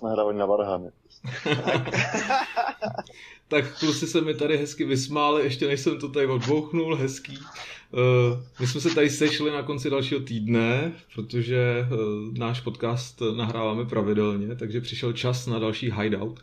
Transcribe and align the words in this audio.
podcast 0.00 0.02
nahrávali 0.02 0.38
na 0.38 0.46
Varhany. 0.46 0.90
tak 3.48 3.78
kluci 3.78 4.06
se 4.06 4.20
mi 4.20 4.34
tady 4.34 4.56
hezky 4.56 4.84
vysmáli, 4.84 5.42
ještě 5.42 5.66
než 5.66 5.80
jsem 5.80 5.98
to 5.98 6.08
tady 6.08 6.26
odbouchnul, 6.26 6.96
hezký. 6.96 7.38
Uh, 7.38 8.40
my 8.60 8.66
jsme 8.66 8.80
se 8.80 8.94
tady 8.94 9.10
sešli 9.10 9.50
na 9.50 9.62
konci 9.62 9.90
dalšího 9.90 10.20
týdne, 10.20 10.92
protože 11.14 11.86
uh, 11.92 12.38
náš 12.38 12.60
podcast 12.60 13.22
nahráváme 13.36 13.84
pravidelně, 13.84 14.56
takže 14.56 14.80
přišel 14.80 15.12
čas 15.12 15.46
na 15.46 15.58
další 15.58 15.92
hideout. 15.92 16.40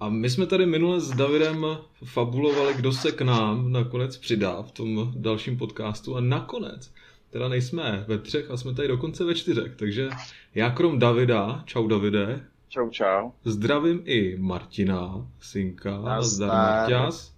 A 0.00 0.08
my 0.08 0.30
jsme 0.30 0.46
tady 0.46 0.66
minule 0.66 1.00
s 1.00 1.10
Davidem 1.10 1.66
fabulovali, 2.04 2.74
kdo 2.74 2.92
se 2.92 3.12
k 3.12 3.22
nám 3.22 3.72
nakonec 3.72 4.16
přidá 4.16 4.62
v 4.62 4.72
tom 4.72 5.12
dalším 5.16 5.58
podcastu 5.58 6.16
a 6.16 6.20
nakonec 6.20 6.92
teda 7.30 7.48
nejsme 7.48 8.04
ve 8.08 8.18
třech 8.18 8.50
a 8.50 8.56
jsme 8.56 8.74
tady 8.74 8.88
dokonce 8.88 9.24
ve 9.24 9.34
čtyřech, 9.34 9.76
takže 9.76 10.08
já 10.54 10.70
krom 10.70 10.98
Davida, 10.98 11.62
čau 11.66 11.88
Davide. 11.88 12.40
Čau, 12.68 12.90
čau. 12.90 13.30
Zdravím 13.44 14.02
i 14.04 14.36
Martina, 14.38 15.26
synka, 15.40 16.00
nazdar 16.00 16.48
Marťas. 16.48 17.34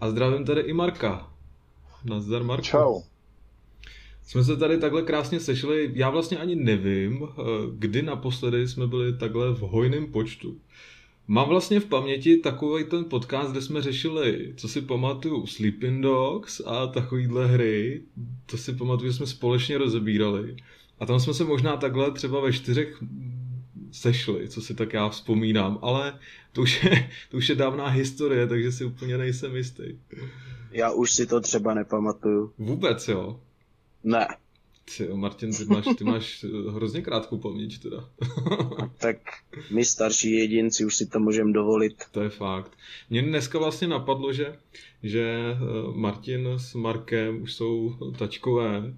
A 0.00 0.10
zdravím 0.10 0.44
tady 0.44 0.60
i 0.60 0.72
Marka. 0.72 1.30
Nazdar 2.04 2.42
Marko. 2.42 2.62
Čau. 2.62 3.00
Jsme 4.22 4.44
se 4.44 4.56
tady 4.56 4.78
takhle 4.78 5.02
krásně 5.02 5.40
sešli, 5.40 5.90
já 5.94 6.10
vlastně 6.10 6.38
ani 6.38 6.54
nevím, 6.54 7.22
eh, 7.22 7.42
kdy 7.78 8.02
naposledy 8.02 8.68
jsme 8.68 8.86
byli 8.86 9.16
takhle 9.18 9.54
v 9.54 9.60
hojném 9.60 10.12
počtu. 10.12 10.56
Mám 11.28 11.48
vlastně 11.48 11.80
v 11.80 11.86
paměti 11.86 12.36
takový 12.36 12.84
ten 12.84 13.04
podcast, 13.04 13.50
kde 13.50 13.62
jsme 13.62 13.82
řešili, 13.82 14.54
co 14.56 14.68
si 14.68 14.80
pamatuju, 14.80 15.46
Sleeping 15.46 16.02
Dogs 16.02 16.60
a 16.66 16.86
takovýhle 16.86 17.46
hry. 17.46 18.02
To 18.46 18.56
si 18.56 18.72
pamatuju, 18.72 19.10
že 19.10 19.16
jsme 19.16 19.26
společně 19.26 19.78
rozebírali. 19.78 20.56
A 20.98 21.06
tam 21.06 21.20
jsme 21.20 21.34
se 21.34 21.44
možná 21.44 21.76
takhle 21.76 22.10
třeba 22.10 22.40
ve 22.40 22.52
čtyřech 22.52 23.02
sešli, 23.94 24.48
co 24.48 24.62
si 24.62 24.74
tak 24.74 24.92
já 24.92 25.08
vzpomínám, 25.08 25.78
ale 25.82 26.18
to 26.52 26.62
už 26.62 26.84
je, 26.84 27.10
to 27.30 27.36
už 27.36 27.48
je 27.48 27.54
dávná 27.54 27.86
historie, 27.86 28.46
takže 28.46 28.72
si 28.72 28.84
úplně 28.84 29.18
nejsem 29.18 29.56
jistý. 29.56 29.84
Já 30.70 30.90
už 30.90 31.12
si 31.12 31.26
to 31.26 31.40
třeba 31.40 31.74
nepamatuju. 31.74 32.52
Vůbec 32.58 33.08
jo? 33.08 33.40
Ne. 34.04 34.26
Ty, 34.96 35.08
Martin, 35.14 35.52
ty 35.52 35.64
máš, 35.64 35.84
ty 35.98 36.04
máš 36.04 36.44
eh, 36.44 36.70
hrozně 36.70 37.02
krátkou 37.02 37.38
paměť 37.38 37.82
teda. 37.82 38.10
tak 38.98 39.16
my 39.70 39.84
starší 39.84 40.32
jedinci 40.32 40.84
už 40.84 40.96
si 40.96 41.06
to 41.06 41.20
můžeme 41.20 41.52
dovolit. 41.52 42.04
To 42.10 42.22
je 42.22 42.28
fakt. 42.28 42.72
Mě 43.10 43.22
dneska 43.22 43.58
vlastně 43.58 43.88
napadlo, 43.88 44.32
že, 44.32 44.58
že 45.02 45.24
eh, 45.24 45.56
Martin 45.94 46.48
s 46.56 46.74
Markem 46.74 47.42
už 47.42 47.54
jsou 47.54 47.94
tačkové. 48.18 48.94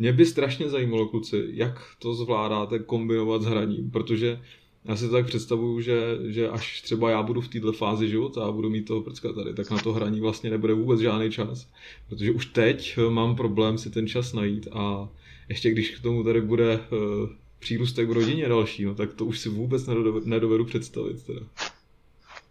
Mě 0.00 0.12
by 0.12 0.26
strašně 0.26 0.68
zajímalo, 0.68 1.08
kluci, 1.08 1.48
jak 1.50 1.82
to 1.98 2.14
zvládáte 2.14 2.78
kombinovat 2.78 3.42
s 3.42 3.44
hraním, 3.44 3.90
protože 3.90 4.40
já 4.84 4.96
si 4.96 5.06
to 5.06 5.12
tak 5.12 5.26
představuju, 5.26 5.80
že, 5.80 6.18
že 6.24 6.48
až 6.48 6.82
třeba 6.82 7.10
já 7.10 7.22
budu 7.22 7.40
v 7.40 7.48
této 7.48 7.72
fázi 7.72 8.08
života 8.08 8.44
a 8.44 8.52
budu 8.52 8.70
mít 8.70 8.82
toho 8.82 9.00
prcka 9.00 9.32
tady, 9.32 9.54
tak 9.54 9.70
na 9.70 9.78
to 9.78 9.92
hraní 9.92 10.20
vlastně 10.20 10.50
nebude 10.50 10.74
vůbec 10.74 11.00
žádný 11.00 11.30
čas. 11.30 11.68
Protože 12.08 12.30
už 12.30 12.46
teď 12.46 12.94
eh, 12.98 13.10
mám 13.10 13.36
problém 13.36 13.78
si 13.78 13.90
ten 13.90 14.08
čas 14.08 14.32
najít 14.32 14.68
a 14.72 15.08
ještě 15.48 15.70
když 15.70 15.90
k 15.90 16.02
tomu 16.02 16.24
tady 16.24 16.40
bude 16.40 16.76
uh, 16.76 17.28
přírůstek 17.58 18.08
v 18.08 18.12
rodině 18.12 18.48
další, 18.48 18.84
no, 18.84 18.94
tak 18.94 19.14
to 19.14 19.24
už 19.24 19.38
si 19.38 19.48
vůbec 19.48 19.86
nedovedu, 19.86 20.20
nedovedu 20.26 20.64
představit. 20.64 21.22
Teda. 21.26 21.40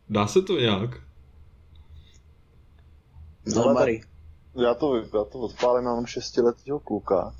Dá 0.09 0.27
se 0.27 0.41
to 0.41 0.59
nějak? 0.59 1.01
No, 3.55 3.73
Mari. 3.73 4.01
Já 4.55 4.73
to, 4.73 4.95
já 4.95 5.23
to 5.31 5.39
odpálím, 5.39 5.85
mám 5.85 6.05
šestiletýho 6.05 6.79
kluka, 6.79 7.33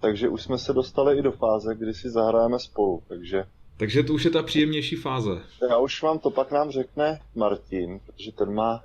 takže 0.00 0.28
už 0.28 0.42
jsme 0.42 0.58
se 0.58 0.72
dostali 0.72 1.18
i 1.18 1.22
do 1.22 1.32
fáze, 1.32 1.74
kdy 1.74 1.94
si 1.94 2.10
zahrajeme 2.10 2.58
spolu, 2.58 3.02
takže... 3.08 3.44
Takže 3.76 4.02
to 4.02 4.12
už 4.12 4.24
je 4.24 4.30
ta 4.30 4.42
příjemnější 4.42 4.96
fáze. 4.96 5.30
Já 5.70 5.78
už 5.78 6.02
vám 6.02 6.18
to 6.18 6.30
pak 6.30 6.50
nám 6.52 6.70
řekne 6.70 7.20
Martin, 7.34 8.00
protože 8.00 8.32
ten 8.32 8.54
má 8.54 8.84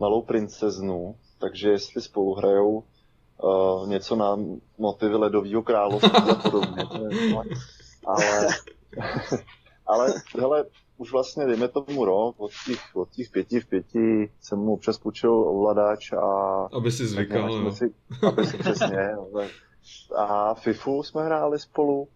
malou 0.00 0.22
princeznu, 0.22 1.16
takže 1.38 1.70
jestli 1.70 2.02
spolu 2.02 2.34
hrajou 2.34 2.84
uh, 3.42 3.88
něco 3.88 4.16
na 4.16 4.36
motivy 4.78 5.14
ledového 5.14 5.62
království 5.62 6.30
a 6.30 6.34
podobně. 6.34 6.84
ale, 8.06 8.48
ale 9.92 10.14
hele, 10.38 10.64
už 10.96 11.12
vlastně 11.12 11.46
dejme 11.46 11.68
tomu 11.68 12.04
rok, 12.04 12.34
od 12.38 12.50
těch, 12.66 12.80
od 12.94 13.10
těch 13.10 13.30
pěti 13.30 13.60
v 13.60 13.66
pěti 13.66 14.30
jsem 14.40 14.58
mu 14.58 14.72
občas 14.72 14.98
půjčil 14.98 15.34
ovladač 15.34 16.12
a... 16.12 16.68
Aby 16.76 16.92
si 16.92 17.06
zvykal, 17.06 17.62
no. 17.62 17.72
si, 17.72 17.94
Aby 18.28 18.46
si 18.46 18.58
přesně, 18.58 19.16
a 20.16 20.54
FIFU 20.54 21.02
jsme 21.02 21.24
hráli 21.24 21.58
spolu 21.58 22.08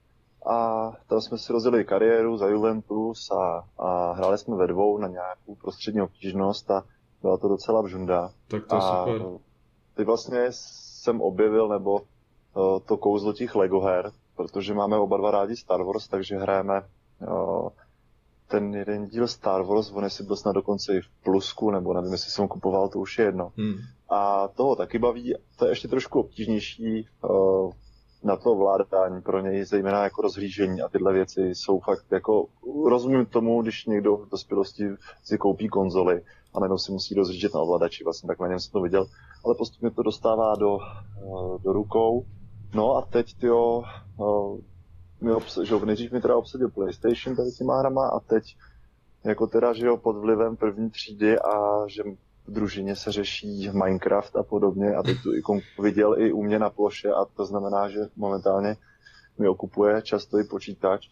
a 0.46 0.90
tam 1.06 1.20
jsme 1.20 1.38
si 1.38 1.52
rozjeli 1.52 1.84
kariéru 1.84 2.36
za 2.36 2.46
Juventus 2.46 3.30
a, 3.30 3.64
a 3.78 4.12
hráli 4.12 4.38
jsme 4.38 4.56
ve 4.56 4.66
dvou 4.66 4.98
na 4.98 5.08
nějakou 5.08 5.54
prostřední 5.54 6.02
obtížnost 6.02 6.70
a 6.70 6.84
byla 7.22 7.36
to 7.36 7.48
docela 7.48 7.82
vžunda. 7.82 8.30
Tak 8.48 8.66
to 8.66 8.74
je 8.74 8.80
a 8.80 9.04
super. 9.04 9.22
Ty 9.96 10.04
vlastně 10.04 10.46
jsem 10.50 11.20
objevil, 11.20 11.68
nebo 11.68 11.92
uh, 11.92 12.78
to 12.86 12.96
kouzlo 12.96 13.32
těch 13.32 13.54
Lego 13.54 13.80
her, 13.80 14.12
protože 14.36 14.74
máme 14.74 14.96
oba 14.96 15.16
dva 15.16 15.30
rádi 15.30 15.56
Star 15.56 15.82
Wars, 15.82 16.08
takže 16.08 16.36
hrajeme 16.36 16.82
ten 18.48 18.74
jeden 18.74 19.06
díl 19.06 19.28
Star 19.28 19.62
Wars, 19.62 19.92
on 19.92 20.04
jestli 20.04 20.24
byl 20.24 20.36
snad 20.36 20.52
dokonce 20.52 20.94
i 20.94 21.00
v 21.00 21.08
plusku, 21.24 21.70
nebo 21.70 21.94
nevím, 21.94 22.12
jestli 22.12 22.30
jsem 22.30 22.48
kupoval, 22.48 22.88
to 22.88 22.98
už 22.98 23.18
je 23.18 23.24
jedno. 23.24 23.52
Hmm. 23.56 23.74
A 24.08 24.48
toho 24.48 24.76
taky 24.76 24.98
baví, 24.98 25.34
to 25.56 25.64
je 25.64 25.70
ještě 25.70 25.88
trošku 25.88 26.20
obtížnější 26.20 27.08
uh, 27.24 27.72
na 28.24 28.36
to 28.36 28.54
vládání 28.54 29.22
pro 29.22 29.40
něj, 29.40 29.64
zejména 29.64 30.04
jako 30.04 30.22
rozhlížení 30.22 30.82
a 30.82 30.88
tyhle 30.88 31.12
věci 31.12 31.40
jsou 31.42 31.80
fakt 31.80 32.06
jako, 32.12 32.46
rozumím 32.88 33.26
tomu, 33.26 33.62
když 33.62 33.86
někdo 33.86 34.16
v 34.16 34.28
dospělosti 34.28 34.84
si 35.24 35.38
koupí 35.38 35.68
konzoli 35.68 36.22
a 36.54 36.60
najednou 36.60 36.78
si 36.78 36.92
musí 36.92 37.14
rozhlížet 37.14 37.54
na 37.54 37.60
ovladači, 37.60 38.04
vlastně 38.04 38.26
tak 38.26 38.40
na 38.40 38.46
něm 38.46 38.60
jsem 38.60 38.72
to 38.72 38.80
viděl, 38.80 39.06
ale 39.44 39.54
postupně 39.54 39.90
to 39.90 40.02
dostává 40.02 40.54
do, 40.54 40.78
uh, 41.22 41.62
do 41.62 41.72
rukou. 41.72 42.26
No 42.74 42.96
a 42.96 43.02
teď, 43.02 43.38
tyjo, 43.38 43.82
uh, 44.18 44.58
mi 45.20 45.32
obs- 45.32 45.62
že 45.62 45.86
nejdřív 45.86 46.12
mi 46.12 46.20
teda 46.20 46.36
obsadil 46.36 46.68
PlayStation 46.68 47.36
tady 47.36 47.52
těma 47.52 47.78
hrama 47.78 48.08
a 48.08 48.20
teď 48.20 48.56
jako 49.24 49.46
teda, 49.46 49.72
že 49.72 49.86
jo, 49.86 49.96
pod 49.96 50.16
vlivem 50.16 50.56
první 50.56 50.90
třídy 50.90 51.38
a 51.38 51.84
že 51.86 52.02
v 52.46 52.52
družině 52.52 52.96
se 52.96 53.12
řeší 53.12 53.70
Minecraft 53.72 54.36
a 54.36 54.42
podobně 54.42 54.94
a 54.94 55.02
teď 55.02 55.22
tu 55.22 55.34
ikonku 55.34 55.82
viděl 55.82 56.14
i 56.18 56.32
u 56.32 56.42
mě 56.42 56.58
na 56.58 56.70
ploše 56.70 57.08
a 57.08 57.24
to 57.36 57.46
znamená, 57.46 57.88
že 57.88 57.98
momentálně 58.16 58.76
mi 59.38 59.48
okupuje 59.48 60.02
často 60.02 60.38
i 60.38 60.44
počítač. 60.44 61.08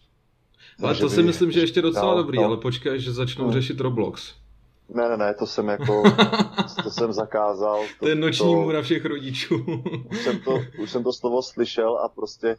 Ale 0.83 0.95
to 0.95 1.09
si 1.09 1.23
myslím, 1.23 1.51
že 1.51 1.59
ještě 1.59 1.81
docela 1.81 2.11
no, 2.11 2.17
dobrý, 2.17 2.37
no. 2.37 2.45
ale 2.45 2.57
počkej, 2.57 2.99
že 2.99 3.13
začnou 3.13 3.45
no. 3.45 3.51
řešit 3.51 3.79
Roblox. 3.79 4.33
Ne, 4.89 5.09
ne, 5.09 5.17
ne, 5.17 5.33
to 5.33 5.45
jsem 5.47 5.67
jako, 5.67 6.03
to 6.83 6.89
jsem 6.89 7.13
zakázal. 7.13 7.81
To, 7.81 8.05
to 8.05 8.07
je 8.07 8.15
noční 8.15 8.45
to, 8.45 8.61
můra 8.61 8.81
všech 8.81 9.05
rodičů. 9.05 9.65
už, 10.11 10.23
jsem 10.23 10.39
to, 10.39 10.59
už 10.81 10.91
jsem 10.91 11.03
to 11.03 11.13
slovo 11.13 11.41
slyšel 11.41 11.97
a 11.97 12.09
prostě 12.09 12.57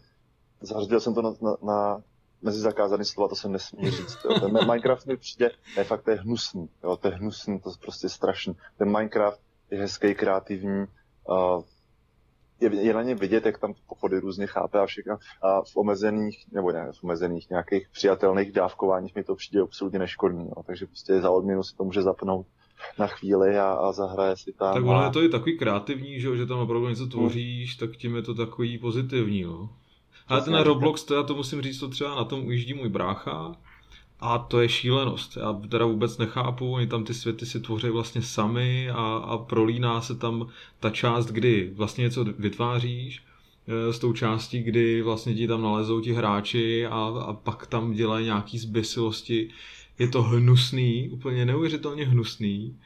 zařadil 0.60 1.00
jsem 1.00 1.14
to 1.14 1.22
na, 1.22 1.30
na, 1.42 1.56
na 1.62 2.02
mezi 2.42 2.60
zakázané 2.60 3.04
slova, 3.04 3.28
to 3.28 3.36
se 3.36 3.48
nesmí 3.48 3.90
říct. 3.90 4.18
Jo. 4.24 4.40
Ten 4.40 4.52
Minecraft 4.52 5.06
mi 5.06 5.16
přijde, 5.16 5.50
ne, 5.76 5.84
fakt 5.84 6.04
to 6.04 6.10
je 6.10 6.16
hnusný, 6.16 6.68
jo, 6.84 6.96
to 6.96 7.08
je 7.08 7.14
hnusný, 7.14 7.60
to 7.60 7.70
je 7.70 7.74
prostě 7.80 8.08
strašný. 8.08 8.56
Ten 8.78 8.92
Minecraft 8.92 9.40
je 9.70 9.78
hezký, 9.78 10.14
kreativní, 10.14 10.84
uh, 11.28 11.62
je, 12.60 12.74
je 12.74 12.94
na 12.94 13.02
ně 13.02 13.14
vidět, 13.14 13.46
jak 13.46 13.58
tam 13.58 13.74
pochody 13.88 14.20
různě 14.20 14.46
chápe 14.46 14.78
a 14.78 14.86
všechno. 14.86 15.16
A 15.42 15.62
v 15.62 15.76
omezených, 15.76 16.46
nebo 16.52 16.72
ne, 16.72 16.92
v 17.00 17.04
omezených 17.04 17.50
nějakých 17.50 17.88
přijatelných 17.88 18.52
dávkováních 18.52 19.14
mi 19.14 19.24
to 19.24 19.34
přijde 19.34 19.62
absolutně 19.62 19.98
neškodný. 19.98 20.44
Jo. 20.44 20.62
Takže 20.66 20.86
prostě 20.86 21.20
za 21.20 21.30
odměnu 21.30 21.62
si 21.62 21.76
to 21.76 21.84
může 21.84 22.02
zapnout 22.02 22.46
na 22.98 23.06
chvíli 23.06 23.58
a, 23.58 23.72
a 23.72 23.92
zahraje 23.92 24.36
si 24.36 24.52
tam. 24.52 24.74
Tak 24.74 24.84
ono 24.84 25.04
je 25.04 25.10
to 25.10 25.22
i 25.22 25.28
takový 25.28 25.58
kreativní, 25.58 26.20
že, 26.20 26.36
že 26.36 26.46
tam 26.46 26.58
opravdu 26.58 26.88
něco 26.88 27.06
tvoříš, 27.06 27.80
hmm. 27.80 27.88
tak 27.88 27.96
tím 27.96 28.16
je 28.16 28.22
to 28.22 28.34
takový 28.34 28.78
pozitivní. 28.78 29.40
Jo. 29.40 29.68
Ale 30.28 30.42
ten 30.42 30.54
Roblox, 30.54 31.04
to 31.04 31.14
já 31.14 31.22
to 31.22 31.34
musím 31.34 31.62
říct, 31.62 31.78
to 31.78 31.88
třeba 31.88 32.14
na 32.14 32.24
tom 32.24 32.46
ujíždí 32.46 32.74
můj 32.74 32.88
brácha 32.88 33.56
a 34.20 34.38
to 34.38 34.60
je 34.60 34.68
šílenost. 34.68 35.36
Já 35.36 35.52
teda 35.52 35.84
vůbec 35.84 36.18
nechápu, 36.18 36.72
oni 36.72 36.86
tam 36.86 37.04
ty 37.04 37.14
světy 37.14 37.46
si 37.46 37.60
tvoří 37.60 37.88
vlastně 37.88 38.22
sami 38.22 38.90
a, 38.90 39.16
a 39.16 39.38
prolíná 39.38 40.00
se 40.00 40.14
tam 40.14 40.48
ta 40.80 40.90
část, 40.90 41.26
kdy 41.26 41.70
vlastně 41.74 42.02
něco 42.02 42.24
vytváříš 42.24 43.22
eh, 43.68 43.92
s 43.92 43.98
tou 43.98 44.12
částí, 44.12 44.62
kdy 44.62 45.02
vlastně 45.02 45.34
ti 45.34 45.48
tam 45.48 45.62
nalezou 45.62 46.00
ti 46.00 46.12
hráči 46.12 46.86
a, 46.86 47.12
a 47.26 47.32
pak 47.32 47.66
tam 47.66 47.92
dělají 47.92 48.24
nějaký 48.24 48.58
zběsilosti. 48.58 49.50
Je 49.98 50.08
to 50.08 50.22
hnusný, 50.22 51.08
úplně 51.08 51.44
neuvěřitelně 51.44 52.04
hnusný. 52.06 52.76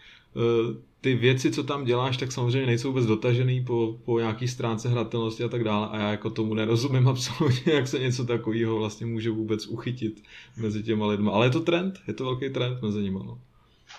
Ty 1.01 1.15
věci, 1.15 1.51
co 1.51 1.63
tam 1.63 1.85
děláš, 1.85 2.17
tak 2.17 2.33
samozřejmě 2.33 2.67
nejsou 2.67 2.89
vůbec 2.89 3.07
dotažený 3.07 3.65
po, 3.65 3.97
po 4.05 4.19
nějaký 4.19 4.49
stránce 4.49 4.89
hratelnosti 4.89 5.45
a 5.45 5.49
tak 5.49 5.65
dále 5.65 5.89
a 5.91 5.99
já 5.99 6.11
jako 6.11 6.31
tomu 6.31 6.55
nerozumím 6.55 7.09
absolutně, 7.09 7.73
jak 7.73 7.89
se 7.89 7.99
něco 7.99 8.25
takového 8.25 8.77
vlastně 8.77 9.07
může 9.07 9.31
vůbec 9.31 9.67
uchytit 9.67 10.23
mezi 10.57 10.83
těma 10.83 11.07
lidmi. 11.07 11.31
Ale 11.33 11.47
je 11.47 11.51
to 11.51 11.61
trend, 11.61 11.99
je 12.09 12.15
to 12.15 12.25
velký 12.25 12.51
trend 12.51 12.83
mezi 12.83 13.03
nimi. 13.03 13.19
No. 13.27 13.39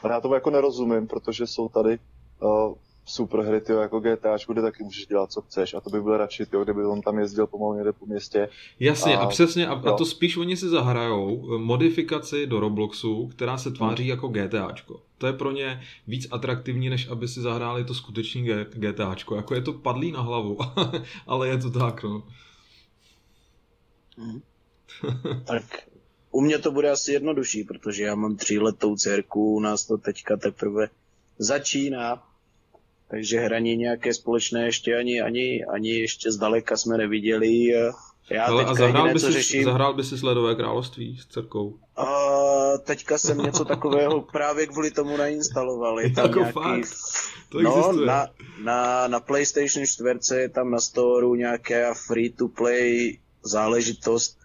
Já 0.09 0.21
tomu 0.21 0.33
jako 0.33 0.50
nerozumím, 0.50 1.07
protože 1.07 1.48
jsou 1.48 1.69
tady 1.69 2.00
uh, 2.42 2.74
superhry, 3.06 3.62
tyjo, 3.62 3.80
jako 3.80 4.00
GTAčku, 4.00 4.53
kde 4.53 4.62
taky 4.62 4.83
můžeš 4.83 5.06
dělat, 5.06 5.31
co 5.31 5.42
chceš. 5.42 5.74
A 5.74 5.81
to 5.81 5.89
by 5.89 6.01
byl 6.01 6.18
radši, 6.18 6.45
tyjo, 6.45 6.63
kdyby 6.63 6.86
on 6.86 7.01
tam 7.01 7.19
jezdil 7.19 7.48
pomalu 7.48 7.74
někde 7.74 7.94
po 7.94 8.06
městě. 8.06 8.50
Jasně, 8.80 9.18
a, 9.18 9.19
a 9.19 9.27
přesně, 9.27 9.68
a, 9.68 9.74
a 9.74 9.92
to 9.92 10.06
spíš 10.06 10.38
oni 10.38 10.57
si 10.57 10.69
zahrajou 10.69 11.57
modifikaci 11.57 12.48
do 12.48 12.59
Robloxu, 12.59 13.27
která 13.27 13.57
se 13.57 13.71
tváří 13.71 14.03
hmm. 14.03 14.09
jako 14.09 14.27
GTAčko. 14.27 15.01
To 15.21 15.27
je 15.27 15.33
pro 15.33 15.51
ně 15.51 15.81
víc 16.07 16.27
atraktivní, 16.31 16.89
než 16.89 17.07
aby 17.07 17.27
si 17.27 17.41
zahráli 17.41 17.83
to 17.83 17.94
skutečný 17.94 18.47
GTAčko. 18.69 19.35
Jako 19.35 19.56
je 19.56 19.62
to 19.62 19.73
padlý 19.73 20.12
na 20.12 20.21
hlavu, 20.21 20.57
ale 21.27 21.47
je 21.47 21.57
to 21.57 21.71
tak, 21.71 22.03
no. 22.03 22.23
Hmm. 24.18 24.41
tak 25.45 25.63
u 26.31 26.41
mě 26.41 26.59
to 26.59 26.71
bude 26.71 26.91
asi 26.91 27.13
jednodušší, 27.13 27.63
protože 27.63 28.03
já 28.03 28.15
mám 28.15 28.35
tříletou 28.35 28.95
dcerku, 28.95 29.56
u 29.56 29.59
nás 29.59 29.85
to 29.85 29.97
teďka 29.97 30.38
teprve 30.38 30.88
začíná, 31.38 32.24
takže 33.07 33.39
hraní 33.39 33.75
nějaké 33.77 34.13
společné 34.13 34.65
ještě 34.65 34.97
ani, 34.97 35.21
ani, 35.21 35.65
ani 35.65 35.89
ještě 35.89 36.31
zdaleka 36.31 36.77
jsme 36.77 36.97
neviděli. 36.97 37.65
Já 38.29 38.45
Ale 38.45 38.65
a 38.65 38.74
zahrál 38.74 39.13
by, 39.13 39.19
si, 39.19 39.31
řeším... 39.31 39.63
zahrál 39.63 39.94
by 39.94 40.03
si 40.03 40.17
Sledové 40.17 40.56
království 40.56 41.17
s 41.17 41.25
dcerkou? 41.25 41.79
A 42.75 42.77
teďka 42.77 43.18
jsem 43.18 43.38
něco 43.38 43.65
takového 43.65 44.21
právě 44.31 44.68
kvůli 44.68 44.91
tomu 44.91 45.18
nainstaloval. 45.18 46.00
Je 46.00 46.09
tam 46.09 46.25
jako 46.25 46.39
nějaký... 46.39 46.53
fakt? 46.53 46.97
To 47.50 47.62
no, 47.62 47.91
na, 47.91 48.27
na, 48.63 49.07
na 49.07 49.19
PlayStation 49.19 49.85
4 49.85 50.35
je 50.35 50.50
tam 50.50 50.71
na 50.71 50.79
storu 50.79 51.35
nějaká 51.35 51.94
free-to-play 51.94 53.18
záležitost, 53.44 54.38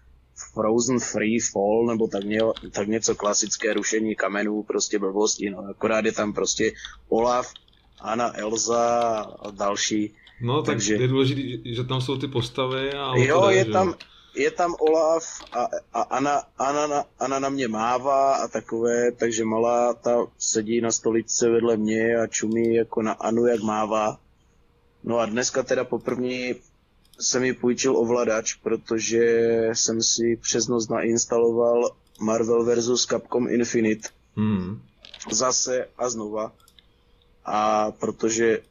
Frozen 0.53 0.99
Free 0.99 1.39
Fall, 1.39 1.85
nebo 1.87 2.07
tak, 2.07 2.23
ně, 2.23 2.39
tak 2.71 2.87
něco 2.87 3.15
klasické 3.15 3.73
rušení 3.73 4.15
kamenů, 4.15 4.63
prostě 4.63 4.99
blbosti, 4.99 5.49
no, 5.49 5.59
akorát 5.69 6.05
je 6.05 6.11
tam 6.11 6.33
prostě 6.33 6.71
Olaf, 7.09 7.53
Anna, 8.01 8.37
Elza 8.37 9.19
a 9.19 9.51
další. 9.51 10.15
No, 10.41 10.61
tak 10.61 10.75
Takže... 10.75 10.93
je 10.93 11.07
důležité, 11.07 11.75
že 11.75 11.83
tam 11.83 12.01
jsou 12.01 12.17
ty 12.17 12.27
postavy 12.27 12.93
a 12.93 13.13
Jo, 13.15 13.49
je, 13.49 13.65
že? 13.65 13.71
tam, 13.71 13.95
je 14.37 14.51
tam 14.51 14.75
Olaf 14.79 15.25
a, 15.51 15.67
a 15.93 16.01
Anna, 16.01 16.43
Anna, 16.57 17.05
Anna 17.19 17.39
na 17.39 17.49
mě 17.49 17.67
mává 17.67 18.35
a 18.35 18.47
takové, 18.47 19.11
takže 19.11 19.45
malá 19.45 19.93
ta 19.93 20.27
sedí 20.37 20.81
na 20.81 20.91
stoličce 20.91 21.49
vedle 21.49 21.77
mě 21.77 22.17
a 22.17 22.27
čumí 22.27 22.75
jako 22.75 23.01
na 23.01 23.11
Anu, 23.11 23.45
jak 23.45 23.61
mává. 23.61 24.19
No 25.03 25.19
a 25.19 25.25
dneska 25.25 25.63
teda 25.63 25.83
poprvé 25.83 26.53
jsem 27.19 27.41
mi 27.41 27.53
půjčil 27.53 27.97
ovladač, 27.97 28.53
protože 28.53 29.21
jsem 29.73 30.01
si 30.01 30.37
přes 30.41 30.67
noc 30.67 30.87
nainstaloval 30.87 31.95
Marvel 32.19 32.65
vs. 32.65 33.05
Capcom 33.05 33.47
Infinite. 33.49 34.09
Hmm. 34.35 34.81
Zase 35.31 35.87
a 35.97 36.09
znova. 36.09 36.51
A 37.45 37.91
protože 37.91 38.61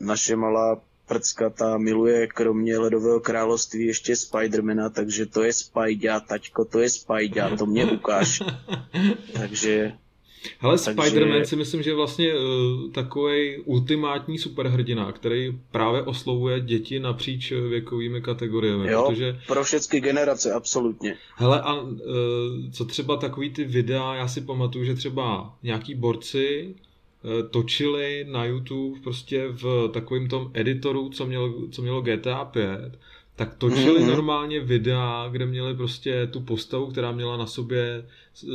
naše 0.00 0.36
malá 0.36 0.80
prcka 1.06 1.50
ta 1.50 1.78
miluje 1.78 2.26
kromě 2.26 2.78
Ledového 2.78 3.20
království 3.20 3.86
ještě 3.86 4.16
Spidermana, 4.16 4.88
takže 4.90 5.26
to 5.26 5.42
je 5.42 5.52
Spidea, 5.52 6.20
taťko, 6.20 6.64
to 6.64 6.80
je 6.80 6.90
Spidea, 6.90 7.56
to 7.56 7.66
mě 7.66 7.86
ukáž. 7.86 8.42
takže 9.32 9.92
Hele, 10.58 10.78
Takže... 10.78 11.02
Spider-Man 11.02 11.42
si 11.42 11.56
myslím, 11.56 11.82
že 11.82 11.90
je 11.90 11.94
vlastně 11.94 12.34
uh, 12.34 12.90
takový 12.92 13.58
ultimátní 13.58 14.38
superhrdina, 14.38 15.12
který 15.12 15.58
právě 15.70 16.02
oslovuje 16.02 16.60
děti 16.60 17.00
napříč 17.00 17.52
věkovými 17.52 18.20
kategoriemi. 18.22 18.90
Jo, 18.90 19.04
protože... 19.08 19.40
pro 19.46 19.64
všechny 19.64 20.00
generace, 20.00 20.52
absolutně. 20.52 21.16
Hele, 21.34 21.60
a 21.60 21.74
uh, 21.74 21.90
co 22.72 22.84
třeba 22.84 23.16
takový 23.16 23.50
ty 23.50 23.64
videa, 23.64 24.14
já 24.14 24.28
si 24.28 24.40
pamatuju, 24.40 24.84
že 24.84 24.94
třeba 24.94 25.54
nějaký 25.62 25.94
borci 25.94 26.74
točili 27.50 28.26
na 28.28 28.44
YouTube 28.44 29.00
prostě 29.00 29.48
v 29.48 29.88
takovém 29.92 30.28
tom 30.28 30.50
editoru, 30.54 31.08
co 31.08 31.26
mělo, 31.26 31.68
co 31.70 31.82
mělo 31.82 32.02
GTA 32.02 32.44
5, 32.44 32.98
tak 33.36 33.54
točili 33.54 34.00
mm-hmm. 34.00 34.06
normálně 34.06 34.60
videa, 34.60 35.28
kde 35.32 35.46
měli 35.46 35.74
prostě 35.76 36.26
tu 36.26 36.40
postavu, 36.40 36.86
která 36.86 37.12
měla 37.12 37.36
na 37.36 37.46
sobě 37.46 38.06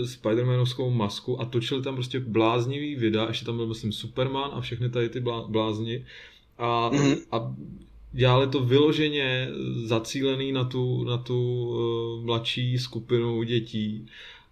Spider-Manovskou 0.03 0.91
masku 0.91 1.41
a 1.41 1.45
točili 1.45 1.81
tam 1.81 1.95
prostě 1.95 2.19
bláznivý 2.19 2.95
videa, 2.95 3.27
ještě 3.27 3.45
tam 3.45 3.57
byl 3.57 3.67
myslím 3.67 3.91
Superman 3.91 4.51
a 4.53 4.61
všechny 4.61 4.89
tady 4.89 5.09
ty 5.09 5.19
blázni 5.47 6.05
a, 6.57 6.89
mm-hmm. 6.93 7.17
a 7.31 7.55
dělali 8.11 8.47
to 8.47 8.59
vyloženě 8.59 9.49
zacílený 9.83 10.51
na 10.51 10.63
tu, 10.63 11.03
na 11.03 11.17
tu 11.17 11.69
uh, 11.69 12.25
mladší 12.25 12.77
skupinu 12.77 13.43
dětí 13.43 14.07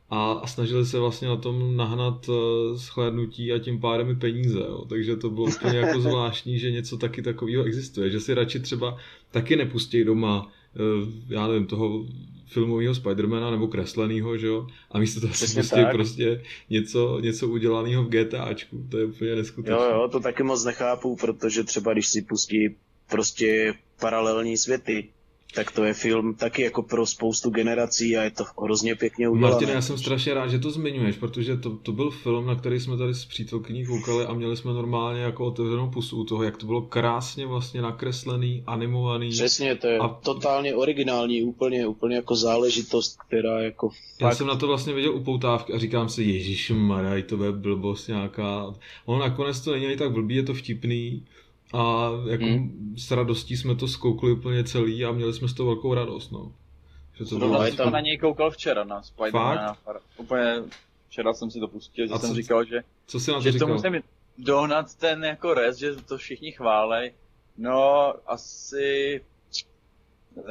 a, 0.10 0.32
a 0.32 0.48
snažili 0.48 0.86
se 0.86 1.00
vlastně 1.00 1.28
na 1.28 1.38
tom 1.38 1.78
nahnat 1.78 2.30
uh, 2.30 2.36
shlédnutí 2.78 3.54
a 3.54 3.60
tím 3.60 3.80
pádem 3.80 4.10
i 4.10 4.16
peníze. 4.16 4.60
Jo. 4.60 4.86
Takže 4.90 5.16
to 5.16 5.30
bylo 5.30 5.46
úplně 5.46 5.78
jako 5.88 6.02
zvláštní, 6.02 6.60
že 6.60 6.72
něco 6.72 6.98
taky 6.98 7.22
takového 7.22 7.64
existuje. 7.64 8.10
Že 8.10 8.20
si 8.20 8.34
radši 8.34 8.60
třeba 8.60 8.98
taky 9.32 9.56
nepustí 9.56 10.04
doma, 10.04 10.46
uh, 10.46 11.10
já 11.30 11.48
nevím, 11.48 11.66
toho 11.66 12.06
filmového 12.48 12.96
Spidermana 12.96 13.52
nebo 13.52 13.68
kresleného, 13.68 14.38
že 14.38 14.48
jo? 14.48 14.68
A 14.92 15.00
místo 15.00 15.22
toho 15.22 15.34
si 15.34 15.56
pustí 15.56 15.80
prostě 15.92 16.44
něco, 16.70 17.20
něco 17.20 17.48
udělaného 17.48 18.04
v 18.04 18.10
GTAčku. 18.10 18.88
To 18.90 18.98
je 18.98 19.06
úplně 19.06 19.36
neskutečné. 19.36 19.76
Jo, 19.76 19.84
jo, 19.84 20.10
to 20.12 20.20
taky 20.20 20.44
moc 20.44 20.66
nechápu, 20.66 21.16
protože 21.16 21.64
třeba 21.64 21.94
když 21.94 22.08
si 22.08 22.22
pustí 22.22 22.76
prostě 23.10 23.74
paralelní 24.00 24.58
světy, 24.58 25.10
tak 25.56 25.72
to 25.72 25.84
je 25.84 25.94
film 25.94 26.36
taky 26.36 26.62
jako 26.62 26.84
pro 26.84 27.06
spoustu 27.06 27.50
generací 27.50 28.18
a 28.18 28.24
je 28.24 28.32
to 28.32 28.44
hrozně 28.64 28.96
pěkně 28.96 29.30
udělané. 29.30 29.52
Martin, 29.52 29.70
já 29.70 29.82
jsem 29.82 29.98
strašně 29.98 30.34
rád, 30.34 30.48
že 30.48 30.60
to 30.60 30.72
zmiňuješ, 30.72 31.18
protože 31.18 31.58
to, 31.58 31.78
to 31.78 31.92
byl 31.92 32.12
film, 32.12 32.46
na 32.46 32.56
který 32.56 32.80
jsme 32.80 32.98
tady 32.98 33.14
s 33.14 33.26
přítelkyní 33.26 33.86
koukali 33.86 34.26
a 34.26 34.34
měli 34.34 34.58
jsme 34.58 34.74
normálně 34.74 35.22
jako 35.22 35.46
otevřenou 35.46 35.90
pusu 35.90 36.18
u 36.18 36.24
toho, 36.24 36.44
jak 36.44 36.58
to 36.58 36.66
bylo 36.66 36.82
krásně 36.82 37.46
vlastně 37.46 37.82
nakreslený, 37.82 38.64
animovaný. 38.68 39.30
Přesně, 39.30 39.76
to 39.76 39.88
je 39.88 39.98
a... 39.98 40.08
totálně 40.08 40.76
originální, 40.76 41.44
úplně, 41.44 41.88
úplně 41.88 42.16
jako 42.16 42.36
záležitost, 42.36 43.18
která 43.28 43.62
jako 43.62 43.90
fakt... 43.90 44.22
Já 44.22 44.36
jsem 44.36 44.48
na 44.48 44.56
to 44.56 44.68
vlastně 44.68 44.94
viděl 44.94 45.16
upoutávky 45.16 45.74
a 45.74 45.78
říkám 45.80 46.10
si, 46.10 46.24
Ježíš 46.24 46.72
Maraj, 46.76 47.24
to 47.24 47.44
je 47.44 47.52
blbost 47.52 48.08
nějaká. 48.08 48.76
Ono 49.06 49.20
nakonec 49.20 49.60
to 49.60 49.72
není 49.72 49.98
tak 49.98 50.12
blbý, 50.12 50.36
je 50.36 50.44
to 50.44 50.54
vtipný, 50.54 51.26
a 51.74 52.12
jako 52.30 52.44
hmm. 52.44 52.96
s 52.98 53.12
radostí 53.12 53.58
jsme 53.58 53.76
to 53.76 53.88
zkoukli 53.88 54.32
úplně 54.32 54.64
celý 54.64 55.06
a 55.06 55.12
měli 55.12 55.34
jsme 55.34 55.48
z 55.48 55.54
toho 55.54 55.68
velkou 55.68 55.94
radost, 55.94 56.32
no. 56.32 56.52
Že 57.14 57.26
to 57.26 57.38
bylo 57.38 57.64
jsem 57.66 57.76
tam... 57.76 57.94
na 57.94 58.00
něj 58.00 58.18
koukal 58.18 58.52
včera, 58.52 58.84
na 58.84 59.02
Spider-Mana. 59.02 59.76
Úplně 60.18 60.54
včera 61.10 61.34
jsem 61.34 61.52
si 61.52 61.60
to 61.60 61.68
pustil, 61.68 62.08
že 62.08 62.14
a 62.14 62.20
jsem 62.20 62.30
co, 62.30 62.36
říkal, 62.36 62.66
že, 62.66 62.84
co 63.08 63.20
jsi 63.20 63.32
na 63.32 63.38
to 63.38 63.44
že 63.44 63.52
říkal? 63.52 63.68
to 63.68 63.74
musím 63.74 64.04
dohnat 64.38 64.96
ten 64.96 65.24
jako 65.24 65.54
res, 65.54 65.78
že 65.78 65.96
to 65.96 66.18
všichni 66.18 66.52
chválej. 66.52 67.14
No, 67.58 68.14
asi 68.26 69.22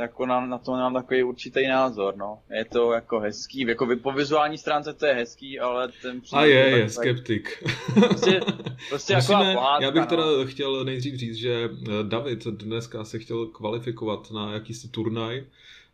jako 0.01 0.27
na, 0.27 0.47
na 0.47 0.59
to 0.59 0.71
mám 0.71 0.95
takový 0.95 1.23
určitý 1.23 1.69
názor, 1.69 2.17
no. 2.17 2.39
Je 2.51 2.65
to 2.65 2.93
jako 2.93 3.21
hezký, 3.21 3.61
jako 3.61 3.89
po 4.03 4.13
vizuální 4.13 4.59
stránce 4.59 4.95
to 4.95 5.07
je 5.07 5.15
hezký, 5.15 5.61
ale 5.61 5.89
ten 6.03 6.21
A 6.33 6.45
je, 6.45 6.55
je, 6.55 6.83
tak, 6.83 6.91
skeptik. 6.91 7.65
Prostě, 7.95 8.41
prostě 8.89 9.15
Musíme, 9.15 9.55
pohádka, 9.55 9.85
Já 9.85 9.91
bych 9.91 10.01
no. 10.03 10.07
teda 10.07 10.25
chtěl 10.45 10.85
nejdřív 10.85 11.15
říct, 11.15 11.37
že 11.37 11.65
eh, 11.65 11.89
David 12.03 12.47
dneska 12.47 13.05
se 13.05 13.19
chtěl 13.19 13.47
kvalifikovat 13.47 14.31
na 14.31 14.53
jakýsi 14.53 14.89
turnaj, 14.89 15.45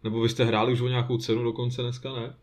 nebo 0.05 0.21
vy 0.21 0.29
jste 0.29 0.45
hráli 0.45 0.73
už 0.73 0.81
o 0.81 0.89
nějakou 0.89 1.19
cenu 1.19 1.43
dokonce 1.43 1.83
dneska, 1.83 2.13
ne? 2.13 2.35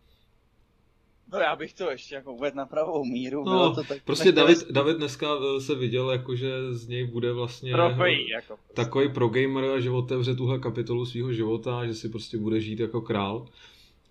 No 1.33 1.39
já 1.39 1.55
bych 1.55 1.73
to 1.73 1.91
ještě 1.91 2.15
jako 2.15 2.33
uvedl 2.33 2.57
na 2.57 2.65
pravou 2.65 3.05
míru. 3.05 3.43
No, 3.43 3.75
to 3.75 3.83
tak 3.83 4.03
prostě 4.03 4.31
David, 4.31 4.71
David 4.71 4.97
dneska 4.97 5.27
eh, 5.35 5.61
se 5.61 5.75
viděl, 5.75 6.11
jako, 6.11 6.35
že 6.35 6.73
z 6.73 6.87
něj 6.87 7.07
bude 7.07 7.33
vlastně 7.33 7.71
Trofej, 7.71 8.29
jako 8.29 8.47
prostě. 8.47 8.73
takový 8.73 9.09
pro 9.09 9.29
gamer, 9.29 9.81
že 9.81 9.89
otevře 9.89 10.35
tuhle 10.35 10.59
kapitolu 10.59 11.05
svého 11.05 11.33
života, 11.33 11.85
že 11.85 11.93
si 11.93 12.09
prostě 12.09 12.37
bude 12.37 12.61
žít 12.61 12.79
jako 12.79 13.01
král. 13.01 13.45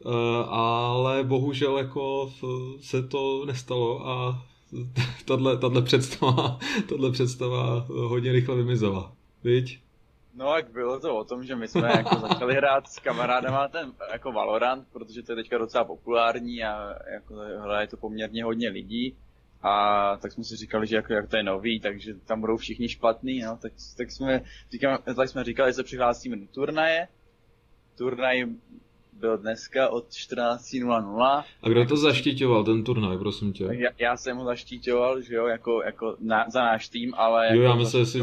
Uh, 0.04 0.14
ale 0.48 1.24
bohužel 1.24 1.78
jako 1.78 2.32
se 2.80 3.02
to 3.02 3.44
nestalo 3.46 4.08
a 4.08 4.44
tato 5.60 5.82
představa, 5.82 6.58
tato 6.88 7.12
představa 7.12 7.86
hodně 7.88 8.32
rychle 8.32 8.56
vymizela. 8.56 9.12
Viď? 9.44 9.80
No, 10.38 10.56
jak 10.56 10.70
bylo 10.70 11.00
to 11.00 11.16
o 11.16 11.24
tom, 11.24 11.44
že 11.44 11.56
my 11.56 11.68
jsme 11.68 11.88
jako 11.88 12.16
začali 12.28 12.54
hrát 12.54 12.88
s 12.88 12.98
kamarádama 12.98 13.68
ten 13.68 13.92
jako 14.12 14.32
Valorant, 14.32 14.88
protože 14.92 15.22
to 15.22 15.32
je 15.32 15.36
teďka 15.36 15.58
docela 15.58 15.84
populární 15.84 16.64
a 16.64 16.94
jako 17.12 17.34
hraje 17.34 17.86
to 17.86 17.96
poměrně 17.96 18.44
hodně 18.44 18.68
lidí. 18.68 19.16
A 19.62 20.16
tak 20.16 20.32
jsme 20.32 20.44
si 20.44 20.56
říkali, 20.56 20.86
že 20.86 20.96
jako, 20.96 21.12
jak 21.12 21.28
to 21.28 21.36
je 21.36 21.42
nový, 21.42 21.80
takže 21.80 22.14
tam 22.14 22.40
budou 22.40 22.56
všichni 22.56 22.88
špatný, 22.88 23.40
no, 23.40 23.56
tak, 23.56 23.72
tak 23.96 24.10
jsme, 24.10 24.42
říkám, 24.70 24.98
tak 25.16 25.28
jsme 25.28 25.44
říkali, 25.44 25.70
že 25.70 25.74
se 25.74 25.82
přihlásíme 25.84 26.36
do 26.36 26.46
turnaje. 26.46 27.08
Turnaj 27.96 28.46
byl 29.18 29.38
dneska 29.38 29.88
od 29.88 30.08
14.00. 30.10 31.44
A 31.62 31.68
kdo 31.68 31.86
to 31.86 31.96
zaštiťoval, 31.96 32.64
ten 32.64 32.84
turnaj, 32.84 33.18
prosím 33.18 33.52
tě? 33.52 33.64
Já, 33.70 33.90
já 33.98 34.16
jsem 34.16 34.36
ho 34.36 34.44
zaštiťoval, 34.44 35.20
že 35.20 35.34
jo, 35.34 35.46
jako, 35.46 35.82
jako 35.82 36.16
na, 36.20 36.44
za 36.50 36.60
náš 36.60 36.88
tým, 36.88 37.14
ale... 37.16 37.46
Jo, 37.46 37.62
jako 37.62 37.62
já 37.62 37.74
myslím, 37.74 38.04
že, 38.04 38.20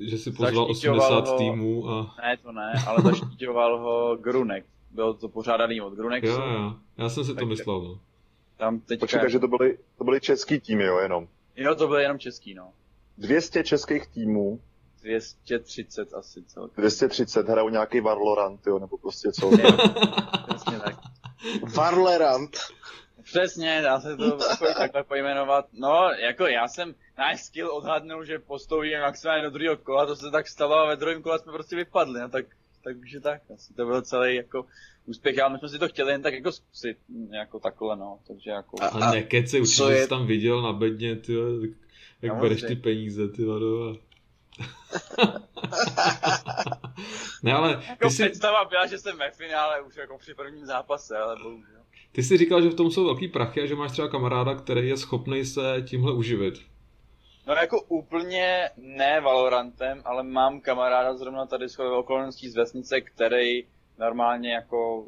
že 0.00 0.18
si 0.18 0.32
pozval 0.32 0.64
80 0.70 1.28
ho, 1.28 1.38
týmů 1.38 1.90
a... 1.90 2.14
Ne, 2.22 2.36
to 2.36 2.52
ne, 2.52 2.72
ale 2.86 3.02
zaštiťoval 3.02 3.78
ho 3.78 4.16
Grunek. 4.16 4.64
Byl 4.90 5.14
to 5.14 5.28
pořádaný 5.28 5.80
od 5.80 5.94
Grunexu. 5.94 6.32
Jo, 6.32 6.48
jo, 6.52 6.74
já 6.98 7.08
jsem 7.08 7.24
si 7.24 7.34
to 7.34 7.46
myslel, 7.46 7.80
no. 7.80 7.98
Tam 8.56 8.80
teďka... 8.80 9.00
Počkej, 9.00 9.20
takže 9.20 9.38
to 9.38 9.48
byly, 9.48 9.78
to 9.98 10.04
byly 10.04 10.20
český 10.20 10.60
týmy, 10.60 10.84
jo, 10.84 10.98
jenom? 10.98 11.28
Jo, 11.56 11.74
to 11.74 11.88
byly 11.88 12.02
jenom 12.02 12.18
český, 12.18 12.54
no. 12.54 12.68
200 13.18 13.64
českých 13.64 14.06
týmů, 14.06 14.60
230 15.04 16.14
asi 16.14 16.42
celkem. 16.42 16.82
230 16.82 17.48
hrajou 17.48 17.68
nějaký 17.68 18.00
Valorant, 18.00 18.66
jo, 18.66 18.78
nebo 18.78 18.98
prostě 18.98 19.32
co. 19.32 19.50
Přesně 20.48 20.80
tak. 20.84 20.96
Varlerant. 21.76 22.56
Přesně, 23.22 23.80
dá 23.82 24.00
se 24.00 24.16
to 24.16 24.24
jako 24.24 24.64
takhle 24.78 25.04
pojmenovat. 25.04 25.66
No, 25.72 26.10
jako 26.28 26.46
já 26.46 26.68
jsem 26.68 26.94
náš 27.18 27.42
skill 27.44 27.70
odhadnul, 27.76 28.24
že 28.24 28.38
postoupíme 28.38 29.00
maximálně 29.00 29.44
do 29.44 29.50
druhého 29.50 29.76
kola, 29.76 30.06
to 30.06 30.16
se 30.16 30.30
tak 30.30 30.48
stalo 30.48 30.74
a 30.76 30.86
ve 30.88 30.96
druhém 30.96 31.22
kole 31.22 31.38
jsme 31.38 31.52
prostě 31.52 31.76
vypadli, 31.76 32.20
no 32.20 32.28
tak, 32.28 32.46
tak 32.84 32.96
už 32.96 33.12
je 33.12 33.20
tak. 33.20 33.40
Asi 33.54 33.74
to 33.74 33.86
byl 33.86 34.02
celý 34.02 34.34
jako 34.34 34.66
úspěch, 35.06 35.38
ale 35.38 35.52
my 35.52 35.58
jsme 35.58 35.68
si 35.68 35.78
to 35.78 35.88
chtěli 35.88 36.12
jen 36.12 36.22
tak 36.22 36.34
jako 36.34 36.52
zkusit, 36.52 36.96
jako 37.30 37.60
takhle, 37.60 37.96
no, 37.96 38.18
takže 38.28 38.50
jako... 38.50 38.76
A- 38.82 38.86
A 38.86 39.10
nekeci, 39.10 39.60
určitě 39.60 39.82
je- 39.82 40.02
jsi 40.02 40.08
tam 40.08 40.26
viděl 40.26 40.62
na 40.62 40.72
bedně, 40.72 41.16
ty 41.16 41.32
jo, 41.32 41.44
jak 42.22 42.36
bereš 42.36 42.62
ty 42.62 42.76
peníze, 42.76 43.28
ty 43.28 43.44
vado. 43.44 43.88
a- 43.90 43.96
ne, 47.42 47.52
ale 47.52 47.82
Jako 47.88 48.08
ty 48.08 48.10
jsi, 48.10 48.24
představa 48.24 48.64
byla, 48.64 48.86
že 48.86 48.98
jsem 48.98 49.18
ve 49.18 49.30
finále 49.30 49.80
už 49.80 49.96
jako 49.96 50.18
při 50.18 50.34
prvním 50.34 50.66
zápase, 50.66 51.18
ale 51.18 51.36
bohužel. 51.42 51.80
ty 52.12 52.22
jsi 52.22 52.36
říkal, 52.36 52.62
že 52.62 52.68
v 52.68 52.74
tom 52.74 52.90
jsou 52.90 53.04
velký 53.04 53.28
prachy 53.28 53.62
a 53.62 53.66
že 53.66 53.74
máš 53.74 53.92
třeba 53.92 54.08
kamaráda, 54.08 54.54
který 54.54 54.88
je 54.88 54.96
schopný 54.96 55.44
se 55.44 55.82
tímhle 55.88 56.12
uživit. 56.12 56.54
No 57.46 57.54
jako 57.54 57.80
úplně 57.82 58.70
ne 58.76 59.20
Valorantem, 59.20 60.02
ale 60.04 60.22
mám 60.22 60.60
kamaráda 60.60 61.16
zrovna 61.16 61.46
tady 61.46 61.68
z 61.68 61.78
okolností 61.78 62.48
z 62.48 62.56
vesnice, 62.56 63.00
který 63.00 63.64
normálně 63.98 64.52
jako 64.52 65.06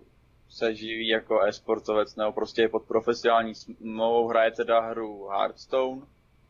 se 0.49 0.75
živí 0.75 1.09
jako 1.09 1.41
e-sportovec 1.43 2.17
nebo 2.17 2.33
prostě 2.33 2.63
je 2.63 2.69
pod 2.69 2.83
profesionální 2.83 3.55
smlouvou, 3.55 4.29
hraje 4.29 4.51
teda 4.51 4.81
hru 4.81 5.29
Hearthstone 5.29 6.03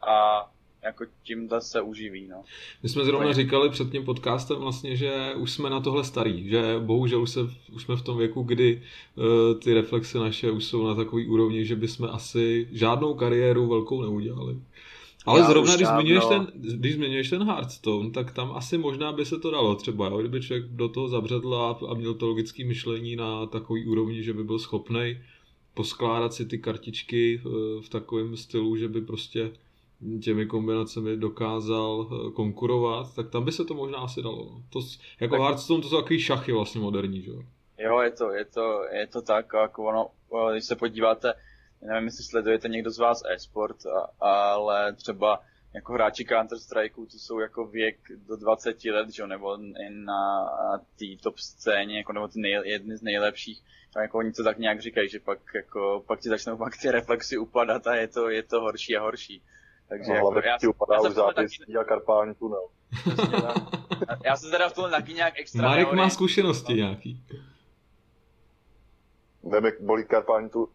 a 0.09 0.51
jako 0.87 1.05
tím 1.23 1.49
se 1.59 1.83
uživí, 1.83 2.27
no. 2.27 2.43
My 2.83 2.89
jsme 2.89 3.05
zrovna 3.05 3.33
říkali 3.33 3.71
před 3.71 3.91
tím 3.91 4.05
podcastem 4.05 4.57
vlastně, 4.57 4.97
že 4.97 5.35
už 5.37 5.53
jsme 5.53 5.71
na 5.71 5.81
tohle 5.81 6.05
starý, 6.05 6.49
že 6.49 6.77
bohužel 6.79 7.23
už, 7.23 7.31
se, 7.31 7.41
už 7.73 7.83
jsme 7.83 7.97
v 7.97 8.03
tom 8.03 8.19
věku, 8.19 8.43
kdy 8.43 8.83
uh, 9.17 9.61
ty 9.61 9.75
reflexe 9.75 10.19
naše 10.19 10.51
už 10.51 10.65
jsou 10.65 10.87
na 10.87 10.95
takový 10.95 11.27
úrovni, 11.27 11.65
že 11.65 11.77
bychom 11.77 12.09
asi 12.13 12.69
žádnou 12.73 13.15
kariéru 13.15 13.69
velkou 13.69 14.03
neudělali. 14.03 14.57
Ale 15.27 15.41
Já 15.41 15.47
zrovna, 15.47 15.77
když 15.77 15.89
zmiňuješ, 15.89 16.25
ten, 16.25 16.47
když 16.55 16.95
zmiňuješ 16.95 17.31
ten 17.31 17.43
Hearthstone, 17.43 18.11
tak 18.11 18.33
tam 18.33 18.53
asi 18.55 18.79
možná 18.79 19.13
by 19.13 19.25
se 19.25 19.39
to 19.39 19.51
dalo 19.51 19.75
třeba, 19.75 20.09
jo? 20.09 20.19
kdyby 20.19 20.41
člověk 20.41 20.65
do 20.67 20.89
toho 20.89 21.09
zabředl 21.09 21.55
a, 21.55 21.79
a 21.91 21.95
měl 21.95 22.15
to 22.15 22.27
logické 22.27 22.65
myšlení 22.65 23.17
na 23.17 23.47
takový 23.47 23.87
úrovni, 23.87 24.23
že 24.23 24.33
by 24.33 24.45
byl 24.45 24.59
schopný 24.59 25.17
poskládat 25.77 26.35
si 26.35 26.47
ty 26.47 26.59
kartičky 26.59 27.41
eh, 27.41 27.49
v 27.83 27.89
takovém 27.89 28.37
stylu, 28.37 28.77
že 28.77 28.89
by 28.89 29.01
prostě 29.01 29.53
těmi 30.23 30.47
kombinacemi 30.47 31.17
dokázal 31.17 32.09
eh, 32.11 32.31
konkurovat, 32.31 33.15
tak 33.15 33.31
tam 33.31 33.45
by 33.45 33.53
se 33.53 33.65
to 33.65 33.75
možná 33.75 33.99
asi 33.99 34.23
dalo. 34.23 34.45
no. 34.45 34.63
To, 34.73 34.81
jako 35.21 35.35
Tak- 35.35 35.41
Hearthstone 35.41 35.83
to 35.83 35.89
jsou 35.89 36.01
takový 36.01 36.21
šachy 36.21 36.53
vlastně 36.53 36.81
moderní, 36.81 37.23
že 37.23 37.31
jo? 37.31 37.43
Jo, 37.79 38.01
je 38.01 38.11
to, 38.11 38.31
je 38.33 38.45
to, 38.45 38.85
je 38.93 39.07
to 39.07 39.23
tak, 39.23 39.47
jako 39.63 39.85
ono, 39.85 40.11
eh, 40.35 40.53
když 40.53 40.65
se 40.65 40.77
podíváte, 40.77 41.35
nevím, 41.83 42.05
jestli 42.05 42.25
sledujete 42.25 42.69
někdo 42.69 42.91
z 42.91 42.99
vás 42.99 43.23
e-sport, 43.35 43.87
a, 43.87 44.27
ale 44.27 44.93
třeba 44.93 45.43
jako 45.75 45.93
hráči 45.93 46.25
Counter 46.25 46.59
Strikeu, 46.59 47.07
to 47.07 47.19
jsou 47.19 47.39
jako 47.39 47.67
věk 47.67 47.97
do 48.29 48.37
20 48.37 48.85
let, 48.85 49.11
že 49.11 49.23
jo, 49.23 49.27
nebo 49.27 49.59
i 49.59 49.91
na 49.91 50.47
té 50.99 51.05
top 51.23 51.39
scéně, 51.39 51.97
jako 51.99 52.13
nebo 52.13 52.29
ty 52.29 52.41
nej, 52.41 52.61
jedny 52.65 52.97
z 52.97 53.03
nejlepších, 53.03 53.63
tak 53.95 54.03
jako 54.03 54.19
oni 54.19 54.33
to 54.33 54.45
tak 54.45 54.59
nějak 54.59 54.81
říkají, 54.81 55.09
že 55.09 55.21
pak 55.21 55.39
jako, 55.55 56.05
pak 56.07 56.21
ti 56.21 56.29
začnou 56.29 56.57
pak 56.57 56.77
ty 56.77 56.91
reflexy 56.91 57.39
upadat 57.39 57.87
a 57.87 57.95
je 57.95 58.09
to, 58.09 58.31
je 58.31 58.43
to 58.43 58.61
horší 58.61 58.97
a 58.97 59.03
horší. 59.03 59.43
Takže 59.89 60.09
No, 60.09 60.15
jako, 60.15 60.41
já, 60.45 60.59
ti 60.59 60.67
upadá 60.67 60.95
já 60.95 61.01
už 61.01 61.15
tomhle 61.15 61.35
taky, 61.35 61.77
a 61.81 61.85
karpální 61.85 62.35
tunel. 62.35 62.67
já 64.25 64.37
jsem 64.37 64.51
teda 64.51 64.69
v 64.69 64.73
tom 64.75 64.91
taky 64.91 65.15
nějak 65.15 65.35
extra 65.41 65.63
Marek 65.63 65.87
má 65.87 65.93
neorientuji. 65.93 66.11
zkušenosti 66.15 66.75
nějaký. 66.75 67.23
Vem, 69.43 69.65
jak 69.65 69.81
bolí 69.81 70.05
karpální, 70.05 70.51
tu, 70.51 70.69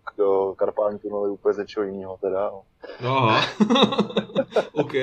karpální 0.55 0.99
tunel 0.99 1.25
je 1.25 1.31
úplně 1.31 1.53
z 1.53 1.57
něčeho 1.57 1.85
jiného 1.85 2.17
teda. 2.21 2.49
No. 2.49 2.63
No, 3.03 3.17
aha. 3.17 3.45
OK. 4.73 4.93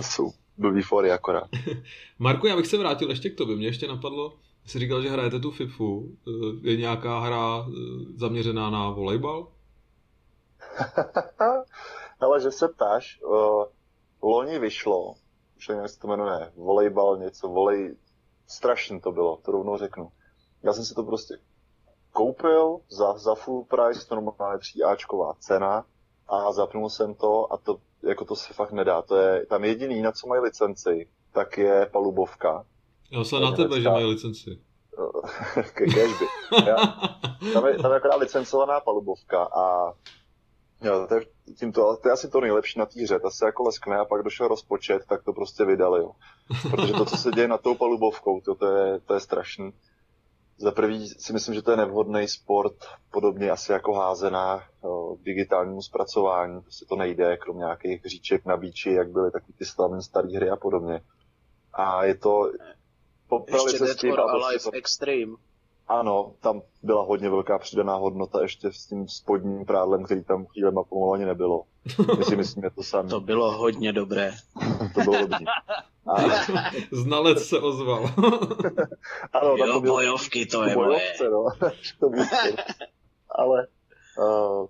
Jsou 0.00 0.30
blbý 0.58 0.82
fory 0.82 1.10
akorát. 1.12 1.48
Marku, 2.18 2.46
já 2.46 2.56
bych 2.56 2.66
se 2.66 2.78
vrátil 2.78 3.10
ještě 3.10 3.30
k 3.30 3.36
tobě. 3.36 3.56
Mě 3.56 3.66
ještě 3.66 3.88
napadlo, 3.88 4.36
jsi 4.66 4.78
říkal, 4.78 5.02
že 5.02 5.10
hrajete 5.10 5.40
tu 5.40 5.50
FIFU. 5.50 6.16
Eh, 6.28 6.70
Je 6.70 6.76
nějaká 6.76 7.18
hra 7.20 7.66
eh, 7.68 7.72
zaměřená 8.16 8.70
na 8.70 8.90
volejbal? 8.90 9.46
Ale 12.20 12.40
že 12.40 12.50
se 12.50 12.68
ptáš, 12.68 13.20
uh, 13.22 13.64
loni 14.22 14.58
vyšlo, 14.58 15.14
už 15.56 15.68
nevím, 15.68 15.82
jak 15.82 15.90
se 15.90 15.98
to 15.98 16.08
jmenuje, 16.08 16.52
volejbal 16.56 17.16
něco, 17.16 17.48
volej, 17.48 17.96
strašně 18.46 19.00
to 19.00 19.12
bylo, 19.12 19.36
to 19.36 19.52
rovnou 19.52 19.76
řeknu. 19.76 20.12
Já 20.62 20.72
jsem 20.72 20.84
si 20.84 20.94
to 20.94 21.02
prostě 21.02 21.38
koupil 22.12 22.80
za, 22.88 23.18
za 23.18 23.34
full 23.34 23.64
price, 23.64 24.08
to 24.08 24.14
normálně 24.14 24.58
3Ačková 24.58 25.34
cena 25.38 25.84
a 26.28 26.52
zapnul 26.52 26.88
jsem 26.88 27.14
to 27.14 27.52
a 27.52 27.56
to, 27.56 27.76
jako 28.02 28.24
to 28.24 28.36
se 28.36 28.52
fakt 28.52 28.72
nedá. 28.72 29.02
To 29.02 29.16
je 29.16 29.46
tam 29.46 29.64
jediný, 29.64 30.02
na 30.02 30.12
co 30.12 30.26
mají 30.26 30.42
licenci, 30.42 31.08
tak 31.32 31.58
je 31.58 31.86
palubovka. 31.92 32.64
Já 33.10 33.24
se 33.24 33.40
na 33.40 33.52
tebe, 33.52 33.80
že 33.80 33.88
mají 33.88 34.04
licenci. 34.04 34.60
Já, 36.66 36.76
tam, 37.52 37.66
je, 37.66 37.78
tam 37.78 37.90
je 37.90 37.96
akorát 37.96 38.16
licencovaná 38.16 38.80
palubovka 38.80 39.42
a 39.44 39.92
jo, 40.82 41.06
to 41.08 41.14
je, 41.14 41.20
tímto, 41.58 41.96
to 42.02 42.08
je 42.08 42.12
asi 42.12 42.28
to 42.28 42.40
nejlepší 42.40 42.78
na 42.78 42.86
té 42.86 43.02
hře, 43.02 43.18
ta 43.18 43.30
se 43.30 43.46
jako 43.46 43.62
leskne 43.62 43.96
a 43.96 44.04
pak 44.04 44.22
došel 44.22 44.48
rozpočet, 44.48 45.02
tak 45.08 45.24
to 45.24 45.32
prostě 45.32 45.64
vydali, 45.64 46.00
jo. 46.00 46.12
Protože 46.70 46.92
to, 46.92 47.04
co 47.04 47.16
se 47.16 47.30
děje 47.30 47.48
nad 47.48 47.60
tou 47.60 47.74
palubovkou, 47.74 48.40
to, 48.40 48.54
to, 48.54 48.76
je, 48.76 49.00
to 49.00 49.14
je 49.14 49.20
strašný. 49.20 49.72
Za 50.58 50.70
prvý 50.70 51.08
si 51.08 51.32
myslím, 51.32 51.54
že 51.54 51.62
to 51.62 51.70
je 51.70 51.76
nevhodný 51.76 52.28
sport, 52.28 52.76
podobně 53.12 53.50
asi 53.50 53.72
jako 53.72 53.92
házená 53.92 54.62
jo, 54.84 55.16
k 55.20 55.24
digitálnímu 55.24 55.82
zpracování, 55.82 56.60
prostě 56.60 56.84
to 56.88 56.96
nejde, 56.96 57.36
krom 57.36 57.58
nějakých 57.58 58.04
hříček 58.04 58.46
na 58.46 58.56
bíči, 58.56 58.92
jak 58.92 59.10
byly 59.10 59.30
takový 59.30 59.52
ty 59.52 59.64
slavné 59.64 60.02
staré 60.02 60.28
hry 60.36 60.50
a 60.50 60.56
podobně. 60.56 61.00
A 61.72 62.04
je 62.04 62.14
to, 62.14 62.50
Ještě 63.48 63.78
Dead 63.78 64.04
or 64.04 64.16
prostě 64.16 64.46
Alive 64.46 64.64
to, 64.64 64.70
Extreme. 64.72 65.32
Ano, 65.90 66.32
tam 66.40 66.62
byla 66.82 67.02
hodně 67.02 67.30
velká 67.30 67.58
přidaná 67.58 67.94
hodnota 67.94 68.42
ještě 68.42 68.72
s 68.72 68.86
tím 68.86 69.08
spodním 69.08 69.64
prádlem, 69.64 70.04
který 70.04 70.24
tam 70.24 70.46
chvílema 70.46 70.82
pomalu 70.84 71.12
ani 71.12 71.24
nebylo. 71.24 71.64
My 72.18 72.24
si 72.24 72.36
myslíme 72.36 72.70
to 72.70 72.82
sami. 72.82 73.10
To 73.10 73.20
bylo 73.20 73.58
hodně 73.58 73.92
dobré. 73.92 74.30
To 74.94 75.00
bylo 75.00 75.20
dobrý. 75.20 75.44
A, 76.06 76.16
Znalec 76.92 77.44
se 77.44 77.58
ozval. 77.58 78.02
ano, 79.32 79.56
Jo, 79.56 79.56
to 79.56 79.64
bylo 79.64 79.80
bojovky, 79.80 80.46
to 80.46 80.64
je 80.64 80.76
moje. 80.76 80.86
bojovce, 80.88 81.30
no. 81.30 81.68
to 82.00 82.08
bylo. 82.08 82.24
Ale 83.30 83.66
uh, 84.18 84.66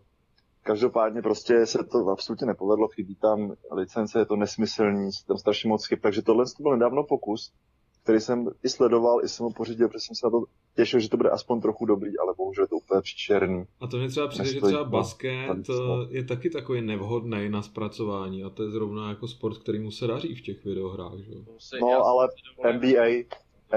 každopádně 0.62 1.23
prostě 1.23 1.67
se 1.67 1.79
to 1.85 2.09
absolutně 2.09 2.47
nepovedlo, 2.47 2.89
chybí 2.89 3.15
tam 3.15 3.53
licence, 3.73 4.19
je 4.19 4.27
to 4.27 4.37
nesmyslný, 4.37 5.05
je 5.05 5.11
tam 5.27 5.39
strašně 5.39 5.69
moc 5.69 5.87
chyb, 5.87 5.99
takže 6.03 6.23
tohle 6.23 6.45
to 6.57 6.62
byl 6.62 6.73
nedávno 6.73 7.05
pokus, 7.05 7.53
který 8.02 8.21
jsem 8.21 8.49
i 8.62 8.69
sledoval, 8.69 9.25
i 9.25 9.28
jsem 9.28 9.45
ho 9.45 9.52
pořídil, 9.52 9.88
protože 9.88 10.00
jsem 10.00 10.16
se 10.16 10.26
na 10.26 10.30
to 10.30 10.45
těšil, 10.76 11.00
že 11.00 11.09
to 11.09 11.16
bude 11.16 11.30
aspoň 11.30 11.61
trochu 11.61 11.87
dobrý, 11.87 12.19
ale 12.19 12.35
bohužel 12.37 12.64
je 12.64 12.69
to 12.69 12.76
úplně 12.76 13.00
příčerný. 13.00 13.64
A 13.80 13.87
to 13.87 13.97
mě 13.97 14.09
třeba 14.09 14.28
přijde, 14.28 14.49
že 14.49 14.54
Nestojí 14.54 14.73
třeba 14.73 14.85
to 14.85 14.90
basket 14.90 15.59
eh, 15.59 15.62
to. 15.62 16.07
je 16.11 16.25
taky 16.25 16.50
takový 16.50 16.83
nevhodný 16.83 17.49
na 17.49 17.62
zpracování 17.62 18.45
a 18.45 18.50
to 18.50 18.62
je 18.62 18.71
zrovna 18.71 19.09
jako 19.09 19.28
sport, 19.28 19.59
kterýmu 19.59 19.90
se 19.90 20.07
daří 20.07 20.35
v 20.35 20.42
těch 20.42 20.64
videohrách, 20.64 21.19
že? 21.19 21.35
No, 21.80 21.88
já 21.88 21.99
ale 21.99 22.28
NBA, 22.73 23.25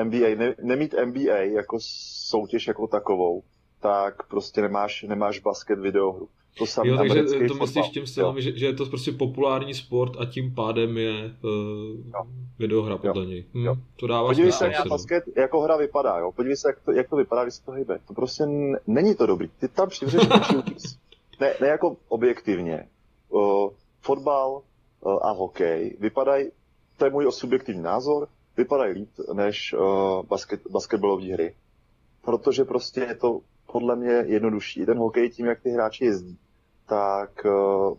NBA 0.03 0.35
ne, 0.37 0.55
nemít 0.63 0.95
NBA 1.05 1.37
jako 1.37 1.77
soutěž 2.29 2.67
jako 2.67 2.87
takovou, 2.87 3.43
tak 3.79 4.27
prostě 4.27 4.61
nemáš, 4.61 5.03
nemáš 5.03 5.39
basket 5.39 5.79
videohru. 5.79 6.29
To 6.57 6.65
samé 6.65 6.89
Jo, 6.89 6.97
takže 6.97 7.23
to 7.23 7.29
myslíš 7.53 7.57
fotbal. 7.57 7.89
tím 7.91 8.07
stylem, 8.07 8.41
že, 8.41 8.57
že 8.57 8.65
je 8.65 8.73
to 8.73 8.85
prostě 8.85 9.11
populární 9.11 9.73
sport 9.73 10.13
a 10.19 10.25
tím 10.25 10.55
pádem 10.55 10.97
je 10.97 11.35
uh, 11.43 12.25
videohra 12.59 12.97
podle 12.97 13.25
něj. 13.25 13.45
Hm, 13.53 13.65
Jo. 13.65 13.75
To 13.95 14.07
dává 14.07 14.27
Podívej 14.27 14.51
se, 14.51 14.65
jak 14.65 14.87
basket 14.87 15.23
jako 15.35 15.61
hra 15.61 15.77
vypadá, 15.77 16.17
jo. 16.19 16.31
Podívej 16.31 16.57
se, 16.57 16.69
jak 16.69 16.79
to, 16.85 16.91
jak 16.91 17.09
to 17.09 17.15
vypadá, 17.15 17.43
když 17.43 17.53
se 17.55 17.63
to 17.65 17.71
hýbe. 17.71 17.99
To 18.07 18.13
prostě 18.13 18.43
n- 18.43 18.77
není 18.87 19.15
to 19.15 19.25
dobrý. 19.25 19.49
Ty 19.59 19.67
tam 19.67 19.89
přivřeš. 19.89 20.21
Ne, 21.39 21.53
ne 21.61 21.67
jako 21.67 21.97
objektivně. 22.07 22.87
Uh, 23.29 23.69
fotbal 24.01 24.61
uh, 25.01 25.19
a 25.21 25.31
hokej 25.31 25.97
vypadají, 25.99 26.49
to 26.97 27.05
je 27.05 27.11
můj 27.11 27.31
subjektivní 27.31 27.81
názor, 27.81 28.27
vypadají 28.57 28.93
líp 28.93 29.09
než 29.33 29.73
uh, 29.73 30.25
basket, 30.25 30.61
basketbalové 30.71 31.33
hry. 31.33 31.55
Protože 32.25 32.63
prostě 32.63 32.99
je 32.99 33.15
to 33.15 33.39
podle 33.71 33.95
mě 33.95 34.11
jednodušší. 34.27 34.85
Ten 34.85 34.97
hokej 34.97 35.29
tím, 35.29 35.45
jak 35.45 35.61
ty 35.61 35.69
hráči 35.69 36.05
jezdí, 36.05 36.37
tak 36.85 37.45
uh, 37.45 37.97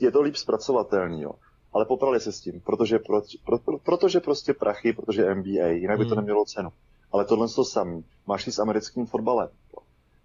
je 0.00 0.10
to 0.10 0.22
líp 0.22 0.36
zpracovatelný, 0.36 1.22
jo. 1.22 1.32
Ale 1.72 1.84
poprali 1.84 2.20
se 2.20 2.32
s 2.32 2.40
tím, 2.40 2.60
protože, 2.60 2.98
pro, 2.98 3.22
pro, 3.44 3.58
pro, 3.58 3.78
protože 3.78 4.20
prostě 4.20 4.54
prachy, 4.54 4.92
protože 4.92 5.34
NBA, 5.34 5.66
jinak 5.66 5.98
by 5.98 6.04
to 6.04 6.08
Hmm. 6.08 6.16
nemělo 6.16 6.44
cenu. 6.44 6.70
Ale 7.12 7.24
tohle 7.24 7.48
to 7.48 7.64
samý. 7.64 8.04
Máš 8.26 8.46
i 8.46 8.52
s 8.52 8.58
americkým 8.58 9.06
fotbalem. 9.06 9.48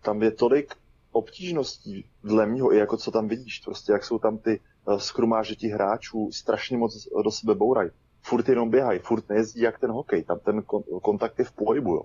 Tam 0.02 0.24
je 0.24 0.32
tolik 0.32 0.76
obtížností 1.12 2.06
dle 2.24 2.46
mýho, 2.46 2.74
i 2.74 2.78
jako 2.78 2.98
co 2.98 3.12
tam 3.12 3.28
vidíš, 3.28 3.60
prostě 3.60 3.92
jak 3.92 4.06
jsou 4.06 4.20
tam 4.20 4.38
ty 4.38 4.60
skrumážití 4.98 5.68
hráčů 5.68 6.30
strašně 6.32 6.78
moc 6.78 7.08
do 7.24 7.32
sebe 7.32 7.56
bourají. 7.56 7.90
Furt 8.22 8.50
jenom 8.50 8.70
běhají, 8.70 9.00
furt 9.00 9.30
nejezdí 9.30 9.62
jak 9.62 9.80
ten 9.80 9.92
hokej, 9.92 10.24
tam 10.24 10.40
ten 10.40 10.64
kontakt 11.02 11.40
je 11.40 11.46
v 11.46 11.52
pohybu, 11.52 11.96
jo. 11.96 12.04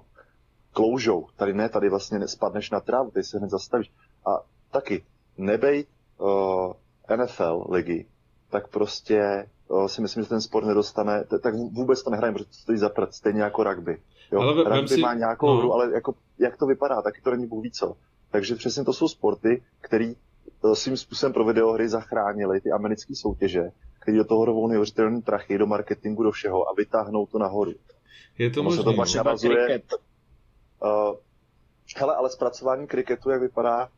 Kloužou, 0.72 1.26
tady 1.36 1.54
ne, 1.54 1.68
tady 1.68 1.88
vlastně 1.90 2.18
nespadneš 2.18 2.70
na 2.70 2.80
trávu, 2.80 3.10
ty 3.10 3.24
se 3.24 3.38
hned 3.38 3.50
zastavíš. 3.50 3.92
A 4.26 4.40
taky, 4.74 5.04
nebej 5.38 5.86
uh, 6.18 6.72
NFL 7.16 7.66
ligy, 7.70 8.06
tak 8.50 8.68
prostě 8.68 9.48
uh, 9.68 9.86
si 9.86 10.02
myslím, 10.02 10.22
že 10.22 10.28
ten 10.28 10.40
sport 10.40 10.66
nedostane, 10.66 11.24
t- 11.24 11.38
tak 11.38 11.54
vůbec 11.54 12.02
to 12.02 12.10
nehrajeme, 12.10 12.34
protože 12.34 12.48
to 12.48 12.54
stojí 12.54 12.78
za 12.78 12.88
prd, 12.88 13.14
stejně 13.14 13.42
jako 13.42 13.64
rugby. 13.64 13.98
Jo? 14.32 14.40
Ale 14.40 14.76
rugby 14.76 14.88
si... 14.88 15.00
má 15.00 15.14
nějakou 15.14 15.46
no. 15.46 15.56
hru, 15.56 15.72
ale 15.72 15.92
jako, 15.94 16.14
jak 16.38 16.56
to 16.56 16.66
vypadá, 16.66 17.02
taky 17.02 17.20
to 17.20 17.30
není 17.30 17.46
bůh 17.46 17.64
co. 17.72 17.96
Takže 18.30 18.54
přesně 18.54 18.84
to 18.84 18.92
jsou 18.92 19.08
sporty, 19.08 19.62
které 19.80 20.12
uh, 20.60 20.72
svým 20.72 20.96
způsobem 20.96 21.32
pro 21.32 21.44
videohry 21.44 21.88
zachránili 21.88 22.60
ty 22.60 22.70
americké 22.70 23.14
soutěže, 23.14 23.70
který 24.00 24.16
do 24.16 24.24
toho 24.24 24.44
rovou 24.44 24.68
neuvěřitelný 24.68 25.22
prachy, 25.22 25.58
do 25.58 25.66
marketingu, 25.66 26.22
do 26.22 26.30
všeho 26.30 26.68
a 26.68 26.74
vytáhnou 26.76 27.26
to 27.26 27.38
nahoru. 27.38 27.72
Je 28.38 28.50
to 28.50 28.62
možné. 28.62 28.84
to 28.84 28.92
pak 28.92 29.14
navazuje, 29.14 29.82
uh, 30.82 31.16
hele, 31.96 32.14
ale 32.14 32.30
zpracování 32.30 32.86
kriketu, 32.86 33.30
jak 33.30 33.40
vypadá, 33.40 33.88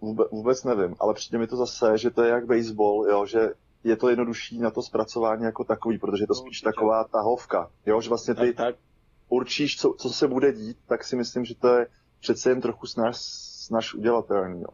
vůbec, 0.00 0.28
vůbec 0.30 0.64
nevím, 0.64 0.96
ale 1.00 1.14
přijde 1.14 1.38
mi 1.38 1.46
to 1.46 1.56
zase, 1.56 1.98
že 1.98 2.10
to 2.10 2.22
je 2.22 2.30
jak 2.30 2.46
baseball, 2.46 3.06
jo, 3.10 3.26
že 3.26 3.50
je 3.84 3.96
to 3.96 4.08
jednodušší 4.08 4.58
na 4.58 4.70
to 4.70 4.82
zpracování 4.82 5.44
jako 5.44 5.64
takový, 5.64 5.98
protože 5.98 6.22
je 6.22 6.26
to 6.26 6.34
spíš 6.34 6.60
taková 6.60 7.04
tahovka, 7.04 7.70
jo, 7.86 8.00
že 8.00 8.08
vlastně 8.08 8.34
ty 8.34 8.52
tak, 8.54 8.56
tak. 8.56 8.76
určíš, 9.28 9.80
co, 9.80 9.94
co 9.98 10.08
se 10.10 10.28
bude 10.28 10.52
dít, 10.52 10.78
tak 10.86 11.04
si 11.04 11.16
myslím, 11.16 11.44
že 11.44 11.54
to 11.54 11.68
je 11.76 11.86
přece 12.20 12.50
jen 12.50 12.60
trochu 12.60 12.86
snaž, 12.86 13.16
snaž 13.66 13.94
udělatelný, 13.94 14.60
jo. 14.60 14.68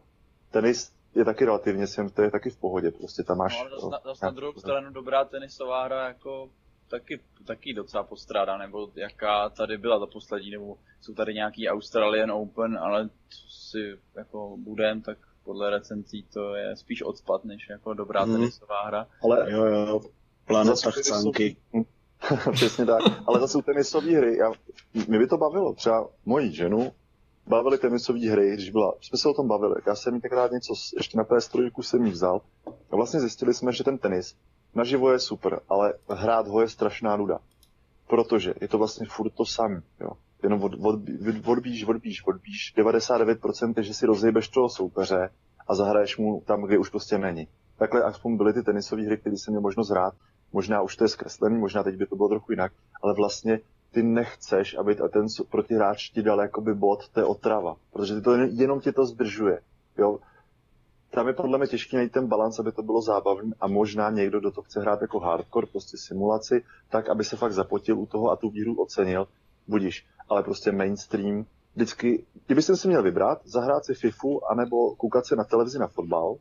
Tenis 0.51 0.91
je 1.15 1.25
taky 1.25 1.45
relativně 1.45 1.85
to 2.13 2.21
je 2.21 2.31
taky 2.31 2.49
v 2.49 2.57
pohodě, 2.57 2.91
prostě 2.91 3.23
tam 3.23 3.37
máš... 3.37 3.53
No, 3.53 3.61
ale 3.61 3.69
zase 4.03 4.25
na, 4.25 4.29
na 4.29 4.35
druhou 4.35 4.53
stranu 4.59 4.91
dobrá 4.91 5.25
tenisová 5.25 5.85
hra 5.85 6.07
jako 6.07 6.49
taky, 6.89 7.19
taky 7.45 7.73
docela 7.73 8.03
postrádá, 8.03 8.57
nebo 8.57 8.89
jaká 8.95 9.49
tady 9.49 9.77
byla 9.77 9.99
za 9.99 10.05
poslední, 10.05 10.51
nebo 10.51 10.77
jsou 11.01 11.13
tady 11.13 11.33
nějaký 11.33 11.69
Australian 11.69 12.31
Open, 12.31 12.77
ale 12.77 13.09
co 13.29 13.47
si 13.49 13.97
jako 14.15 14.57
budem, 14.57 15.01
tak 15.01 15.17
podle 15.43 15.69
recenzí 15.69 16.25
to 16.33 16.55
je 16.55 16.75
spíš 16.75 17.01
odpad, 17.01 17.45
než 17.45 17.69
jako 17.69 17.93
dobrá 17.93 18.23
hmm. 18.23 18.33
tenisová 18.33 18.87
hra. 18.87 19.07
Ale 19.23 19.51
jo, 19.51 19.65
jo, 19.65 20.01
planeta 20.45 20.91
chcánky. 20.91 21.57
Přesně 22.51 22.85
tak, 22.85 23.01
ale 23.27 23.39
zase 23.39 23.53
jsou 23.53 23.61
tenisové 23.61 24.17
hry, 24.17 24.37
já, 24.37 24.51
mě 25.07 25.19
by 25.19 25.27
to 25.27 25.37
bavilo, 25.37 25.73
třeba 25.73 26.09
moji 26.25 26.51
ženu 26.51 26.93
bavily 27.47 27.77
tenisové 27.77 28.29
hry, 28.29 28.53
když 28.53 28.69
byla, 28.69 28.93
jsme 29.01 29.17
se 29.17 29.29
o 29.29 29.33
tom 29.33 29.47
bavili, 29.47 29.75
já 29.87 29.95
jsem 29.95 30.15
jí 30.15 30.21
tenkrát 30.21 30.51
něco, 30.51 30.73
ještě 30.97 31.17
na 31.17 31.23
PS3 31.23 31.81
jsem 31.81 32.05
jí 32.05 32.11
vzal 32.11 32.41
a 32.91 32.95
vlastně 32.95 33.19
zjistili 33.19 33.53
jsme, 33.53 33.73
že 33.73 33.83
ten 33.83 33.97
tenis 33.97 34.35
naživo 34.75 35.11
je 35.11 35.19
super, 35.19 35.59
ale 35.69 35.93
hrát 36.09 36.47
ho 36.47 36.61
je 36.61 36.69
strašná 36.69 37.15
nuda. 37.15 37.39
Protože 38.07 38.53
je 38.61 38.67
to 38.67 38.77
vlastně 38.77 39.05
furt 39.09 39.29
to 39.29 39.45
samé, 39.45 39.81
jo. 39.99 40.09
Jenom 40.43 40.63
od, 40.63 40.73
od, 40.73 40.99
odbíš, 41.45 41.83
odbíš, 41.83 42.27
odbíš. 42.27 42.73
99% 42.77 43.73
je, 43.77 43.83
že 43.83 43.93
si 43.93 44.05
rozjebeš 44.05 44.49
toho 44.49 44.69
soupeře 44.69 45.29
a 45.67 45.75
zahraješ 45.75 46.17
mu 46.17 46.41
tam, 46.45 46.61
kde 46.61 46.77
už 46.77 46.89
prostě 46.89 47.17
není. 47.17 47.47
Takhle 47.77 48.03
aspoň 48.03 48.37
byly 48.37 48.53
ty 48.53 48.63
tenisové 48.63 49.03
hry, 49.03 49.17
které 49.17 49.37
jsem 49.37 49.51
měl 49.51 49.61
možnost 49.61 49.89
hrát. 49.89 50.13
Možná 50.53 50.81
už 50.81 50.95
to 50.95 51.03
je 51.03 51.07
zkreslený, 51.07 51.57
možná 51.57 51.83
teď 51.83 51.95
by 51.95 52.05
to 52.05 52.15
bylo 52.15 52.29
trochu 52.29 52.51
jinak, 52.51 52.71
ale 53.03 53.13
vlastně 53.13 53.59
ty 53.91 54.03
nechceš, 54.03 54.77
aby 54.77 54.95
ten 54.95 55.25
protihráč 55.49 56.09
ti 56.09 56.21
dal 56.21 56.39
jakoby 56.41 56.73
bod, 56.73 57.09
to 57.09 57.19
je 57.19 57.25
otrava. 57.25 57.75
Protože 57.93 58.15
ty 58.15 58.21
to 58.21 58.35
jenom 58.35 58.79
tě 58.79 58.91
to 58.91 59.05
zdržuje. 59.05 59.59
Jo? 59.97 60.19
Tam 61.15 61.27
je 61.27 61.33
podle 61.33 61.57
mě 61.57 61.67
těžký 61.67 61.95
najít 61.95 62.11
ten 62.11 62.27
balans, 62.27 62.59
aby 62.59 62.71
to 62.71 62.83
bylo 62.83 63.01
zábavné 63.01 63.55
a 63.59 63.67
možná 63.67 64.09
někdo, 64.09 64.39
kdo 64.39 64.51
to 64.51 64.61
chce 64.61 64.79
hrát 64.79 65.01
jako 65.01 65.19
hardcore, 65.19 65.67
prostě 65.67 65.97
simulaci, 65.97 66.63
tak 66.89 67.09
aby 67.09 67.23
se 67.23 67.37
fakt 67.37 67.53
zapotil 67.53 67.99
u 67.99 68.05
toho 68.05 68.31
a 68.31 68.35
tu 68.35 68.49
víru 68.49 68.81
ocenil, 68.81 69.27
budíš. 69.67 70.05
Ale 70.29 70.43
prostě 70.43 70.71
mainstream, 70.71 71.45
vždycky, 71.75 72.25
kdybyste 72.45 72.75
si 72.75 72.87
měl 72.87 73.03
vybrat, 73.03 73.41
zahrát 73.43 73.85
si 73.85 73.93
FIFU, 73.93 74.51
anebo 74.51 74.95
koukat 74.95 75.25
se 75.25 75.35
na 75.35 75.43
televizi 75.43 75.79
na 75.79 75.87
fotbal, 75.87 76.35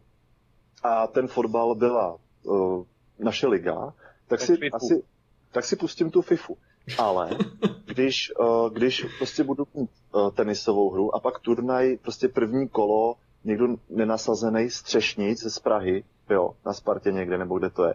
a 0.83 1.07
ten 1.07 1.29
fotbal 1.29 1.75
byla 1.75 2.19
uh, 2.43 2.85
naše 3.19 3.47
liga, 3.47 3.75
tak, 3.85 3.95
tak 4.29 4.41
si 4.41 4.57
FIFU. 4.57 4.77
asi, 4.77 5.03
tak 5.53 5.65
si 5.65 5.77
pustím 5.77 6.11
tu 6.11 6.23
FIFU. 6.23 6.57
Ale 6.99 7.31
když, 7.85 8.33
uh, 8.41 8.71
když 8.71 9.07
prostě 9.19 9.45
budu 9.45 9.67
mít 9.75 9.91
uh, 10.15 10.31
tenisovou 10.31 10.91
hru 10.91 11.15
a 11.15 11.21
pak 11.21 11.39
turnaj, 11.39 11.97
prostě 11.97 12.29
první 12.29 12.69
kolo 12.69 13.17
někdo 13.45 13.67
nenasazený 13.91 14.71
střešnic 14.71 15.53
z 15.53 15.59
Prahy, 15.59 16.05
jo, 16.31 16.55
na 16.67 16.73
Spartě 16.73 17.13
někde, 17.13 17.39
nebo 17.39 17.59
kde 17.59 17.71
to 17.71 17.85
je, 17.85 17.95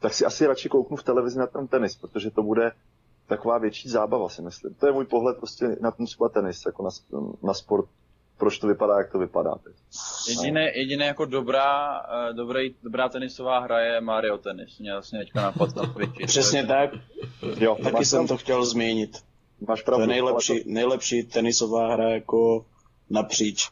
tak 0.00 0.14
si 0.14 0.24
asi 0.24 0.46
radši 0.46 0.68
kouknu 0.68 0.96
v 0.96 1.02
televizi 1.02 1.38
na 1.38 1.46
ten 1.46 1.66
tenis, 1.66 1.96
protože 1.96 2.30
to 2.30 2.42
bude 2.42 2.72
taková 3.26 3.58
větší 3.58 3.88
zábava, 3.88 4.28
si 4.28 4.42
myslím. 4.42 4.74
To 4.74 4.86
je 4.86 4.92
můj 4.92 5.04
pohled 5.04 5.36
prostě 5.36 5.76
na 5.80 5.90
ten 5.90 6.06
třeba 6.06 6.28
tenis, 6.28 6.62
jako 6.66 6.82
na, 6.82 6.90
na 7.42 7.54
sport, 7.54 7.88
proč 8.38 8.58
to 8.58 8.66
vypadá, 8.66 8.98
jak 8.98 9.12
to 9.12 9.18
vypadá 9.18 9.54
teď. 9.64 9.74
Jediné, 10.28 10.64
no. 10.64 10.70
jediné 10.74 11.06
jako 11.06 11.24
dobrá, 11.24 12.00
uh, 12.00 12.36
dobrý, 12.36 12.74
dobrá 12.82 13.08
tenisová 13.08 13.58
hra 13.58 13.80
je 13.80 14.00
Mario 14.00 14.38
Tennis. 14.38 14.78
Mě 14.78 14.92
vlastně 14.92 15.18
teďka 15.18 15.42
napad 15.42 15.76
na 15.76 15.86
Twitchi. 15.86 16.26
Přesně 16.26 16.66
tak. 16.66 16.90
Jo, 17.58 17.76
Taky 17.82 18.04
jsem 18.04 18.26
to 18.26 18.36
chtěl 18.36 18.64
změnit. 18.64 19.18
Máš 19.68 19.82
pravdu. 19.82 20.06
To 20.06 20.10
je 20.10 20.14
nejlepší, 20.14 20.64
to... 20.64 20.70
nejlepší 20.70 21.22
tenisová 21.22 21.92
hra 21.92 22.08
jako 22.08 22.66
napříč. 23.10 23.70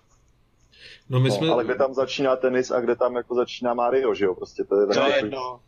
No, 1.11 1.21
my 1.21 1.29
no, 1.29 1.35
jsme... 1.35 1.49
Ale 1.49 1.65
kde 1.65 1.75
tam 1.75 1.95
začíná 1.95 2.37
tenis 2.37 2.71
a 2.71 2.81
kde 2.81 2.97
tam 2.97 3.17
jako 3.17 3.35
začíná 3.35 3.75
Mario, 3.75 4.15
že 4.15 4.25
jo? 4.25 4.35
Prostě 4.35 4.65
to 4.65 4.81
je, 4.81 4.87
to 4.87 5.01
je 5.01 5.17
jedno. 5.17 5.61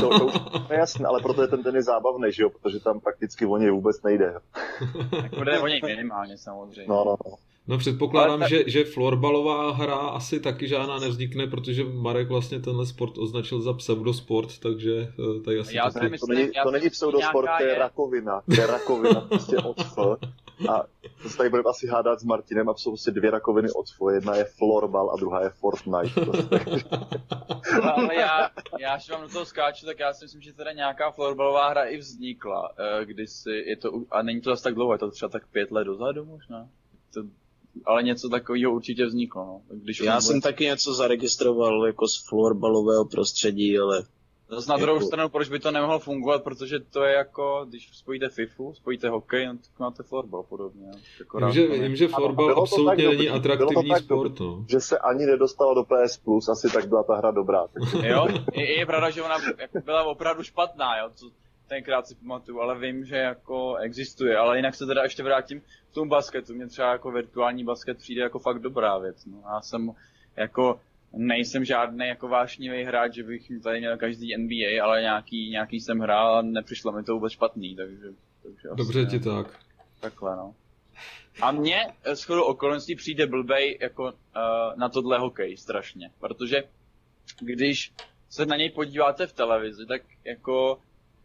To, 0.00 0.18
to 0.18 0.26
už 0.26 0.34
je 0.70 0.78
jasné, 0.78 1.06
ale 1.06 1.22
proto 1.22 1.42
je 1.42 1.48
ten 1.48 1.62
tenis 1.62 1.84
zábavný, 1.84 2.32
že 2.32 2.42
jo? 2.42 2.50
Protože 2.50 2.80
tam 2.80 3.00
prakticky 3.00 3.46
o 3.46 3.56
něj 3.56 3.70
vůbec 3.70 4.02
nejde. 4.02 4.34
Jako 5.22 5.44
jde 5.44 5.58
o 5.58 5.66
něj 5.66 5.80
minimálně 5.84 6.38
samozřejmě. 6.38 6.84
No, 6.88 7.04
no, 7.04 7.16
no. 7.26 7.36
No 7.68 7.78
předpokládám, 7.78 8.40
ta... 8.40 8.48
že, 8.48 8.64
že 8.66 8.84
florbalová 8.84 9.72
hra 9.72 9.94
asi 9.94 10.40
taky 10.40 10.68
žádná 10.68 10.98
nevznikne, 10.98 11.46
protože 11.46 11.84
Marek 11.84 12.28
vlastně 12.28 12.60
tenhle 12.60 12.86
sport 12.86 13.18
označil 13.18 13.60
za 13.60 13.72
pseudosport, 13.72 14.58
takže 14.58 15.12
eh, 15.38 15.40
tady 15.40 15.58
asi 15.58 15.76
já 15.76 15.90
taky... 15.90 16.18
to, 16.18 16.26
není, 16.26 16.50
to 16.62 16.70
není 16.70 16.90
pseudosport, 16.90 17.48
to 17.58 17.64
je 17.64 17.74
rakovina. 17.74 18.42
To 18.54 18.60
je 18.60 18.66
rakovina 18.66 19.20
prostě 19.20 19.56
od. 19.56 19.76
A 20.68 20.84
to 21.22 21.28
se 21.28 21.36
tady 21.36 21.50
budeme 21.50 21.70
asi 21.70 21.86
hádat 21.86 22.20
s 22.20 22.24
Martinem 22.24 22.68
a 22.68 22.74
jsou 22.74 22.90
prostě 22.90 23.10
dvě 23.10 23.30
rakoviny 23.30 23.70
od 23.70 23.86
F. 23.88 24.14
Jedna 24.14 24.36
je 24.36 24.44
florbal 24.44 25.10
a 25.10 25.16
druhá 25.16 25.42
je 25.42 25.50
Fortnite. 25.50 26.20
Prostě. 26.20 26.60
no, 27.82 27.98
ale 27.98 28.14
já, 28.14 28.50
já 28.80 28.94
až 28.94 29.10
vám 29.10 29.22
do 29.22 29.28
toho 29.28 29.44
skáču, 29.44 29.86
tak 29.86 29.98
já 29.98 30.12
si 30.12 30.24
myslím, 30.24 30.40
že 30.40 30.52
teda 30.52 30.72
nějaká 30.72 31.10
florbalová 31.10 31.68
hra 31.68 31.84
i 31.84 31.96
vznikla, 31.96 32.72
eh, 32.78 33.04
kdysi 33.04 33.50
je 33.50 33.76
to, 33.76 33.92
a 34.10 34.22
není 34.22 34.40
to 34.40 34.50
zase 34.50 34.62
tak 34.62 34.74
dlouho, 34.74 34.92
je 34.92 34.98
to 34.98 35.10
třeba 35.10 35.28
tak 35.28 35.46
pět 35.46 35.70
let 35.70 35.84
dozadu 35.84 36.24
možná. 36.24 36.68
To 37.14 37.22
ale 37.84 38.02
něco 38.02 38.28
takového 38.28 38.72
určitě 38.72 39.06
vzniklo. 39.06 39.44
No. 39.44 39.62
Když 39.68 40.00
Já 40.00 40.20
jsem 40.20 40.40
taky 40.40 40.64
něco 40.64 40.94
zaregistroval 40.94 41.86
jako 41.86 42.08
z 42.08 42.28
florbalového 42.28 43.04
prostředí, 43.04 43.78
ale... 43.78 44.04
Zase 44.50 44.70
na 44.70 44.76
druhou 44.76 44.96
jako... 44.96 45.06
stranu, 45.06 45.28
proč 45.28 45.48
by 45.48 45.58
to 45.58 45.70
nemohlo 45.70 45.98
fungovat, 45.98 46.44
protože 46.44 46.80
to 46.80 47.04
je 47.04 47.14
jako, 47.14 47.66
když 47.68 47.90
spojíte 47.92 48.28
FIFU, 48.28 48.74
spojíte 48.74 49.08
hokej, 49.08 49.46
no, 49.46 49.52
tak 49.52 49.78
máte 49.78 50.02
florbal 50.02 50.42
podobně. 50.42 50.90
Jako 51.18 51.38
vím, 51.38 51.52
že, 51.52 51.66
vím, 51.66 51.96
že 51.96 52.08
florbal 52.08 52.62
absolutně 52.62 53.08
není 53.08 53.26
dobrý, 53.26 53.30
atraktivní 53.30 53.94
sport. 53.96 54.40
No. 54.40 54.64
Že 54.68 54.80
se 54.80 54.98
ani 54.98 55.26
nedostalo 55.26 55.74
do 55.74 55.84
PS 55.84 56.16
Plus, 56.16 56.48
asi 56.48 56.70
tak 56.72 56.88
byla 56.88 57.02
ta 57.02 57.16
hra 57.16 57.30
dobrá. 57.30 57.66
Tak... 57.66 57.82
jo, 58.04 58.28
je, 58.52 58.78
je 58.78 58.86
pravda, 58.86 59.10
že 59.10 59.22
ona 59.22 59.36
jako 59.58 59.80
byla 59.84 60.04
opravdu 60.04 60.42
špatná, 60.42 60.98
jo, 60.98 61.10
co, 61.14 61.30
tenkrát 61.68 62.06
si 62.06 62.14
pamatuju, 62.14 62.60
ale 62.60 62.78
vím, 62.78 63.04
že 63.04 63.16
jako 63.16 63.76
existuje, 63.76 64.36
ale 64.36 64.56
jinak 64.56 64.74
se 64.74 64.86
teda 64.86 65.02
ještě 65.02 65.22
vrátím 65.22 65.60
k 65.60 65.94
tomu 65.94 66.10
basketu. 66.10 66.54
Mně 66.54 66.66
třeba 66.66 66.92
jako 66.92 67.10
virtuální 67.10 67.64
basket 67.64 67.98
přijde 67.98 68.22
jako 68.22 68.38
fakt 68.38 68.58
dobrá 68.58 68.98
věc. 68.98 69.26
No. 69.26 69.42
Já 69.54 69.60
jsem 69.60 69.92
jako 70.36 70.80
nejsem 71.12 71.64
žádný 71.64 72.06
jako 72.06 72.28
vášnivý 72.28 72.84
hráč, 72.84 73.14
že 73.14 73.22
bych 73.22 73.52
tady 73.62 73.78
měl 73.78 73.96
každý 73.96 74.36
NBA, 74.36 74.84
ale 74.84 75.00
nějaký, 75.00 75.50
nějaký 75.50 75.80
jsem 75.80 75.98
hrál 75.98 76.36
a 76.36 76.42
nepřišlo 76.42 76.92
mi 76.92 77.02
to 77.02 77.14
vůbec 77.14 77.32
špatný, 77.32 77.76
takže... 77.76 78.06
takže 78.42 78.68
Dobře 78.74 79.06
ti 79.06 79.20
tak. 79.20 79.58
Takhle, 80.00 80.36
no. 80.36 80.54
A 81.40 81.52
mně 81.52 81.80
z 82.14 82.24
chodu 82.24 82.44
okolností 82.44 82.96
přijde 82.96 83.26
blbej 83.26 83.78
jako 83.80 84.04
uh, 84.04 84.10
na 84.76 84.88
tohle 84.88 85.18
hokej 85.18 85.56
strašně, 85.56 86.10
protože 86.20 86.62
když 87.40 87.92
se 88.28 88.46
na 88.46 88.56
něj 88.56 88.70
podíváte 88.70 89.26
v 89.26 89.32
televizi, 89.32 89.86
tak 89.86 90.02
jako 90.24 90.78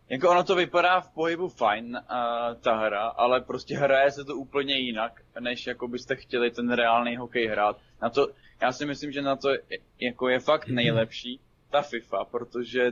jako 0.10 0.30
ono 0.30 0.44
to 0.44 0.56
vypadá 0.56 1.02
v 1.02 1.10
pohybu 1.10 1.50
fajn, 1.50 1.86
uh, 1.86 2.62
ta 2.62 2.76
hra, 2.76 3.08
ale 3.08 3.42
prostě 3.42 3.78
hraje 3.78 4.12
se 4.12 4.24
to 4.24 4.36
úplně 4.36 4.76
jinak, 4.76 5.22
než 5.40 5.68
jako 5.68 5.88
byste 5.88 6.16
chtěli 6.16 6.52
ten 6.52 6.72
reálný 6.72 7.18
hokej 7.18 7.48
hrát. 7.48 7.78
Na 8.02 8.10
to, 8.10 8.28
já 8.64 8.72
si 8.72 8.86
myslím, 8.86 9.12
že 9.12 9.22
na 9.22 9.36
to 9.36 9.50
je, 9.50 9.60
jako 10.00 10.30
je 10.30 10.40
fakt 10.40 10.68
nejlepší 10.68 11.40
ta 11.72 11.82
FIFA, 11.82 12.26
protože 12.26 12.92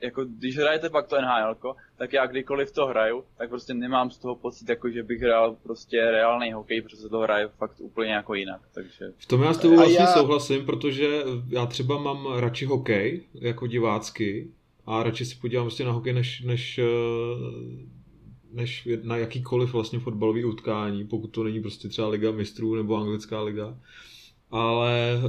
jako 0.00 0.24
když 0.24 0.58
hrajete 0.58 0.90
pak 0.90 1.06
to 1.06 1.16
NHL, 1.20 1.76
tak 1.96 2.12
já 2.12 2.26
kdykoliv 2.26 2.72
to 2.72 2.86
hraju, 2.86 3.24
tak 3.38 3.48
prostě 3.48 3.74
nemám 3.74 4.10
z 4.10 4.18
toho 4.18 4.36
pocit, 4.36 4.68
jako 4.68 4.90
že 4.90 5.02
bych 5.02 5.20
hrál 5.20 5.56
prostě 5.62 6.10
reálný 6.10 6.52
hokej, 6.52 6.82
protože 6.82 7.08
to 7.08 7.18
hraje 7.18 7.48
fakt 7.48 7.80
úplně 7.80 8.12
jako 8.12 8.34
jinak, 8.34 8.60
takže... 8.74 9.12
V 9.16 9.26
tom 9.26 9.42
já 9.42 9.54
s 9.54 9.58
tebou 9.58 9.76
vlastně 9.76 9.98
já... 9.98 10.06
souhlasím, 10.06 10.66
protože 10.66 11.22
já 11.48 11.66
třeba 11.66 11.98
mám 11.98 12.26
radši 12.36 12.64
hokej, 12.64 13.22
jako 13.34 13.66
divácky, 13.66 14.50
a 14.86 15.02
radši 15.02 15.24
si 15.24 15.36
podívám 15.40 15.66
prostě 15.66 15.84
na 15.84 15.92
hokej, 15.92 16.12
než, 16.12 16.40
než, 16.40 16.78
eh, 16.78 16.84
než 18.52 18.88
na 19.02 19.16
jakýkoliv 19.16 19.72
vlastně 19.72 19.98
fotbalový 19.98 20.44
utkání, 20.44 21.04
pokud 21.04 21.28
to 21.28 21.44
není 21.44 21.60
prostě 21.60 21.88
třeba 21.88 22.08
Liga 22.08 22.30
mistrů 22.30 22.74
nebo 22.74 22.96
anglická 22.96 23.42
liga 23.42 23.78
ale 24.50 25.12
eh, 25.14 25.20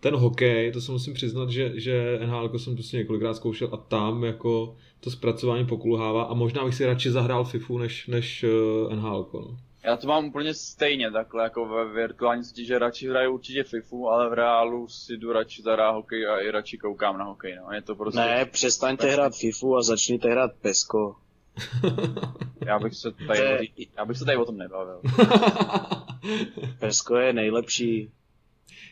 ten 0.00 0.14
hokej, 0.14 0.72
to 0.72 0.80
se 0.80 0.92
musím 0.92 1.14
přiznat, 1.14 1.50
že, 1.50 1.80
že 1.80 2.18
NHL 2.26 2.58
jsem 2.58 2.74
prostě 2.74 2.96
několikrát 2.96 3.34
zkoušel 3.34 3.68
a 3.72 3.76
tam 3.76 4.24
jako 4.24 4.76
to 5.00 5.10
zpracování 5.10 5.66
pokulhává 5.66 6.22
a 6.22 6.34
možná 6.34 6.64
bych 6.64 6.74
si 6.74 6.86
radši 6.86 7.10
zahrál 7.10 7.44
FIFU 7.44 7.78
než, 7.78 8.06
než 8.06 8.44
eh, 8.44 8.96
NHL. 8.96 9.30
No. 9.34 9.56
Já 9.84 9.96
to 9.96 10.06
mám 10.06 10.24
úplně 10.24 10.54
stejně 10.54 11.10
takhle, 11.10 11.42
jako 11.42 11.66
ve 11.68 11.92
virtuální 11.92 12.44
světě, 12.44 12.64
že 12.64 12.78
radši 12.78 13.08
hraju 13.08 13.34
určitě 13.34 13.62
FIFU, 13.62 14.08
ale 14.08 14.30
v 14.30 14.32
reálu 14.32 14.88
si 14.88 15.16
jdu 15.16 15.32
radši 15.32 15.62
zahrát 15.62 15.94
hokej 15.94 16.28
a 16.28 16.38
i 16.38 16.50
radši 16.50 16.78
koukám 16.78 17.18
na 17.18 17.24
hokej, 17.24 17.56
no. 17.56 17.72
Je 17.72 17.82
to 17.82 17.94
prostě... 17.94 18.20
Ne, 18.20 18.44
přestaňte 18.44 19.06
tak... 19.06 19.12
hrát 19.12 19.36
FIFU 19.36 19.76
a 19.76 19.82
začněte 19.82 20.30
hrát 20.30 20.50
PESCO. 20.60 21.16
já 22.66 22.78
bych 22.78 22.94
se 22.94 23.12
tady, 23.26 23.68
já 23.96 24.04
bych 24.04 24.18
se 24.18 24.24
tady 24.24 24.36
o 24.36 24.44
tom 24.44 24.56
nebavil. 24.56 25.00
PESCO 26.78 27.16
je 27.16 27.32
nejlepší. 27.32 28.10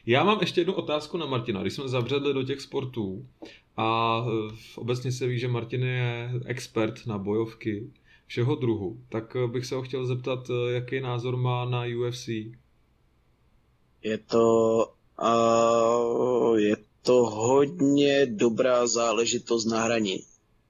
Já 0.06 0.24
mám 0.24 0.40
ještě 0.40 0.60
jednu 0.60 0.74
otázku 0.74 1.16
na 1.16 1.26
Martina. 1.26 1.60
Když 1.62 1.72
jsme 1.72 1.88
zavředli 1.88 2.34
do 2.34 2.42
těch 2.42 2.60
sportů 2.60 3.26
a 3.76 4.18
e, 4.28 4.54
obecně 4.76 5.12
se 5.12 5.26
ví, 5.26 5.38
že 5.38 5.48
Martin 5.48 5.82
je 5.82 6.30
expert 6.44 7.06
na 7.06 7.18
bojovky 7.18 7.90
všeho 8.26 8.54
druhu, 8.54 9.00
tak 9.08 9.36
e, 9.36 9.46
bych 9.46 9.66
se 9.66 9.74
ho 9.74 9.82
chtěl 9.82 10.06
zeptat, 10.06 10.50
e, 10.50 10.72
jaký 10.72 11.00
názor 11.00 11.36
má 11.36 11.64
na 11.64 11.82
UFC. 11.98 12.28
Je 14.02 14.18
to, 14.18 14.86
uh, 15.22 16.58
je 16.58 16.76
to 17.02 17.12
hodně 17.12 18.26
dobrá 18.26 18.86
záležitost 18.86 19.64
na 19.64 19.80
hraní. 19.82 20.18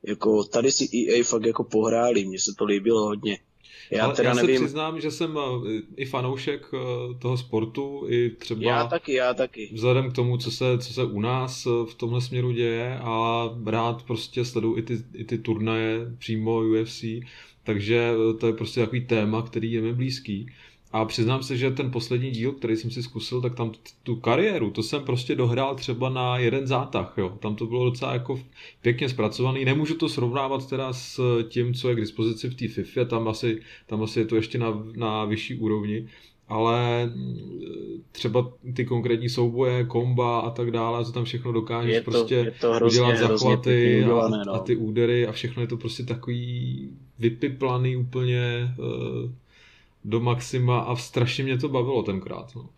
Jako 0.02 0.44
tady 0.44 0.72
si 0.72 0.88
EA 0.96 1.24
fakt 1.24 1.44
jako 1.44 1.64
pohráli, 1.64 2.24
mně 2.24 2.38
se 2.38 2.52
to 2.58 2.64
líbilo 2.64 3.04
hodně. 3.04 3.38
Já, 3.90 4.04
Ale 4.04 4.14
teda 4.14 4.28
já 4.28 4.34
nevím. 4.34 4.56
se 4.56 4.64
přiznám, 4.64 5.00
že 5.00 5.10
jsem 5.10 5.38
eh, 5.38 5.82
i 5.96 6.04
fanoušek 6.04 6.66
eh, 6.74 6.78
toho 7.18 7.36
sportu, 7.36 8.04
i 8.08 8.30
třeba... 8.30 8.62
Já 8.62 8.86
taky, 8.86 9.12
já 9.12 9.34
taky. 9.34 9.70
Vzhledem 9.72 10.10
k 10.10 10.14
tomu, 10.14 10.36
co 10.36 10.50
se, 10.50 10.78
co 10.78 10.92
se 10.92 11.04
u 11.04 11.20
nás 11.20 11.66
eh, 11.66 11.70
v 11.90 11.94
tomhle 11.94 12.20
směru 12.20 12.52
děje 12.52 12.98
a 12.98 13.44
rád 13.66 14.02
prostě 14.02 14.44
sleduju 14.44 14.78
i 14.78 14.82
ty, 14.82 14.98
i 15.14 15.24
ty 15.24 15.38
turnaje 15.38 15.98
přímo 16.18 16.60
UFC, 16.60 17.04
takže 17.64 18.12
to 18.40 18.46
je 18.46 18.52
prostě 18.52 18.80
takový 18.80 19.06
téma, 19.06 19.42
který 19.42 19.72
je 19.72 19.80
mi 19.80 19.92
blízký. 19.92 20.50
A 20.92 21.04
přiznám 21.04 21.42
se, 21.42 21.56
že 21.56 21.70
ten 21.70 21.90
poslední 21.90 22.30
díl, 22.30 22.52
který 22.52 22.76
jsem 22.76 22.90
si 22.90 23.02
zkusil, 23.02 23.40
tak 23.40 23.54
tam 23.54 23.72
tu 24.02 24.16
kariéru, 24.16 24.70
to 24.70 24.82
jsem 24.82 25.04
prostě 25.04 25.34
dohrál 25.34 25.74
třeba 25.74 26.08
na 26.08 26.38
jeden 26.38 26.66
zátah, 26.66 27.14
jo. 27.16 27.38
Tam 27.40 27.56
to 27.56 27.66
bylo 27.66 27.84
docela 27.90 28.12
jako 28.12 28.40
pěkně 28.82 29.08
zpracovaný. 29.08 29.64
Nemůžu 29.64 29.94
to 29.94 30.08
srovnávat 30.08 30.68
teda 30.68 30.92
s 30.92 31.42
tím, 31.48 31.74
co 31.74 31.88
je 31.88 31.94
k 31.94 32.00
dispozici 32.00 32.48
v 32.48 32.54
té 32.54 32.68
FIFA, 32.68 33.04
tam 33.04 33.28
asi, 33.28 33.60
tam 33.86 34.02
asi 34.02 34.18
je 34.18 34.24
to 34.24 34.36
ještě 34.36 34.58
na, 34.58 34.82
na 34.96 35.24
vyšší 35.24 35.54
úrovni, 35.54 36.08
ale 36.48 37.06
mm, 37.06 37.38
třeba 38.12 38.52
ty 38.74 38.84
konkrétní 38.84 39.28
souboje, 39.28 39.84
komba 39.84 40.40
a 40.40 40.50
tak 40.50 40.70
dále, 40.70 41.04
co 41.04 41.12
tam 41.12 41.24
všechno 41.24 41.52
dokážeš 41.52 41.94
je 41.94 42.00
to, 42.00 42.10
prostě 42.10 42.34
je 42.34 42.54
to 42.60 42.72
hrozně, 42.72 43.00
udělat 43.00 43.16
zachvaty 43.16 44.04
a, 44.04 44.28
no. 44.28 44.54
a 44.54 44.58
ty 44.58 44.76
údery 44.76 45.26
a 45.26 45.32
všechno 45.32 45.62
je 45.62 45.68
to 45.68 45.76
prostě 45.76 46.02
takový 46.02 46.90
vypiplaný 47.18 47.96
úplně 47.96 48.74
uh, 48.78 49.30
do 50.04 50.20
maxima 50.20 50.80
a 50.80 50.96
strašně 50.96 51.44
mě 51.44 51.58
to 51.58 51.68
bavilo 51.68 52.02
tenkrát. 52.02 52.54
No. 52.56 52.68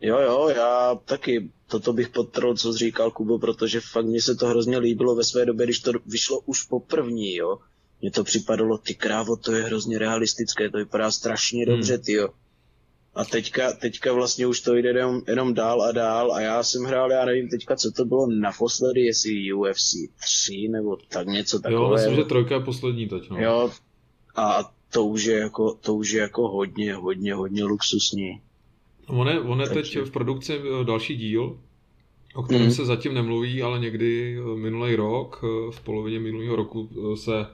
Jo, 0.00 0.18
jo, 0.18 0.48
já 0.56 0.94
taky 1.04 1.50
toto 1.66 1.92
bych 1.92 2.08
podtrhl, 2.08 2.54
co 2.54 2.72
jsi 2.72 2.78
říkal, 2.78 3.10
Kubo, 3.10 3.38
protože 3.38 3.80
fakt 3.80 4.04
mně 4.04 4.22
se 4.22 4.34
to 4.34 4.46
hrozně 4.46 4.78
líbilo 4.78 5.14
ve 5.14 5.24
své 5.24 5.46
době, 5.46 5.66
když 5.66 5.80
to 5.80 5.92
vyšlo 6.06 6.40
už 6.40 6.62
po 6.62 6.80
první, 6.80 7.34
jo. 7.34 7.58
Mně 8.00 8.10
to 8.10 8.24
připadalo, 8.24 8.78
ty 8.78 8.94
krávo, 8.94 9.36
to 9.36 9.52
je 9.52 9.62
hrozně 9.62 9.98
realistické, 9.98 10.70
to 10.70 10.78
vypadá 10.78 11.10
strašně 11.10 11.64
hmm. 11.64 11.74
dobře, 11.74 11.98
ty 11.98 12.12
jo. 12.12 12.28
A 13.14 13.24
teďka, 13.24 13.72
teďka 13.72 14.12
vlastně 14.12 14.46
už 14.46 14.60
to 14.60 14.74
jde 14.74 14.88
jenom, 14.88 15.22
jenom 15.26 15.54
dál 15.54 15.82
a 15.82 15.92
dál 15.92 16.32
a 16.32 16.40
já 16.40 16.62
jsem 16.62 16.84
hrál, 16.84 17.12
já 17.12 17.24
nevím 17.24 17.48
teďka, 17.48 17.76
co 17.76 17.90
to 17.90 18.04
bylo 18.04 18.26
naposledy, 18.26 19.00
jestli 19.00 19.52
UFC 19.52 19.92
3 20.20 20.68
nebo 20.68 20.96
tak 21.08 21.26
něco 21.26 21.58
takového. 21.58 21.84
Jo, 21.84 21.92
myslím, 21.92 22.16
že 22.16 22.24
trojka 22.24 22.54
je 22.54 22.60
poslední 22.60 23.08
teď, 23.08 23.30
no. 23.30 23.38
Jo, 23.40 23.70
a 24.36 24.72
to 24.90 25.04
už 25.04 25.24
je 25.24 25.38
jako, 25.38 25.74
to 25.74 25.94
už 25.94 26.10
je 26.10 26.20
jako 26.20 26.48
hodně, 26.48 26.94
hodně, 26.94 27.34
hodně 27.34 27.64
luxusní. 27.64 28.40
On 29.06 29.28
je, 29.28 29.40
on 29.40 29.60
je 29.60 29.68
teď 29.68 29.98
v 29.98 30.10
produkci 30.10 30.60
eh, 30.60 30.84
další 30.84 31.16
díl, 31.16 31.58
o 32.34 32.42
kterém 32.42 32.66
mm. 32.66 32.72
se 32.72 32.84
zatím 32.84 33.14
nemluví, 33.14 33.62
ale 33.62 33.78
někdy 33.78 34.38
eh, 34.38 34.56
minulý 34.58 34.94
rok, 34.94 35.44
eh, 35.44 35.72
v 35.72 35.80
polovině 35.80 36.20
minulého 36.20 36.56
roku 36.56 36.88
se 37.14 37.46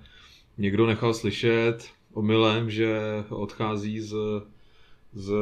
někdo 0.59 0.87
nechal 0.87 1.15
slyšet 1.15 1.89
omylem, 2.13 2.71
že 2.71 2.99
odchází 3.29 4.01
z, 4.01 4.15
z 5.13 5.33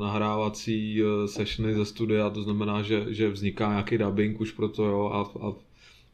nahrávací 0.00 1.02
sessiony 1.26 1.74
ze 1.74 1.84
studia, 1.84 2.30
to 2.30 2.42
znamená, 2.42 2.82
že, 2.82 3.06
že 3.08 3.30
vzniká 3.30 3.68
nějaký 3.68 3.98
dubbing 3.98 4.40
už 4.40 4.52
pro 4.52 4.68
to, 4.68 4.84
jo, 4.84 5.10
a, 5.12 5.46
a 5.46 5.52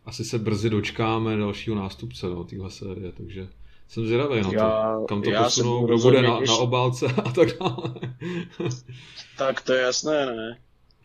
asi 0.06 0.24
se 0.24 0.38
brzy 0.38 0.70
dočkáme 0.70 1.36
dalšího 1.36 1.76
nástupce 1.76 2.26
no, 2.26 2.44
téhle 2.44 2.70
série, 2.70 3.12
takže 3.12 3.48
jsem 3.88 4.06
zvědavý 4.06 4.40
na 4.40 4.48
to, 4.48 4.54
já, 4.54 5.00
kam 5.08 5.22
to 5.22 5.30
posunou, 5.42 5.86
kdo 5.86 5.98
bude 5.98 6.22
na, 6.22 6.40
na 6.40 6.56
obálce 6.56 7.06
a 7.06 7.32
tak 7.32 7.48
dále. 7.58 7.94
tak 9.38 9.60
to 9.60 9.72
je 9.72 9.82
jasné, 9.82 10.26
ne? 10.26 10.58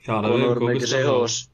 Já 0.08 0.22
nevím, 0.22 0.42
Conor 0.42 0.64
McGrehoř. 0.64 1.48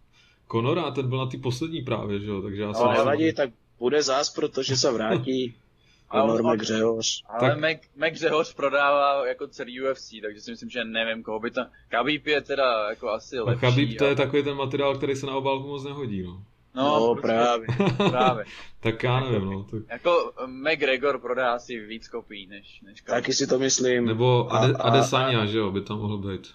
Conora, 0.51 0.91
ten 0.91 1.09
byl 1.09 1.17
na 1.17 1.25
ty 1.25 1.37
poslední 1.37 1.81
právě, 1.81 2.19
že 2.19 2.29
jo, 2.29 2.41
takže 2.41 2.61
já 2.61 2.73
jsem... 2.73 2.85
Ale 2.87 2.97
nevadí, 2.97 3.33
tak 3.33 3.49
bude 3.79 4.03
zás, 4.03 4.29
protože 4.29 4.77
se 4.77 4.91
vrátí. 4.91 5.55
Conor 6.11 6.43
McGrehoř. 6.43 7.23
Ale 7.29 7.49
tak... 7.49 7.59
Mac, 7.59 7.77
McGrehoř 7.95 8.53
prodává 8.53 9.27
jako 9.27 9.47
celý 9.47 9.81
UFC, 9.81 10.09
takže 10.21 10.41
si 10.41 10.51
myslím, 10.51 10.69
že 10.69 10.83
nevím, 10.83 11.23
koho 11.23 11.39
by 11.39 11.51
tam... 11.51 11.67
Khabib 11.89 12.27
je 12.27 12.41
teda 12.41 12.89
jako 12.89 13.09
asi 13.09 13.39
lepší. 13.39 13.65
A 13.65 13.69
Khabib 13.69 13.97
to 13.97 14.05
je 14.05 14.15
takový 14.15 14.43
ten 14.43 14.57
materiál, 14.57 14.97
který 14.97 15.15
se 15.15 15.25
na 15.25 15.35
obálku 15.35 15.67
moc 15.67 15.83
nehodí, 15.83 16.23
no. 16.23 16.43
No, 16.75 16.99
no 16.99 17.21
právě. 17.21 17.67
právě. 18.09 18.45
tak 18.79 19.03
já 19.03 19.19
nevím, 19.19 19.45
no. 19.45 19.63
Tak... 19.63 19.81
Jako 19.89 20.33
McGregor 20.45 21.19
prodá 21.19 21.53
asi 21.53 21.79
víc 21.79 22.07
kopií 22.07 22.47
než, 22.47 22.81
než 22.81 23.01
Taky 23.01 23.33
si 23.33 23.47
to 23.47 23.59
myslím. 23.59 24.05
Nebo 24.05 24.53
Ade, 24.53 24.73
a, 24.73 24.81
Adesanya, 24.81 25.41
a, 25.41 25.45
že 25.45 25.57
jo, 25.57 25.71
by 25.71 25.81
tam 25.81 25.97
mohl 25.97 26.17
být. 26.17 26.47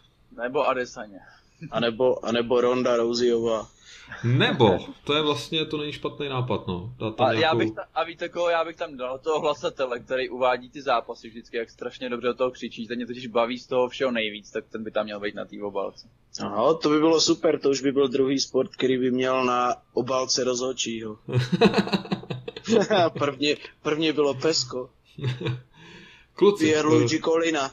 Nebo 0.42 0.68
Adesanya. 0.68 1.20
A 1.70 1.80
nebo, 1.80 2.24
a 2.24 2.32
nebo 2.32 2.60
Ronda 2.60 2.96
Rousiová. 2.96 3.68
Nebo, 4.24 4.78
to 5.04 5.14
je 5.14 5.22
vlastně, 5.22 5.64
to 5.64 5.76
není 5.76 5.92
špatný 5.92 6.28
nápad, 6.28 6.66
no. 6.66 6.94
Dát 6.98 7.20
a, 7.20 7.32
nějakou... 7.32 7.40
já 7.40 7.54
bych 7.54 7.70
ta, 7.70 7.84
a 7.94 8.04
víte 8.04 8.28
koho, 8.28 8.50
já 8.50 8.64
bych 8.64 8.76
tam 8.76 8.96
dal 8.96 9.18
toho 9.18 9.40
hlasatele, 9.40 10.00
který 10.00 10.28
uvádí 10.28 10.70
ty 10.70 10.82
zápasy 10.82 11.28
vždycky, 11.28 11.56
jak 11.56 11.70
strašně 11.70 12.08
dobře 12.08 12.26
do 12.26 12.34
toho 12.34 12.50
křičí, 12.50 12.86
ten 12.86 12.96
mě 12.96 13.06
totiž 13.06 13.26
baví 13.26 13.58
z 13.58 13.66
toho 13.66 13.88
všeho 13.88 14.10
nejvíc, 14.10 14.50
tak 14.50 14.64
ten 14.68 14.84
by 14.84 14.90
tam 14.90 15.04
měl 15.04 15.20
být 15.20 15.34
na 15.34 15.44
té 15.44 15.62
obálce. 15.62 16.08
Aha, 16.40 16.74
to 16.74 16.88
by 16.88 16.98
bylo 16.98 17.20
super, 17.20 17.60
to 17.60 17.70
už 17.70 17.80
by 17.80 17.92
byl 17.92 18.08
druhý 18.08 18.40
sport, 18.40 18.70
který 18.70 18.98
by 18.98 19.10
měl 19.10 19.44
na 19.44 19.74
obálce 19.92 20.44
rozhodčího. 20.44 21.18
první, 23.18 23.54
první 23.82 24.12
bylo 24.12 24.34
Pesko. 24.34 24.90
Kluci. 26.34 26.64
Pierluigi 26.64 27.18
uh... 27.18 27.24
Colina. 27.24 27.70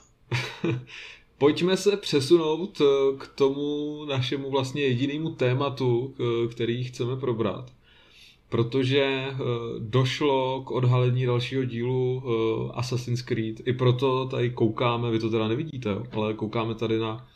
Pojďme 1.38 1.78
se 1.78 1.98
přesunout 1.98 2.82
eh, 2.82 3.18
k 3.18 3.28
tomu 3.28 4.06
našemu 4.06 4.52
vlastně 4.52 4.82
jedinému 4.82 5.30
tématu, 5.30 6.16
který 6.52 6.84
chceme 6.84 7.16
probrat. 7.16 7.74
Protože 8.50 9.04
eh, 9.04 9.36
došlo 9.80 10.62
k 10.62 10.72
odhalení 10.72 11.26
dalšího 11.26 11.64
dílu 11.64 12.24
eh, 12.26 12.72
Assassin's 12.74 13.22
Creed. 13.22 13.68
I 13.68 13.74
proto 13.74 14.26
tady 14.26 14.50
koukáme, 14.50 15.12
vy 15.12 15.20
to 15.20 15.30
teda 15.30 15.48
nevidíte, 15.48 15.90
ale 16.12 16.34
koukáme 16.34 16.76
tady 16.76 17.00
na, 17.00 17.28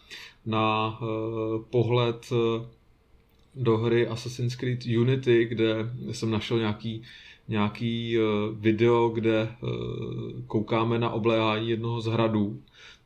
na 0.45 0.99
pohled 1.69 2.29
do 3.55 3.77
hry 3.77 4.07
Assassin's 4.07 4.55
Creed 4.55 4.79
Unity, 4.99 5.45
kde 5.45 5.75
jsem 6.11 6.31
našel 6.31 6.59
nějaký, 6.59 7.01
nějaký 7.47 8.17
video, 8.53 9.09
kde 9.09 9.51
koukáme 10.47 10.99
na 10.99 11.09
obléhání 11.09 11.69
jednoho 11.69 12.01
z 12.01 12.05
hradů 12.05 12.61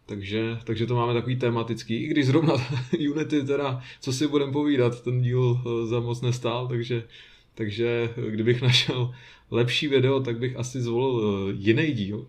takže, 0.06 0.60
takže 0.64 0.86
to 0.86 0.96
máme 0.96 1.14
takový 1.14 1.36
tematický, 1.36 2.04
i 2.04 2.08
když 2.08 2.26
zrovna 2.26 2.54
Unity 3.12 3.44
teda, 3.44 3.84
co 4.02 4.14
si 4.14 4.28
budem 4.28 4.52
povídat, 4.52 5.02
ten 5.02 5.22
díl 5.22 5.60
eh, 5.60 5.88
za 5.88 6.00
moc 6.00 6.22
nestál, 6.22 6.68
takže, 6.68 7.08
takže 7.56 8.14
kdybych 8.30 8.62
našel 8.62 9.16
lepší 9.52 9.88
video, 9.88 10.20
tak 10.20 10.40
bych 10.40 10.56
asi 10.56 10.82
zvolil 10.82 11.50
eh, 11.50 11.54
jiný 11.58 11.92
díl. 11.92 12.28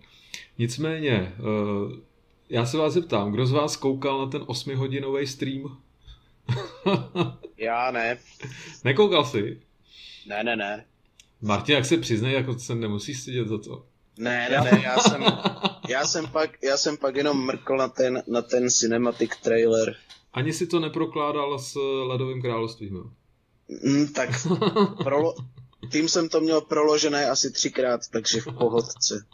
Nicméně, 0.58 1.12
eh, 1.12 2.00
já 2.50 2.66
se 2.66 2.78
vás 2.78 2.92
zeptám, 2.92 3.32
kdo 3.32 3.46
z 3.46 3.52
vás 3.52 3.76
koukal 3.76 4.18
na 4.18 4.26
ten 4.26 4.42
8-hodinový 4.42 5.26
stream? 5.26 5.76
já 7.56 7.90
ne. 7.90 8.18
Nekoukal 8.84 9.24
jsi? 9.24 9.60
Ne, 10.26 10.44
ne, 10.44 10.56
ne. 10.56 10.84
Martin, 11.42 11.74
jak 11.74 11.84
se 11.84 11.96
přiznej, 11.96 12.34
jako 12.34 12.58
se 12.58 12.74
nemusí 12.74 13.14
stydět 13.14 13.48
za 13.48 13.58
to. 13.58 13.84
Ne, 14.18 14.48
ne, 14.50 14.60
ne, 14.60 14.82
já 14.84 14.98
jsem, 14.98 15.24
já 15.88 16.06
jsem 16.06 16.26
pak, 16.26 16.62
já 16.62 16.76
jsem 16.76 16.96
pak 16.96 17.16
jenom 17.16 17.46
mrkl 17.46 17.76
na 17.76 17.88
ten, 17.88 18.22
na 18.26 18.42
ten 18.42 18.70
cinematic 18.70 19.30
trailer. 19.42 19.94
Ani 20.32 20.52
si 20.52 20.66
to 20.66 20.80
neprokládal 20.80 21.58
s 21.58 21.74
Ledovým 22.06 22.42
královstvím, 22.42 22.94
jo? 22.94 23.04
Mm, 23.84 24.08
tak 24.08 24.30
prolo, 25.04 25.34
tím 25.92 26.08
jsem 26.08 26.28
to 26.28 26.40
měl 26.40 26.60
proložené 26.60 27.30
asi 27.30 27.50
třikrát, 27.50 28.00
takže 28.10 28.40
v 28.40 28.44
pohodce. 28.44 29.26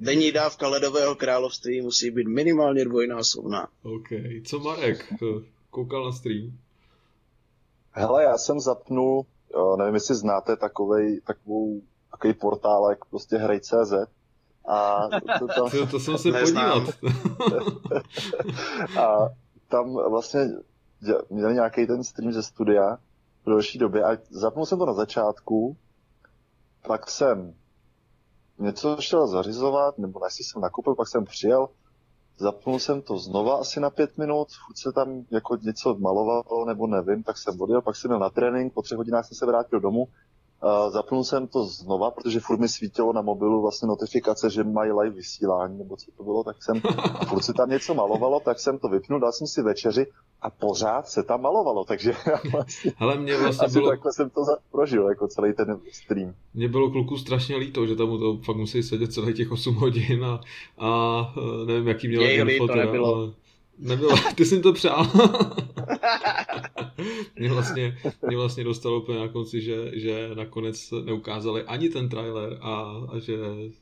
Denní 0.00 0.32
dávka 0.32 0.68
Ledového 0.68 1.14
království 1.14 1.80
musí 1.80 2.10
být 2.10 2.28
minimálně 2.28 2.84
dvojnásobná. 2.84 3.68
OK. 3.82 4.08
Co 4.46 4.58
Marek? 4.58 5.14
Koukal 5.70 6.04
na 6.04 6.12
stream? 6.12 6.58
Hele, 7.90 8.22
já 8.22 8.38
jsem 8.38 8.60
zapnul, 8.60 9.26
nevím, 9.78 9.94
jestli 9.94 10.14
znáte 10.14 10.56
takovej, 10.56 11.20
takovou, 11.26 11.82
takový 12.10 12.34
portálek, 12.34 13.04
prostě 13.04 13.36
hrej.cz 13.36 13.92
a 14.68 15.08
to, 15.38 15.46
tam... 15.46 15.70
to, 15.70 15.86
to 15.86 16.00
jsem 16.00 16.18
se 16.18 16.32
podívat. 16.32 16.82
a 19.00 19.28
tam 19.68 19.94
vlastně 20.10 20.48
měli 21.30 21.54
nějaký 21.54 21.86
ten 21.86 22.04
stream 22.04 22.32
ze 22.32 22.42
studia 22.42 22.98
v 23.46 23.50
další 23.50 23.78
době 23.78 24.04
a 24.04 24.18
zapnul 24.30 24.66
jsem 24.66 24.78
to 24.78 24.86
na 24.86 24.92
začátku, 24.92 25.76
pak 26.86 27.10
jsem 27.10 27.54
něco 28.58 28.96
šel 29.00 29.26
zařizovat, 29.26 29.98
nebo 29.98 30.20
jestli 30.24 30.44
jsem 30.44 30.62
nakoupil, 30.62 30.94
pak 30.94 31.08
jsem 31.08 31.24
přijel, 31.24 31.68
zapnul 32.38 32.78
jsem 32.78 33.02
to 33.02 33.18
znova 33.18 33.56
asi 33.56 33.80
na 33.80 33.90
pět 33.90 34.18
minut, 34.18 34.48
furt 34.66 34.78
se 34.78 34.92
tam 34.92 35.24
jako 35.30 35.56
něco 35.56 35.94
malovalo, 35.98 36.64
nebo 36.66 36.86
nevím, 36.86 37.22
tak 37.22 37.38
jsem 37.38 37.60
odjel, 37.60 37.82
pak 37.82 37.96
jsem 37.96 38.08
měl 38.08 38.18
na 38.18 38.30
trénink, 38.30 38.74
po 38.74 38.82
třech 38.82 38.98
hodinách 38.98 39.26
jsem 39.26 39.36
se 39.36 39.46
vrátil 39.46 39.80
domů, 39.80 40.08
Uh, 40.62 40.92
zapnul 40.92 41.24
jsem 41.24 41.46
to 41.46 41.64
znova, 41.64 42.10
protože 42.10 42.40
furt 42.40 42.60
mi 42.60 42.68
svítilo 42.68 43.12
na 43.12 43.22
mobilu 43.22 43.62
vlastně 43.62 43.88
notifikace, 43.88 44.50
že 44.50 44.64
mají 44.64 44.92
live 44.92 45.16
vysílání, 45.16 45.78
nebo 45.78 45.96
co 45.96 46.10
to 46.16 46.22
bylo, 46.22 46.44
tak 46.44 46.56
jsem, 46.62 46.82
a 46.98 47.24
furt 47.24 47.42
se 47.42 47.52
tam 47.52 47.70
něco 47.70 47.94
malovalo, 47.94 48.40
tak 48.40 48.60
jsem 48.60 48.78
to 48.78 48.88
vypnul, 48.88 49.20
dal 49.20 49.32
jsem 49.32 49.46
si 49.46 49.62
večeři 49.62 50.06
a 50.42 50.50
pořád 50.50 51.08
se 51.08 51.22
tam 51.22 51.42
malovalo, 51.42 51.84
takže 51.84 52.12
vlastně, 52.52 52.92
Hele, 52.96 53.18
mě 53.18 53.36
vlastně 53.42 53.66
asi 53.66 53.78
bylo... 53.78 53.90
takhle 53.90 54.12
jsem 54.12 54.30
to 54.30 54.40
prožil, 54.72 55.08
jako 55.08 55.28
celý 55.28 55.52
ten 55.54 55.80
stream. 55.92 56.34
Mně 56.54 56.68
bylo 56.68 56.90
kluku 56.90 57.16
strašně 57.16 57.56
líto, 57.56 57.86
že 57.86 57.96
tam 57.96 58.18
to 58.18 58.38
fakt 58.44 58.56
musí 58.56 58.82
sedět 58.82 59.12
celých 59.12 59.36
těch 59.36 59.52
8 59.52 59.74
hodin 59.74 60.24
a, 60.24 60.40
a 60.78 61.34
nevím, 61.66 61.88
jaký 61.88 62.08
měl 62.08 62.22
Jej 62.22 62.40
info, 62.40 62.66
to 62.66 62.74
nebylo. 62.74 63.14
Ale 63.14 63.32
Nebylo, 63.78 64.16
ty 64.34 64.44
jsi 64.44 64.60
to 64.60 64.72
přál. 64.72 65.06
mě, 67.38 67.52
vlastně, 67.52 67.98
mě 68.26 68.36
vlastně 68.36 68.64
dostalo 68.64 69.00
úplně 69.00 69.18
na 69.18 69.28
konci, 69.28 69.60
že, 69.60 69.90
že 69.94 70.30
nakonec 70.34 70.90
neukázali 71.04 71.62
ani 71.62 71.88
ten 71.88 72.08
trailer 72.08 72.58
a, 72.60 72.82
a 73.12 73.18
že 73.18 73.36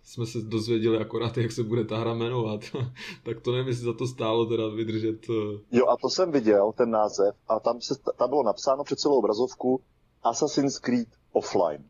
jsme 0.05 0.27
se 0.27 0.39
dozvěděli 0.41 0.99
akorát, 0.99 1.37
jak 1.37 1.53
se 1.53 1.63
bude 1.63 1.85
ta 1.85 1.99
hra 1.99 2.15
jmenovat. 2.15 2.61
tak 3.23 3.41
to 3.41 3.53
nevím, 3.53 3.69
jestli 3.69 3.85
za 3.85 3.93
to 3.93 4.07
stálo 4.07 4.47
teda 4.47 4.69
vydržet. 4.69 5.31
Eh. 5.31 5.59
Jo 5.73 5.87
a 5.87 5.97
to 5.97 6.09
jsem 6.09 6.33
viděl, 6.33 6.73
ten 6.77 6.91
název, 6.91 7.35
a 7.49 7.61
tam, 7.61 7.81
se, 7.81 7.95
tam 8.19 8.29
bylo 8.29 8.43
napsáno 8.43 8.85
před 8.85 8.99
celou 8.99 9.19
obrazovku 9.19 9.81
Assassin's 10.23 10.79
Creed 10.79 11.09
Offline. 11.33 11.85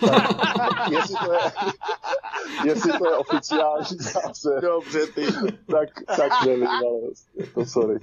Tak, 0.00 0.90
jestli, 0.90 1.14
to 1.26 1.32
je, 1.32 1.40
jestli 2.64 2.98
to 2.98 3.06
je 3.10 3.16
oficiální 3.16 3.96
název, 4.14 4.62
Dobře, 4.62 5.06
ty. 5.06 5.26
tak, 5.70 5.88
tak 6.16 6.46
nevím, 6.46 6.66
ale 6.66 7.00
to 7.54 7.64
sorry. 7.64 7.98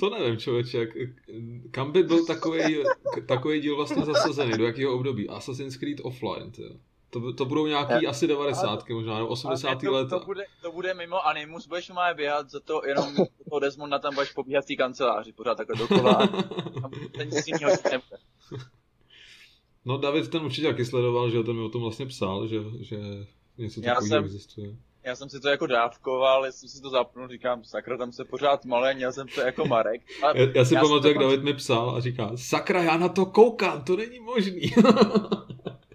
To 0.00 0.10
nevím, 0.10 0.36
člověče, 0.36 0.78
jak, 0.78 0.88
kam 1.70 1.92
by 1.92 2.02
byl 2.02 2.26
takový, 2.26 2.84
takový 3.26 3.60
díl 3.60 3.76
vlastně 3.76 4.04
zasazený, 4.04 4.58
do 4.58 4.66
jakého 4.66 4.94
období? 4.94 5.28
Assassin's 5.28 5.76
Creed 5.76 6.00
Offline. 6.02 6.52
To, 7.10 7.32
to 7.32 7.44
budou 7.44 7.66
nějaký 7.66 8.04
ja, 8.04 8.10
asi 8.10 8.26
90. 8.26 8.88
možná, 8.88 9.14
nebo 9.14 9.28
80. 9.28 9.80
to, 9.80 9.92
let. 9.92 10.08
To 10.08 10.20
bude, 10.20 10.44
to 10.62 10.72
bude 10.72 10.94
mimo 10.94 11.26
Animus, 11.26 11.66
budeš 11.66 11.90
má 11.90 12.14
běhat 12.14 12.50
za 12.50 12.60
to 12.60 12.82
jenom 12.86 13.16
to 13.50 13.58
Desmonda 13.58 13.98
tam 13.98 14.14
budeš 14.14 14.32
pobíhat 14.32 14.64
v 14.64 14.66
té 14.66 14.74
kanceláři, 14.76 15.32
pořád 15.32 15.54
takhle 15.54 15.76
dokola. 15.76 16.12
A 16.84 16.88
tam 17.18 17.30
nic 17.30 17.46
jiného 17.46 17.76
nebude. 17.84 18.18
No 19.84 19.98
David 19.98 20.30
ten 20.30 20.44
určitě 20.44 20.66
taky 20.66 20.84
sledoval, 20.84 21.30
že 21.30 21.42
ten 21.42 21.56
mi 21.56 21.62
o 21.62 21.68
tom 21.68 21.82
vlastně 21.82 22.06
psal, 22.06 22.46
že, 22.46 22.56
že 22.80 22.98
něco 23.58 23.80
takového 23.80 24.24
existuje. 24.24 24.76
Já 25.04 25.16
jsem 25.16 25.28
si 25.28 25.40
to 25.40 25.48
jako 25.48 25.66
dávkoval, 25.66 26.46
jestli 26.46 26.68
si 26.68 26.82
to 26.82 26.90
zapnul, 26.90 27.28
říkám, 27.28 27.64
sakra, 27.64 27.96
tam 27.96 28.12
se 28.12 28.24
pořád 28.24 28.64
malé, 28.64 28.94
měl 28.94 29.12
jsem 29.12 29.26
to 29.34 29.40
jako 29.40 29.66
Marek. 29.66 30.02
A 30.22 30.38
já, 30.38 30.46
já 30.54 30.64
si 30.64 30.74
já 30.74 30.80
pamatuju, 30.80 31.12
jak 31.12 31.22
David 31.22 31.42
mi 31.42 31.54
psal 31.54 31.90
a 31.90 32.00
říká, 32.00 32.30
sakra, 32.34 32.82
já 32.82 32.96
na 32.96 33.08
to 33.08 33.26
koukám, 33.26 33.84
to 33.84 33.96
není 33.96 34.20
možný. 34.20 34.60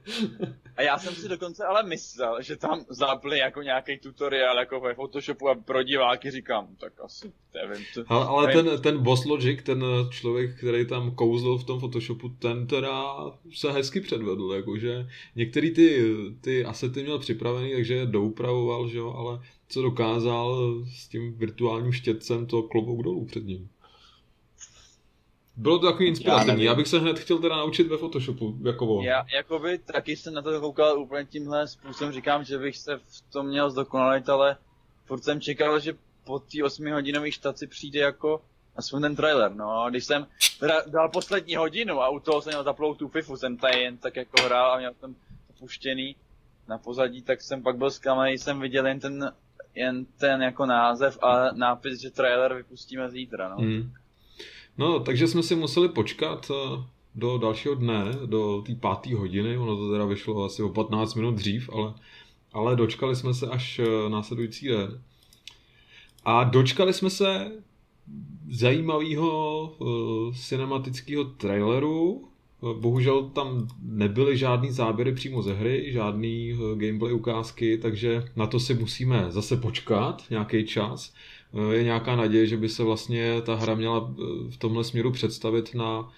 A 0.78 0.82
já 0.82 0.98
jsem 0.98 1.16
si 1.16 1.30
dokonce 1.30 1.66
ale 1.66 1.84
myslel, 1.84 2.42
že 2.42 2.56
tam 2.56 2.86
zapli 2.90 3.40
jako 3.40 3.62
nějaký 3.62 3.98
tutoriál 3.98 4.60
jako 4.60 4.80
ve 4.80 4.94
Photoshopu 4.94 5.50
a 5.50 5.56
pro 5.56 5.84
diváky 5.84 6.32
říkám, 6.32 6.68
tak 6.80 6.94
asi 7.04 7.34
nevím. 7.54 7.86
To, 7.94 8.04
ale, 8.08 8.26
ale 8.26 8.48
nevím. 8.48 8.66
ten, 8.66 8.82
ten 8.82 9.04
Boss 9.04 9.26
Logic, 9.26 9.60
ten 9.64 9.84
člověk, 10.10 10.58
který 10.58 10.88
tam 10.88 11.16
kouzlil 11.16 11.58
v 11.58 11.64
tom 11.64 11.80
Photoshopu, 11.80 12.30
ten 12.30 12.68
teda 12.68 13.16
se 13.54 13.72
hezky 13.72 14.02
předvedl, 14.02 14.54
jakože 14.54 15.08
některý 15.36 15.72
ty, 15.72 16.14
ty 16.42 16.66
asety 16.66 17.04
měl 17.04 17.20
připravený, 17.20 17.74
takže 17.74 17.94
je 17.94 18.06
doupravoval, 18.06 18.88
že 18.88 18.98
jo, 18.98 19.14
ale 19.14 19.40
co 19.70 19.82
dokázal 19.82 20.76
s 20.86 21.08
tím 21.08 21.38
virtuálním 21.38 21.92
štětcem, 21.92 22.46
to 22.46 22.64
klobouk 22.64 23.04
dolů 23.04 23.26
před 23.26 23.46
ním. 23.46 23.70
Bylo 25.56 25.80
to 25.80 25.86
takový 25.86 26.08
inspirativní. 26.10 26.64
Já, 26.64 26.72
já 26.72 26.76
bych 26.76 26.88
se 26.88 27.00
hned 27.00 27.20
chtěl 27.20 27.38
teda 27.38 27.58
naučit 27.58 27.88
ve 27.88 27.98
Photoshopu, 27.98 28.58
jako 28.64 28.88
on. 28.88 29.04
Já 29.06 29.26
jakoby 29.36 29.78
taky 29.78 30.16
jsem 30.16 30.34
na 30.34 30.42
to 30.42 30.62
koukal 30.62 31.00
úplně 31.00 31.26
tímhle 31.26 31.68
způsobem, 31.68 32.14
říkám, 32.14 32.44
že 32.44 32.58
bych 32.58 32.78
se 32.78 32.98
v 32.98 33.32
tom 33.32 33.48
měl 33.48 33.70
zdokonalit, 33.72 34.30
ale 34.30 34.58
furt 35.06 35.24
jsem 35.24 35.42
čekal, 35.42 35.80
že 35.80 35.94
po 36.26 36.40
té 36.40 36.64
8 36.64 36.92
hodinové 36.92 37.32
štaci 37.32 37.68
přijde 37.68 38.00
jako 38.00 38.42
aspoň 38.76 39.02
ten 39.02 39.16
trailer, 39.16 39.56
no. 39.56 39.82
A 39.82 39.90
když 39.90 40.06
jsem 40.06 40.28
teda 40.60 40.82
dal 40.88 41.10
poslední 41.10 41.56
hodinu 41.56 42.02
a 42.02 42.10
u 42.10 42.20
toho 42.20 42.42
jsem 42.42 42.52
měl 42.52 42.64
zaplou 42.64 42.94
tu 42.94 43.08
FIFU, 43.08 43.38
jsem 43.38 43.58
tady 43.58 43.80
jen 43.80 43.98
tak 43.98 44.16
jako 44.16 44.42
hrál 44.44 44.72
a 44.72 44.78
měl 44.78 44.94
jsem 45.00 45.16
puštěný 45.60 46.16
na 46.68 46.78
pozadí, 46.78 47.22
tak 47.22 47.42
jsem 47.42 47.64
pak 47.64 47.78
byl 47.78 47.92
zklamaný, 47.92 48.38
jsem 48.38 48.60
viděl 48.60 48.88
jen 48.88 49.00
ten, 49.00 49.32
jen 49.76 50.06
ten 50.06 50.42
jako 50.42 50.66
název 50.66 51.18
a 51.24 51.52
nápis, 51.52 52.02
že 52.02 52.10
trailer 52.10 52.54
vypustíme 52.54 53.10
zítra, 53.10 53.50
no. 53.50 53.56
Hmm. 53.56 53.92
No, 54.78 55.00
takže 55.00 55.28
jsme 55.28 55.44
si 55.44 55.56
museli 55.56 55.90
počkat 55.90 56.52
eh, 56.52 56.84
do 57.16 57.38
dalšího 57.38 57.76
dne, 57.76 58.06
do 58.26 58.64
té 58.66 58.76
páté 58.76 59.16
hodiny, 59.16 59.58
ono 59.58 59.78
to 59.78 59.92
teda 59.92 60.06
vyšlo 60.06 60.44
asi 60.44 60.64
o 60.64 60.70
15 60.70 61.16
minut 61.16 61.36
dřív, 61.36 61.70
ale, 61.74 61.94
ale 62.54 62.76
dočkali 62.76 63.16
jsme 63.16 63.34
se 63.34 63.48
až 63.48 63.80
eh, 63.80 64.10
následující 64.10 64.68
den. 64.68 65.02
A 66.26 66.44
dočkali 66.44 66.94
jsme 66.94 67.10
se 67.10 67.52
zajímavého 68.50 69.62
uh, 69.78 70.36
cinematického 70.36 71.24
traileru. 71.24 72.28
Bohužel 72.80 73.24
tam 73.24 73.68
nebyly 73.82 74.38
žádný 74.38 74.72
záběry 74.72 75.14
přímo 75.14 75.42
ze 75.42 75.54
hry, 75.54 75.92
žádný 75.92 76.54
gameplay 76.76 77.14
ukázky, 77.14 77.78
takže 77.78 78.24
na 78.36 78.48
to 78.48 78.60
si 78.60 78.74
musíme 78.74 79.26
zase 79.30 79.58
počkat 79.58 80.24
nějaký 80.30 80.66
čas. 80.66 81.14
Eh, 81.54 81.76
je 81.76 81.84
nějaká 81.84 82.16
naděje, 82.16 82.48
že 82.48 82.58
by 82.58 82.70
se 82.70 82.84
vlastně 82.84 83.42
ta 83.42 83.56
hra 83.56 83.76
měla 83.76 84.10
eh, 84.10 84.24
v 84.52 84.58
tomhle 84.58 84.84
směru 84.84 85.12
představit 85.12 85.76
na 85.76 86.10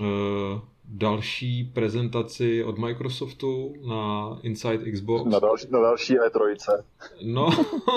eh, 0.00 0.60
další 0.88 1.64
prezentaci 1.64 2.64
od 2.64 2.78
Microsoftu 2.78 3.74
na 3.88 4.28
Inside 4.42 4.90
Xbox. 4.90 5.30
Na 5.30 5.38
další, 5.38 5.66
na 5.70 5.80
další 5.80 6.14
E3. 6.14 6.82
No, 7.22 7.50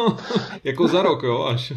jako 0.63 0.88
za 0.88 1.02
rok, 1.02 1.23
jo, 1.23 1.43
až. 1.43 1.73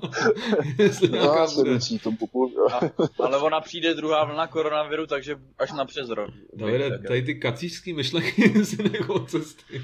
Jestli 0.78 1.08
no, 1.08 1.16
nějaká 1.16 1.46
no, 1.46 1.54
bude. 1.54 1.78
Tom 2.02 2.16
pupu, 2.16 2.52
A, 2.72 2.80
ale 3.24 3.38
ona 3.38 3.60
přijde 3.60 3.94
druhá 3.94 4.24
vlna 4.24 4.46
koronaviru, 4.46 5.06
takže 5.06 5.36
až 5.58 5.72
na 5.72 5.84
přes 5.84 6.08
rok. 6.08 6.30
Davide, 6.54 6.98
tady 7.08 7.22
ty 7.22 7.34
kacířský 7.34 7.92
myšlenky 7.92 8.64
si 8.64 8.82
nechou 8.82 9.18
cesty. 9.18 9.82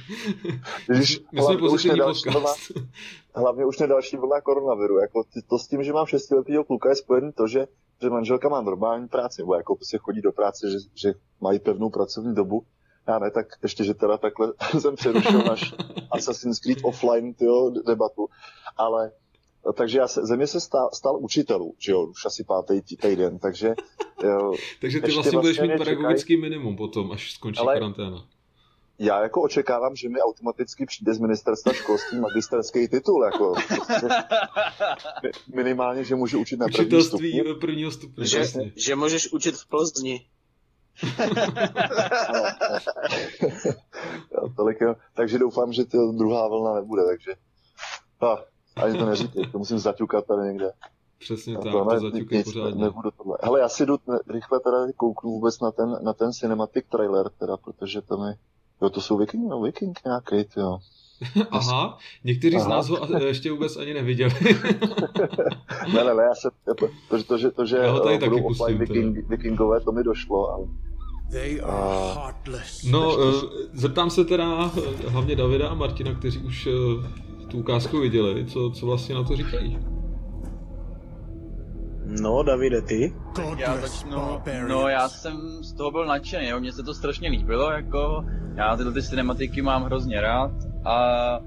Když, 0.87 1.21
My 1.33 1.42
jsme 1.42 1.57
pozitivní 1.57 2.01
podcast. 2.01 2.27
Vlna, 2.27 2.55
hlavně 3.35 3.64
už 3.64 3.79
ne 3.79 3.87
další 3.87 4.16
vlna 4.16 4.40
koronaviru. 4.40 4.99
Jako 4.99 5.25
to 5.49 5.59
s 5.59 5.69
tím, 5.69 5.83
že 5.83 5.92
mám 5.92 6.07
šestiletýho 6.07 6.64
kluka 6.64 6.88
je 6.88 6.97
spojený 6.97 7.33
to, 7.33 7.49
že 7.49 7.66
že 8.03 8.11
manželka 8.11 8.49
má 8.49 8.61
normální 8.61 9.09
práci, 9.09 9.43
nebo 9.43 9.55
jako 9.55 9.77
prostě 9.77 9.99
chodí 9.99 10.21
do 10.21 10.33
práce, 10.33 10.71
že, 10.71 10.79
že 10.95 11.15
mají 11.41 11.59
pevnou 11.59 11.91
pracovní 11.91 12.35
dobu. 12.35 12.63
Já 13.09 13.19
ne, 13.19 13.31
tak 13.31 13.47
ještě, 13.63 13.85
že 13.85 13.95
teda 13.95 14.19
takhle 14.19 14.53
jsem 14.79 14.97
přerušil 14.97 15.43
náš 15.43 15.75
Assassin's 16.11 16.59
Creed 16.59 16.79
offline 16.83 17.35
tyjo, 17.35 17.71
debatu. 17.71 18.29
Ale 18.77 19.13
takže 19.77 19.99
já 19.99 20.09
se, 20.09 20.27
země 20.27 20.47
se 20.47 20.61
stal, 20.61 20.91
stal 20.95 21.19
učitelů, 21.21 21.75
že 21.79 21.93
jo, 21.93 22.07
už 22.07 22.27
asi 22.27 22.45
pátý 22.45 22.83
týden, 22.83 23.39
takže... 23.39 23.75
Jo, 24.23 24.53
takže 24.81 25.01
ty 25.01 25.13
vlastně 25.13 25.39
budeš 25.39 25.59
vlastně 25.59 25.75
mít 25.75 25.79
pedagogický 25.79 26.35
čekaj... 26.35 26.51
minimum 26.51 26.77
potom, 26.77 27.13
až 27.13 27.33
skončí 27.33 27.61
ale, 27.61 27.75
karanténa 27.75 28.27
já 28.99 29.23
jako 29.23 29.43
očekávám, 29.43 29.97
že 29.97 30.09
mi 30.09 30.21
automaticky 30.21 30.87
přijde 30.87 31.15
z 31.15 31.19
ministerstva 31.19 31.73
školství 31.73 32.21
magisterský 32.21 32.89
titul, 32.89 33.25
jako 33.25 33.55
prostě 33.69 34.09
minimálně, 35.55 36.05
že 36.05 36.15
můžu 36.15 36.41
učit 36.41 36.61
na 36.61 36.67
první 36.77 37.03
stupni. 37.03 37.43
prvního 37.61 37.91
stupně. 37.91 38.27
Že, 38.27 38.45
že 38.77 38.97
můžeš 38.97 39.33
učit 39.33 39.57
v 39.57 39.69
Plzni. 39.69 40.27
Tolik, 44.57 44.81
jo. 44.81 44.95
Takže 45.15 45.39
doufám, 45.39 45.73
že 45.73 45.85
to 45.85 46.13
druhá 46.13 46.49
vlna 46.49 46.75
nebude, 46.75 47.03
takže 47.05 47.33
a, 48.21 48.39
ani 48.77 48.99
to 48.99 49.07
neříkej, 49.07 49.47
to 49.53 49.59
musím 49.59 49.79
zaťukat 49.79 50.27
tady 50.27 50.49
někde. 50.49 50.73
Přesně 51.19 51.55
tak, 51.55 51.73
to, 51.73 51.85
to 51.85 52.01
zaťukej 52.01 52.45
pořádně. 52.45 52.85
Nebudu 52.85 53.11
tohle. 53.11 53.39
Hele, 53.43 53.61
já 53.61 53.69
si 53.69 53.87
jdu 53.87 53.97
rychle 54.29 54.61
teda 54.61 54.87
kouknu 54.97 55.31
vůbec 55.31 55.61
na 55.61 55.71
ten, 55.71 55.99
na 56.03 56.13
ten 56.13 56.33
cinematic 56.33 56.85
trailer, 56.89 57.29
teda, 57.31 57.57
protože 57.57 58.03
to 58.03 58.17
mi, 58.17 58.33
jo, 58.83 58.91
to 58.91 59.01
jsou 59.01 59.17
viking, 59.17 59.49
no, 59.49 59.61
viking 59.61 59.99
nějaký, 60.05 60.49
jo. 60.57 60.79
Aha, 61.51 61.99
někteří 62.25 62.57
Aha. 62.57 62.65
z 62.65 62.69
nás 62.69 62.89
ho 62.89 63.27
ještě 63.27 63.51
vůbec 63.51 63.77
ani 63.77 63.95
neviděli. 63.95 64.33
ne, 65.95 66.05
ne, 66.05 66.15
ne, 66.15 66.23
já 66.23 66.35
se, 66.35 66.51
to, 66.65 66.89
to, 67.29 67.39
že, 67.39 67.51
to, 67.51 67.67
že 67.67 67.77
já 67.77 67.99
tady 67.99 68.19
budou 68.19 68.45
offline 68.45 68.79
viking, 68.79 69.29
vikingové, 69.29 69.81
to 69.81 69.93
mi 69.93 70.05
došlo, 70.05 70.53
ale 70.53 70.67
No, 72.91 73.17
uh, 73.17 73.33
zeptám 73.73 74.11
se 74.11 74.25
teda 74.25 74.73
hlavně 75.07 75.37
Davida 75.37 75.69
a 75.69 75.75
Martina, 75.75 76.15
kteří 76.15 76.39
už 76.39 76.69
tu 77.49 77.59
ukázku 77.59 78.01
viděli, 78.01 78.47
co, 78.47 78.71
co 78.71 78.87
vlastně 78.87 79.15
na 79.15 79.25
to 79.25 79.37
říkají. 79.37 79.79
No, 82.09 82.42
Davide, 82.42 82.83
ty? 82.83 83.14
Já 83.57 83.77
začnu, 83.77 84.40
no 84.69 84.88
já 84.88 85.09
jsem 85.09 85.37
z 85.62 85.73
toho 85.73 85.90
byl 85.90 86.07
nadšený, 86.07 86.49
jo, 86.49 86.61
mně 86.61 86.73
se 86.73 86.83
to 86.83 86.95
strašně 86.95 87.29
líbilo, 87.29 87.71
jako 87.71 88.25
já 88.55 88.77
tyhle 88.77 88.92
ty 88.92 89.03
cinematiky 89.03 89.62
mám 89.62 89.85
hrozně 89.85 90.21
rád 90.21 90.51
a 90.85 91.38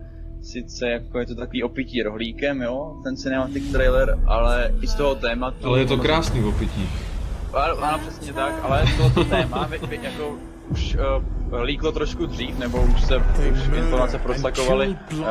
sice 0.41 0.89
jako 0.89 1.19
je 1.19 1.26
to 1.26 1.36
takový 1.36 1.63
opití 1.63 2.04
rohlíkem, 2.04 2.62
jo, 2.62 3.02
ten 3.04 3.17
cinematic 3.17 3.72
trailer, 3.72 4.19
ale 4.28 4.74
i 4.82 4.88
z 4.88 4.95
toho 4.95 5.15
tématu... 5.15 5.67
Ale 5.67 5.80
je 5.80 5.86
to 5.86 5.98
krásný 5.98 6.43
opití. 6.43 6.89
Ano, 7.54 7.84
ano 7.84 8.00
přesně 8.00 8.34
tak, 8.34 8.54
ale 8.62 8.86
to 9.13 9.24
téma, 9.24 9.67
vy, 9.67 9.80
vy, 9.88 10.00
jako 10.04 10.36
už 10.69 10.98
uh, 11.52 11.62
líklo 11.62 11.91
trošku 11.91 12.26
dřív, 12.26 12.60
nebo 12.60 12.82
už 12.82 13.02
se 13.02 13.17
už 13.52 13.78
informace 13.78 14.17
prosakovaly 14.17 14.98
uh, 15.13 15.26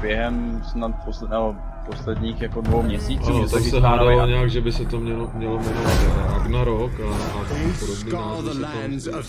během 0.00 0.62
snad 0.72 0.92
posledného 1.04 1.56
posledních 1.90 2.40
jako 2.42 2.60
dvou 2.60 2.82
měsíců. 2.82 3.30
Ano, 3.30 3.48
to 3.48 3.58
se 3.58 3.80
hádalo 3.80 4.26
nějak, 4.26 4.50
že 4.50 4.60
by 4.60 4.72
se 4.72 4.84
to 4.84 5.00
mělo, 5.00 5.30
mělo 5.34 5.58
jmenovat 5.58 5.98
Ragnarok 6.32 6.92
a, 7.00 7.14
a 7.14 7.44
podobný 7.80 8.12
názvy 8.12 9.00
se 9.00 9.10
tam 9.10 9.22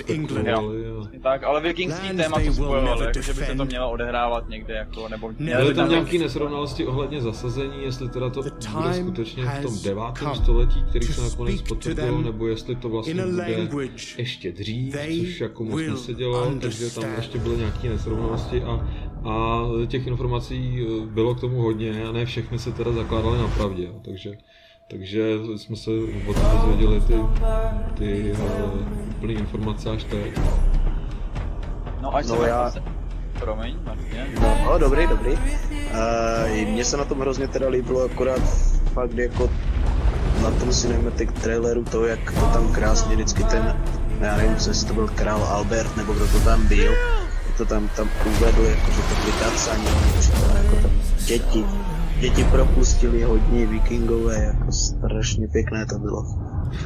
Tak, 1.22 1.44
ale 1.44 1.62
vikingský 1.62 2.18
téma 2.18 2.40
to 2.46 2.54
spojovali, 2.54 3.06
jako, 3.06 3.22
že 3.22 3.34
by 3.34 3.46
se 3.46 3.56
to 3.56 3.66
mělo 3.66 3.92
odehrávat 3.92 4.50
někde, 4.50 4.74
jako, 4.74 5.10
nebo... 5.10 5.32
Byly 5.40 5.74
tam 5.74 5.90
nějaké 5.90 6.20
nesrovnalosti 6.20 6.86
ohledně 6.86 7.22
zasazení, 7.22 7.84
jestli 7.84 8.10
teda 8.10 8.30
to 8.30 8.42
bude 8.74 8.94
skutečně 8.94 9.46
v 9.46 9.62
tom 9.62 9.74
devátém 9.84 10.36
století, 10.36 10.84
který 10.90 11.08
se 11.08 11.22
nakonec 11.22 11.62
potvrdil, 11.62 12.22
nebo 12.22 12.48
jestli 12.48 12.76
to 12.76 12.90
vlastně 12.90 13.26
bude 13.70 13.90
ještě 14.18 14.52
dřív, 14.52 14.96
což 15.20 15.42
jako 15.42 15.64
moc 15.64 15.82
nesedělo, 15.82 16.54
takže 16.62 16.90
tam 16.90 17.06
ještě 17.18 17.38
byly 17.38 17.58
nějaké 17.58 17.90
nesrovnalosti 17.90 18.64
a, 18.64 18.88
a 19.24 19.64
těch 19.88 20.08
informací 20.08 20.88
bylo 21.06 21.36
k 21.36 21.40
tomu 21.40 21.62
hodně 21.62 22.04
a 22.10 22.12
ne 22.12 22.26
všechny 22.26 22.60
se 22.60 22.72
teda 22.72 22.92
zakládaly 22.92 23.38
na 23.38 23.48
pravdě, 23.48 23.88
takže, 24.06 24.32
takže 24.90 25.36
jsme 25.58 25.76
se 25.76 25.92
o 26.28 26.34
tom 26.34 26.44
dozvěděli 26.52 27.02
ty, 27.02 27.14
ty 27.98 28.32
uh, 28.32 28.40
úplné 29.10 29.34
informace 29.34 29.90
až 29.90 30.04
teď. 30.04 30.40
No 32.02 32.16
až 32.16 32.28
no 32.28 32.36
se 32.36 32.48
já... 32.48 32.72
Se... 32.72 32.84
Promiň, 33.40 33.76
Martě. 33.86 34.28
No, 34.66 34.78
dobrý, 34.80 35.08
dobrý. 35.08 35.32
Uh, 35.32 36.68
mně 36.68 36.86
se 36.86 36.98
na 36.98 37.06
tom 37.06 37.20
hrozně 37.20 37.48
teda 37.48 37.70
líbilo, 37.70 38.04
akorát 38.04 38.42
fakt 38.94 39.18
jako 39.18 39.50
na 40.44 40.52
tom 40.52 40.70
cinematic 40.70 41.30
traileru 41.42 41.84
to, 41.84 42.06
jak 42.06 42.32
to 42.32 42.40
tam 42.40 42.72
krásně 42.72 43.16
vždycky 43.16 43.44
ten, 43.44 43.78
já 44.22 44.38
nevím, 44.38 44.54
jestli 44.54 44.88
to 44.88 44.94
byl 44.94 45.08
král 45.08 45.44
Albert, 45.44 45.98
nebo 45.98 46.14
kdo 46.14 46.28
to 46.28 46.40
tam 46.40 46.68
byl, 46.68 46.94
to 47.60 47.66
tam, 47.66 47.90
tam 47.96 48.10
uvedl, 48.26 48.62
jako, 48.62 48.92
že 48.92 49.02
to 49.02 49.16
byly 49.22 49.32
kacani, 49.32 49.86
jako 50.56 50.76
tam 50.82 50.92
děti, 51.26 51.66
děti 52.20 52.44
propustili 52.44 53.24
hodně 53.24 53.66
vikingové, 53.66 54.44
jako 54.44 54.72
strašně 54.72 55.48
pěkné 55.48 55.86
to 55.86 56.00
bylo. 56.00 56.26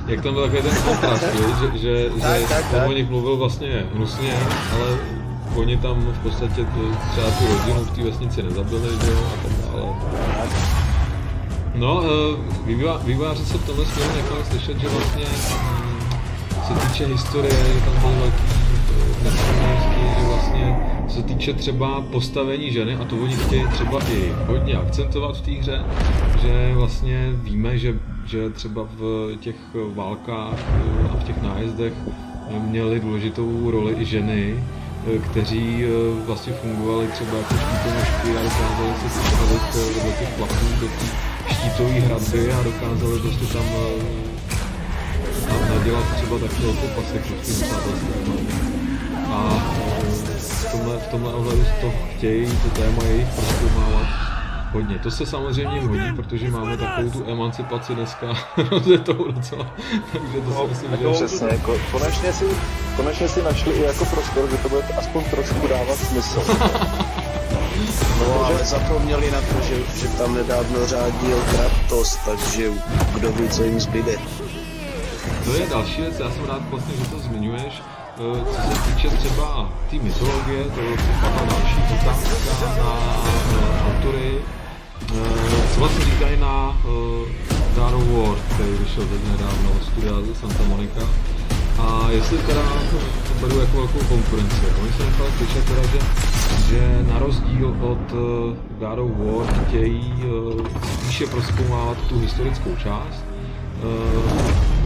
Jak 0.08 0.22
tam 0.24 0.34
byl 0.34 0.44
takový 0.44 0.62
ten 0.62 0.82
kontrast, 0.84 1.24
že, 1.24 1.80
že, 1.80 2.10
tak, 2.22 2.42
že 2.42 2.48
tak, 2.50 2.72
tak. 2.72 2.90
o 2.90 2.92
nich 2.92 3.10
mluvil 3.10 3.38
vlastně 3.38 3.86
hnusně, 3.94 4.34
ale 4.74 4.98
oni 5.56 5.78
tam 5.78 6.02
v 6.02 6.20
podstatě 6.20 6.66
třeba 7.12 7.32
tu 7.32 7.48
rodinu 7.48 7.86
v 7.86 7.96
té 7.96 8.04
vesnici 8.04 8.44
nezabili, 8.44 8.90
že 9.06 9.12
jo, 9.12 9.20
a 9.34 9.44
tak 9.44 9.52
dále. 9.52 9.94
No, 11.76 12.04
eh, 12.04 13.06
vývojáři 13.06 13.46
se 13.46 13.58
v 13.58 13.66
tomhle 13.66 13.86
směru 13.86 14.12
nechali 14.16 14.46
slyšet, 14.46 14.78
že 14.78 14.90
vlastně 14.90 15.26
mm, 15.26 16.02
se 16.68 16.88
týče 16.88 17.06
historie, 17.06 17.74
že 17.74 17.82
tam 17.86 18.02
byl 18.02 18.20
velký 18.20 18.63
že 19.30 20.26
vlastně 20.26 20.76
se 21.08 21.24
týče 21.24 21.54
třeba 21.54 22.02
postavení 22.02 22.72
ženy, 22.72 22.96
a 22.96 23.06
to 23.06 23.16
oni 23.16 23.36
chtějí 23.36 23.68
třeba 23.68 24.00
i 24.12 24.34
hodně 24.48 24.76
akcentovat 24.76 25.38
v 25.38 25.42
té 25.42 25.52
hře, 25.52 25.84
že 26.42 26.72
vlastně 26.74 27.30
víme, 27.34 27.78
že, 27.78 27.96
že 28.26 28.50
třeba 28.50 28.88
v 28.98 29.32
těch 29.40 29.56
válkách 29.96 30.60
a 31.12 31.16
v 31.16 31.24
těch 31.24 31.42
nájezdech 31.42 31.94
měly 32.60 33.00
důležitou 33.00 33.72
roli 33.72 33.96
i 33.98 34.06
ženy, 34.06 34.64
kteří 35.32 35.86
vlastně 36.26 36.54
fungovali 36.54 37.08
třeba 37.08 37.38
jako 37.38 37.54
štítonožky 37.54 38.38
a 38.38 38.44
dokázali 38.44 38.94
se 38.94 39.20
postavit 39.20 40.04
do 40.04 40.12
těch 40.20 40.30
plachů, 40.38 40.66
do 40.82 40.88
té 40.88 41.06
štítové 41.54 41.90
hradby 41.90 42.54
a 42.54 42.64
dokázali 42.64 43.20
prostě 43.20 43.46
tam, 43.46 43.66
tam 45.48 45.78
nadělat 45.78 46.16
třeba 46.16 46.40
takový 46.40 46.68
jako 46.68 46.88
pasek 47.02 47.22
v 47.22 47.46
tím 47.46 48.73
A 49.34 49.64
tomhle, 50.72 50.98
v 50.98 51.08
tomhle 51.08 51.34
ohledu 51.34 51.66
to 51.82 51.94
chtějí, 52.16 52.48
to 52.48 52.70
téma 52.70 53.04
jejich 53.04 53.28
proskoumávat 53.28 54.08
hodně. 54.72 55.00
To 55.00 55.12
se 55.12 55.26
samozřejmě 55.26 55.82
hodí, 55.82 56.14
protože 56.16 56.50
máme 56.50 56.78
takovou 56.78 57.10
tu 57.10 57.26
emancipaci 57.32 57.96
dneska 57.96 58.28
rozjetou 58.72 59.32
docela, 59.32 59.68
takže 60.12 60.42
to 60.42 60.54
si 60.54 60.68
myslím, 60.70 60.92
že... 61.00 61.10
Přesně, 61.14 61.48
jako, 61.52 61.76
konečně, 61.92 62.34
si, 62.34 62.46
konečně 62.96 63.28
si 63.28 63.44
našli 63.44 63.72
i 63.72 63.82
jako 63.82 64.06
prostor, 64.06 64.50
že 64.52 64.58
to 64.58 64.70
bude 64.70 64.84
aspoň 64.98 65.24
trošku 65.24 65.68
dávat 65.68 65.98
smysl. 65.98 66.44
No 68.20 68.46
ale 68.46 68.66
zapomněli 68.66 69.32
na 69.32 69.42
to, 69.42 69.62
že, 69.68 69.76
že 70.00 70.08
tam 70.08 70.36
nedávno 70.36 70.88
řádil 70.88 71.38
Kratos, 71.52 72.16
takže 72.26 72.72
kdo 73.14 73.32
ví, 73.32 73.50
co 73.50 73.64
jim 73.64 73.80
zbyde. 73.80 74.18
To 75.46 75.54
je 75.54 75.68
další 75.68 76.02
věc, 76.02 76.20
já 76.20 76.32
jsem 76.32 76.46
rád 76.46 76.70
vlastně, 76.70 76.94
že 76.98 77.06
to 77.06 77.20
zmiňuješ, 77.20 77.82
co 78.18 78.74
se 78.74 78.92
týče 78.92 79.10
třeba 79.10 79.70
té 79.90 79.96
mytologie, 79.96 80.64
to 80.76 80.80
je 80.82 80.98
připadá 80.98 81.46
další 81.46 81.76
otázka 82.02 82.66
na 82.78 82.94
uh, 82.94 83.88
autory. 83.88 84.32
Co 85.74 85.80
vlastně 85.80 86.06
říkají 86.06 86.40
na 86.40 86.78
of 87.94 88.08
War, 88.08 88.38
který 88.54 88.70
vyšel 88.70 89.04
teď 89.04 89.32
nedávno 89.32 89.72
od 89.76 89.84
studia 89.84 90.14
Santa 90.42 90.64
Monica. 90.64 91.02
A 91.80 92.10
jestli 92.10 92.38
teda 92.38 92.62
to 92.92 92.98
beru 93.42 93.60
jako 93.60 93.78
velkou 93.78 94.00
konkurenci. 94.00 94.56
Oni 94.82 94.92
se 94.92 95.06
nechali 95.06 95.30
slyšet 95.38 95.66
teda, 95.66 95.82
že, 95.84 96.00
že 96.70 97.06
na 97.14 97.20
rozdíl 97.20 97.76
od 97.82 98.12
God 98.80 99.00
of 99.00 99.12
War 99.18 99.66
chtějí 99.68 100.24
spíše 100.94 101.28
proskoumávat 101.28 101.98
tu 102.10 102.20
historickou 102.20 102.76
část, 102.76 103.26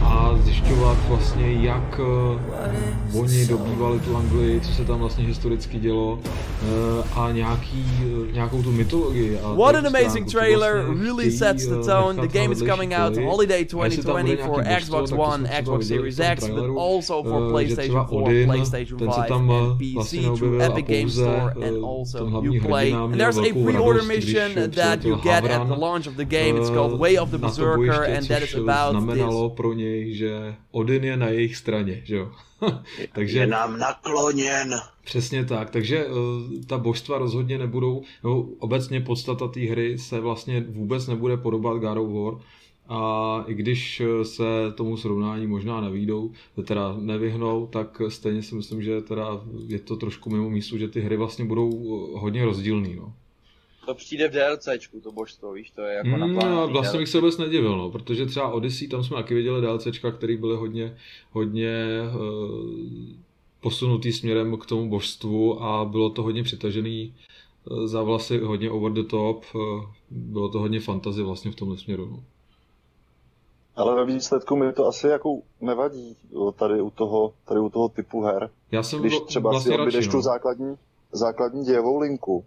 a 0.08 0.38
zjišťovat 0.42 0.96
vlastně, 1.08 1.52
jak 1.52 2.00
uh, 3.12 3.20
oni 3.20 3.46
dobývali 3.46 4.00
tu 4.00 4.16
Anglii, 4.16 4.60
co 4.60 4.72
se 4.72 4.84
tam 4.84 4.98
vlastně 4.98 5.24
historicky 5.24 5.78
dělo 5.78 6.12
uh, 6.12 7.18
a 7.18 7.32
nějaký, 7.32 7.84
uh, 8.04 8.32
nějakou 8.32 8.62
tu 8.62 8.72
mytologii. 8.72 9.38
A 9.38 9.52
What 9.52 9.74
an 9.74 9.86
amazing 9.86 10.32
trailer! 10.32 10.84
Really 11.02 11.30
sets 11.30 11.66
the 11.66 11.82
tone. 11.86 12.28
The 12.28 12.38
game 12.38 12.52
is 12.52 12.62
coming 12.62 12.94
out 12.94 13.16
holiday 13.16 13.64
2020 13.64 14.36
for 14.36 14.62
Xbox 14.64 15.12
One, 15.12 15.48
Xbox 15.48 15.82
Series 15.82 16.20
X, 16.20 16.48
but 16.48 16.70
also 16.76 17.22
for 17.22 17.40
PlayStation 17.52 18.08
4, 18.08 18.28
PlayStation 18.46 18.98
5, 18.98 19.30
and 19.30 19.80
PC 19.80 20.36
through 20.36 20.62
Epic 20.62 20.86
Games 20.86 21.14
Store 21.14 21.52
and 21.62 21.84
also 21.84 22.26
Uplay. 22.26 22.92
And 22.92 23.20
there's 23.20 23.38
a 23.38 23.52
pre-order 23.52 24.02
mission 24.02 24.70
that 24.70 25.04
you 25.04 25.20
get 25.22 25.44
at 25.44 25.68
the 25.68 25.76
launch 25.76 26.06
of 26.06 26.16
the 26.16 26.24
game. 26.24 26.56
It's 26.56 26.70
called 26.70 26.98
Way 26.98 27.16
of 27.16 27.30
the 27.30 27.38
Berserker, 27.38 28.04
and 28.04 28.26
that 28.26 28.42
is 28.42 28.54
about 28.54 28.92
this 29.06 29.34
že 30.06 30.54
Odin 30.70 31.04
je 31.04 31.16
na 31.16 31.28
jejich 31.28 31.56
straně, 31.56 32.02
že 32.04 32.16
jo. 32.16 32.32
takže, 33.12 33.38
je 33.38 33.46
nám 33.46 33.78
nakloněn. 33.78 34.74
Přesně 35.04 35.44
tak, 35.44 35.70
takže 35.70 36.06
uh, 36.06 36.14
ta 36.66 36.78
božstva 36.78 37.18
rozhodně 37.18 37.58
nebudou, 37.58 38.02
no, 38.24 38.48
obecně 38.58 39.00
podstata 39.00 39.48
té 39.48 39.60
hry 39.60 39.98
se 39.98 40.20
vlastně 40.20 40.60
vůbec 40.68 41.06
nebude 41.06 41.36
podobat 41.36 41.76
God 41.76 41.98
of 41.98 42.10
War, 42.10 42.42
a 42.88 43.44
i 43.46 43.54
když 43.54 44.00
eh, 44.00 44.24
se 44.24 44.44
tomu 44.74 44.96
srovnání 44.96 45.46
možná 45.46 45.80
nevídou, 45.80 46.32
teda 46.64 46.96
nevyhnou, 46.98 47.66
tak 47.66 48.02
stejně 48.08 48.42
si 48.42 48.54
myslím, 48.54 48.82
že 48.82 49.00
teda 49.00 49.40
je 49.66 49.78
to 49.78 49.96
trošku 49.96 50.30
mimo 50.30 50.50
místu, 50.50 50.78
že 50.78 50.88
ty 50.88 51.00
hry 51.00 51.16
vlastně 51.16 51.44
budou 51.44 51.70
eh, 51.70 52.18
hodně 52.18 52.44
rozdílný. 52.44 52.96
No. 52.96 53.12
To 53.88 53.94
přijde 53.94 54.28
v 54.28 54.32
DLCčku, 54.32 55.00
to 55.00 55.12
božstvo, 55.12 55.52
víš, 55.52 55.70
to 55.70 55.82
je 55.82 55.94
jako 55.94 56.08
mm, 56.08 56.34
no, 56.34 56.68
Vlastně 56.68 56.98
bych 56.98 57.08
se 57.08 57.20
vůbec 57.20 57.38
nedivil, 57.38 57.78
no, 57.78 57.90
protože 57.90 58.26
třeba 58.26 58.48
Odyssey, 58.48 58.88
tam 58.88 59.04
jsme 59.04 59.16
taky 59.16 59.34
viděli 59.34 59.60
DLCčka, 59.60 60.10
který 60.10 60.36
byly 60.36 60.56
hodně, 60.56 60.96
hodně 61.32 62.00
uh, 62.14 62.70
posunutý 63.60 64.12
směrem 64.12 64.56
k 64.56 64.66
tomu 64.66 64.90
božstvu 64.90 65.62
a 65.62 65.84
bylo 65.84 66.10
to 66.10 66.22
hodně 66.22 66.42
přitažený 66.42 67.14
uh, 67.70 67.86
za 67.86 68.02
vlasy, 68.02 68.38
hodně 68.38 68.70
over 68.70 68.92
the 68.92 69.02
top, 69.02 69.44
uh, 69.54 69.84
bylo 70.10 70.48
to 70.48 70.58
hodně 70.58 70.80
fantazy 70.80 71.22
vlastně 71.22 71.50
v 71.50 71.54
tomhle 71.56 71.78
směru. 71.78 72.08
No. 72.10 72.22
Ale 73.76 73.94
ve 73.94 74.04
výsledku 74.04 74.56
mi 74.56 74.72
to 74.72 74.86
asi 74.86 75.06
jako 75.06 75.38
nevadí 75.60 76.16
tady 76.56 76.80
u 76.80 76.90
toho, 76.90 77.32
tady 77.48 77.60
u 77.60 77.70
toho 77.70 77.88
typu 77.88 78.22
her. 78.22 78.50
Já 78.70 78.82
jsem 78.82 79.00
Když 79.00 79.20
třeba 79.20 79.50
vlastně 79.50 79.72
si 79.72 79.78
objedeš 79.78 80.06
no. 80.06 80.12
tu 80.12 80.20
základní, 80.20 80.76
základní 81.12 81.64
dějovou 81.64 81.98
linku 81.98 82.44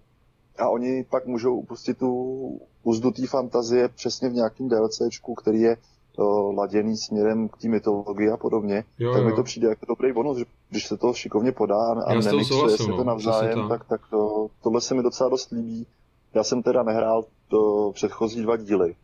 a 0.58 0.70
oni 0.70 1.04
pak 1.10 1.26
můžou 1.26 1.56
upustit 1.56 1.98
tu 1.98 2.62
úzdu 2.84 3.12
té 3.12 3.28
fantazie 3.28 3.88
přesně 3.88 4.30
v 4.30 4.34
nějakém 4.34 4.70
DLCčku, 4.70 5.36
který 5.36 5.62
je 5.62 5.78
uh, 6.18 6.56
laděný 6.56 6.98
směrem 6.98 7.50
k 7.50 7.58
té 7.58 7.68
mytologii 7.68 8.30
a 8.30 8.38
podobně, 8.38 8.84
jo, 9.00 9.14
tak 9.14 9.22
jo. 9.22 9.28
mi 9.28 9.36
to 9.36 9.44
přijde 9.44 9.68
jako 9.68 9.86
dobrý 9.86 10.14
bonus, 10.14 10.38
že 10.38 10.46
když 10.70 10.88
se 10.88 10.98
to 10.98 11.14
šikovně 11.14 11.52
podá 11.52 11.94
a 12.08 12.14
nemixuje 12.14 12.78
se 12.78 12.86
to 12.86 12.98
no, 12.98 13.04
navzájem, 13.04 13.70
tak, 13.70 13.86
tak 13.86 14.02
to, 14.10 14.48
tohle 14.64 14.82
se 14.82 14.96
mi 14.96 15.04
docela 15.04 15.30
dost 15.30 15.52
líbí. 15.52 15.88
Já 16.34 16.44
jsem 16.44 16.64
teda 16.64 16.84
nehrál 16.84 17.26
to 17.48 17.92
předchozí 17.94 18.42
dva 18.42 18.58
díly, 18.58 18.96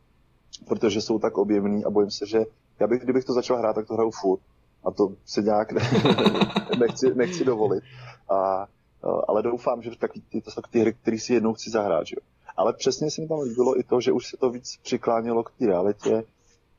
protože 0.67 1.01
jsou 1.01 1.19
tak 1.19 1.37
objemný 1.37 1.85
a 1.85 1.89
bojím 1.89 2.11
se, 2.11 2.25
že 2.25 2.39
já 2.79 2.87
bych, 2.87 3.01
kdybych 3.03 3.25
to 3.25 3.33
začal 3.33 3.57
hrát, 3.57 3.73
tak 3.73 3.87
to 3.87 3.93
hraju 3.93 4.11
furt. 4.11 4.39
A 4.83 4.91
to 4.91 5.13
se 5.25 5.41
nějak 5.41 5.71
ne, 5.71 5.81
nechci, 6.79 7.15
nechci 7.15 7.45
dovolit. 7.45 7.83
A, 8.29 8.67
ale 9.27 9.43
doufám, 9.43 9.81
že 9.81 9.91
taky 9.99 10.21
ty, 10.21 10.41
to 10.41 10.51
jsou 10.51 10.61
ty 10.71 10.79
hry, 10.79 10.93
které 10.93 11.19
si 11.19 11.33
jednou 11.33 11.53
chci 11.53 11.69
zahrát. 11.69 12.07
Že? 12.07 12.15
Ale 12.57 12.73
přesně 12.73 13.11
se 13.11 13.21
mi 13.21 13.27
tam 13.27 13.39
líbilo 13.39 13.79
i 13.79 13.83
to, 13.83 14.01
že 14.01 14.11
už 14.11 14.27
se 14.27 14.37
to 14.37 14.49
víc 14.49 14.77
přiklánilo 14.83 15.43
k 15.43 15.51
té 15.51 15.65
realitě 15.65 16.23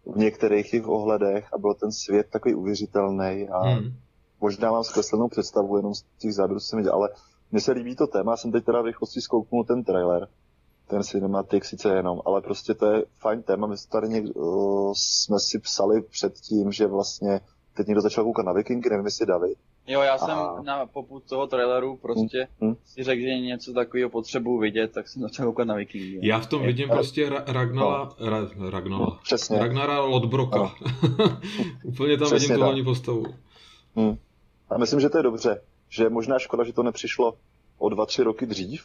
v 0.06 0.16
některých 0.16 0.72
jejich 0.72 0.88
ohledech 0.88 1.54
a 1.54 1.58
byl 1.58 1.74
ten 1.74 1.92
svět 1.92 2.26
takový 2.30 2.54
uvěřitelný 2.54 3.48
a 3.48 3.58
hmm. 3.58 3.92
možná 4.40 4.72
mám 4.72 4.84
zkreslenou 4.84 5.28
představu 5.28 5.76
jenom 5.76 5.94
z 5.94 6.04
těch 6.18 6.34
záběrů, 6.34 6.60
co 6.60 6.66
jsem 6.66 6.76
viděl, 6.76 6.94
ale 6.94 7.08
mně 7.52 7.60
se 7.60 7.72
líbí 7.72 7.96
to 7.96 8.06
téma, 8.06 8.36
jsem 8.36 8.52
teď 8.52 8.64
teda 8.64 8.82
v 8.82 8.86
rychlosti 8.86 9.20
zkouknul 9.20 9.64
ten 9.64 9.84
trailer 9.84 10.28
ten 10.88 11.02
cinematik 11.02 11.64
sice 11.64 11.88
jenom, 11.88 12.20
ale 12.24 12.40
prostě 12.40 12.74
to 12.74 12.86
je 12.86 13.04
fajn 13.18 13.42
téma. 13.42 13.66
My 13.66 13.76
tady 13.88 14.08
někdo, 14.08 14.34
uh, 14.34 14.92
jsme 14.96 15.36
si 15.40 15.58
psali 15.58 16.02
předtím, 16.02 16.72
že 16.72 16.86
vlastně 16.86 17.40
teď 17.74 17.86
někdo 17.86 18.00
začal 18.00 18.24
koukat 18.24 18.46
na 18.46 18.52
Vikingy, 18.52 18.90
nevím 18.90 19.04
jestli 19.04 19.26
David. 19.26 19.58
Jo, 19.88 20.00
já 20.00 20.18
jsem 20.18 20.38
a... 20.38 20.62
na 20.62 20.86
poput 20.86 21.22
toho 21.28 21.46
traileru 21.46 21.96
prostě 21.96 22.48
hmm, 22.60 22.70
hmm. 22.70 22.76
si 22.84 23.04
řekl, 23.04 23.22
že 23.22 23.38
něco 23.38 23.72
takového 23.72 24.10
potřebuji 24.10 24.58
vidět, 24.58 24.92
tak 24.92 25.08
jsem 25.08 25.22
začal 25.22 25.46
koukat 25.46 25.66
na 25.66 25.74
Vikingy. 25.74 26.20
Já 26.22 26.38
v 26.40 26.46
tom 26.46 26.62
vidím 26.62 26.88
prostě 26.88 27.30
Ra- 27.30 27.44
Ragnala, 27.46 28.16
no. 28.20 28.26
Ra- 28.26 28.70
Ragnala, 28.70 29.06
no, 29.06 29.18
přesně. 29.22 29.58
Ragnara 29.58 30.00
Lodbroka. 30.00 30.58
No. 30.58 30.72
Úplně 31.84 32.18
tam 32.18 32.26
přesně 32.26 32.46
vidím 32.46 32.56
tu 32.56 32.62
hlavní 32.62 32.84
postavu. 32.84 33.24
Hmm. 33.96 34.16
A 34.70 34.78
myslím, 34.78 35.00
že 35.00 35.08
to 35.08 35.16
je 35.16 35.22
dobře, 35.22 35.60
že 35.88 36.08
možná 36.08 36.38
škoda, 36.38 36.64
že 36.64 36.72
to 36.72 36.82
nepřišlo 36.82 37.34
o 37.78 37.88
dva, 37.88 38.06
tři 38.06 38.22
roky 38.22 38.46
dřív, 38.46 38.84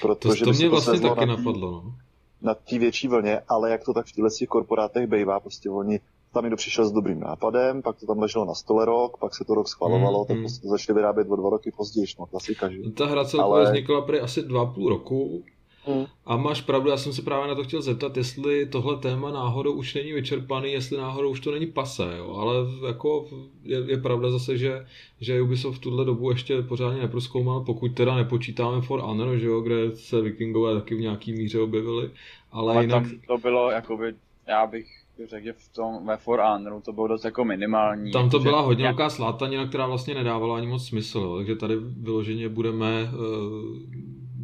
Protože 0.00 0.44
to, 0.44 0.50
to 0.50 0.56
mě 0.56 0.68
vlastně 0.68 1.00
taky 1.00 1.26
na 1.26 1.36
tý, 1.36 1.42
napadlo. 1.42 1.70
No. 1.70 1.94
Na 2.42 2.54
té 2.54 2.78
větší 2.78 3.08
vlně, 3.08 3.40
ale 3.48 3.70
jak 3.70 3.84
to 3.84 3.94
tak 3.94 4.06
v 4.06 4.12
těchto 4.12 4.46
korporátech 4.48 5.06
bývá, 5.06 5.40
prostě 5.40 5.70
oni 5.70 6.00
tam 6.34 6.44
někdo 6.44 6.56
přišel 6.56 6.86
s 6.86 6.92
dobrým 6.92 7.20
nápadem, 7.20 7.82
pak 7.82 8.00
to 8.00 8.06
tam 8.06 8.18
leželo 8.18 8.44
na 8.44 8.54
stole 8.54 8.84
rok, 8.84 9.16
pak 9.16 9.34
se 9.34 9.44
to 9.44 9.54
rok 9.54 9.68
schvalovalo, 9.68 10.20
mm, 10.20 10.26
tak 10.26 10.36
mm. 10.36 10.42
prostě 10.42 10.62
to 10.62 10.68
začali 10.68 10.96
vyrábět 10.96 11.30
o 11.30 11.36
dva 11.36 11.50
roky 11.50 11.72
později, 11.76 12.06
no 12.18 12.26
klasika, 12.26 12.68
že? 12.68 12.90
Ta 12.90 13.06
hra 13.06 13.24
celkově 13.24 13.62
ale... 13.62 13.70
vznikla 13.70 14.00
prý 14.00 14.20
asi 14.20 14.42
dva 14.42 14.66
půl 14.66 14.88
roku, 14.88 15.42
Hmm. 15.86 16.04
A 16.26 16.36
máš 16.36 16.60
pravdu, 16.60 16.90
já 16.90 16.96
jsem 16.96 17.12
se 17.12 17.22
právě 17.22 17.48
na 17.48 17.54
to 17.54 17.64
chtěl 17.64 17.82
zeptat, 17.82 18.16
jestli 18.16 18.66
tohle 18.66 18.96
téma 18.96 19.30
náhodou 19.30 19.72
už 19.72 19.94
není 19.94 20.12
vyčerpaný, 20.12 20.72
jestli 20.72 20.96
náhodou 20.96 21.30
už 21.30 21.40
to 21.40 21.52
není 21.52 21.66
pase, 21.66 22.16
jo? 22.16 22.34
ale 22.34 22.54
jako 22.86 23.28
je, 23.62 23.82
je 23.86 23.98
pravda 23.98 24.30
zase, 24.30 24.58
že, 24.58 24.86
že 25.20 25.42
Ubisoft 25.42 25.78
v 25.78 25.80
tuhle 25.80 26.04
dobu 26.04 26.30
ještě 26.30 26.62
pořádně 26.62 27.00
neproskoumal, 27.02 27.60
pokud 27.60 27.94
teda 27.94 28.16
nepočítáme 28.16 28.80
For 28.80 29.00
Honor, 29.00 29.36
že 29.36 29.46
jo, 29.46 29.60
kde 29.60 29.96
se 29.96 30.20
vikingové 30.20 30.74
taky 30.74 30.94
v 30.94 31.00
nějaký 31.00 31.32
míře 31.32 31.60
objevili, 31.60 32.10
ale, 32.52 32.74
ale 32.74 32.84
jinak... 32.84 33.04
to 33.26 33.38
bylo, 33.38 33.70
jakoby, 33.70 34.14
já 34.46 34.66
bych 34.66 35.03
řekl, 35.28 35.44
že 35.44 35.52
v 35.52 35.68
tom 35.68 36.06
ve 36.06 36.16
For 36.16 36.40
Honoru 36.40 36.80
to 36.80 36.92
bylo 36.92 37.08
dost 37.08 37.24
jako 37.24 37.44
minimální. 37.44 38.12
Tam 38.12 38.30
to 38.30 38.38
byla 38.38 38.60
hodně 38.60 38.84
velká 38.84 39.10
slátanina, 39.10 39.68
která 39.68 39.86
vlastně 39.86 40.14
nedávala 40.14 40.56
ani 40.56 40.66
moc 40.66 40.86
smysl, 40.86 41.18
jo? 41.18 41.36
takže 41.36 41.56
tady 41.56 41.76
vyloženě 41.76 42.48
budeme 42.48 43.02
uh, 43.02 43.78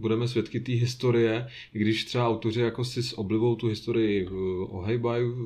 budeme 0.00 0.28
svědky 0.28 0.60
té 0.60 0.72
historie, 0.72 1.48
i 1.74 1.78
když 1.78 2.04
třeba 2.04 2.28
autoři 2.28 2.60
jako 2.60 2.84
si 2.84 3.02
s 3.02 3.18
oblivou 3.18 3.56
tu 3.56 3.66
historii 3.66 4.28
uh, 4.28 4.76
ohejbají 4.76 5.24
uh, 5.24 5.36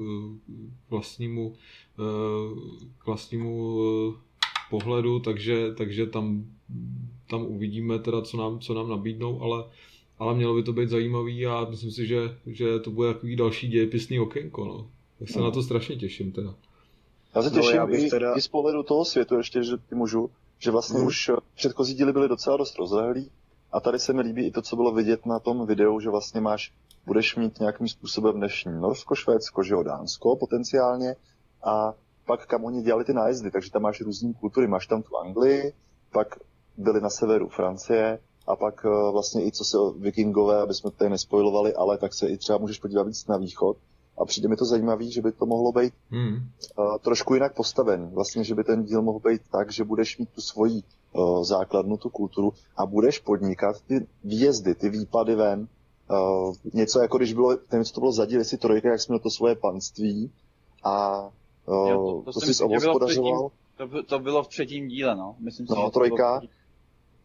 vlastnímu, 0.91 1.49
uh, 1.49 2.59
k 2.99 3.07
vlastnímu 3.07 3.79
pohledu, 4.71 5.19
takže, 5.19 5.75
takže 5.75 6.07
tam, 6.07 6.45
tam 7.31 7.43
uvidíme 7.43 7.99
teda, 7.99 8.23
co 8.23 8.37
nám, 8.37 8.61
co 8.61 8.75
nám 8.75 8.89
nabídnou, 8.89 9.41
ale, 9.41 9.65
ale 10.19 10.35
mělo 10.35 10.55
by 10.55 10.63
to 10.63 10.73
být 10.73 10.89
zajímavý 10.89 11.47
a 11.47 11.67
myslím 11.71 11.91
si, 11.91 12.07
že, 12.07 12.37
že 12.47 12.79
to 12.79 12.91
bude 12.91 13.15
takový 13.15 13.37
další 13.37 13.69
dějepisný 13.69 14.21
okénko. 14.21 14.65
No. 14.65 14.91
Tak 15.25 15.33
se 15.33 15.39
no. 15.39 15.45
na 15.45 15.51
to 15.51 15.63
strašně 15.63 15.97
těším 15.97 16.33
teda. 16.33 16.55
Já 17.35 17.43
se 17.43 17.51
no, 17.51 17.57
těším 17.57 17.77
no, 17.77 17.89
já 17.89 17.99
i, 17.99 18.11
teda... 18.11 18.35
i 18.35 18.41
z 18.41 18.49
pohledu 18.49 18.83
toho 18.83 19.05
světu 19.05 19.37
ještě, 19.37 19.63
že 19.63 19.77
ty 19.77 19.95
můžu, 19.95 20.31
že 20.59 20.71
vlastně 20.71 20.99
hmm. 20.99 21.07
už 21.07 21.31
předchozí 21.55 21.95
díly 21.95 22.13
byly 22.13 22.29
docela 22.29 22.57
dost 22.57 22.79
rozlehlý, 22.79 23.31
a 23.75 23.81
tady 23.81 23.99
se 23.99 24.13
mi 24.13 24.23
líbí 24.23 24.47
i 24.47 24.51
to, 24.51 24.63
co 24.63 24.77
bylo 24.77 24.93
vidět 24.93 25.27
na 25.27 25.39
tom 25.39 25.67
videu, 25.67 26.01
že 26.01 26.11
vlastně 26.11 26.41
máš, 26.41 26.73
budeš 27.07 27.37
mít 27.37 27.61
nějakým 27.61 27.89
způsobem 27.89 28.37
dnešní 28.37 28.73
Norsko, 28.81 29.15
Švédsko, 29.15 29.63
že 29.63 29.75
jo, 29.75 29.83
Dánsko 29.83 30.37
potenciálně 30.37 31.17
a 31.65 31.95
pak 32.27 32.47
kam 32.47 32.65
oni 32.65 32.83
dělali 32.83 33.05
ty 33.05 33.13
nájezdy, 33.13 33.51
takže 33.51 33.71
tam 33.71 33.83
máš 33.83 34.01
různé 34.01 34.33
kultury, 34.41 34.67
máš 34.67 34.87
tam 34.87 35.03
tu 35.03 35.17
Anglii, 35.17 35.73
pak 36.13 36.39
byli 36.77 37.01
na 37.01 37.11
severu 37.11 37.49
Francie 37.49 38.19
a 38.47 38.57
pak 38.57 38.87
eh, 38.87 39.13
vlastně 39.13 39.47
i 39.47 39.53
co 39.53 39.65
se 39.65 39.77
vikingové, 39.99 40.63
aby 40.63 40.75
jsme 40.75 40.91
tady 40.91 41.11
nespojovali, 41.11 41.75
ale 41.75 41.99
tak 41.99 42.15
se 42.15 42.29
i 42.29 42.39
třeba 42.39 42.59
můžeš 42.59 42.79
podívat 42.79 43.07
víc 43.07 43.27
na 43.27 43.37
východ 43.37 43.77
a 44.19 44.25
přijde 44.25 44.49
mi 44.49 44.57
to 44.57 44.65
zajímavé, 44.65 45.05
že 45.05 45.23
by 45.23 45.33
to 45.33 45.47
mohlo 45.47 45.73
být 45.73 45.95
hmm. 46.11 46.35
uh, 46.35 46.99
trošku 46.99 47.35
jinak 47.35 47.55
postaven. 47.55 48.11
Vlastně, 48.11 48.45
že 48.45 48.55
by 48.55 48.65
ten 48.65 48.85
díl 48.85 49.03
mohl 49.03 49.19
být 49.19 49.43
tak, 49.53 49.73
že 49.73 49.85
budeš 49.85 50.19
mít 50.19 50.29
tu 50.29 50.41
svoji 50.41 50.83
uh, 51.13 51.45
základnu, 51.45 51.97
tu 51.97 52.11
kulturu 52.11 52.53
a 52.77 52.87
budeš 52.87 53.19
podnikat 53.19 53.81
ty 53.81 54.07
výjezdy, 54.25 54.75
ty 54.75 54.89
výpady 54.89 55.35
ven. 55.35 55.69
Uh, 56.11 56.55
něco 56.73 57.01
jako 57.01 57.19
když 57.19 57.33
bylo, 57.33 57.59
nevím, 57.73 57.85
co 57.85 57.93
to 57.93 58.01
bylo 58.01 58.13
za 58.13 58.27
díl, 58.27 58.39
jestli 58.39 58.59
trojka, 58.59 58.89
jak 58.89 59.01
jsme 59.01 59.13
měl 59.13 59.19
to 59.19 59.31
svoje 59.31 59.55
panství 59.55 60.31
a 60.83 61.23
uh, 61.67 61.89
jo, 61.89 62.23
to, 62.25 62.33
to, 62.33 62.41
to 62.41 62.47
jsi 62.47 62.65
ovospodařoval. 62.65 63.51
To, 63.77 64.03
to 64.03 64.19
bylo 64.19 64.43
v 64.43 64.49
třetím 64.49 64.89
díle, 64.89 65.17
no. 65.17 65.37
Myslím 65.39 65.67
si, 65.67 65.73
no, 65.77 65.91
trojka. 65.91 66.41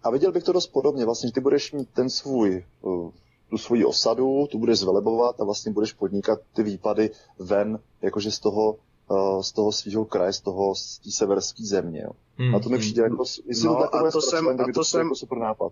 A 0.03 0.11
viděl 0.11 0.31
bych 0.31 0.43
to 0.43 0.51
dost 0.51 0.67
podobně, 0.67 1.05
vlastně, 1.05 1.27
že 1.27 1.33
ty 1.33 1.39
budeš 1.39 1.71
mít 1.71 1.89
ten 1.89 2.09
svůj 2.09 2.65
uh, 2.81 3.11
tu 3.49 3.57
svoji 3.57 3.85
osadu, 3.85 4.47
tu 4.51 4.59
budeš 4.59 4.79
zvelebovat 4.79 5.41
a 5.41 5.43
vlastně 5.43 5.71
budeš 5.71 5.93
podnikat 5.93 6.39
ty 6.53 6.63
výpady 6.63 7.11
ven, 7.39 7.79
jakože 8.01 8.31
z 8.31 8.39
toho, 8.39 8.75
uh, 9.09 9.41
z 9.41 9.51
toho 9.51 9.71
svého 9.71 10.05
kraje, 10.05 10.33
z 10.33 10.41
toho, 10.41 10.75
z 10.75 10.99
té 10.99 11.11
severské 11.11 11.63
země. 11.65 12.01
Jo. 12.03 12.11
Hmm. 12.37 12.55
A 12.55 12.59
to 12.59 12.69
mi 12.69 12.75
hmm. 12.75 12.81
přijde 12.81 13.03
jako, 13.03 13.23
jestli 13.45 13.67
no, 13.67 13.75
to 13.75 13.95
a 13.95 14.11
to 14.11 14.21
jsem, 14.21 14.47
a 14.47 14.53
to, 14.53 14.71
to 14.73 14.83
jsem, 14.83 15.01
jako 15.01 15.15
super 15.15 15.37
nápad. 15.37 15.71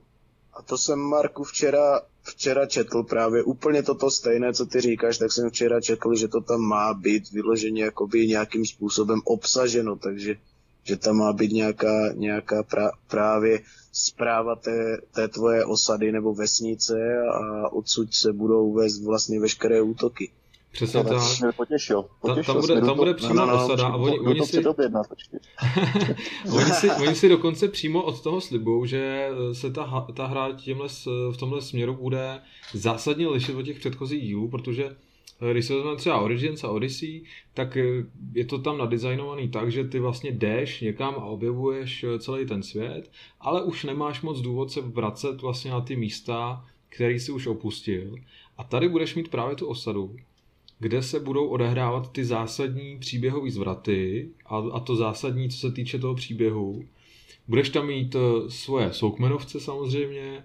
A 0.53 0.61
to 0.61 0.77
jsem, 0.77 0.99
Marku, 0.99 1.43
včera, 1.43 2.01
včera 2.21 2.65
četl 2.65 3.03
právě 3.03 3.43
úplně 3.43 3.83
toto 3.83 4.11
stejné, 4.11 4.53
co 4.53 4.65
ty 4.65 4.81
říkáš, 4.81 5.17
tak 5.17 5.31
jsem 5.31 5.49
včera 5.49 5.81
četl, 5.81 6.15
že 6.15 6.27
to 6.27 6.41
tam 6.41 6.61
má 6.61 6.93
být 6.93 7.31
vyloženě 7.31 7.83
jakoby 7.83 8.27
nějakým 8.27 8.65
způsobem 8.65 9.19
obsaženo, 9.23 9.95
takže 9.95 10.35
že 10.87 10.97
tam 10.97 11.15
má 11.15 11.33
být 11.33 11.51
nějaká, 11.51 12.13
nějaká 12.13 12.63
pra, 12.63 12.91
právě 13.07 13.59
zpráva 13.91 14.55
té, 14.55 15.01
té 15.15 15.27
tvoje 15.27 15.65
osady 15.65 16.11
nebo 16.11 16.33
vesnice 16.33 16.93
a 17.33 17.69
odsud 17.73 18.13
se 18.13 18.33
budou 18.33 18.73
vést 18.73 19.03
vlastně 19.03 19.39
veškeré 19.39 19.81
útoky. 19.81 20.31
Přesně 20.71 21.03
to 21.03 21.09
tak. 21.09 21.21
Mě 21.41 21.51
potěšil. 21.51 22.05
potěšil 22.21 22.53
tam, 22.53 22.61
bude, 22.61 22.81
tam 22.81 22.97
bude 22.97 23.13
přímo 23.13 23.33
no, 23.33 23.45
no, 23.45 23.65
osada 23.65 23.87
a 23.87 23.95
oni, 23.95 24.19
oni, 24.19 24.45
si, 24.45 24.63
oni, 26.51 26.71
si, 26.73 26.91
oni 26.91 27.15
si 27.15 27.29
dokonce 27.29 27.67
přímo 27.67 28.03
od 28.03 28.23
toho 28.23 28.41
slibují, 28.41 28.89
že 28.89 29.29
se 29.53 29.71
ta, 29.71 30.07
ta 30.15 30.25
hra 30.25 30.53
tímhle, 30.53 30.87
v 31.31 31.37
tomhle 31.39 31.61
směru 31.61 31.95
bude 31.95 32.41
zásadně 32.73 33.27
lišit 33.27 33.55
od 33.55 33.63
těch 33.63 33.79
předchozích 33.79 34.23
dílů, 34.23 34.49
protože 34.49 34.95
když 35.51 35.65
se 35.65 35.75
vezmeme 35.75 35.97
třeba 35.97 36.21
Origins 36.21 36.63
a 36.63 36.69
Odyssey, 36.69 37.23
tak 37.53 37.77
eh, 37.77 37.83
je 38.33 38.45
to 38.45 38.59
tam 38.59 38.77
nadizajnovaný 38.77 39.49
tak, 39.49 39.71
že 39.71 39.83
ty 39.83 39.99
vlastně 39.99 40.31
jdeš 40.31 40.81
někam 40.81 41.13
a 41.13 41.25
objevuješ 41.25 42.03
eh, 42.03 42.19
celý 42.19 42.45
ten 42.45 42.63
svět, 42.63 43.11
ale 43.39 43.63
už 43.63 43.83
nemáš 43.83 44.21
moc 44.21 44.41
důvod 44.41 44.71
se 44.71 44.81
vracet 44.81 45.41
vlastně 45.41 45.71
na 45.71 45.81
ty 45.81 45.95
místa, 45.95 46.65
který 46.89 47.19
si 47.19 47.31
už 47.31 47.47
opustil. 47.47 48.15
A 48.57 48.63
tady 48.63 48.89
budeš 48.89 49.15
mít 49.15 49.27
právě 49.27 49.55
tu 49.55 49.67
osadu, 49.67 50.15
kde 50.79 51.03
se 51.03 51.19
budou 51.19 51.47
odehrávat 51.47 52.11
ty 52.11 52.25
zásadní 52.25 52.99
příběhové 52.99 53.51
zvraty 53.51 54.29
a, 54.45 54.57
a 54.57 54.79
to 54.79 54.95
zásadní, 54.95 55.49
co 55.49 55.57
se 55.57 55.71
týče 55.71 55.99
toho 55.99 56.15
příběhu. 56.15 56.85
Budeš 57.47 57.69
tam 57.69 57.87
mít 57.87 58.15
eh, 58.15 58.49
svoje 58.49 58.93
soukmenovce 58.93 59.59
samozřejmě, 59.59 60.43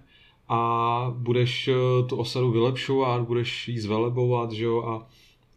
a 0.53 1.15
budeš 1.17 1.69
eh, 1.69 1.75
tu 2.09 2.17
osadu 2.17 2.51
vylepšovat, 2.51 3.23
budeš 3.23 3.69
ji 3.69 3.81
zvelebovat, 3.81 4.53
že 4.53 4.65
jo, 4.65 4.83
a, 4.83 5.09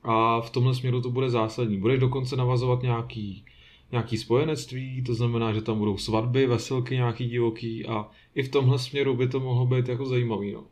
a 0.04 0.42
v 0.42 0.50
tomhle 0.50 0.76
směru 0.76 1.02
to 1.02 1.10
bude 1.10 1.30
zásadní. 1.30 1.80
Budeš 1.80 2.00
dokonce 2.00 2.36
navazovat 2.36 2.82
nějaký, 2.82 3.46
nějaký 3.92 4.18
spojenectví, 4.18 5.04
to 5.04 5.14
znamená, 5.14 5.54
že 5.54 5.62
tam 5.62 5.78
budou 5.78 5.98
svatby, 5.98 6.48
veselky 6.48 6.96
nějaký 6.96 7.28
divoký 7.28 7.86
a 7.86 8.08
i 8.36 8.44
v 8.44 8.50
tomhle 8.50 8.80
směru 8.80 9.16
by 9.16 9.28
to 9.28 9.40
mohlo 9.40 9.66
být 9.66 9.90
jako 9.90 10.06
zajímavý, 10.06 10.52
no. 10.52 10.64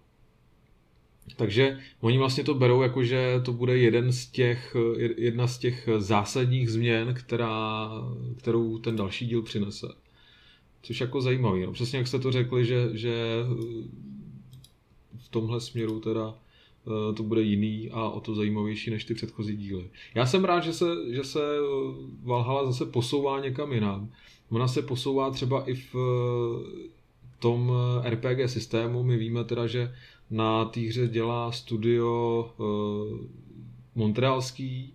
Takže 1.36 1.80
oni 2.02 2.18
vlastně 2.18 2.44
to 2.44 2.54
berou 2.54 2.82
jako, 2.82 3.04
že 3.04 3.42
to 3.46 3.54
bude 3.54 3.78
jeden 3.78 4.12
z 4.12 4.28
těch, 4.28 4.76
jedna 5.18 5.48
z 5.48 5.58
těch 5.58 5.90
zásadních 5.98 6.70
změn, 6.70 7.14
která, 7.14 7.92
kterou 8.38 8.78
ten 8.78 8.96
další 8.96 9.28
díl 9.28 9.42
přinese. 9.42 9.88
Což 10.82 11.02
jako 11.02 11.22
zajímavý. 11.22 11.66
No. 11.66 11.72
Přesně 11.72 11.98
jak 11.98 12.08
jste 12.08 12.20
to 12.20 12.32
řekli, 12.32 12.66
že, 12.66 12.90
že 12.94 13.14
tomhle 15.34 15.62
směru 15.62 16.00
teda 16.00 16.34
eh, 16.34 17.14
to 17.14 17.24
bude 17.24 17.42
jiný 17.42 17.90
a 17.92 18.10
o 18.10 18.20
to 18.20 18.36
zajímavější 18.36 18.92
než 18.92 19.06
ty 19.06 19.14
předchozí 19.14 19.58
díly. 19.58 19.90
Já 20.16 20.26
jsem 20.26 20.46
rád, 20.46 20.60
že 20.60 20.74
se, 20.74 20.86
že 21.10 21.24
se 21.24 21.40
Valhalla 22.24 22.66
zase 22.66 22.86
posouvá 22.86 23.40
někam 23.40 23.74
jinam. 23.74 24.10
Ona 24.50 24.68
se 24.68 24.82
posouvá 24.82 25.32
třeba 25.32 25.70
i 25.70 25.76
v 25.76 25.96
tom 27.40 27.72
RPG 28.10 28.50
systému. 28.50 29.04
My 29.04 29.18
víme 29.18 29.44
teda, 29.44 29.68
že 29.68 29.96
na 30.30 30.66
té 30.66 30.80
hře 30.80 31.08
dělá 31.08 31.52
studio 31.52 32.50
montrealský. 33.96 34.94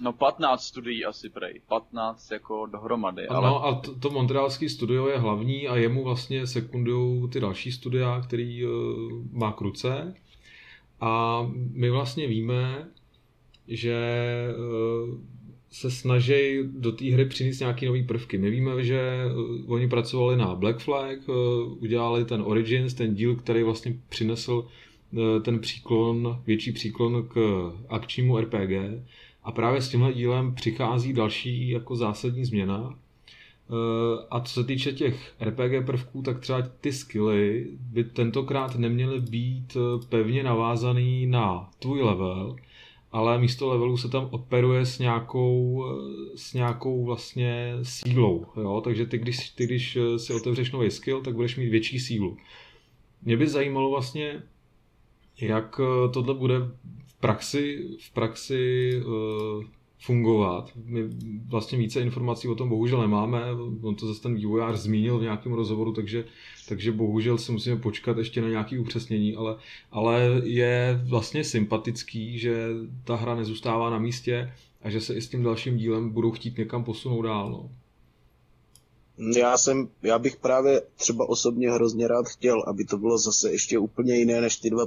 No 0.00 0.12
15 0.12 0.64
studií 0.64 1.04
asi 1.04 1.30
prej, 1.30 1.60
15 1.68 2.30
jako 2.30 2.66
dohromady. 2.66 3.26
Ale... 3.28 3.48
No 3.48 3.64
a 3.64 3.74
to, 3.74 3.94
to 3.94 4.10
montrealský 4.10 4.68
studio 4.68 5.08
je 5.08 5.18
hlavní 5.18 5.68
a 5.68 5.76
jemu 5.76 6.04
vlastně 6.04 6.46
sekundují 6.46 7.28
ty 7.30 7.40
další 7.40 7.72
studia, 7.72 8.20
který 8.20 8.66
uh, 8.66 8.70
má 9.32 9.52
kruce. 9.52 10.14
A 11.00 11.42
my 11.72 11.90
vlastně 11.90 12.26
víme, 12.26 12.88
že 13.68 13.98
uh, 14.56 15.18
se 15.70 15.90
snaží 15.90 16.58
do 16.64 16.92
té 16.92 17.04
hry 17.04 17.24
přinést 17.24 17.60
nějaké 17.60 17.86
nové 17.86 18.02
prvky. 18.02 18.38
My 18.38 18.50
víme, 18.50 18.84
že 18.84 19.24
uh, 19.26 19.72
oni 19.72 19.88
pracovali 19.88 20.36
na 20.36 20.54
Black 20.54 20.78
Flag, 20.78 21.28
uh, 21.28 21.34
udělali 21.82 22.24
ten 22.24 22.42
Origins, 22.42 22.94
ten 22.94 23.14
díl, 23.14 23.36
který 23.36 23.62
vlastně 23.62 23.96
přinesl 24.08 24.52
uh, 25.12 25.42
ten 25.42 25.58
příklon, 25.58 26.42
větší 26.46 26.72
příklon 26.72 27.28
k 27.28 27.36
akčnímu 27.88 28.38
RPG. 28.38 28.70
A 29.44 29.52
právě 29.52 29.82
s 29.82 29.88
tímhle 29.88 30.12
dílem 30.12 30.54
přichází 30.54 31.12
další 31.12 31.68
jako 31.68 31.96
zásadní 31.96 32.44
změna. 32.44 32.98
A 34.30 34.40
co 34.40 34.52
se 34.52 34.64
týče 34.64 34.92
těch 34.92 35.34
RPG 35.40 35.86
prvků, 35.86 36.22
tak 36.22 36.40
třeba 36.40 36.62
ty 36.62 36.92
skilly 36.92 37.66
by 37.80 38.04
tentokrát 38.04 38.76
neměly 38.76 39.20
být 39.20 39.76
pevně 40.08 40.42
navázaný 40.42 41.26
na 41.26 41.70
tvůj 41.78 42.02
level, 42.02 42.56
ale 43.12 43.38
místo 43.38 43.68
levelu 43.68 43.96
se 43.96 44.08
tam 44.08 44.28
operuje 44.30 44.86
s 44.86 44.98
nějakou, 44.98 45.84
s 46.36 46.54
nějakou 46.54 47.04
vlastně 47.04 47.72
sílou, 47.82 48.46
jo? 48.56 48.80
takže 48.84 49.06
ty 49.06 49.18
když, 49.18 49.50
ty 49.50 49.66
když 49.66 49.98
si 50.16 50.34
otevřeš 50.34 50.72
nový 50.72 50.90
skill, 50.90 51.20
tak 51.20 51.34
budeš 51.34 51.56
mít 51.56 51.68
větší 51.68 52.00
sílu. 52.00 52.36
Mě 53.22 53.36
by 53.36 53.48
zajímalo 53.48 53.90
vlastně, 53.90 54.42
jak 55.40 55.80
tohle 56.12 56.34
bude 56.34 56.54
praxi, 57.24 57.88
v 58.00 58.10
praxi 58.10 58.92
uh, 59.06 59.64
fungovat. 59.98 60.70
My 60.84 61.08
vlastně 61.48 61.78
více 61.78 62.00
informací 62.00 62.48
o 62.48 62.54
tom 62.54 62.68
bohužel 62.68 63.00
nemáme, 63.00 63.42
on 63.82 63.94
to 63.94 64.06
zase 64.06 64.22
ten 64.22 64.34
vývojář 64.34 64.76
zmínil 64.76 65.18
v 65.18 65.22
nějakém 65.22 65.52
rozhovoru, 65.52 65.92
takže, 65.92 66.24
takže 66.68 66.92
bohužel 66.92 67.38
si 67.38 67.52
musíme 67.52 67.76
počkat 67.76 68.18
ještě 68.18 68.42
na 68.42 68.48
nějaké 68.48 68.78
upřesnění, 68.78 69.36
ale, 69.36 69.56
ale 69.90 70.40
je 70.44 71.00
vlastně 71.08 71.44
sympatický, 71.44 72.38
že 72.38 72.68
ta 73.04 73.16
hra 73.16 73.34
nezůstává 73.34 73.90
na 73.90 73.98
místě 73.98 74.52
a 74.82 74.90
že 74.90 75.00
se 75.00 75.14
i 75.14 75.22
s 75.22 75.28
tím 75.28 75.42
dalším 75.42 75.76
dílem 75.76 76.10
budou 76.10 76.30
chtít 76.30 76.58
někam 76.58 76.84
posunout 76.84 77.22
dál. 77.22 77.50
No. 77.50 77.70
Já 79.36 79.58
jsem, 79.58 79.88
já 80.02 80.18
bych 80.18 80.36
právě 80.36 80.82
třeba 80.96 81.28
osobně 81.28 81.70
hrozně 81.70 82.08
rád 82.08 82.26
chtěl, 82.28 82.62
aby 82.66 82.84
to 82.84 82.98
bylo 82.98 83.18
zase 83.18 83.52
ještě 83.52 83.78
úplně 83.78 84.14
jiné 84.14 84.40
než 84.40 84.56
ty 84.56 84.70
dva 84.70 84.86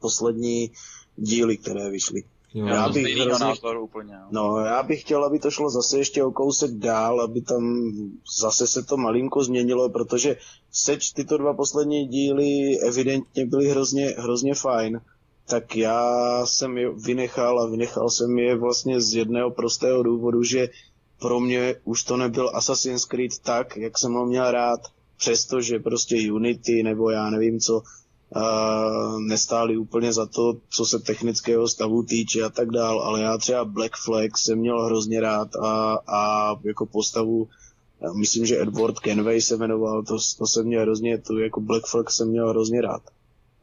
poslední 0.00 0.70
díly, 1.18 1.56
které 1.56 1.90
vyšly. 1.90 2.22
Jo, 2.54 2.66
já 2.66 2.88
bych 2.88 3.16
hrozně... 3.16 3.44
názoru 3.44 3.84
úplně. 3.84 4.14
Jo. 4.14 4.26
No, 4.30 4.58
já 4.58 4.82
bych 4.82 5.00
chtěl, 5.00 5.24
aby 5.24 5.38
to 5.38 5.50
šlo 5.50 5.70
zase 5.70 5.98
ještě 5.98 6.24
o 6.24 6.30
kousek 6.30 6.70
dál, 6.70 7.20
aby 7.20 7.40
tam 7.40 7.92
zase 8.40 8.66
se 8.66 8.82
to 8.82 8.96
malinko 8.96 9.44
změnilo, 9.44 9.88
protože 9.88 10.36
seč 10.72 11.10
tyto 11.10 11.38
dva 11.38 11.54
poslední 11.54 12.06
díly 12.06 12.78
evidentně 12.86 13.46
byly 13.46 13.68
hrozně, 13.68 14.06
hrozně 14.06 14.54
fajn, 14.54 15.00
tak 15.46 15.76
já 15.76 16.12
jsem 16.46 16.78
je 16.78 16.90
vynechal 16.90 17.60
a 17.60 17.66
vynechal 17.66 18.10
jsem 18.10 18.38
je 18.38 18.56
vlastně 18.56 19.00
z 19.00 19.14
jedného 19.14 19.50
prostého 19.50 20.02
důvodu, 20.02 20.42
že 20.42 20.68
pro 21.20 21.40
mě 21.40 21.74
už 21.84 22.02
to 22.02 22.16
nebyl 22.16 22.50
Assassin's 22.54 23.04
Creed 23.04 23.38
tak, 23.42 23.76
jak 23.76 23.98
jsem 23.98 24.12
ho 24.12 24.26
měl 24.26 24.50
rád, 24.50 24.80
přestože 25.18 25.78
prostě 25.78 26.32
Unity 26.32 26.82
nebo 26.82 27.10
já 27.10 27.30
nevím 27.30 27.60
co, 27.60 27.82
nestály 29.18 29.76
úplně 29.76 30.12
za 30.12 30.26
to, 30.26 30.56
co 30.70 30.84
se 30.84 30.98
technického 30.98 31.68
stavu 31.68 32.02
týče 32.02 32.42
a 32.42 32.48
tak 32.48 32.70
dál, 32.70 33.00
ale 33.00 33.22
já 33.22 33.38
třeba 33.38 33.64
Black 33.64 33.96
Flag 33.96 34.38
jsem 34.38 34.58
měl 34.58 34.84
hrozně 34.84 35.20
rád 35.20 35.56
a, 35.56 35.98
a 36.06 36.54
jako 36.64 36.86
postavu 36.86 37.48
myslím, 38.14 38.46
že 38.46 38.62
Edward 38.62 38.98
Kenway 38.98 39.40
se 39.40 39.56
jmenoval, 39.56 40.02
to, 40.02 40.16
to 40.38 40.46
jsem 40.46 40.66
měl 40.66 40.82
hrozně, 40.82 41.18
to 41.18 41.38
jako 41.38 41.60
Black 41.60 41.86
Flag 41.86 42.10
jsem 42.10 42.28
měl 42.28 42.48
hrozně 42.48 42.80
rád. 42.80 43.02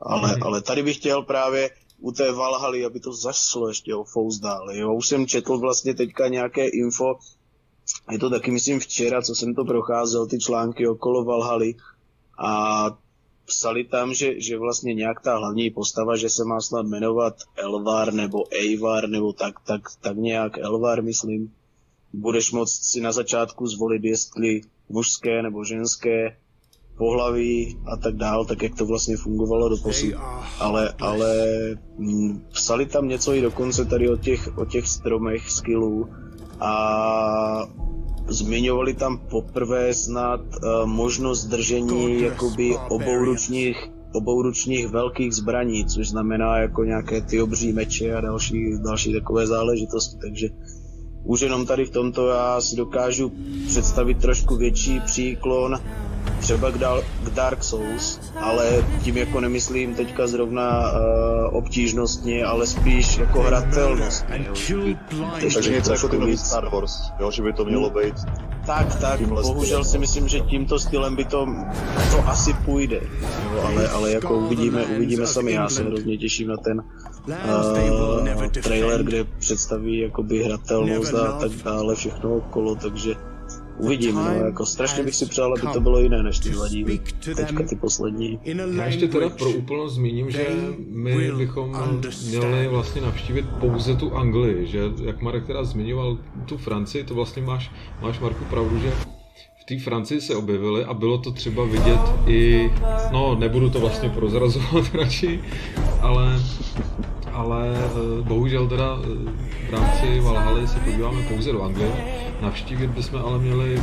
Ale, 0.01 0.35
mm. 0.35 0.43
ale 0.43 0.61
tady 0.61 0.83
bych 0.83 0.97
chtěl 0.97 1.21
právě 1.21 1.69
u 1.99 2.11
té 2.11 2.31
Valhaly, 2.31 2.85
aby 2.85 2.99
to 2.99 3.13
zašlo 3.13 3.67
ještě 3.67 3.95
o 3.95 4.03
fous 4.03 4.39
dál. 4.39 4.71
Jo? 4.71 4.93
Už 4.93 5.07
jsem 5.07 5.27
četl 5.27 5.57
vlastně 5.57 5.93
teďka 5.93 6.27
nějaké 6.27 6.67
info, 6.67 7.15
je 8.11 8.19
to 8.19 8.29
taky 8.29 8.51
myslím 8.51 8.79
včera, 8.79 9.21
co 9.21 9.35
jsem 9.35 9.55
to 9.55 9.65
procházel, 9.65 10.27
ty 10.27 10.39
články 10.39 10.87
okolo 10.87 11.23
Valhaly 11.23 11.75
a 12.37 12.85
psali 13.45 13.83
tam, 13.83 14.13
že, 14.13 14.41
že 14.41 14.57
vlastně 14.57 14.93
nějak 14.93 15.21
ta 15.21 15.37
hlavní 15.37 15.69
postava, 15.69 16.15
že 16.15 16.29
se 16.29 16.45
má 16.45 16.61
snad 16.61 16.85
jmenovat 16.85 17.35
Elvar 17.55 18.13
nebo 18.13 18.43
Eivar 18.53 19.09
nebo 19.09 19.33
tak, 19.33 19.53
tak, 19.67 19.81
tak 20.01 20.17
nějak 20.17 20.57
Elvar, 20.57 21.03
myslím. 21.03 21.51
Budeš 22.13 22.51
moct 22.51 22.83
si 22.83 23.01
na 23.01 23.11
začátku 23.11 23.67
zvolit, 23.67 24.03
jestli 24.03 24.61
mužské 24.89 25.41
nebo 25.41 25.63
ženské 25.63 26.37
pohlaví 26.97 27.77
a 27.85 27.97
tak 27.97 28.15
dál, 28.15 28.45
tak 28.45 28.63
jak 28.63 28.75
to 28.75 28.85
vlastně 28.85 29.17
fungovalo 29.17 29.69
do 29.69 29.77
posud. 29.77 30.13
Ale, 30.59 30.93
ale 31.01 31.35
hm, 31.99 32.45
psali 32.53 32.85
tam 32.85 33.07
něco 33.07 33.33
i 33.33 33.41
dokonce 33.41 33.85
tady 33.85 34.09
o 34.09 34.17
těch, 34.17 34.57
o 34.57 34.65
těch 34.65 34.87
stromech 34.87 35.51
skillů 35.51 36.09
a 36.59 37.67
Zmiňovali 38.29 38.93
tam 38.93 39.17
poprvé 39.17 39.93
snad 39.93 40.41
uh, 40.41 40.85
možnost 40.85 41.45
držení 41.45 42.21
jakoby 42.21 42.77
obouručních, 42.89 43.77
obouručních 44.13 44.87
velkých 44.87 45.33
zbraní, 45.33 45.85
což 45.85 46.09
znamená 46.09 46.57
jako 46.57 46.83
nějaké 46.83 47.21
ty 47.21 47.41
obří 47.41 47.73
meče 47.73 48.15
a 48.15 48.21
další, 48.21 48.77
další 48.85 49.13
takové 49.13 49.47
záležitosti, 49.47 50.17
takže 50.21 50.47
už 51.25 51.41
jenom 51.41 51.65
tady 51.65 51.85
v 51.85 51.89
tomto 51.89 52.27
já 52.27 52.61
si 52.61 52.75
dokážu 52.75 53.31
představit 53.67 54.21
trošku 54.21 54.55
větší 54.55 54.99
příklon 54.99 55.79
třeba 56.39 56.71
k, 56.71 56.77
dal, 56.77 57.03
k 57.23 57.29
Dark 57.29 57.63
Souls, 57.63 58.19
ale 58.41 58.85
tím 59.03 59.17
jako 59.17 59.39
nemyslím 59.39 59.95
teďka 59.95 60.27
zrovna 60.27 60.91
uh, 60.91 60.97
obtížnostně, 61.55 62.45
ale 62.45 62.67
spíš 62.67 63.17
jako 63.17 63.41
hratelnostně. 63.41 64.49
Takže 65.53 65.71
něco 65.71 65.93
jako 65.93 66.07
ty 66.07 66.37
Star 66.37 66.69
Wars, 66.69 67.11
jo, 67.19 67.31
že 67.31 67.43
by 67.43 67.53
to 67.53 67.65
mělo 67.65 67.89
být 67.89 68.15
tak, 68.65 68.95
tak, 68.95 69.21
bohužel 69.21 69.83
si 69.83 69.97
myslím, 69.97 70.27
že 70.27 70.39
tímto 70.39 70.79
stylem 70.79 71.15
by 71.15 71.25
to, 71.25 71.47
to 72.11 72.27
asi 72.27 72.53
půjde, 72.53 73.01
jo, 73.53 73.61
ale, 73.65 73.89
ale 73.89 74.11
jako 74.11 74.37
uvidíme, 74.37 74.85
uvidíme 74.85 75.27
sami, 75.27 75.51
já 75.51 75.69
se 75.69 75.83
hrozně 75.83 76.17
těším 76.17 76.47
na 76.47 76.57
ten 76.57 76.83
uh, 77.27 78.47
trailer, 78.47 79.03
kde 79.03 79.23
představí 79.23 79.99
jakoby 79.99 80.43
hratelnost 80.43 81.13
a 81.13 81.39
tak 81.39 81.51
dále, 81.51 81.95
všechno 81.95 82.35
okolo, 82.35 82.75
takže 82.75 83.15
Uvidím, 83.77 84.15
no, 84.15 84.33
jako 84.33 84.65
strašně 84.65 85.03
bych 85.03 85.15
si 85.15 85.25
přál, 85.25 85.53
aby 85.53 85.73
to 85.73 85.79
bylo 85.79 85.99
jiné 85.99 86.23
než 86.23 86.39
ty 86.39 86.49
dva 86.49 86.67
díly. 86.67 86.99
Teďka 87.35 87.63
ty 87.63 87.75
poslední. 87.75 88.39
Já 88.75 88.85
ještě 88.85 89.07
teda 89.07 89.29
pro 89.29 89.49
úplnost 89.49 89.93
zmíním, 89.95 90.31
že 90.31 90.47
my 90.89 91.31
bychom 91.31 91.97
měli 92.27 92.67
vlastně 92.67 93.01
navštívit 93.01 93.45
pouze 93.59 93.95
tu 93.95 94.15
Anglii, 94.15 94.67
že 94.67 94.79
jak 95.03 95.21
Marek 95.21 95.45
teda 95.45 95.63
zmiňoval 95.63 96.17
tu 96.45 96.57
Francii, 96.57 97.03
to 97.03 97.15
vlastně 97.15 97.41
máš, 97.41 97.71
máš 98.01 98.19
Marku 98.19 98.43
pravdu, 98.45 98.79
že 98.79 98.91
té 99.65 99.79
Francii 99.79 100.21
se 100.21 100.35
objevily 100.35 100.85
a 100.85 100.93
bylo 100.93 101.17
to 101.17 101.31
třeba 101.31 101.65
vidět 101.65 101.99
i, 102.27 102.71
no 103.11 103.35
nebudu 103.35 103.69
to 103.69 103.79
vlastně 103.79 104.09
prozrazovat 104.09 104.93
radši, 104.93 105.39
ale 106.01 106.39
ale 107.33 107.73
eh, 107.75 108.21
bohužel 108.21 108.67
teda 108.67 108.97
eh, 109.03 109.67
v 109.69 109.73
rámci 109.73 110.19
Valhaly 110.19 110.67
se 110.67 110.79
podíváme 110.79 111.21
pouze 111.21 111.51
do 111.51 111.63
Anglie. 111.63 111.91
Navštívit 112.41 112.89
bychom 112.89 113.21
ale 113.25 113.39
měli 113.39 113.81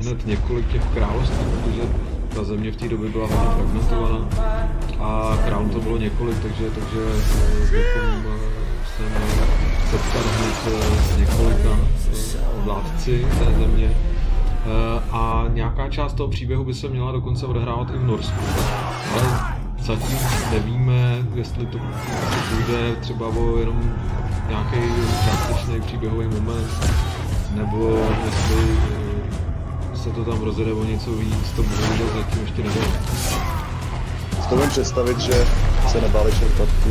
hned 0.00 0.26
několik 0.26 0.72
těch 0.72 0.82
království, 0.94 1.36
protože 1.36 1.82
ta 2.34 2.44
země 2.44 2.72
v 2.72 2.76
té 2.76 2.88
době 2.88 3.10
byla 3.10 3.26
hodně 3.26 3.54
fragmentovaná. 3.54 4.28
A 4.98 5.36
tam 5.50 5.70
to 5.70 5.80
bylo 5.80 5.96
několik, 5.96 6.38
takže, 6.42 6.70
takže 6.70 7.00
bychom 7.70 8.24
se 8.96 9.02
měli 9.02 9.30
setkat 9.90 10.26
hned 10.36 11.18
několika 11.18 11.78
vládci 12.64 13.26
té 13.38 13.44
země. 13.44 13.94
A 15.12 15.44
nějaká 15.48 15.88
část 15.88 16.12
toho 16.12 16.28
příběhu 16.28 16.64
by 16.64 16.74
se 16.74 16.88
měla 16.88 17.12
dokonce 17.12 17.46
odehrávat 17.46 17.90
i 17.90 17.98
v 17.98 18.04
Norsku. 18.04 18.40
Ale 19.12 19.38
zatím 19.78 20.18
nevíme, 20.52 21.26
jestli 21.34 21.66
to 21.66 21.78
bude 22.56 22.96
třeba 23.00 23.26
o 23.26 23.56
jenom 23.56 23.94
nějaký 24.48 24.76
částečný 25.24 25.80
příběhový 25.80 26.26
moment, 26.26 26.70
nebo 27.54 27.98
jestli 28.24 28.76
eh, 29.92 29.96
se 29.96 30.10
to 30.10 30.24
tam 30.24 30.42
rozjede 30.42 30.72
o 30.72 30.84
něco 30.84 31.12
víc, 31.12 31.52
to 31.56 31.62
bohužel 31.62 32.06
zatím 32.16 32.42
ještě 32.42 32.62
nevím. 32.62 32.92
Si 34.42 34.48
to 34.48 34.56
představit, 34.56 35.18
že 35.18 35.46
se 35.88 36.00
nebáli 36.00 36.32
čerpat 36.32 36.68
tu, 36.84 36.90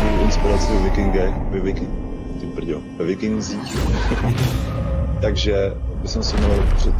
tu 0.00 0.24
inspiraci 0.24 0.72
v 0.72 0.82
Vikingech, 0.82 1.34
ve 1.50 1.60
Viking, 1.60 1.90
ty 2.40 2.46
brďo, 2.46 2.80
ve 2.98 3.04
Vikingzích. 3.04 3.76
Takže 5.20 5.74
bych 6.02 6.10
si 6.10 6.36
měl 6.36 6.64
před... 6.76 6.94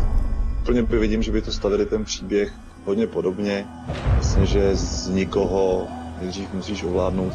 Plně 0.65 0.83
vidím, 0.83 1.23
že 1.23 1.33
by 1.33 1.43
to 1.43 1.53
stavili 1.53 1.87
ten 1.87 2.05
příběh 2.05 2.53
hodně 2.85 3.07
podobně. 3.07 3.67
Vlastně, 4.15 4.47
že 4.47 4.77
z 4.77 5.09
nikoho 5.09 5.87
nejdřív 6.21 6.55
musíš 6.55 6.83
ovládnout 6.83 7.33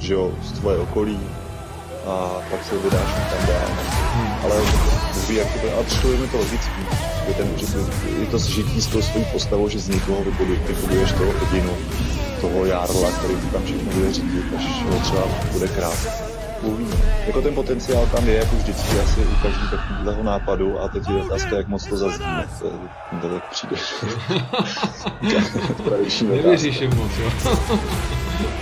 že 0.00 0.14
jo, 0.14 0.32
z 0.42 0.52
tvoje 0.52 0.78
okolí 0.78 1.20
a 2.06 2.40
pak 2.50 2.64
se 2.64 2.78
vydáš 2.78 3.14
tam 3.14 3.46
dál. 3.46 3.68
Hmm. 4.14 4.32
Ale 4.44 4.62
mluví 5.14 5.34
jak 5.36 5.60
to, 5.60 5.78
a 5.78 5.82
přišlo 5.82 6.10
mi 6.10 6.28
to 6.28 6.36
logický, 6.36 6.82
že, 7.28 7.34
ten, 7.34 7.48
že 7.56 7.66
je 8.20 8.26
to 8.26 8.38
zžití 8.38 8.82
s 8.82 8.86
tou 8.86 9.02
svojí 9.02 9.24
postavou, 9.32 9.68
že 9.68 9.78
z 9.78 9.88
nikoho 9.88 10.24
vybuduješ 10.68 11.12
toho 11.12 11.32
hodinu, 11.38 11.72
toho 12.40 12.64
járla, 12.64 13.10
který 13.10 13.34
tam 13.52 13.64
všechno 13.64 13.92
bude 13.92 14.12
řídit, 14.12 14.44
až 14.56 14.84
ho 14.84 15.00
třeba 15.00 15.22
bude 15.52 15.68
krát 15.68 16.29
uvidíme. 16.62 16.96
Jako 17.26 17.42
ten 17.42 17.54
potenciál 17.54 18.06
tam 18.06 18.28
je, 18.28 18.34
jako 18.34 18.56
vždycky 18.56 19.00
asi 19.00 19.20
u 19.20 19.34
každý 19.42 19.70
takového 19.70 20.22
nápadu 20.22 20.80
a 20.80 20.88
teď 20.88 21.02
je 21.08 21.22
otázka, 21.22 21.56
jak 21.56 21.68
moc 21.68 21.86
to 21.86 21.96
zazdíme. 21.96 22.48
To, 22.58 22.70
to 23.20 23.28
tak 23.34 23.50
přijde. 23.50 23.76
Tradiční 25.84 26.28
Nevěříš 26.28 26.80
jim 26.80 26.96
moc, 26.96 27.12
jo? 27.18 27.30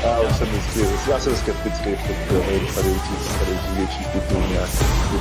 Já 0.03 0.35
jsem 0.35 0.47
vždycky, 0.49 1.11
já 1.11 1.19
jsem 1.19 1.37
skeptický 1.37 1.95
v 1.95 2.07
těch 2.07 2.29
tady 2.75 2.91
těch 3.45 3.77
větších 3.77 4.07
titulů 4.07 4.43
nějak. 4.51 4.71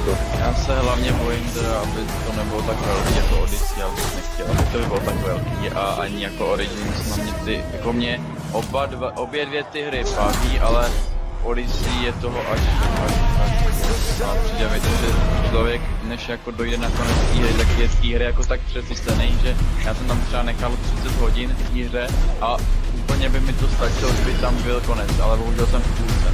To. 0.06 0.18
Já 0.40 0.54
se 0.54 0.76
hlavně 0.76 1.12
bojím 1.12 1.44
teda, 1.54 1.80
aby 1.80 2.02
to 2.26 2.38
nebylo 2.38 2.62
tak 2.62 2.86
velký 2.86 3.16
jako 3.16 3.40
Odyssey, 3.44 3.80
já 3.80 3.90
bych 3.90 4.16
nechtěl, 4.16 4.46
aby 4.52 4.64
to 4.72 4.88
bylo 4.88 5.00
tak 5.00 5.16
velký 5.16 5.70
a 5.76 5.82
ani 5.82 6.24
jako 6.24 6.48
Origins 6.48 7.18
na 7.18 7.24
mě 7.24 7.34
ty, 7.34 7.64
jako 7.74 7.94
mě 7.94 8.22
oba 8.52 8.86
dva, 8.86 9.18
obě 9.18 9.46
dvě 9.46 9.64
ty 9.64 9.82
hry 9.82 10.04
baví, 10.16 10.60
ale 10.60 10.92
Odyssey 11.48 12.04
je 12.04 12.12
toho 12.14 12.40
až, 12.52 12.60
až, 13.06 13.12
až 13.46 14.22
a 14.22 14.36
přijde 14.44 14.70
mi 14.70 14.80
to, 14.80 14.88
že 14.88 15.08
člověk, 15.50 15.82
než 16.04 16.30
jako 16.30 16.52
dojde 16.52 16.78
na 16.78 16.90
konec 16.90 17.18
té 17.18 17.40
hry, 17.40 17.54
tak 17.54 17.68
je 17.78 17.88
té 17.88 18.16
hry 18.16 18.26
jako 18.26 18.44
tak 18.44 18.60
přesycený, 18.62 19.38
že 19.42 19.56
já 19.86 19.94
jsem 19.94 20.08
tam 20.08 20.22
třeba 20.22 20.44
nechal 20.44 20.72
30 21.02 21.20
hodin 21.20 21.56
v 21.60 21.70
té 21.70 21.84
hře 21.84 22.08
a 22.42 22.58
úplně 22.94 23.30
by 23.30 23.40
mi 23.40 23.54
to 23.54 23.68
stačilo, 23.68 24.12
kdyby 24.12 24.34
tam 24.34 24.64
byl 24.64 24.82
konec, 24.82 25.20
ale 25.20 25.38
bohužel 25.38 25.66
jsem 25.66 25.82
v 25.82 25.98
půlce. 25.98 26.34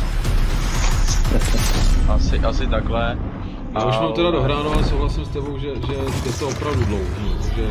Asi, 2.10 2.40
asi 2.40 2.68
takhle. 2.68 3.18
Já 3.74 3.86
už 3.86 3.96
mám 3.96 4.14
teda 4.14 4.32
dohráno, 4.32 4.74
ale 4.74 4.84
souhlasím 4.84 5.26
s 5.26 5.30
tebou, 5.30 5.58
že, 5.58 5.68
že 5.68 5.94
je 6.26 6.34
to 6.40 6.48
opravdu 6.48 6.86
dlouhý, 6.86 7.36
že 7.56 7.68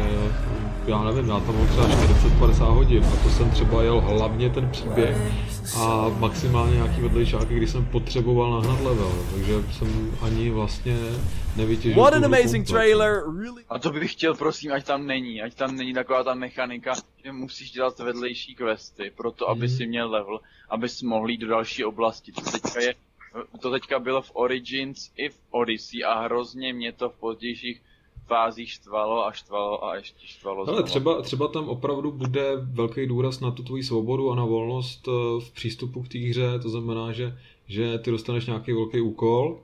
já 0.87 1.05
nevím, 1.05 1.29
já 1.29 1.41
tam 1.41 1.59
mám 1.59 1.69
třeba 1.69 1.89
40-50 1.89 2.75
hodin 2.75 3.05
a 3.05 3.23
to 3.23 3.31
jsem 3.31 3.51
třeba 3.51 3.83
jel 3.83 4.01
hlavně 4.01 4.51
ten 4.51 4.71
příběh 4.71 5.17
a 5.77 6.09
maximálně 6.09 6.77
nějaký 6.77 7.01
vedlejšáky, 7.01 7.55
když 7.55 7.71
jsem 7.71 7.85
potřeboval 7.85 8.51
nahnat 8.51 8.85
level, 8.85 9.13
takže 9.35 9.55
jsem 9.73 10.17
ani 10.21 10.51
vlastně 10.51 10.97
nevytěžil. 11.57 12.03
What 12.03 12.15
an 12.15 12.25
amazing 12.25 12.69
trailer, 12.69 13.23
really? 13.41 13.65
A 13.69 13.79
to 13.79 13.91
bych 13.91 14.13
chtěl, 14.13 14.35
prosím, 14.35 14.73
ať 14.73 14.85
tam 14.85 15.07
není, 15.07 15.43
ať 15.43 15.55
tam 15.55 15.77
není 15.77 15.95
taková 15.95 16.25
ta 16.25 16.35
mechanika, 16.35 16.93
že 17.25 17.33
musíš 17.33 17.71
dělat 17.71 17.99
vedlejší 17.99 18.55
questy, 18.55 19.13
proto 19.17 19.51
aby 19.51 19.69
mm. 19.69 19.77
si 19.77 19.87
měl 19.87 20.11
level, 20.11 20.41
abys 20.71 21.03
mohl 21.03 21.31
jít 21.31 21.39
do 21.39 21.49
další 21.49 21.85
oblasti. 21.85 22.33
To 22.33 22.41
teďka 22.41 22.81
je 22.81 22.95
to 23.61 23.71
teďka 23.71 23.99
bylo 23.99 24.23
v 24.23 24.31
Origins 24.35 25.11
i 25.17 25.29
v 25.29 25.39
Odyssey 25.51 26.05
a 26.05 26.21
hrozně 26.21 26.73
mě 26.73 26.93
to 26.93 27.11
v 27.11 27.17
pozdějších 27.17 27.83
fázích 28.27 28.71
štvalo 28.71 29.27
a 29.27 29.33
štvalo 29.33 29.85
a 29.85 29.97
ještě 29.97 30.27
štvalo. 30.27 30.69
Ale 30.69 30.83
třeba, 30.83 31.23
třeba 31.23 31.49
tam 31.49 31.69
opravdu 31.69 32.13
bude 32.13 32.57
velký 32.57 33.07
důraz 33.07 33.41
na 33.41 33.51
tu 33.51 33.63
tvoji 33.63 33.83
svobodu 33.83 34.31
a 34.31 34.35
na 34.35 34.45
volnost 34.45 35.09
eh, 35.09 35.41
v 35.41 35.51
přístupu 35.51 36.03
k 36.03 36.09
té 36.09 36.19
hře, 36.19 36.59
to 36.63 36.69
znamená, 36.69 37.13
že, 37.13 37.39
že 37.67 37.99
ty 37.99 38.11
dostaneš 38.11 38.47
nějaký 38.47 38.73
velký 38.73 39.01
úkol 39.01 39.61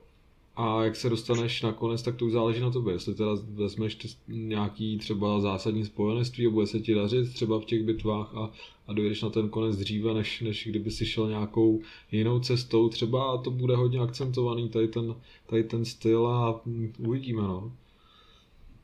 a 0.61 0.83
jak 0.83 0.95
se 0.95 1.09
dostaneš 1.09 1.61
nakonec, 1.61 2.01
tak 2.01 2.15
to 2.15 2.25
už 2.25 2.31
záleží 2.31 2.59
na 2.61 2.71
tobě. 2.71 2.93
Jestli 2.93 3.15
teda 3.15 3.31
vezmeš 3.53 3.97
nějaký 4.27 4.97
třeba 4.97 5.39
zásadní 5.39 5.85
spojenství 5.85 6.47
a 6.47 6.49
bude 6.49 6.67
se 6.67 6.79
ti 6.79 6.95
dařit 6.95 7.33
třeba 7.33 7.59
v 7.59 7.65
těch 7.65 7.83
bitvách 7.83 8.35
a, 8.35 8.51
a 8.87 8.93
dojdeš 8.93 9.21
na 9.21 9.29
ten 9.29 9.49
konec 9.49 9.77
dříve, 9.77 10.13
než, 10.13 10.41
než 10.41 10.67
kdyby 10.67 10.91
si 10.91 11.05
šel 11.05 11.29
nějakou 11.29 11.81
jinou 12.11 12.39
cestou. 12.39 12.89
Třeba 12.89 13.37
to 13.37 13.51
bude 13.51 13.75
hodně 13.75 13.99
akcentovaný 13.99 14.69
tady 14.69 14.87
ten, 14.87 15.15
tady 15.45 15.63
ten 15.63 15.85
styl 15.85 16.27
a 16.27 16.61
uvidíme. 16.97 17.41
No. 17.41 17.71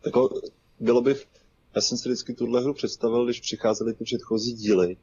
Jako, 0.05 0.29
bylo 0.79 1.01
by, 1.01 1.15
já 1.75 1.81
jsem 1.81 1.97
si 1.97 2.09
vždycky 2.09 2.33
tuhle 2.33 2.61
hru 2.61 2.73
představil, 2.73 3.25
když 3.25 3.39
přicházely 3.39 3.93
ty 3.93 4.03
předchozí 4.03 4.53
díly, 4.53 4.97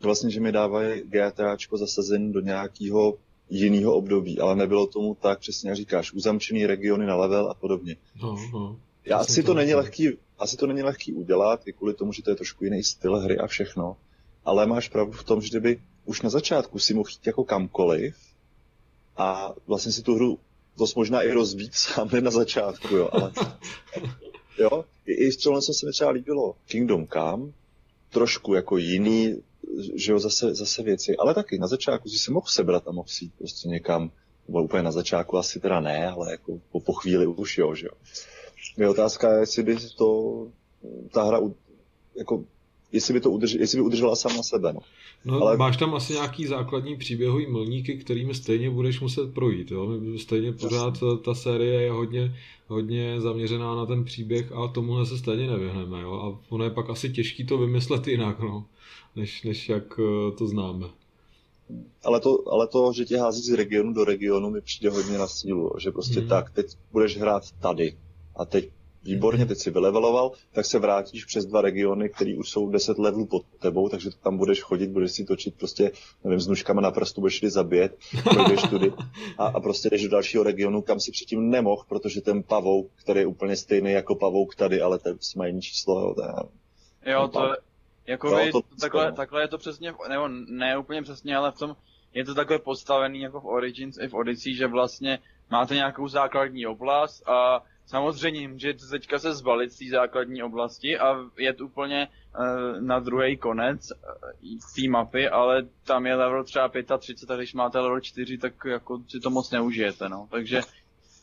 vlastně, 0.00 0.30
že 0.30 0.40
mi 0.40 0.52
dávají 0.52 1.02
GTAčko 1.02 1.76
zasazení 1.76 2.32
do 2.32 2.40
nějakého 2.40 3.18
jiného 3.50 3.94
období, 3.94 4.40
ale 4.40 4.56
nebylo 4.56 4.86
tomu 4.86 5.14
tak, 5.14 5.38
přesně 5.38 5.70
jak 5.70 5.76
říkáš, 5.76 6.12
uzamčený 6.12 6.66
regiony 6.66 7.06
na 7.06 7.16
level 7.16 7.50
a 7.50 7.54
podobně. 7.54 7.96
No, 8.22 8.36
no. 8.52 8.76
Já 9.04 9.16
asi 9.16 9.42
to, 9.42 9.54
není 9.54 9.74
lehký, 9.74 10.08
asi 10.38 10.56
to 10.56 10.66
není 10.66 10.82
lehký 10.82 11.12
udělat, 11.12 11.68
i 11.68 11.72
kvůli 11.72 11.94
tomu, 11.94 12.12
že 12.12 12.22
to 12.22 12.30
je 12.30 12.36
trošku 12.36 12.64
jiný 12.64 12.82
styl 12.82 13.16
hry 13.16 13.38
a 13.38 13.46
všechno, 13.46 13.96
ale 14.44 14.66
máš 14.66 14.88
pravdu 14.88 15.12
v 15.12 15.24
tom, 15.24 15.40
že 15.40 15.48
kdyby 15.48 15.80
už 16.04 16.22
na 16.22 16.30
začátku 16.30 16.78
si 16.78 16.94
mohl 16.94 17.08
jít 17.10 17.26
jako 17.26 17.44
kamkoliv 17.44 18.16
a 19.16 19.54
vlastně 19.66 19.92
si 19.92 20.02
tu 20.02 20.14
hru 20.14 20.38
dost 20.78 20.94
možná 20.94 21.22
i 21.22 21.32
rozbít 21.32 21.74
sám 21.74 22.08
na 22.20 22.30
začátku, 22.30 22.96
jo, 22.96 23.08
ale 23.12 23.32
jo, 24.58 24.84
i, 25.06 25.12
i 25.12 25.36
tohle 25.36 25.62
se 25.62 25.86
mi 25.86 25.92
třeba 25.92 26.10
líbilo. 26.10 26.54
Kingdom 26.66 27.06
Come, 27.06 27.52
trošku 28.10 28.54
jako 28.54 28.76
jiný, 28.76 29.42
že 29.94 30.12
jo, 30.12 30.18
zase, 30.18 30.54
zase 30.54 30.82
věci, 30.82 31.16
ale 31.16 31.34
taky 31.34 31.58
na 31.58 31.66
začátku 31.66 32.08
si 32.08 32.18
se 32.18 32.32
mohl 32.32 32.46
sebrat 32.48 32.88
a 32.88 32.92
mohl 32.92 33.08
si 33.08 33.30
prostě 33.38 33.68
někam, 33.68 34.10
nebo 34.48 34.62
úplně 34.62 34.82
na 34.82 34.92
začátku 34.92 35.36
asi 35.38 35.60
teda 35.60 35.80
ne, 35.80 36.10
ale 36.10 36.30
jako 36.30 36.60
po, 36.72 36.80
po 36.80 36.92
chvíli 36.92 37.26
už 37.26 37.58
jo, 37.58 37.74
že 37.74 37.86
jo. 37.86 37.92
Je 38.76 38.88
otázka, 38.88 39.40
jestli 39.40 39.62
by 39.62 39.76
to 39.98 40.46
ta 41.12 41.22
hra 41.22 41.40
jako 42.16 42.44
jestli 42.92 43.14
by, 43.14 43.20
to 43.20 43.30
udrž, 43.30 43.52
jestli 43.52 43.78
by 43.78 43.82
udržela 43.82 44.16
sama 44.16 44.42
sebe. 44.42 44.72
No. 44.72 44.80
No, 45.24 45.42
Ale... 45.42 45.56
máš 45.56 45.76
tam 45.76 45.94
asi 45.94 46.12
nějaký 46.12 46.46
základní 46.46 46.96
příběhový 46.96 47.46
milníky, 47.46 47.96
kterými 47.96 48.34
stejně 48.34 48.70
budeš 48.70 49.00
muset 49.00 49.34
projít. 49.34 49.70
Jo? 49.70 49.88
Stejně 50.16 50.52
pořád 50.52 50.98
ta 51.24 51.34
série 51.34 51.82
je 51.82 51.90
hodně, 51.90 52.36
hodně 52.68 53.20
zaměřená 53.20 53.74
na 53.74 53.86
ten 53.86 54.04
příběh 54.04 54.52
a 54.52 54.68
tomu 54.68 55.06
se 55.06 55.18
stejně 55.18 55.46
nevyhneme. 55.46 56.00
Jo? 56.00 56.12
A 56.12 56.52
ono 56.52 56.64
je 56.64 56.70
pak 56.70 56.90
asi 56.90 57.10
těžký 57.10 57.46
to 57.46 57.58
vymyslet 57.58 58.06
jinak, 58.08 58.40
no, 58.40 58.64
než, 59.16 59.42
než 59.42 59.68
jak 59.68 60.00
eh, 60.00 60.36
to 60.36 60.46
známe. 60.46 60.86
Ale 62.04 62.20
to, 62.20 62.52
ale 62.52 62.66
to, 62.66 62.92
že 62.92 63.04
tě 63.04 63.18
hází 63.18 63.42
z 63.42 63.54
regionu 63.54 63.92
do 63.92 64.04
regionu, 64.04 64.50
mi 64.50 64.60
přijde 64.60 64.90
hodně 64.90 65.18
na 65.18 65.26
sílu. 65.26 65.72
Že 65.78 65.90
prostě 65.90 66.20
mm. 66.20 66.28
tak, 66.28 66.50
teď 66.50 66.66
budeš 66.92 67.16
hrát 67.16 67.42
tady 67.50 67.96
a 68.36 68.44
teď 68.44 68.68
výborně, 69.02 69.46
teď 69.46 69.58
si 69.58 69.70
vyleveloval, 69.70 70.32
tak 70.52 70.66
se 70.66 70.78
vrátíš 70.78 71.24
přes 71.24 71.46
dva 71.46 71.60
regiony, 71.60 72.08
které 72.08 72.36
už 72.38 72.50
jsou 72.50 72.70
10 72.70 72.98
levelů 72.98 73.26
pod 73.26 73.42
tebou, 73.58 73.88
takže 73.88 74.10
tam 74.22 74.36
budeš 74.36 74.62
chodit, 74.62 74.90
budeš 74.90 75.12
si 75.12 75.24
točit 75.24 75.54
prostě, 75.54 75.90
nevím, 76.24 76.40
s 76.40 76.46
nůžkama 76.46 76.80
na 76.80 76.90
prstu, 76.90 77.20
budeš 77.20 77.38
si 77.38 77.50
zabít, 77.50 77.92
projdeš 78.24 78.62
tudy. 78.62 78.92
A, 79.38 79.46
a 79.46 79.60
prostě 79.60 79.90
jdeš 79.90 80.02
do 80.02 80.08
dalšího 80.08 80.44
regionu, 80.44 80.82
kam 80.82 81.00
si 81.00 81.12
předtím 81.12 81.50
nemohl, 81.50 81.84
protože 81.88 82.20
ten 82.20 82.42
pavouk, 82.42 82.90
který 82.96 83.20
je 83.20 83.26
úplně 83.26 83.56
stejný 83.56 83.92
jako 83.92 84.14
pavouk 84.14 84.54
tady, 84.54 84.80
ale 84.80 84.98
ten 84.98 85.18
má 85.36 85.46
jiný 85.46 85.62
číslo, 85.62 86.00
jo, 86.00 86.14
to 86.14 86.22
je, 86.22 86.32
Jo, 87.06 87.28
to 87.28 87.46
je, 87.46 87.56
jako 88.06 88.30
no, 88.30 88.52
to, 88.52 88.60
takhle, 88.80 89.12
takhle 89.12 89.42
je 89.42 89.48
to 89.48 89.58
přesně, 89.58 89.94
nebo 90.08 90.28
ne 90.28 90.78
úplně 90.78 91.02
přesně, 91.02 91.36
ale 91.36 91.52
v 91.52 91.58
tom, 91.58 91.76
je 92.14 92.24
to 92.24 92.34
takhle 92.34 92.58
postavený 92.58 93.20
jako 93.20 93.40
v 93.40 93.46
Origins 93.46 93.98
i 94.00 94.08
v 94.08 94.14
Odyssey, 94.14 94.54
že 94.54 94.66
vlastně 94.66 95.18
máte 95.50 95.74
nějakou 95.74 96.08
základní 96.08 96.66
oblast 96.66 97.28
a 97.28 97.62
Samozřejmě 97.90 98.48
můžete 98.48 98.86
teďka 98.86 99.18
se 99.18 99.34
zbalit 99.34 99.72
z 99.72 99.78
té 99.78 99.84
základní 99.90 100.42
oblasti 100.42 100.98
a 100.98 101.16
jet 101.36 101.60
úplně 101.60 102.08
uh, 102.08 102.80
na 102.80 102.98
druhý 102.98 103.36
konec 103.36 103.90
uh, 103.90 104.58
té 104.74 104.88
mapy, 104.88 105.28
ale 105.28 105.66
tam 105.84 106.06
je 106.06 106.14
level 106.14 106.44
třeba 106.44 106.68
35 106.98 107.34
a 107.34 107.36
když 107.36 107.54
máte 107.54 107.78
level 107.80 108.00
4, 108.00 108.38
tak 108.38 108.52
jako 108.64 109.02
si 109.08 109.20
to 109.20 109.30
moc 109.30 109.50
neužijete, 109.50 110.08
no. 110.08 110.28
Takže, 110.30 110.60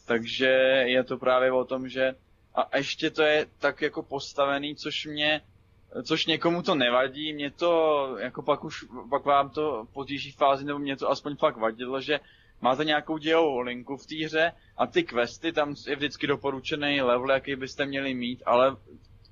takže 0.06 0.48
je 0.86 1.04
to 1.04 1.18
právě 1.18 1.52
o 1.52 1.66
tom, 1.66 1.90
že 1.90 2.16
a 2.56 2.78
ještě 2.78 3.10
to 3.10 3.22
je 3.22 3.46
tak 3.60 3.82
jako 3.82 4.04
postavený, 4.04 4.76
což 4.76 5.06
mě 5.06 5.42
což 6.04 6.26
někomu 6.26 6.62
to 6.62 6.76
nevadí, 6.76 7.34
mě 7.34 7.52
to, 7.52 8.16
jako 8.20 8.42
pak 8.42 8.64
už, 8.64 8.86
pak 9.10 9.26
vám 9.26 9.50
to 9.50 9.88
pozdější 9.94 10.32
fázi, 10.32 10.66
nebo 10.66 10.80
mě 10.80 10.98
to 10.98 11.10
aspoň 11.10 11.36
fakt 11.36 11.58
vadilo, 11.58 12.02
že 12.02 12.20
máte 12.62 12.86
nějakou 12.86 13.18
dějovou 13.18 13.60
linku 13.60 13.98
v 13.98 14.06
té 14.06 14.26
hře 14.26 14.52
a 14.78 14.88
ty 14.88 15.04
questy, 15.04 15.52
tam 15.52 15.76
je 15.88 15.96
vždycky 15.96 16.28
doporučený 16.28 17.02
level, 17.02 17.32
jaký 17.32 17.56
byste 17.56 17.86
měli 17.86 18.14
mít, 18.14 18.44
ale, 18.46 18.78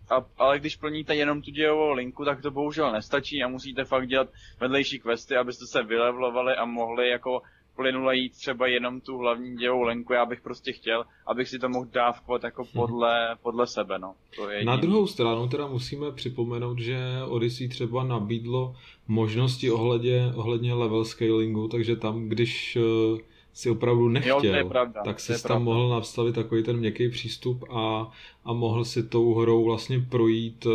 a, 0.09 0.26
ale 0.38 0.59
když 0.59 0.76
plníte 0.76 1.15
jenom 1.15 1.41
tu 1.41 1.51
dějovou 1.51 1.91
linku, 1.91 2.26
tak 2.26 2.41
to 2.41 2.51
bohužel 2.51 2.91
nestačí 2.91 3.43
a 3.43 3.47
musíte 3.47 3.86
fakt 3.86 4.07
dělat 4.07 4.30
vedlejší 4.59 4.99
questy, 4.99 5.36
abyste 5.36 5.65
se 5.71 5.84
vylevlovali 5.84 6.55
a 6.55 6.65
mohli 6.65 7.09
jako 7.09 7.41
plynule 7.76 8.17
jít 8.17 8.34
třeba 8.34 8.67
jenom 8.67 9.01
tu 9.01 9.17
hlavní 9.17 9.57
dějovou 9.57 9.82
lenku, 9.82 10.13
já 10.13 10.26
bych 10.26 10.41
prostě 10.41 10.73
chtěl, 10.73 11.05
abych 11.28 11.49
si 11.49 11.59
to 11.59 11.69
mohl 11.69 11.86
dávkovat 11.91 12.43
jako 12.43 12.63
mhm. 12.63 12.71
podle, 12.73 13.36
podle 13.43 13.67
sebe, 13.67 13.99
no. 13.99 14.13
To 14.36 14.49
je 14.49 14.65
Na 14.65 14.76
druhou 14.76 15.07
stranu 15.07 15.47
teda 15.47 15.67
musíme 15.67 16.11
připomenout, 16.11 16.80
že 16.80 16.97
Odyssey 17.28 17.67
třeba 17.67 18.03
nabídlo 18.03 18.76
možnosti 19.07 19.71
ohledně, 19.71 20.32
ohledně 20.36 20.73
level 20.73 21.05
scalingu, 21.05 21.67
takže 21.67 21.95
tam, 21.95 22.30
když 22.30 22.76
eh, 22.76 23.21
si 23.53 23.69
opravdu 23.69 24.09
nechtěl, 24.09 24.55
jo, 24.55 24.69
pravda, 24.69 25.03
tak 25.03 25.19
si 25.19 25.34
tam 25.34 25.41
pravda. 25.41 25.63
mohl 25.63 25.89
nastavit 25.89 26.36
takový 26.36 26.63
ten 26.63 26.78
měkký 26.78 27.09
přístup 27.09 27.63
a, 27.69 28.11
a 28.45 28.53
mohl 28.53 28.86
si 28.86 29.03
tou 29.03 29.34
hrou 29.34 29.65
vlastně 29.65 29.99
projít 29.99 30.65
uh, 30.65 30.73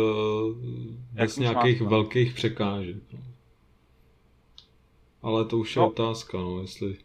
bez 1.11 1.37
nějakých 1.37 1.81
velkých 1.81 2.33
překážek. 2.33 2.95
No 3.13 3.30
ale 5.21 5.45
to 5.45 5.57
už 5.57 5.75
je 5.75 5.79
no. 5.79 5.87
otázka, 5.87 6.37
no, 6.37 6.61
jestli... 6.61 6.95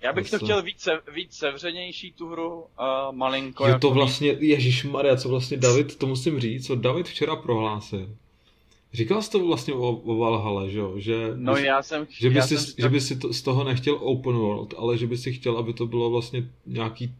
Já 0.00 0.12
bych 0.12 0.30
to 0.30 0.38
chtěl 0.38 0.62
víc, 0.62 0.88
víc 1.14 1.32
sevřenější 1.32 2.12
tu 2.12 2.28
hru, 2.28 2.54
uh, 2.54 2.66
malinko. 3.10 3.66
Jako 3.66 3.78
to 3.80 3.90
vlastně, 3.90 4.36
Ježíš 4.40 4.84
Maria, 4.84 5.16
co 5.16 5.28
vlastně 5.28 5.56
David, 5.56 5.96
to 5.96 6.06
musím 6.06 6.40
říct, 6.40 6.66
co 6.66 6.74
David 6.74 7.08
včera 7.08 7.36
prohlásil. 7.36 8.16
Říkal 8.92 9.22
jsi 9.22 9.30
to 9.30 9.46
vlastně 9.46 9.74
o, 9.74 9.88
o 9.92 10.16
Valhalla, 10.16 10.68
že 10.68 10.78
jo? 10.78 10.94
Že, 10.96 11.32
no 11.34 11.54
bys, 11.54 11.64
já 11.64 11.82
jsem... 11.82 12.06
Že 12.10 12.30
by, 12.30 12.36
já 12.36 12.46
si, 12.46 12.58
jsem... 12.58 12.74
že 12.78 12.88
by 12.88 13.00
si 13.00 13.16
to, 13.16 13.32
z 13.32 13.42
toho 13.42 13.64
nechtěl 13.64 13.98
open 14.00 14.36
world, 14.36 14.74
ale 14.78 14.98
že 14.98 15.06
by 15.06 15.18
si 15.18 15.32
chtěl, 15.32 15.58
aby 15.58 15.72
to 15.72 15.86
bylo 15.86 16.10
vlastně 16.10 16.48
nějaký 16.66 17.14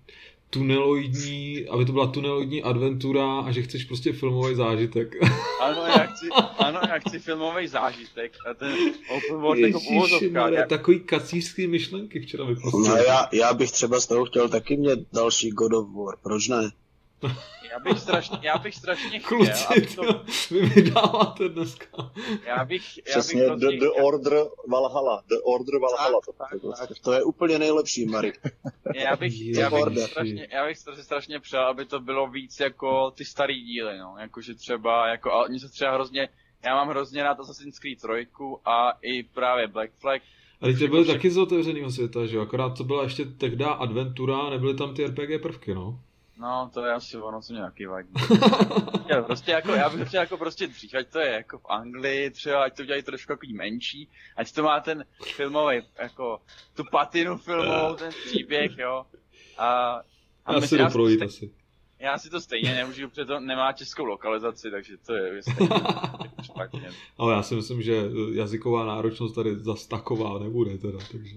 tuneloidní, 0.56 1.66
aby 1.68 1.84
to 1.84 1.92
byla 1.92 2.06
tuneloidní 2.06 2.62
adventura 2.62 3.40
a 3.40 3.50
že 3.52 3.62
chceš 3.62 3.84
prostě 3.84 4.12
filmový 4.12 4.54
zážitek. 4.54 5.14
Ano, 5.60 5.82
já 5.86 6.06
chci, 6.06 6.28
ano, 6.58 6.80
já 6.88 6.98
chci 6.98 7.18
filmový 7.18 7.68
zážitek 7.68 8.32
a 8.50 8.54
ten 8.54 8.74
open 9.16 9.40
world 9.40 9.58
jako 9.58 9.80
uvozovka. 9.80 10.48
Já... 10.48 10.66
Takový 10.66 11.00
kacířský 11.00 11.66
myšlenky 11.66 12.20
včera 12.20 12.44
vypustil. 12.44 12.80
No 12.80 12.96
já, 12.96 13.28
já 13.32 13.54
bych 13.54 13.72
třeba 13.72 14.00
z 14.00 14.06
toho 14.06 14.24
chtěl 14.24 14.48
taky 14.48 14.76
mít 14.76 14.98
další 15.12 15.50
God 15.50 15.72
of 15.72 15.88
War, 15.94 16.14
proč 16.22 16.48
ne? 16.48 16.70
Já 17.70 17.78
bych 17.78 17.98
strašně, 17.98 18.38
já 18.42 18.58
bych 18.58 18.74
strašně 18.74 19.18
chtěl, 19.18 19.28
Kluci, 19.28 19.64
aby 19.70 19.86
to... 19.86 20.24
vy 20.50 20.60
vydáváte 20.60 21.48
dneska. 21.48 22.12
Já 22.46 22.64
bych, 22.64 22.96
já 22.96 23.02
Přesně, 23.10 23.50
bych 23.50 23.58
the, 23.58 23.66
the 23.66 23.88
Order 24.02 24.32
Valhalla, 24.68 25.22
The 25.28 25.34
Order 25.44 25.74
Valhalla. 25.80 26.20
Tak, 26.38 26.60
to, 26.60 26.72
tak, 26.72 26.88
tak, 26.88 26.98
to 26.98 27.12
je 27.12 27.22
úplně 27.22 27.58
nejlepší, 27.58 28.06
Mary. 28.06 28.32
Já 28.94 29.16
bych, 29.16 29.40
já 29.40 29.70
bych, 29.70 29.98
strašně, 29.98 30.48
já 30.52 30.66
bych 30.66 30.78
strašně, 30.78 31.02
strašně 31.02 31.40
přál, 31.40 31.68
aby 31.68 31.84
to 31.84 32.00
bylo 32.00 32.28
víc 32.30 32.60
jako 32.60 33.10
ty 33.10 33.24
starý 33.24 33.64
díly, 33.64 33.98
no. 33.98 34.14
Jakože 34.20 34.54
třeba, 34.54 35.08
jako, 35.08 35.32
a 35.32 35.44
oni 35.44 35.60
se 35.60 35.68
třeba 35.68 35.94
hrozně, 35.94 36.28
já 36.64 36.74
mám 36.74 36.88
hrozně 36.88 37.22
rád 37.22 37.40
Assassin's 37.40 37.78
Creed 37.78 37.98
3 37.98 38.26
a 38.64 38.90
i 39.02 39.22
právě 39.22 39.68
Black 39.68 39.90
Flag, 39.98 40.22
ale 40.60 40.72
ty 40.72 40.88
byly 40.88 41.04
taky 41.04 41.30
z 41.30 41.38
otevřeného 41.38 41.90
světa, 41.90 42.26
že 42.26 42.36
jo? 42.36 42.42
Akorát 42.42 42.76
to 42.76 42.84
byla 42.84 43.02
ještě 43.02 43.24
tehdy 43.24 43.64
adventura, 43.64 44.50
nebyly 44.50 44.74
tam 44.74 44.94
ty 44.94 45.06
RPG 45.06 45.42
prvky, 45.42 45.74
no. 45.74 46.00
No, 46.38 46.70
to 46.74 46.86
je 46.86 46.92
asi 46.92 47.16
ono, 47.16 47.42
co 47.42 47.52
mě 47.52 47.62
taky 47.62 47.86
vadí. 47.86 48.08
já, 49.08 49.22
prostě 49.22 49.50
jako, 49.50 49.72
já 49.72 49.90
bych 49.90 50.08
chtěl 50.08 50.20
jako 50.20 50.36
prostě 50.36 50.66
dřív, 50.66 50.94
ať 50.94 51.08
to 51.08 51.18
je 51.18 51.30
jako 51.32 51.58
v 51.58 51.66
Anglii 51.68 52.30
třeba, 52.30 52.64
ať 52.64 52.76
to 52.76 52.84
dělají 52.84 53.02
trošku 53.02 53.32
takový 53.32 53.54
menší, 53.54 54.08
ať 54.36 54.52
to 54.52 54.62
má 54.62 54.80
ten 54.80 55.04
filmový, 55.34 55.82
jako 55.98 56.40
tu 56.74 56.84
patinu 56.84 57.38
filmovou, 57.38 57.94
ten 57.94 58.12
příběh, 58.26 58.78
jo. 58.78 59.06
A, 59.58 60.00
a 60.46 60.54
já 60.54 60.60
si 60.60 60.78
projít 60.92 61.22
asi. 61.22 61.50
Já 61.98 62.18
si 62.18 62.30
to 62.30 62.40
stejně 62.40 62.74
nemůžu, 62.74 63.08
protože 63.08 63.24
to 63.24 63.40
nemá 63.40 63.72
českou 63.72 64.04
lokalizaci, 64.04 64.70
takže 64.70 64.96
to 65.06 65.14
je 65.14 65.42
stejně 65.52 65.70
špatně. 66.42 66.90
Ale 67.18 67.34
já 67.34 67.42
si 67.42 67.54
myslím, 67.54 67.82
že 67.82 68.02
jazyková 68.32 68.84
náročnost 68.84 69.34
tady 69.34 69.56
zas 69.56 69.86
taková 69.86 70.38
nebude 70.38 70.78
teda, 70.78 70.98
takže... 71.12 71.36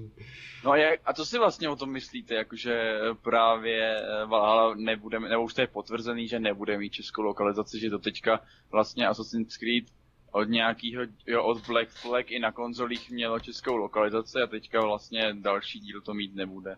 No 0.65 0.71
a, 0.71 0.77
jak, 0.77 0.99
a 1.05 1.13
co 1.13 1.25
si 1.25 1.37
vlastně 1.37 1.69
o 1.69 1.75
tom 1.75 1.91
myslíte, 1.91 2.35
jakože 2.35 2.99
právě 3.21 3.97
eh, 3.97 4.25
Valhalla 4.25 4.75
nebude, 4.75 5.19
nebo 5.19 5.43
už 5.43 5.53
to 5.53 5.61
je 5.61 5.67
potvrzený, 5.67 6.27
že 6.27 6.39
nebude 6.39 6.77
mít 6.77 6.93
českou 6.93 7.21
lokalizaci, 7.21 7.79
že 7.79 7.89
to 7.89 7.99
teďka 7.99 8.41
vlastně 8.71 9.07
Assassin's 9.07 9.57
Creed 9.57 9.85
od 10.31 10.43
nějakého, 10.43 11.03
jo, 11.27 11.43
od 11.43 11.67
Black 11.67 11.89
Flag 11.89 12.31
i 12.31 12.39
na 12.39 12.51
konzolích 12.51 13.11
mělo 13.11 13.39
českou 13.39 13.75
lokalizaci 13.75 14.37
a 14.43 14.47
teďka 14.47 14.81
vlastně 14.81 15.33
další 15.33 15.79
díl 15.79 16.01
to 16.01 16.13
mít 16.13 16.35
nebude. 16.35 16.75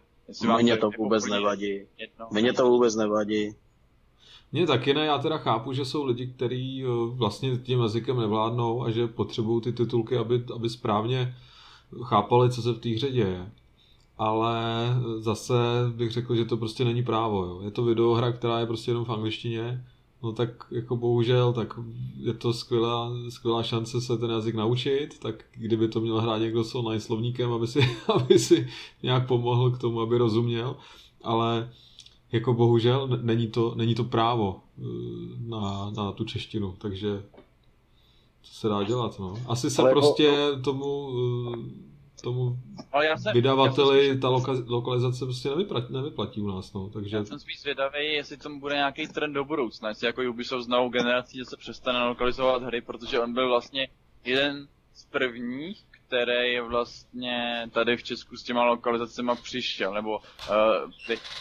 Mně 0.58 0.78
to 0.78 0.90
vůbec 0.98 1.26
nevadí. 1.26 1.88
Mně 2.32 2.54
to 2.54 2.70
vůbec 2.70 2.96
nevadí. 2.96 3.56
Mně 4.52 4.68
taky 4.68 4.94
ne, 4.94 5.06
já 5.06 5.18
teda 5.18 5.38
chápu, 5.38 5.74
že 5.74 5.86
jsou 5.86 6.06
lidi, 6.06 6.28
kteří 6.28 6.84
eh, 6.84 6.88
vlastně 7.16 7.58
tím 7.58 7.80
jazykem 7.80 8.20
nevládnou 8.20 8.84
a 8.84 8.92
že 8.92 9.08
potřebují 9.08 9.62
ty 9.62 9.74
titulky, 9.74 10.18
aby, 10.18 10.44
aby 10.56 10.70
správně 10.70 11.36
chápali, 12.04 12.50
co 12.50 12.62
se 12.62 12.72
v 12.74 12.80
té 12.80 12.90
hře 12.90 13.12
děje 13.12 13.52
ale 14.22 14.64
zase 15.18 15.54
bych 15.96 16.12
řekl, 16.12 16.36
že 16.36 16.46
to 16.46 16.58
prostě 16.58 16.86
není 16.86 17.04
právo. 17.04 17.46
Jo. 17.46 17.62
Je 17.64 17.72
to 17.72 17.84
videohra, 17.84 18.32
která 18.32 18.60
je 18.60 18.66
prostě 18.66 18.92
jenom 18.92 19.06
v 19.06 19.10
angličtině, 19.10 19.86
no 20.24 20.32
tak 20.32 20.50
jako 20.72 20.96
bohužel, 20.96 21.54
tak 21.54 21.74
je 22.18 22.34
to 22.34 22.54
skvělá, 22.54 23.12
skvělá 23.30 23.64
šance 23.64 24.02
se 24.02 24.18
ten 24.18 24.30
jazyk 24.30 24.56
naučit, 24.56 25.20
tak 25.20 25.46
kdyby 25.52 25.88
to 25.88 26.02
měl 26.02 26.22
hrát 26.22 26.38
někdo 26.38 26.64
s 26.64 26.76
online 26.76 27.02
slovníkem, 27.02 27.54
aby 27.54 27.68
si, 27.68 27.80
aby 28.16 28.40
si 28.40 28.68
nějak 29.04 29.28
pomohl 29.28 29.72
k 29.72 29.78
tomu, 29.78 30.02
aby 30.02 30.18
rozuměl, 30.18 30.76
ale 31.24 31.70
jako 32.32 32.54
bohužel 32.54 33.08
není 33.08 33.48
to, 33.48 33.76
není 33.76 33.96
to 33.96 34.04
právo 34.04 34.60
eh, 34.80 34.84
na, 35.48 35.92
na 35.98 36.12
tu 36.12 36.26
češtinu, 36.26 36.76
takže 36.78 37.24
co 38.42 38.54
se 38.54 38.68
dá 38.68 38.84
dělat, 38.84 39.20
no. 39.20 39.38
Asi 39.48 39.70
se 39.70 39.82
ale 39.82 39.92
prostě 39.92 40.32
o, 40.32 40.60
tomu 40.60 41.10
eh, 41.54 41.92
tomu 42.22 42.58
ale 42.92 43.06
já 43.06 43.18
jsem, 43.18 43.34
vydavateli 43.34 44.08
já 44.08 44.14
jsem 44.14 44.22
ta 44.22 44.28
loka- 44.28 44.66
lokalizace 44.68 45.26
prostě 45.26 45.50
nevyplatí, 45.50 45.94
nevyplatí 45.94 46.42
u 46.42 46.48
nás, 46.48 46.74
no, 46.74 46.90
takže... 46.90 47.18
Já 47.18 47.26
jsem 47.26 47.40
spíš 47.40 47.62
zvědavý, 47.62 48.14
jestli 48.14 48.38
tomu 48.38 48.60
bude 48.60 48.76
nějaký 48.76 49.08
trend 49.08 49.34
do 49.34 49.46
budoucna, 49.46 49.90
jestli 49.90 50.08
jako 50.08 50.22
Ubisoft 50.30 50.66
s 50.66 50.68
novou 50.68 50.90
generací, 50.90 51.38
že 51.38 51.46
se 51.46 51.58
přestane 51.58 52.06
lokalizovat 52.06 52.64
hry, 52.64 52.82
protože 52.82 53.20
on 53.20 53.34
byl 53.34 53.50
vlastně 53.50 53.88
jeden 54.26 54.68
z 54.94 55.06
prvních, 55.06 55.84
který 55.92 56.54
je 56.54 56.62
vlastně 56.62 57.70
tady 57.72 57.98
v 57.98 58.04
Česku 58.04 58.38
s 58.38 58.44
těma 58.44 58.64
lokalizacemi 58.64 59.32
přišel, 59.44 59.94
nebo 59.94 60.18
uh, 60.18 60.92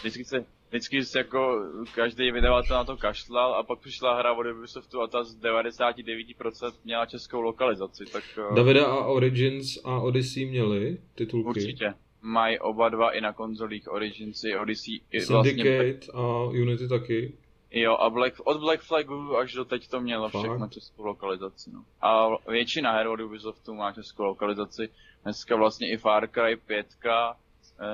vždycky 0.00 0.24
se 0.24 0.44
vždycky 0.70 1.04
se 1.04 1.18
jako 1.18 1.64
každý 1.94 2.30
vydavatel 2.30 2.76
na 2.76 2.84
to 2.84 2.96
kašlal 2.96 3.54
a 3.54 3.62
pak 3.62 3.78
přišla 3.78 4.18
hra 4.18 4.32
od 4.32 4.46
Ubisoftu 4.46 5.00
a 5.02 5.06
ta 5.06 5.24
z 5.24 5.36
99% 5.36 6.72
měla 6.84 7.06
českou 7.06 7.40
lokalizaci, 7.40 8.04
tak... 8.12 8.24
Eh, 8.38 8.54
Davida 8.54 8.86
a 8.86 9.04
Origins 9.04 9.78
a 9.84 10.00
Odyssey 10.00 10.46
měli 10.46 10.98
titulky? 11.14 11.48
Určitě. 11.48 11.94
Mají 12.22 12.58
oba 12.58 12.88
dva 12.88 13.10
i 13.10 13.20
na 13.20 13.32
konzolích 13.32 13.92
Origins 13.92 14.44
i 14.44 14.56
Odyssey. 14.56 15.00
I 15.10 15.20
Syndicate 15.20 15.92
vlastně... 15.92 16.12
a 16.14 16.44
Unity 16.44 16.88
taky. 16.88 17.32
Jo, 17.70 17.96
a 17.96 18.10
Black, 18.10 18.34
od 18.44 18.60
Black 18.60 18.80
Flagu 18.82 19.36
až 19.36 19.52
do 19.52 19.64
teď 19.64 19.88
to 19.88 20.00
mělo 20.00 20.28
Fakt? 20.28 20.42
všechno 20.42 20.68
českou 20.68 21.04
lokalizaci. 21.04 21.70
No. 21.72 21.84
A 22.00 22.28
většina 22.50 22.92
her 22.92 23.06
od 23.06 23.20
Ubisoftu 23.20 23.74
má 23.74 23.92
českou 23.92 24.22
lokalizaci. 24.22 24.88
Dneska 25.22 25.56
vlastně 25.56 25.92
i 25.92 25.96
Far 25.96 26.28
Cry 26.28 26.56
5 26.56 26.86
Eh, 27.04 27.34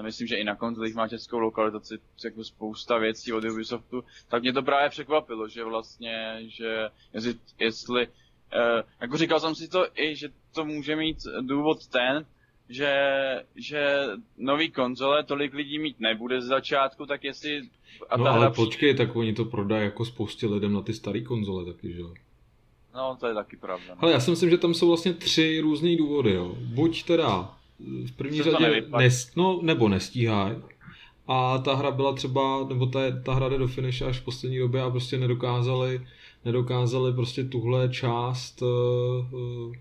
myslím, 0.02 0.26
že 0.26 0.36
i 0.36 0.44
na 0.44 0.56
konzolích 0.56 0.94
má 0.94 1.08
českou 1.08 1.38
lokalizaci 1.38 1.98
jako 2.24 2.44
spousta 2.44 2.98
věcí 2.98 3.32
od 3.32 3.44
Ubisoftu, 3.44 4.04
tak 4.28 4.42
mě 4.42 4.52
to 4.52 4.62
právě 4.62 4.90
překvapilo, 4.90 5.48
že 5.48 5.64
vlastně, 5.64 6.42
že 6.46 6.88
jestli, 7.12 7.34
jestli 7.58 8.06
uh, 8.06 8.12
jako 9.00 9.16
říkal 9.16 9.40
jsem 9.40 9.54
si 9.54 9.68
to 9.68 9.86
i, 9.94 10.16
že 10.16 10.28
to 10.54 10.64
může 10.64 10.96
mít 10.96 11.18
důvod 11.40 11.86
ten, 11.86 12.26
že, 12.68 12.94
že 13.56 14.00
nový 14.38 14.70
konzole 14.70 15.24
tolik 15.24 15.54
lidí 15.54 15.78
mít 15.78 16.00
nebude 16.00 16.40
z 16.40 16.44
začátku, 16.44 17.06
tak 17.06 17.24
jestli... 17.24 17.62
A 18.10 18.16
no 18.16 18.26
ale 18.26 18.50
počkej, 18.50 18.94
tak 18.94 19.16
oni 19.16 19.32
to 19.32 19.44
prodají 19.44 19.84
jako 19.84 20.04
spoustě 20.04 20.46
lidem 20.46 20.72
na 20.72 20.82
ty 20.82 20.94
staré 20.94 21.20
konzole 21.20 21.64
taky, 21.64 21.92
že 21.92 22.00
jo? 22.00 22.14
No, 22.94 23.16
to 23.20 23.26
je 23.26 23.34
taky 23.34 23.56
pravda. 23.56 23.84
No. 23.88 23.96
Ale 23.98 24.12
já 24.12 24.20
si 24.20 24.30
myslím, 24.30 24.50
že 24.50 24.58
tam 24.58 24.74
jsou 24.74 24.88
vlastně 24.88 25.12
tři 25.12 25.60
různé 25.60 25.96
důvody, 25.96 26.32
jo. 26.32 26.56
Buď 26.60 27.04
teda 27.04 27.56
v 28.06 28.12
první 28.12 28.42
řadě 28.42 28.84
nes, 28.98 29.30
no, 29.36 29.60
nebo 29.62 29.88
nestíhají. 29.88 30.56
A 31.28 31.58
ta 31.58 31.74
hra 31.74 31.90
byla 31.90 32.12
třeba, 32.12 32.66
nebo 32.68 32.86
ta, 32.86 33.00
ta 33.22 33.34
hra 33.34 33.48
jde 33.48 33.58
do 33.58 33.68
finiše 33.68 34.04
až 34.04 34.18
v 34.20 34.24
poslední 34.24 34.58
době 34.58 34.82
a 34.82 34.90
prostě 34.90 35.18
nedokázali, 35.18 36.00
nedokázali 36.44 37.12
prostě 37.12 37.44
tuhle 37.44 37.88
část 37.88 38.62
uh, 38.62 39.72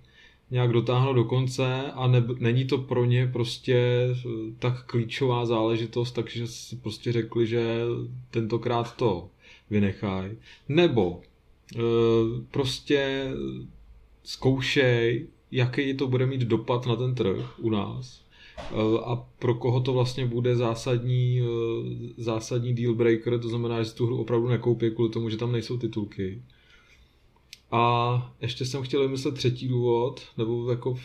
nějak 0.52 0.72
dotáhnout 0.72 1.14
do 1.14 1.24
konce 1.24 1.92
a 1.92 2.08
ne, 2.08 2.24
není 2.40 2.66
to 2.66 2.78
pro 2.78 3.06
ně 3.06 3.28
prostě 3.34 4.08
tak 4.60 4.86
klíčová 4.86 5.46
záležitost, 5.46 6.12
takže 6.12 6.48
si 6.48 6.76
prostě 6.76 7.12
řekli, 7.12 7.48
že 7.48 7.80
tentokrát 8.32 8.96
to 8.96 9.30
vynechají. 9.70 10.32
Nebo 10.70 11.22
prostě 12.52 13.32
zkoušej, 14.24 15.28
jaký 15.52 15.94
to 15.94 16.08
bude 16.08 16.26
mít 16.26 16.42
dopad 16.42 16.86
na 16.86 16.96
ten 16.96 17.16
trh 17.16 17.60
u 17.60 17.70
nás 17.70 18.26
a 19.06 19.16
pro 19.16 19.56
koho 19.56 19.82
to 19.82 19.94
vlastně 19.94 20.26
bude 20.26 20.56
zásadní, 20.56 21.42
zásadní 22.18 22.74
deal 22.74 22.94
breaker, 22.94 23.40
to 23.40 23.50
znamená, 23.50 23.84
že 23.84 23.90
si 23.90 23.96
tu 23.96 24.06
hru 24.06 24.22
opravdu 24.22 24.48
nekoupí 24.48 24.92
kvůli 24.92 25.10
tomu, 25.10 25.30
že 25.30 25.38
tam 25.38 25.52
nejsou 25.52 25.78
titulky. 25.78 26.44
A 27.72 28.36
ještě 28.42 28.66
jsem 28.66 28.84
chtěl 28.84 29.02
vymyslet 29.02 29.36
třetí 29.36 29.68
důvod, 29.68 30.22
nebo 30.38 30.72
jako 30.72 30.96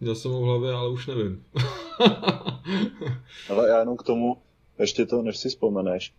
měl 0.00 0.14
jsem 0.14 0.30
ho 0.30 0.40
v 0.40 0.44
hlavě, 0.44 0.72
ale 0.72 0.90
už 0.90 1.06
nevím. 1.06 1.44
ale 3.48 3.68
já 3.68 3.78
jenom 3.78 3.96
k 3.96 4.02
tomu, 4.02 4.36
ještě 4.78 5.06
to, 5.06 5.22
než 5.22 5.36
si 5.36 5.48
vzpomeneš, 5.48 6.12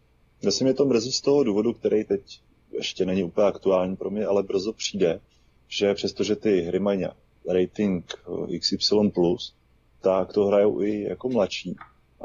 Myslím, 0.45 0.67
je 0.67 0.73
to 0.73 0.85
mrzí 0.85 1.11
z 1.11 1.21
toho 1.21 1.43
důvodu, 1.43 1.73
který 1.73 2.03
teď 2.03 2.41
ještě 2.71 3.05
není 3.05 3.23
úplně 3.23 3.47
aktuální 3.47 3.95
pro 3.95 4.09
mě, 4.09 4.25
ale 4.25 4.43
brzo 4.43 4.73
přijde, 4.73 5.19
že 5.67 5.93
přestože 5.93 6.35
ty 6.35 6.61
hry 6.61 6.79
mají 6.79 7.05
rating 7.49 8.13
XY+, 8.59 9.09
tak 10.01 10.33
to 10.33 10.45
hrajou 10.45 10.81
i 10.81 11.01
jako 11.01 11.29
mladší. 11.29 11.75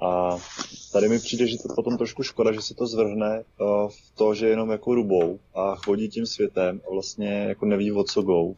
A 0.02 0.36
tady 0.92 1.08
mi 1.08 1.18
přijde, 1.18 1.46
že 1.46 1.58
to 1.58 1.74
potom 1.74 1.96
trošku 1.96 2.22
škoda, 2.22 2.52
že 2.52 2.62
se 2.62 2.74
to 2.74 2.86
zvrhne 2.86 3.44
v 3.88 4.12
to, 4.14 4.34
že 4.34 4.48
jenom 4.48 4.70
jako 4.70 4.94
rubou 4.94 5.38
a 5.54 5.76
chodí 5.76 6.08
tím 6.08 6.26
světem 6.26 6.80
a 6.86 6.92
vlastně 6.92 7.28
jako 7.48 7.66
neví 7.66 7.92
o 7.92 8.04
co 8.04 8.22
go. 8.22 8.54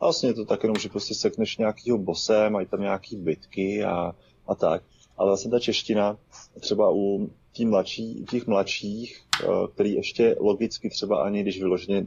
A 0.00 0.06
vlastně 0.06 0.28
je 0.28 0.34
to 0.34 0.44
tak 0.44 0.62
jenom, 0.62 0.76
že 0.76 0.88
prostě 0.88 1.14
sekneš 1.14 1.56
nějakýho 1.56 1.98
bosem, 1.98 2.52
mají 2.52 2.66
tam 2.66 2.80
nějaký 2.80 3.16
bitky 3.16 3.84
a, 3.84 4.14
a 4.46 4.54
tak. 4.54 4.82
Ale 5.16 5.30
vlastně 5.30 5.50
ta 5.50 5.58
čeština, 5.58 6.18
třeba 6.60 6.90
u 6.94 7.30
tý 7.56 7.64
mladší, 7.64 8.24
těch 8.30 8.46
mladších, 8.46 9.20
eh, 9.42 9.46
který 9.74 9.92
ještě 9.92 10.36
logicky 10.40 10.90
třeba 10.90 11.22
ani 11.22 11.42
když 11.42 11.58
vyloženě 11.58 12.06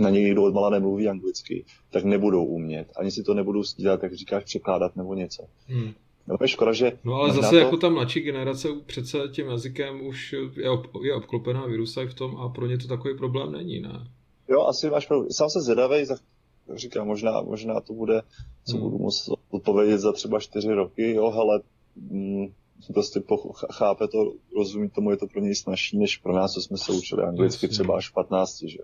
na 0.00 0.10
něj 0.10 0.24
někdo 0.24 0.42
odmala 0.42 0.70
nemluví 0.70 1.08
anglicky, 1.08 1.64
tak 1.90 2.04
nebudou 2.04 2.44
umět. 2.44 2.92
Ani 2.96 3.10
si 3.10 3.22
to 3.22 3.34
nebudou 3.34 3.62
stíhat, 3.64 4.02
jak 4.02 4.14
říkáš, 4.14 4.44
překládat 4.44 4.96
nebo 4.96 5.14
něco. 5.14 5.42
Hmm. 5.66 5.92
No, 6.26 6.36
je 6.40 6.48
škoda, 6.48 6.72
že... 6.72 6.92
No 7.04 7.14
ale 7.14 7.32
zase 7.32 7.50
to... 7.50 7.56
jako 7.56 7.76
ta 7.76 7.88
mladší 7.88 8.20
generace 8.20 8.68
přece 8.86 9.18
tím 9.32 9.46
jazykem 9.46 10.06
už 10.06 10.34
je, 10.56 10.70
ob, 10.70 10.86
je 11.02 11.14
obklopená, 11.14 11.66
vyrůstají 11.66 12.08
v 12.08 12.14
tom 12.14 12.36
a 12.36 12.48
pro 12.48 12.66
ně 12.66 12.78
to 12.78 12.88
takový 12.88 13.16
problém 13.18 13.52
není, 13.52 13.80
ne? 13.80 14.06
Jo, 14.48 14.62
asi 14.62 14.90
máš 14.90 15.06
pravdu. 15.06 15.26
Sám 15.30 15.50
se 15.50 15.60
zvědavej, 15.60 16.04
za, 16.04 16.16
říkám, 16.74 17.06
možná, 17.06 17.42
možná 17.42 17.80
to 17.80 17.92
bude, 17.92 18.22
co 18.64 18.72
hmm. 18.72 18.82
budu 18.82 18.98
muset 18.98 19.34
odpovědět 19.50 19.98
za 19.98 20.12
třeba 20.12 20.40
čtyři 20.40 20.72
roky, 20.72 21.14
jo, 21.14 21.30
hele, 21.30 21.60
mm, 21.96 22.46
prostě 22.92 23.20
chápe 23.72 24.08
to, 24.08 24.32
rozumí 24.56 24.90
tomu, 24.90 25.10
je 25.10 25.16
to 25.16 25.26
pro 25.26 25.40
něj 25.40 25.54
snažší, 25.54 25.98
než 25.98 26.16
pro 26.16 26.32
nás, 26.32 26.52
co 26.52 26.60
jsme 26.60 26.76
se 26.76 26.92
učili 26.92 27.22
anglicky 27.22 27.66
Jasně. 27.66 27.74
třeba 27.74 27.96
až 27.96 28.08
v 28.08 28.12
15, 28.12 28.62
že? 28.62 28.78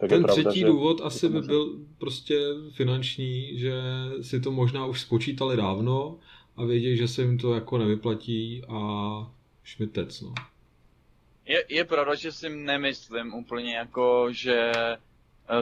Tak 0.00 0.08
Ten 0.08 0.22
pravda, 0.22 0.42
třetí 0.42 0.60
že 0.60 0.66
důvod 0.66 1.00
asi 1.00 1.28
by 1.28 1.40
byl 1.40 1.78
prostě 1.98 2.38
finanční, 2.76 3.58
že 3.58 3.72
si 4.20 4.40
to 4.40 4.50
možná 4.50 4.86
už 4.86 5.00
spočítali 5.00 5.56
dávno 5.56 6.18
a 6.56 6.64
vědějí, 6.64 6.96
že 6.96 7.08
se 7.08 7.22
jim 7.22 7.38
to 7.38 7.54
jako 7.54 7.78
nevyplatí 7.78 8.62
a 8.68 8.80
šmitec, 9.64 10.20
no. 10.20 10.34
Je, 11.46 11.64
je 11.68 11.84
pravda, 11.84 12.14
že 12.14 12.32
si 12.32 12.48
nemyslím 12.48 13.34
úplně 13.34 13.74
jako, 13.74 14.26
že 14.30 14.72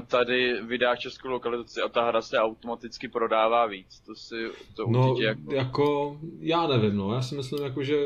tady 0.07 0.63
vydá 0.63 0.97
českou 0.97 1.29
lokalizaci 1.29 1.81
a 1.81 1.89
ta 1.89 2.09
hra 2.09 2.23
se 2.23 2.39
automaticky 2.39 3.09
prodává 3.09 3.67
víc. 3.67 4.01
To 4.07 4.15
si 4.15 4.35
to 4.77 4.87
no, 4.89 5.11
určitě 5.11 5.27
jako... 5.27 5.55
jako... 5.55 6.19
já 6.41 6.67
nevím, 6.67 6.97
no. 6.97 7.15
Já 7.15 7.23
si 7.23 7.35
myslím, 7.35 7.65
jako, 7.65 7.83
že 7.83 7.97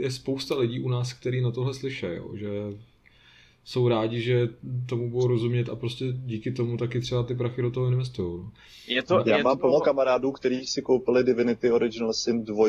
je 0.00 0.10
spousta 0.10 0.58
lidí 0.58 0.80
u 0.80 0.88
nás, 0.88 1.12
kteří 1.12 1.40
na 1.40 1.50
tohle 1.50 1.74
slyší, 1.74 2.06
jo. 2.06 2.36
že 2.36 2.48
jsou 3.64 3.88
rádi, 3.88 4.20
že 4.20 4.48
tomu 4.88 5.10
budou 5.10 5.26
rozumět 5.26 5.68
a 5.68 5.76
prostě 5.76 6.04
díky 6.12 6.52
tomu 6.52 6.76
taky 6.76 7.00
třeba 7.00 7.22
ty 7.22 7.34
prachy 7.34 7.62
do 7.62 7.70
toho 7.70 7.86
investují. 7.86 8.38
No. 8.38 8.52
Je 8.86 9.02
to, 9.02 9.22
Já 9.26 9.36
je 9.36 9.42
mám 9.42 9.56
to... 9.56 9.60
plno 9.60 9.80
kamarádů, 9.80 10.32
kteří 10.32 10.66
si 10.66 10.82
koupili 10.82 11.24
Divinity 11.24 11.70
Original 11.70 12.12
Sin 12.12 12.44
2 12.44 12.66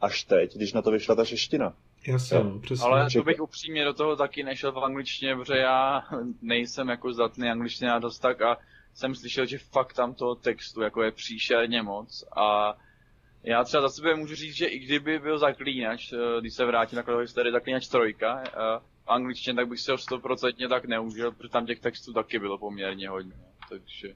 až 0.00 0.24
teď, 0.24 0.56
když 0.56 0.72
na 0.72 0.82
to 0.82 0.90
vyšla 0.90 1.14
ta 1.14 1.24
čeština. 1.24 1.74
Jasně, 2.06 2.36
jo. 2.36 2.58
přesně. 2.62 2.84
Ale 2.84 3.10
to 3.10 3.22
bych 3.22 3.40
upřímně 3.40 3.84
do 3.84 3.94
toho 3.94 4.16
taky 4.16 4.42
nešel 4.42 4.72
v 4.72 4.78
angličtině, 4.78 5.36
protože 5.36 5.58
já 5.58 6.02
nejsem 6.42 6.88
jako 6.88 7.12
zdatný 7.12 7.50
angličtina 7.50 7.98
dost 7.98 8.18
tak 8.18 8.42
a 8.42 8.58
jsem 8.94 9.14
slyšel, 9.14 9.46
že 9.46 9.58
fakt 9.58 9.92
tam 9.92 10.14
toho 10.14 10.34
textu 10.34 10.82
jako 10.82 11.02
je 11.02 11.10
příšerně 11.12 11.82
moc 11.82 12.24
a 12.36 12.76
já 13.42 13.64
třeba 13.64 13.80
za 13.80 13.88
sebe 13.88 14.14
můžu 14.14 14.34
říct, 14.34 14.54
že 14.54 14.66
i 14.66 14.78
kdyby 14.78 15.18
byl 15.18 15.38
zaklínač, 15.38 16.12
eh, 16.12 16.40
když 16.40 16.54
se 16.54 16.64
vrátím 16.64 17.02
na 17.06 17.18
historii 17.20 17.52
zaklínač 17.52 17.88
trojka, 17.88 18.42
eh, 18.46 18.50
v 19.04 19.08
angličtině, 19.08 19.54
tak 19.54 19.68
bych 19.68 19.80
si 19.80 19.90
ho 19.90 19.98
stoprocentně 19.98 20.68
tak 20.68 20.84
neužil, 20.84 21.32
protože 21.32 21.48
tam 21.48 21.66
těch 21.66 21.80
textů 21.80 22.12
taky 22.12 22.38
bylo 22.38 22.58
poměrně 22.58 23.08
hodně. 23.08 23.32
Takže, 23.68 24.14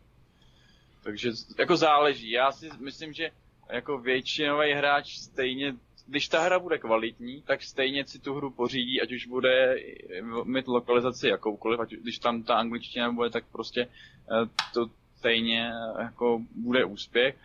takže 1.03 1.30
jako 1.59 1.76
záleží. 1.76 2.30
Já 2.30 2.53
si 2.53 2.70
myslím, 2.80 3.12
že 3.12 3.30
jako 3.70 3.99
většinový 3.99 4.72
hráč 4.72 5.16
stejně 5.16 5.74
když 6.07 6.29
ta 6.29 6.41
hra 6.41 6.59
bude 6.59 6.79
kvalitní, 6.79 7.43
tak 7.43 7.63
stejně 7.63 8.07
si 8.07 8.19
tu 8.19 8.35
hru 8.35 8.51
pořídí, 8.51 9.03
ať 9.03 9.13
už 9.13 9.27
bude 9.27 9.77
mít 10.45 10.69
lokalizaci 10.69 11.29
jakoukoliv, 11.29 11.81
ať 11.81 11.91
když 11.91 12.19
tam 12.19 12.43
ta 12.43 12.55
angličtina 12.55 13.13
bude, 13.13 13.31
tak 13.31 13.45
prostě 13.53 13.81
eh, 13.83 14.49
to 14.75 14.87
stejně 15.17 15.71
jako 15.99 16.41
bude 16.55 16.85
úspěch. 16.85 17.37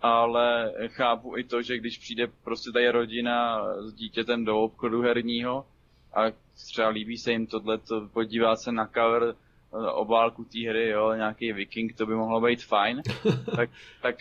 Ale 0.00 0.72
chápu 0.88 1.36
i 1.36 1.44
to, 1.44 1.62
že 1.62 1.78
když 1.78 1.98
přijde 1.98 2.26
prostě 2.44 2.70
tady 2.72 2.90
rodina 2.90 3.64
s 3.82 3.94
dítětem 3.94 4.44
do 4.44 4.60
obchodu 4.60 5.02
herního 5.02 5.66
a 6.14 6.22
třeba 6.54 6.88
líbí 6.88 7.18
se 7.18 7.32
jim 7.32 7.46
tohle, 7.46 7.78
podívá 8.12 8.56
se 8.56 8.72
na 8.72 8.86
cover 8.86 9.22
eh, 9.34 9.90
obálku 9.90 10.44
té 10.44 10.68
hry, 10.68 10.88
jo, 10.88 11.12
nějaký 11.14 11.52
viking, 11.52 11.96
to 11.96 12.06
by 12.06 12.14
mohlo 12.14 12.40
být 12.40 12.64
fajn, 12.64 13.02
tak, 13.56 13.70
tak 14.02 14.16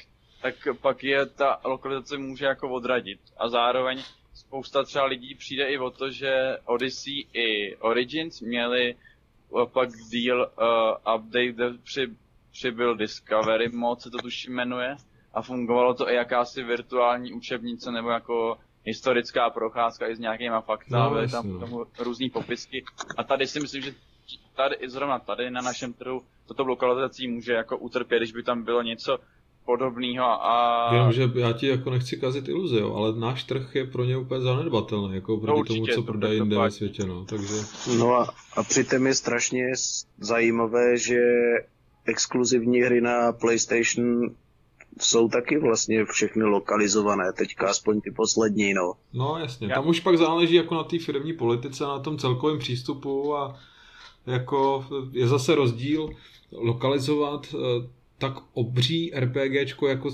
tak 0.46 0.68
pak 0.82 1.04
je 1.04 1.26
ta 1.26 1.60
lokalizace 1.64 2.18
může 2.18 2.46
jako 2.46 2.70
odradit. 2.70 3.20
A 3.38 3.50
zároveň 3.50 4.04
spousta 4.34 4.84
třeba 4.84 5.06
lidí 5.06 5.36
přijde 5.36 5.66
i 5.70 5.78
o 5.78 5.89
to, 5.91 6.12
že 6.12 6.58
Odyssey 6.66 7.26
i 7.34 7.76
Origins 7.76 8.41
měli 8.41 8.96
pak 9.66 9.89
deal 10.12 10.39
uh, 10.41 11.16
update, 11.16 11.78
při, 11.84 12.08
přibyl 12.52 12.96
Discovery 12.96 13.70
mod, 13.70 14.02
se 14.02 14.10
to 14.10 14.18
tuším 14.18 14.54
jmenuje, 14.54 14.96
a 15.34 15.41
fungovalo 15.41 15.93
to 15.93 16.10
i 16.10 16.16
jakási 16.16 16.64
virtuální 16.64 17.34
učebnice 17.34 17.91
nebo 17.91 18.10
jako 18.10 18.58
historická 18.84 19.50
procházka 19.50 20.08
i 20.08 20.16
s 20.16 20.20
nějakýma 20.20 20.62
fakta, 20.62 21.10
no, 21.10 21.28
tam 21.28 21.54
no. 21.54 21.60
tomu 21.60 21.86
různý 22.00 22.30
popisky. 22.30 22.84
A 23.18 23.24
tady 23.24 23.48
si 23.48 23.60
myslím, 23.60 23.82
že 23.82 23.91
tady, 24.56 24.89
zrovna 24.89 25.20
tady 25.20 25.52
na 25.52 25.62
našem 25.62 25.93
trhu 25.93 26.24
toto 26.48 26.64
lokalizací 26.64 27.28
může 27.28 27.54
jako 27.54 27.78
utrpět, 27.78 28.20
když 28.20 28.32
by 28.32 28.43
tam 28.43 28.64
bylo 28.64 28.82
něco 28.82 29.18
podobného 29.66 30.26
a... 30.26 30.89
Jenomže 30.93 31.32
já 31.36 31.53
ti 31.53 31.68
jako 31.68 31.89
nechci 31.89 32.18
kazit 32.18 32.47
iluzi, 32.47 32.78
jo, 32.78 32.93
ale 32.93 33.20
náš 33.20 33.43
trh 33.43 33.76
je 33.76 33.86
pro 33.86 34.03
ně 34.03 34.18
úplně 34.18 34.41
zanedbatelný, 34.41 35.16
jako 35.16 35.38
proti 35.38 35.59
no, 35.59 35.63
tomu, 35.66 35.88
co 35.88 36.03
prodají 36.03 36.38
jinde 36.39 36.57
ve 36.57 36.72
světě, 36.72 37.05
no, 37.05 37.26
takže... 37.26 37.53
No 37.97 38.16
a, 38.16 38.28
a 38.55 38.63
přitom 38.63 39.07
je 39.07 39.16
strašně 39.16 39.66
zajímavé, 40.20 40.97
že 40.97 41.20
exkluzivní 42.05 42.82
hry 42.82 43.01
na 43.01 43.32
PlayStation 43.32 44.30
jsou 44.99 45.30
taky 45.30 45.59
vlastně 45.59 46.05
všechny 46.05 46.43
lokalizované, 46.43 47.34
teďka 47.34 47.70
aspoň 47.70 48.01
ty 48.01 48.11
poslední, 48.11 48.74
no. 48.74 48.93
No 49.13 49.38
jasně, 49.38 49.68
Já. 49.68 49.76
tam 49.76 49.88
už 49.88 49.99
pak 49.99 50.18
záleží 50.18 50.55
jako 50.55 50.76
na 50.76 50.84
té 50.84 50.99
firmní 50.99 51.34
politice, 51.34 51.84
na 51.84 51.99
tom 51.99 52.18
celkovém 52.18 52.59
přístupu 52.59 53.36
a 53.36 53.59
jako 54.26 54.86
je 55.11 55.28
zase 55.28 55.55
rozdíl 55.55 56.09
lokalizovat 56.51 57.47
eh, 57.53 57.88
tak 58.18 58.34
obří 58.53 59.11
RPGčko, 59.16 59.88
jako 59.88 60.11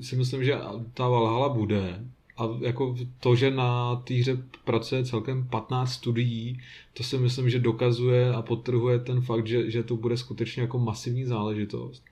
si 0.00 0.16
myslím, 0.16 0.44
že 0.44 0.54
ta 0.94 1.08
Valhalla 1.08 1.48
bude. 1.48 2.04
A 2.36 2.48
jako 2.60 2.96
to, 3.20 3.36
že 3.36 3.50
na 3.50 3.96
té 3.96 4.14
hře 4.14 4.38
pracuje 4.64 5.04
celkem 5.04 5.48
15 5.48 5.92
studií, 5.92 6.60
to 6.92 7.02
si 7.02 7.18
myslím, 7.18 7.50
že 7.50 7.58
dokazuje 7.58 8.32
a 8.32 8.42
podtrhuje 8.42 8.98
ten 8.98 9.20
fakt, 9.20 9.46
že, 9.46 9.70
že 9.70 9.82
to 9.82 9.96
bude 9.96 10.16
skutečně 10.16 10.62
jako 10.62 10.78
masivní 10.78 11.24
záležitost. 11.24 12.04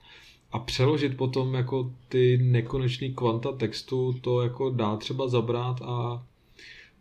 A 0.51 0.59
přeložit 0.59 1.17
potom 1.17 1.53
jako 1.53 1.91
ty 2.09 2.37
nekonečný 2.37 3.13
kvanta 3.13 3.51
textu, 3.51 4.15
to 4.21 4.41
jako 4.41 4.69
dá 4.69 4.97
třeba 4.97 5.27
zabrat 5.27 5.81
a 5.81 6.25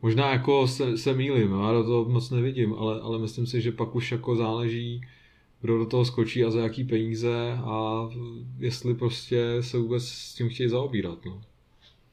možná 0.03 0.33
jako 0.33 0.67
se, 0.67 0.99
se 0.99 1.15
mýlím, 1.15 1.53
já 1.53 1.73
do 1.73 1.85
toho 1.85 2.05
moc 2.05 2.31
nevidím, 2.31 2.75
ale, 2.75 3.01
ale 3.01 3.19
myslím 3.19 3.47
si, 3.47 3.61
že 3.61 3.73
pak 3.73 3.95
už 3.95 4.13
jako 4.13 4.37
záleží 4.37 5.01
kdo 5.65 5.79
do 5.79 5.87
toho 5.87 6.05
skočí 6.05 6.45
a 6.45 6.51
za 6.51 6.61
jaký 6.61 6.85
peníze 6.85 7.53
a 7.53 8.09
jestli 8.59 8.95
prostě 8.95 9.43
se 9.61 9.79
vůbec 9.79 10.05
s 10.05 10.35
tím 10.35 10.49
chtějí 10.49 10.69
zaobírat. 10.69 11.19
No. 11.25 11.43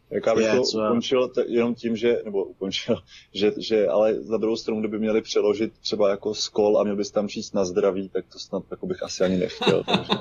Jak 0.10 0.36
bych 0.36 0.47
to 0.52 0.62
ukončil 0.62 1.28
t- 1.28 1.45
jenom 1.47 1.76
tím, 1.76 1.95
že, 1.95 2.22
nebo 2.26 2.43
ukončil, 2.43 2.95
že, 3.34 3.52
že 3.58 3.88
ale 3.88 4.14
za 4.14 4.38
druhou 4.38 4.56
stranu, 4.56 4.80
kdyby 4.80 4.99
měli 4.99 5.22
přeložit 5.22 5.74
třeba 5.80 6.10
jako 6.10 6.34
skol 6.34 6.78
a 6.80 6.84
měl 6.84 6.95
bys 6.95 7.12
tam 7.12 7.28
číst 7.28 7.54
na 7.54 7.66
zdraví, 7.66 8.10
tak 8.10 8.26
to 8.34 8.39
snad 8.39 8.64
jako 8.72 8.88
bych 8.88 9.04
asi 9.04 9.24
ani 9.24 9.38
nechtěl. 9.38 9.84
Takže... 9.84 10.14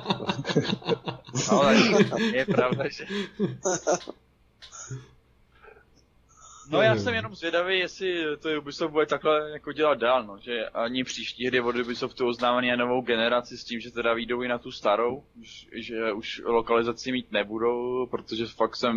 ale 1.51 1.77
je 2.33 2.45
pravda, 2.45 2.83
že 2.89 3.05
No 6.71 6.81
já 6.81 6.95
jsem 6.95 7.13
jenom 7.13 7.35
zvědavý, 7.35 7.79
jestli 7.79 8.37
to 8.37 8.49
Ubisoft 8.59 8.91
bude 8.91 9.05
takhle 9.05 9.51
jako 9.51 9.71
dělat 9.71 9.99
dál, 9.99 10.23
no, 10.23 10.37
že 10.39 10.65
ani 10.65 11.03
příští 11.03 11.47
hry 11.47 11.61
od 11.61 11.75
Ubisoftu 11.75 12.31
a 12.43 12.75
novou 12.75 13.01
generaci 13.01 13.57
s 13.57 13.63
tím, 13.63 13.79
že 13.79 13.91
teda 13.91 14.13
výjdou 14.13 14.41
i 14.41 14.47
na 14.47 14.57
tu 14.57 14.71
starou, 14.71 15.23
že 15.73 16.11
už 16.13 16.41
lokalizaci 16.45 17.11
mít 17.11 17.31
nebudou, 17.31 18.05
protože 18.05 18.45
fakt 18.45 18.75
jsem 18.75 18.95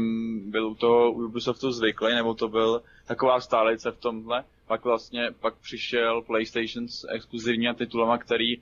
byl 0.51 0.67
u 0.67 0.75
toho 0.75 1.13
Ubisoftu 1.13 1.73
zvyklý, 1.73 2.15
nebo 2.15 2.35
to 2.35 2.49
byl 2.49 2.83
taková 3.07 3.41
stálice 3.41 3.91
v 3.91 3.99
tomhle. 3.99 4.45
Pak 4.67 4.85
vlastně, 4.85 5.31
pak 5.41 5.55
přišel 5.55 6.23
PlayStation 6.23 6.89
s 6.89 7.09
exkluzivními 7.11 7.75
titulama, 7.75 8.19
který 8.19 8.57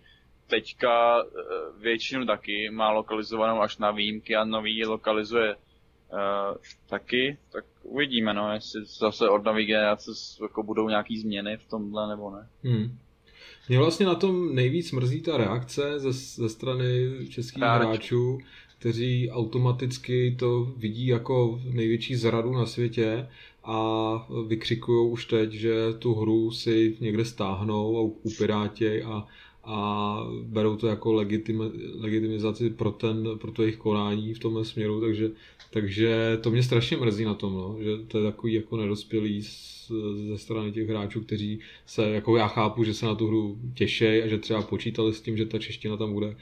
teďka 0.47 1.23
eh, 1.23 1.29
většinu 1.81 2.27
taky 2.27 2.71
má 2.71 2.91
lokalizovanou 2.91 3.61
až 3.61 3.79
na 3.79 3.91
výjimky 3.91 4.37
a 4.37 4.45
nový 4.45 4.85
lokalizuje 4.85 5.57
uh, 6.13 6.57
taky, 6.87 7.39
tak 7.53 7.65
uvidíme, 7.83 8.35
no, 8.35 8.53
jestli 8.53 8.85
zase 8.85 9.29
od 9.29 9.45
nové 9.45 9.65
generace 9.65 10.11
jako 10.43 10.63
budou 10.63 10.89
nějaký 10.89 11.19
změny 11.19 11.57
v 11.57 11.69
tomhle 11.71 12.09
nebo 12.09 12.31
ne. 12.31 12.49
Hmm. 12.63 12.99
Mě 13.69 13.79
vlastně 13.79 14.07
na 14.07 14.15
tom 14.15 14.55
nejvíc 14.55 14.93
mrzí 14.93 15.21
ta 15.21 15.37
reakce 15.37 15.99
ze, 16.01 16.13
ze 16.13 16.49
strany 16.49 17.11
českých 17.29 17.63
Hráč. 17.63 17.83
hráčů, 17.83 18.39
kteří 18.79 19.31
automaticky 19.31 20.37
to 20.39 20.65
vidí 20.77 21.07
jako 21.07 21.61
největší 21.65 22.17
zradu 22.17 22.53
na 22.53 22.67
světě 22.67 23.29
a 23.65 24.13
vykřikují 24.47 25.11
už 25.11 25.27
teď, 25.27 25.53
že 25.53 25.75
tu 25.99 26.15
hru 26.15 26.51
si 26.51 26.97
někde 27.01 27.25
stáhnou 27.25 27.99
a 27.99 28.01
upirátěj 28.23 29.05
a 29.05 29.27
a 29.65 30.17
berou 30.43 30.77
to 30.77 30.87
jako 30.87 31.13
legitim, 31.13 31.73
legitimizaci 32.01 32.71
pro, 32.71 32.91
ten, 32.91 33.39
pro 33.39 33.53
to 33.53 33.63
jejich 33.63 33.77
konání 33.77 34.35
v 34.35 34.39
tomhle 34.39 34.65
směru, 34.65 35.01
takže, 35.01 35.31
takže 35.71 36.39
to 36.41 36.51
mě 36.51 36.63
strašně 36.63 36.97
mrzí 36.97 37.25
na 37.25 37.35
tom, 37.35 37.55
no, 37.55 37.77
že 37.81 37.97
to 38.09 38.19
je 38.19 38.25
takový 38.25 38.53
jako 38.53 38.77
nedospělý 38.77 39.43
ze 40.29 40.39
strany 40.39 40.73
těch 40.73 40.89
hráčů, 40.89 41.21
kteří 41.21 41.61
se, 41.87 42.11
jako 42.11 42.37
já 42.37 42.49
chápu, 42.49 42.85
že 42.85 42.95
se 42.95 43.07
na 43.07 43.15
tu 43.15 43.27
hru 43.27 43.59
těší 43.75 44.23
a 44.23 44.27
že 44.27 44.39
třeba 44.39 44.63
počítali 44.63 45.15
s 45.15 45.21
tím, 45.21 45.37
že 45.37 45.47
ta 45.47 45.59
čeština 45.59 45.97
tam 45.97 46.13
bude, 46.13 46.37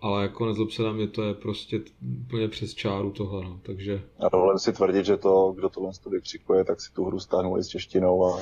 ale 0.00 0.22
jako 0.22 0.46
nezlob 0.46 0.70
se 0.70 0.82
na 0.82 0.92
mě, 0.92 1.06
to 1.06 1.22
je 1.22 1.34
prostě 1.34 1.80
úplně 2.22 2.48
přes 2.48 2.74
čáru 2.74 3.10
tohle, 3.10 3.44
no, 3.44 3.60
takže... 3.62 4.02
A 4.18 4.28
dovolím 4.28 4.58
si 4.58 4.72
tvrdit, 4.72 5.06
že 5.06 5.16
to, 5.16 5.52
kdo 5.56 5.68
tohle 5.68 5.92
to 6.04 6.10
vykřikuje, 6.10 6.64
tak 6.64 6.80
si 6.80 6.92
tu 6.92 7.04
hru 7.04 7.20
stáhnul 7.20 7.58
i 7.58 7.64
s 7.64 7.68
češtinou 7.68 8.26
a... 8.26 8.40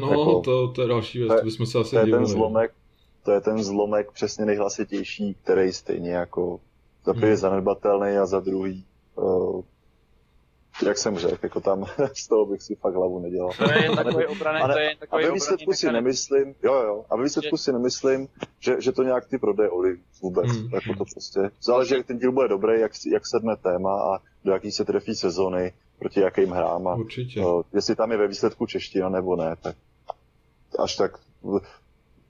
No, 0.00 0.10
jako, 0.10 0.40
to, 0.40 0.68
to 0.68 0.82
je 0.82 0.88
další 0.88 1.18
věc, 1.18 1.28
to, 1.28 1.38
to 1.38 1.44
bychom 1.44 1.66
se 1.66 1.78
asi 1.78 1.90
To 1.90 1.98
je 1.98 2.06
ten 2.06 2.26
zlomek, 2.26 2.74
to 3.26 3.32
je 3.32 3.40
ten 3.40 3.62
zlomek 3.62 4.12
přesně 4.12 4.44
nejhlasitější, 4.44 5.36
který 5.42 5.72
stejně 5.72 6.10
jako 6.10 6.60
za 7.04 7.12
prvý 7.12 7.26
hmm. 7.26 7.36
zanedbatelný 7.36 8.16
a 8.16 8.26
za 8.26 8.40
druhý 8.40 8.84
uh, 9.14 9.62
jak 10.86 10.98
jsem 10.98 11.18
řekl, 11.18 11.38
jako 11.42 11.60
tam 11.60 11.84
z 12.14 12.28
toho 12.28 12.46
bych 12.46 12.62
si 12.62 12.74
fakt 12.74 12.94
hlavu 12.94 13.20
nedělal. 13.20 13.50
To 13.58 13.72
je 13.72 13.82
jen 13.82 13.96
takový 13.96 14.26
obraný, 14.26 14.72
to 14.72 14.78
je 14.78 14.84
jen 14.84 14.98
takový 14.98 15.24
A 15.24 15.26
ve 15.26 15.34
výsledku 15.34 15.72
si 15.72 15.92
nemyslím, 15.92 16.54
jo 16.62 16.74
jo, 16.74 17.04
a 17.10 17.16
ve 17.16 17.22
výsledku 17.22 17.56
že... 17.56 17.62
si 17.62 17.72
nemyslím, 17.72 18.28
že, 18.60 18.80
že 18.80 18.92
to 18.92 19.02
nějak 19.02 19.26
ty 19.26 19.38
prodeje 19.38 19.70
oli 19.70 19.96
vůbec. 20.22 20.46
Hmm. 20.46 20.68
Jako 20.72 20.94
to 20.98 21.04
prostě, 21.12 21.40
záleží, 21.62 21.94
jak 21.94 22.06
ten 22.06 22.18
díl 22.18 22.32
bude 22.32 22.48
dobrý, 22.48 22.80
jak, 22.80 22.92
jak 23.12 23.26
sedne 23.26 23.56
téma 23.56 23.94
a 23.94 24.18
do 24.44 24.52
jaký 24.52 24.72
se 24.72 24.84
trefí 24.84 25.14
sezony, 25.14 25.72
proti 25.98 26.20
jakým 26.20 26.50
hrám 26.50 26.88
a 26.88 26.94
Určitě. 26.94 27.40
Uh, 27.40 27.62
jestli 27.74 27.96
tam 27.96 28.12
je 28.12 28.18
ve 28.18 28.28
výsledku 28.28 28.66
čeština 28.66 29.08
nebo 29.08 29.36
ne, 29.36 29.56
tak 29.62 29.76
až 30.78 30.96
tak 30.96 31.18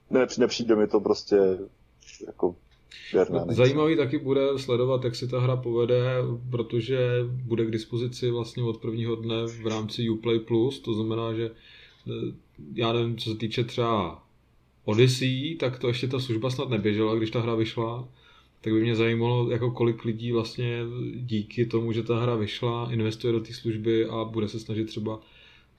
ne, 0.09 0.27
nepřijde 0.37 0.75
mi 0.75 0.87
to 0.87 0.99
prostě 0.99 1.35
jako. 2.27 2.55
Zajímavý 3.49 3.97
taky 3.97 4.17
bude 4.17 4.41
sledovat, 4.57 5.03
jak 5.03 5.15
se 5.15 5.27
ta 5.27 5.39
hra 5.39 5.55
povede, 5.55 6.03
protože 6.51 6.99
bude 7.29 7.65
k 7.65 7.71
dispozici 7.71 8.31
vlastně 8.31 8.63
od 8.63 8.77
prvního 8.77 9.15
dne 9.15 9.45
v 9.45 9.67
rámci 9.67 10.09
Uplay 10.09 10.39
Plus, 10.39 10.79
to 10.79 10.93
znamená, 10.93 11.33
že 11.33 11.51
eh, 12.07 12.11
já 12.73 12.93
nevím, 12.93 13.17
co 13.17 13.29
se 13.29 13.37
týče 13.37 13.63
třeba 13.63 14.23
Odyssey, 14.85 15.55
tak 15.55 15.79
to 15.79 15.87
ještě 15.87 16.07
ta 16.07 16.19
služba 16.19 16.49
snad 16.49 16.69
neběžela, 16.69 17.15
když 17.15 17.31
ta 17.31 17.39
hra 17.39 17.55
vyšla. 17.55 18.07
Tak 18.61 18.73
by 18.73 18.81
mě 18.81 18.95
zajímalo, 18.95 19.51
jako 19.51 19.71
kolik 19.71 20.05
lidí 20.05 20.31
vlastně 20.31 20.79
díky 21.15 21.65
tomu, 21.65 21.91
že 21.91 22.03
ta 22.03 22.19
hra 22.19 22.35
vyšla, 22.35 22.89
investuje 22.91 23.33
do 23.33 23.39
té 23.39 23.53
služby 23.53 24.05
a 24.05 24.23
bude 24.23 24.47
se 24.47 24.59
snažit 24.59 24.85
třeba 24.85 25.19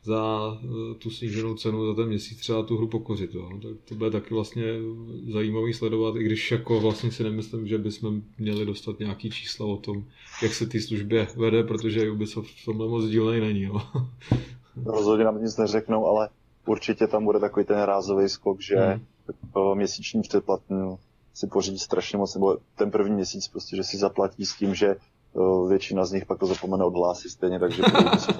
za 0.02 0.52
eh, 0.64 0.94
tu 0.94 1.10
sníženou 1.10 1.54
cenu 1.54 1.86
za 1.86 1.94
ten 1.94 2.08
měsíc 2.08 2.38
třeba 2.38 2.62
tu 2.62 2.76
hru 2.76 2.88
pokořit. 2.88 3.34
Jo. 3.34 3.50
Tak 3.62 3.72
to 3.84 3.94
bude 3.94 4.10
taky 4.10 4.34
vlastně 4.34 4.64
zajímavý 5.32 5.74
sledovat, 5.74 6.16
i 6.16 6.24
když 6.24 6.50
jako 6.50 6.80
vlastně 6.80 7.12
si 7.12 7.24
nemyslím, 7.24 7.68
že 7.68 7.78
bychom 7.78 8.22
měli 8.38 8.66
dostat 8.66 8.98
nějaký 8.98 9.30
čísla 9.30 9.66
o 9.66 9.76
tom, 9.76 10.04
jak 10.42 10.54
se 10.54 10.66
ty 10.66 10.80
službě 10.80 11.26
vede, 11.36 11.62
protože 11.62 12.10
Ubisoft 12.10 12.50
v 12.50 12.64
tomhle 12.64 12.88
moc 12.88 13.04
dílnej 13.04 13.40
není. 13.40 13.62
Jo. 13.62 13.80
Rozhodně 14.84 15.24
nám 15.24 15.42
nic 15.42 15.56
neřeknou, 15.56 16.06
ale 16.06 16.28
určitě 16.66 17.06
tam 17.06 17.24
bude 17.24 17.40
takový 17.40 17.66
ten 17.66 17.80
rázový 17.80 18.28
skok, 18.28 18.60
že 18.60 18.76
hmm. 18.76 19.74
měsíční 19.74 20.22
předplatný 20.22 20.96
si 21.34 21.46
pořídí 21.46 21.78
strašně 21.78 22.18
moc, 22.18 22.34
nebo 22.34 22.58
ten 22.76 22.90
první 22.90 23.14
měsíc 23.14 23.48
prostě, 23.48 23.76
že 23.76 23.84
si 23.84 23.96
zaplatí 23.96 24.46
s 24.46 24.54
tím, 24.54 24.74
že 24.74 24.96
většina 25.68 26.04
z 26.04 26.12
nich 26.12 26.26
pak 26.26 26.38
to 26.38 26.46
zapomene 26.46 26.84
odhlásit 26.84 27.30
stejně, 27.30 27.58
takže 27.58 27.82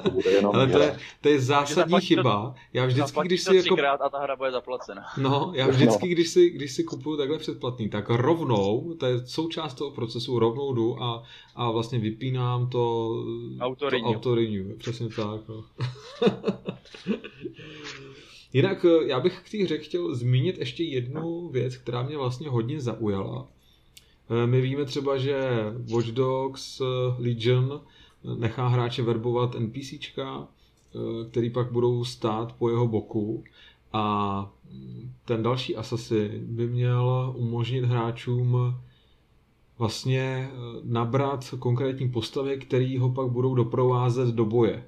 to 0.03 0.11
bude 0.11 0.31
jenom 0.31 0.55
Ale 0.55 0.67
to 0.67 0.79
je, 0.79 0.99
to 1.21 1.29
je 1.29 1.41
zásadní 1.41 2.01
chyba. 2.01 2.55
Já 2.73 2.87
vždycky, 2.87 3.21
když 3.25 3.43
si 3.43 3.57
jako... 3.57 3.77
a 4.01 4.09
ta 4.09 4.19
hra 4.19 4.37
bude 4.37 4.51
zaplacena. 4.51 5.05
No, 5.19 5.53
já 5.55 5.67
vždycky, 5.67 6.09
no. 6.09 6.13
když 6.15 6.29
si, 6.29 6.51
když 6.51 6.73
si 6.73 6.85
kupuju 6.85 7.17
takhle 7.17 7.39
předplatný, 7.39 7.89
tak 7.89 8.11
rovnou, 8.11 8.95
to 8.95 9.07
je 9.07 9.27
součást 9.27 9.75
toho 9.75 9.91
procesu, 9.91 10.39
rovnou 10.39 10.75
jdu 10.75 11.03
a, 11.03 11.23
a 11.55 11.71
vlastně 11.71 11.99
vypínám 11.99 12.69
to 12.69 13.15
autorenew. 13.61 14.77
Přesně 14.79 15.09
tak, 15.09 15.41
no. 15.49 15.65
Jinak 18.53 18.85
eh, 18.85 19.07
já 19.07 19.21
bych 19.21 19.41
k 19.41 19.51
té 19.51 19.65
hře 19.65 19.79
chtěl 19.79 20.15
zmínit 20.15 20.59
ještě 20.59 20.85
jednu 20.85 21.49
věc, 21.49 21.77
která 21.77 22.03
mě 22.03 22.17
vlastně 22.17 22.49
hodně 22.49 22.81
zaujala. 22.81 23.49
Eh, 24.31 24.47
my 24.47 24.61
víme 24.61 24.85
třeba, 24.85 25.18
že 25.18 25.51
Watch 25.93 26.07
Dogs 26.09 26.81
eh, 26.81 26.85
Legion 27.18 27.81
nechá 28.39 28.68
hráče 28.68 29.03
verbovat 29.03 29.55
NPCčka, 29.55 30.49
eh, 30.49 31.31
který 31.31 31.51
pak 31.51 31.72
budou 31.72 32.05
stát 32.05 32.53
po 32.53 32.68
jeho 32.68 32.89
boku 32.89 33.45
a 33.93 34.53
ten 35.24 35.43
další 35.43 35.76
Assassin 35.76 36.31
by 36.47 36.66
měl 36.66 37.35
umožnit 37.37 37.85
hráčům 37.85 38.57
vlastně 39.79 40.51
nabrat 40.85 41.55
konkrétní 41.59 42.09
postavy, 42.09 42.59
který 42.59 42.99
ho 42.99 43.11
pak 43.11 43.29
budou 43.29 43.55
doprovázet 43.55 44.29
do 44.29 44.45
boje. 44.45 44.85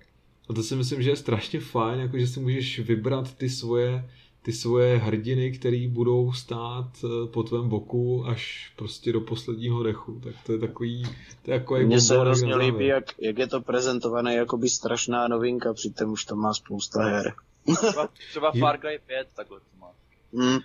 A 0.49 0.53
to 0.53 0.63
si 0.63 0.77
myslím, 0.77 1.03
že 1.03 1.11
je 1.11 1.17
strašně 1.17 1.61
fajn, 1.61 2.01
jakože 2.01 2.27
si 2.27 2.41
můžeš 2.41 2.79
vybrat 2.81 3.35
ty 3.35 3.49
svoje 3.49 4.11
ty 4.43 4.53
svoje 4.53 4.99
hrdiny, 4.99 5.53
který 5.53 5.89
budou 5.89 6.33
stát 6.33 6.87
eh, 7.05 7.27
po 7.27 7.43
tvém 7.43 7.69
boku 7.69 8.27
až 8.27 8.73
prostě 8.77 9.13
do 9.13 9.21
posledního 9.21 9.83
dechu. 9.83 10.21
Tak 10.25 10.35
to 10.47 10.53
je 10.53 10.59
takový, 10.59 11.03
to 11.43 11.51
je 11.51 11.55
jako 11.55 11.75
Mně 11.77 12.01
se 12.01 12.19
hrozně 12.19 12.57
líbí, 12.57 12.87
jak, 12.87 13.05
jak, 13.19 13.39
je 13.39 13.47
to 13.47 13.61
prezentované 13.61 14.35
jako 14.35 14.57
by 14.57 14.69
strašná 14.69 15.29
novinka, 15.29 15.75
přitom 15.75 16.11
už 16.11 16.25
to 16.25 16.37
má 16.37 16.55
spousta 16.55 17.03
her. 17.03 17.35
Třeba, 17.77 18.09
třeba 18.31 18.53
Far 18.53 18.79
Cry 18.81 19.01
5 19.07 19.29
takhle 19.37 19.61
to 19.61 19.67
má. 19.81 19.91
Hmm. 20.35 20.59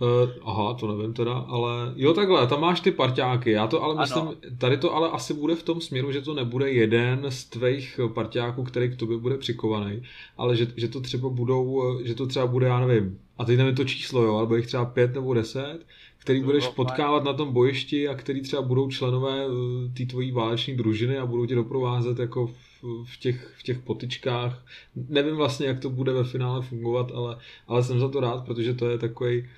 Uh, 0.00 0.48
aha, 0.48 0.74
to 0.74 0.96
nevím 0.96 1.12
teda, 1.12 1.32
ale 1.32 1.92
jo 1.96 2.14
takhle, 2.14 2.46
tam 2.46 2.60
máš 2.60 2.80
ty 2.80 2.90
parťáky, 2.90 3.50
já 3.50 3.66
to 3.66 3.82
ale 3.82 3.94
ano. 3.94 4.00
myslím, 4.00 4.56
tady 4.58 4.76
to 4.76 4.94
ale 4.94 5.10
asi 5.10 5.34
bude 5.34 5.54
v 5.54 5.62
tom 5.62 5.80
směru, 5.80 6.12
že 6.12 6.20
to 6.20 6.34
nebude 6.34 6.70
jeden 6.70 7.26
z 7.28 7.44
tvých 7.44 8.00
parťáků, 8.14 8.62
který 8.62 8.90
k 8.90 8.96
tobě 8.96 9.18
bude 9.18 9.38
přikovaný, 9.38 10.02
ale 10.36 10.56
že, 10.56 10.66
že 10.76 10.88
to 10.88 11.00
třeba 11.00 11.28
budou, 11.28 11.98
že 12.04 12.14
to 12.14 12.26
třeba 12.26 12.46
bude, 12.46 12.66
já 12.66 12.86
nevím, 12.86 13.18
a 13.38 13.44
teď 13.44 13.58
nevím 13.58 13.74
to 13.74 13.84
číslo, 13.84 14.22
jo, 14.22 14.36
ale 14.36 14.46
bude 14.46 14.58
jich 14.58 14.66
třeba 14.66 14.84
pět 14.84 15.14
nebo 15.14 15.34
deset, 15.34 15.78
který 16.18 16.42
budeš 16.42 16.68
potkávat 16.68 17.24
na 17.24 17.32
tom 17.32 17.52
bojišti 17.52 18.08
a 18.08 18.14
který 18.14 18.40
třeba 18.40 18.62
budou 18.62 18.88
členové 18.90 19.46
eh, 19.46 19.88
té 19.98 20.06
tvojí 20.06 20.32
váleční 20.32 20.76
družiny 20.76 21.18
a 21.18 21.26
budou 21.26 21.46
tě 21.46 21.54
doprovázet 21.54 22.18
jako 22.18 22.46
v, 22.46 23.04
v, 23.04 23.20
těch, 23.20 23.54
v 23.58 23.62
těch 23.62 23.78
potičkách. 23.78 24.64
Nevím 25.08 25.36
vlastně, 25.36 25.66
jak 25.66 25.80
to 25.80 25.90
bude 25.90 26.12
ve 26.12 26.24
finále 26.24 26.62
fungovat, 26.62 27.12
ale, 27.14 27.36
ale 27.68 27.82
jsem 27.82 28.00
za 28.00 28.08
to 28.08 28.20
rád, 28.20 28.44
protože 28.44 28.74
to 28.74 28.88
je 28.88 28.98
takový 28.98 29.48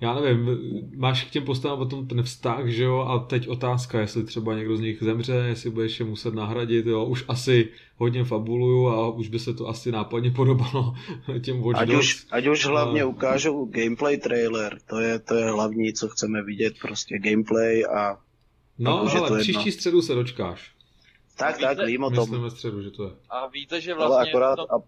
já 0.00 0.14
nevím, 0.20 0.60
máš 0.96 1.24
k 1.24 1.30
těm 1.30 1.44
postavám 1.44 1.78
potom 1.78 2.06
ten 2.06 2.22
vztah, 2.22 2.66
že 2.66 2.84
jo, 2.84 2.98
a 2.98 3.18
teď 3.18 3.48
otázka, 3.48 4.00
jestli 4.00 4.24
třeba 4.24 4.54
někdo 4.54 4.76
z 4.76 4.80
nich 4.80 5.02
zemře, 5.02 5.32
jestli 5.32 5.70
budeš 5.70 6.00
je 6.00 6.06
muset 6.06 6.34
nahradit, 6.34 6.86
jo, 6.86 7.04
už 7.04 7.24
asi 7.28 7.68
hodně 7.96 8.24
fabuluju 8.24 8.88
a 8.88 9.10
už 9.10 9.28
by 9.28 9.38
se 9.38 9.54
to 9.54 9.68
asi 9.68 9.92
nápadně 9.92 10.30
podobalo 10.36 10.94
těm 11.40 11.62
Watch 11.62 11.78
ať 11.78 11.90
už, 11.90 12.26
ať 12.30 12.46
už 12.46 12.66
hlavně 12.66 13.02
a... 13.02 13.06
ukážou 13.06 13.64
gameplay 13.64 14.16
trailer, 14.16 14.78
to 14.90 15.00
je, 15.00 15.18
to 15.18 15.34
je 15.34 15.50
hlavní, 15.50 15.92
co 15.92 16.08
chceme 16.08 16.42
vidět, 16.42 16.74
prostě 16.80 17.18
gameplay 17.18 17.84
a... 17.84 18.18
No, 18.78 19.00
ale 19.00 19.38
příští 19.38 19.72
středu 19.72 20.02
se 20.02 20.14
dočkáš. 20.14 20.76
Tak, 21.38 21.58
tak, 21.58 21.78
vím 21.86 22.04
o 22.04 22.10
tom. 22.10 22.18
Myslím 22.18 22.42
ve 22.42 22.50
středu, 22.50 22.82
že 22.82 22.90
to 22.90 23.04
je. 23.04 23.10
A 23.30 23.48
víte, 23.48 23.80
že 23.80 23.94
vlastně... 23.94 24.16
Ale 24.16 24.28
akorát... 24.28 24.56
To... 24.56 24.74
A... 24.74 24.82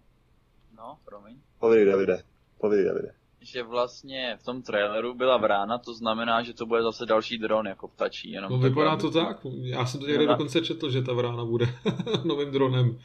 No, 0.77 0.97
promiň. 1.05 1.35
Povědej, 1.59 1.85
Davide. 1.85 2.23
Povědej, 2.61 2.85
Davide 2.85 3.18
že 3.41 3.63
vlastně 3.63 4.37
v 4.39 4.43
tom 4.43 4.61
traileru 4.61 5.13
byla 5.13 5.37
vrána, 5.37 5.77
to 5.77 5.93
znamená, 5.93 6.43
že 6.43 6.53
to 6.53 6.65
bude 6.65 6.83
zase 6.83 7.05
další 7.05 7.37
dron 7.37 7.67
jako 7.67 7.87
ptačí. 7.87 8.31
Jenom 8.31 8.51
no 8.51 8.57
vypadá 8.57 8.95
to 8.95 9.11
tak, 9.11 9.37
já 9.61 9.85
jsem 9.85 9.99
to 9.99 10.07
někde 10.07 10.25
no, 10.25 10.31
dokonce 10.33 10.61
četl, 10.61 10.89
že 10.89 11.01
ta 11.01 11.13
vrána 11.13 11.45
bude 11.45 11.65
novým 12.23 12.51
dronem. 12.51 12.99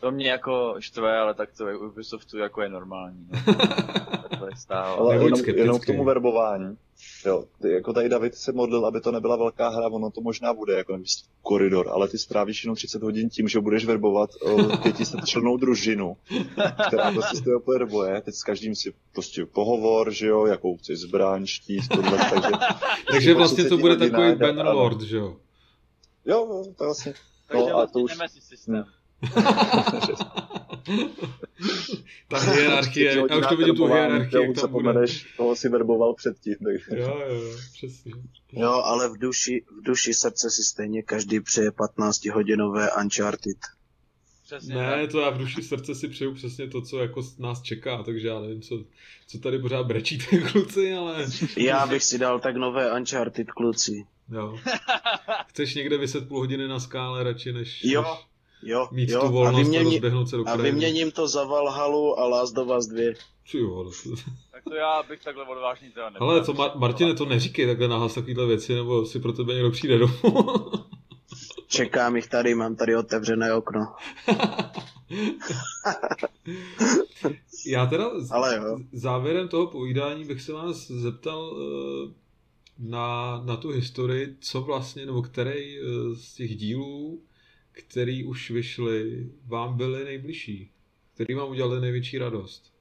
To 0.00 0.10
mě 0.10 0.30
jako 0.30 0.74
štve, 0.78 1.18
ale 1.18 1.34
tak 1.34 1.52
to 1.56 1.68
je 1.68 1.76
Ubisoftu 1.76 2.38
jako 2.38 2.62
je 2.62 2.68
normální. 2.68 3.28
No. 3.30 3.54
stále. 4.56 4.96
Ale 4.96 5.14
jenom, 5.14 5.40
jenom 5.56 5.78
k 5.78 5.86
tomu 5.86 6.04
verbování. 6.04 6.76
Jo, 7.26 7.44
ty, 7.62 7.72
jako 7.72 7.92
tady 7.92 8.08
David 8.08 8.34
se 8.34 8.52
modlil, 8.52 8.86
aby 8.86 9.00
to 9.00 9.12
nebyla 9.12 9.36
velká 9.36 9.68
hra, 9.68 9.88
ono 9.88 10.10
to 10.10 10.20
možná 10.20 10.54
bude, 10.54 10.74
jako 10.74 10.92
nevím, 10.92 11.06
koridor, 11.42 11.88
ale 11.88 12.08
ty 12.08 12.18
strávíš 12.18 12.64
jenom 12.64 12.76
30 12.76 13.02
hodin 13.02 13.28
tím, 13.30 13.48
že 13.48 13.60
budeš 13.60 13.84
verbovat 13.84 14.30
o 14.42 14.76
500 14.76 15.26
člennou 15.26 15.56
družinu, 15.56 16.16
která 16.86 17.12
prostě 17.12 17.36
z 17.36 17.40
toho 17.40 17.60
verbuje, 17.68 18.20
teď 18.20 18.34
s 18.34 18.42
každým 18.42 18.74
si 18.74 18.94
prostě 19.12 19.46
pohovor, 19.46 20.12
že 20.12 20.26
jo, 20.26 20.46
jakou 20.46 20.76
chci 20.76 20.96
zbraň, 20.96 21.46
štít, 21.46 21.88
tohle, 21.88 22.18
takže... 22.18 22.50
takže 23.10 23.34
vlastně 23.34 23.64
to 23.64 23.78
bude 23.78 23.96
takový 23.96 24.34
Bannerlord, 24.34 25.00
že 25.00 25.16
jo? 25.16 25.36
Jo, 26.26 26.64
to 26.76 26.84
vlastně. 26.84 27.14
No, 27.54 27.76
a 27.76 27.86
to 27.86 27.98
už... 27.98 28.12
systém. 28.38 28.84
Ta 32.28 32.38
hierarchie, 32.38 33.16
já 33.16 33.36
už 33.36 33.46
to 33.46 33.56
vidím 33.56 33.76
tu 33.76 33.86
hierarchii, 33.86 34.42
jak 34.42 34.60
tam 34.60 34.70
bude. 34.70 35.04
toho 35.36 35.56
si 35.56 35.68
verboval 35.68 36.14
předtím. 36.14 36.56
Jo, 36.96 37.22
jo, 37.28 37.56
přesně. 37.72 38.12
Jo, 38.52 38.70
ale 38.70 39.08
v 39.08 39.18
duši, 39.18 39.64
v 39.80 39.82
duši 39.82 40.14
srdce 40.14 40.50
si 40.50 40.62
stejně 40.62 41.02
každý 41.02 41.40
přeje 41.40 41.70
15-hodinové 41.70 42.88
Uncharted. 43.02 43.56
Přesně, 44.44 44.74
ne, 44.74 45.00
tak. 45.00 45.10
to 45.10 45.20
já 45.20 45.30
v 45.30 45.38
duši 45.38 45.62
srdce 45.62 45.94
si 45.94 46.08
přeju 46.08 46.34
přesně 46.34 46.68
to, 46.68 46.82
co 46.82 46.98
jako 46.98 47.22
nás 47.38 47.62
čeká, 47.62 48.02
takže 48.02 48.28
já 48.28 48.40
nevím, 48.40 48.62
co, 48.62 48.84
co 49.26 49.38
tady 49.38 49.58
pořád 49.58 49.86
brečíte, 49.86 50.38
kluci, 50.52 50.94
ale... 50.94 51.26
Já 51.56 51.86
bych 51.86 52.04
si 52.04 52.18
dal 52.18 52.40
tak 52.40 52.56
nové 52.56 52.92
Uncharted, 52.92 53.50
kluci. 53.50 54.06
Jo. 54.32 54.58
Chceš 55.46 55.74
někde 55.74 55.98
vyset 55.98 56.28
půl 56.28 56.38
hodiny 56.38 56.68
na 56.68 56.80
skále 56.80 57.22
radši, 57.24 57.52
než... 57.52 57.84
Jo, 57.84 58.02
než 58.02 58.31
jo, 58.62 58.88
mít 58.92 59.10
jo. 59.10 59.20
tu 59.20 59.28
volnost 59.28 59.68
a, 59.68 59.72
vymění, 59.72 60.00
a 60.00 60.26
se 60.26 60.36
do 60.36 60.48
A 60.48 60.56
vyměním 60.56 61.10
to 61.10 61.28
za 61.28 61.44
Valhalu 61.44 62.18
a 62.18 62.28
Last 62.28 62.58
of 62.58 62.68
Us 62.78 62.86
2. 62.86 63.14
tak 64.52 64.64
to 64.64 64.74
já 64.74 65.02
bych 65.02 65.24
takhle 65.24 65.44
odvážný 65.44 65.90
teda 65.90 66.10
nebyl. 66.10 66.30
Ale 66.30 66.44
co, 66.44 66.52
Mar- 66.52 66.78
Martine, 66.78 67.14
to 67.14 67.24
neříkej 67.24 67.66
takhle 67.66 67.88
nahlas 67.88 68.14
takovýhle 68.14 68.46
věci, 68.46 68.74
nebo 68.74 69.06
si 69.06 69.20
pro 69.20 69.32
tebe 69.32 69.54
někdo 69.54 69.70
přijde 69.70 69.98
domů. 69.98 70.14
Čekám 71.66 72.16
jich 72.16 72.28
tady, 72.28 72.54
mám 72.54 72.76
tady 72.76 72.96
otevřené 72.96 73.54
okno. 73.54 73.80
já 77.66 77.86
teda 77.86 78.10
Ale 78.30 78.56
jo. 78.56 78.78
závěrem 78.92 79.48
toho 79.48 79.66
povídání 79.66 80.24
bych 80.24 80.42
se 80.42 80.52
vás 80.52 80.90
zeptal 80.90 81.56
eh, 81.56 82.12
na, 82.78 83.40
na 83.44 83.56
tu 83.56 83.68
historii, 83.68 84.36
co 84.40 84.60
vlastně, 84.60 85.06
nebo 85.06 85.22
který 85.22 85.78
eh, 85.78 85.82
z 86.14 86.34
těch 86.34 86.56
dílů 86.56 87.22
který 87.72 88.24
už 88.24 88.50
vyšly, 88.50 89.30
vám 89.46 89.76
byly 89.76 90.04
nejbližší? 90.04 90.70
Který 91.14 91.34
vám 91.34 91.50
udělali 91.50 91.80
největší 91.80 92.18
radost? 92.18 92.72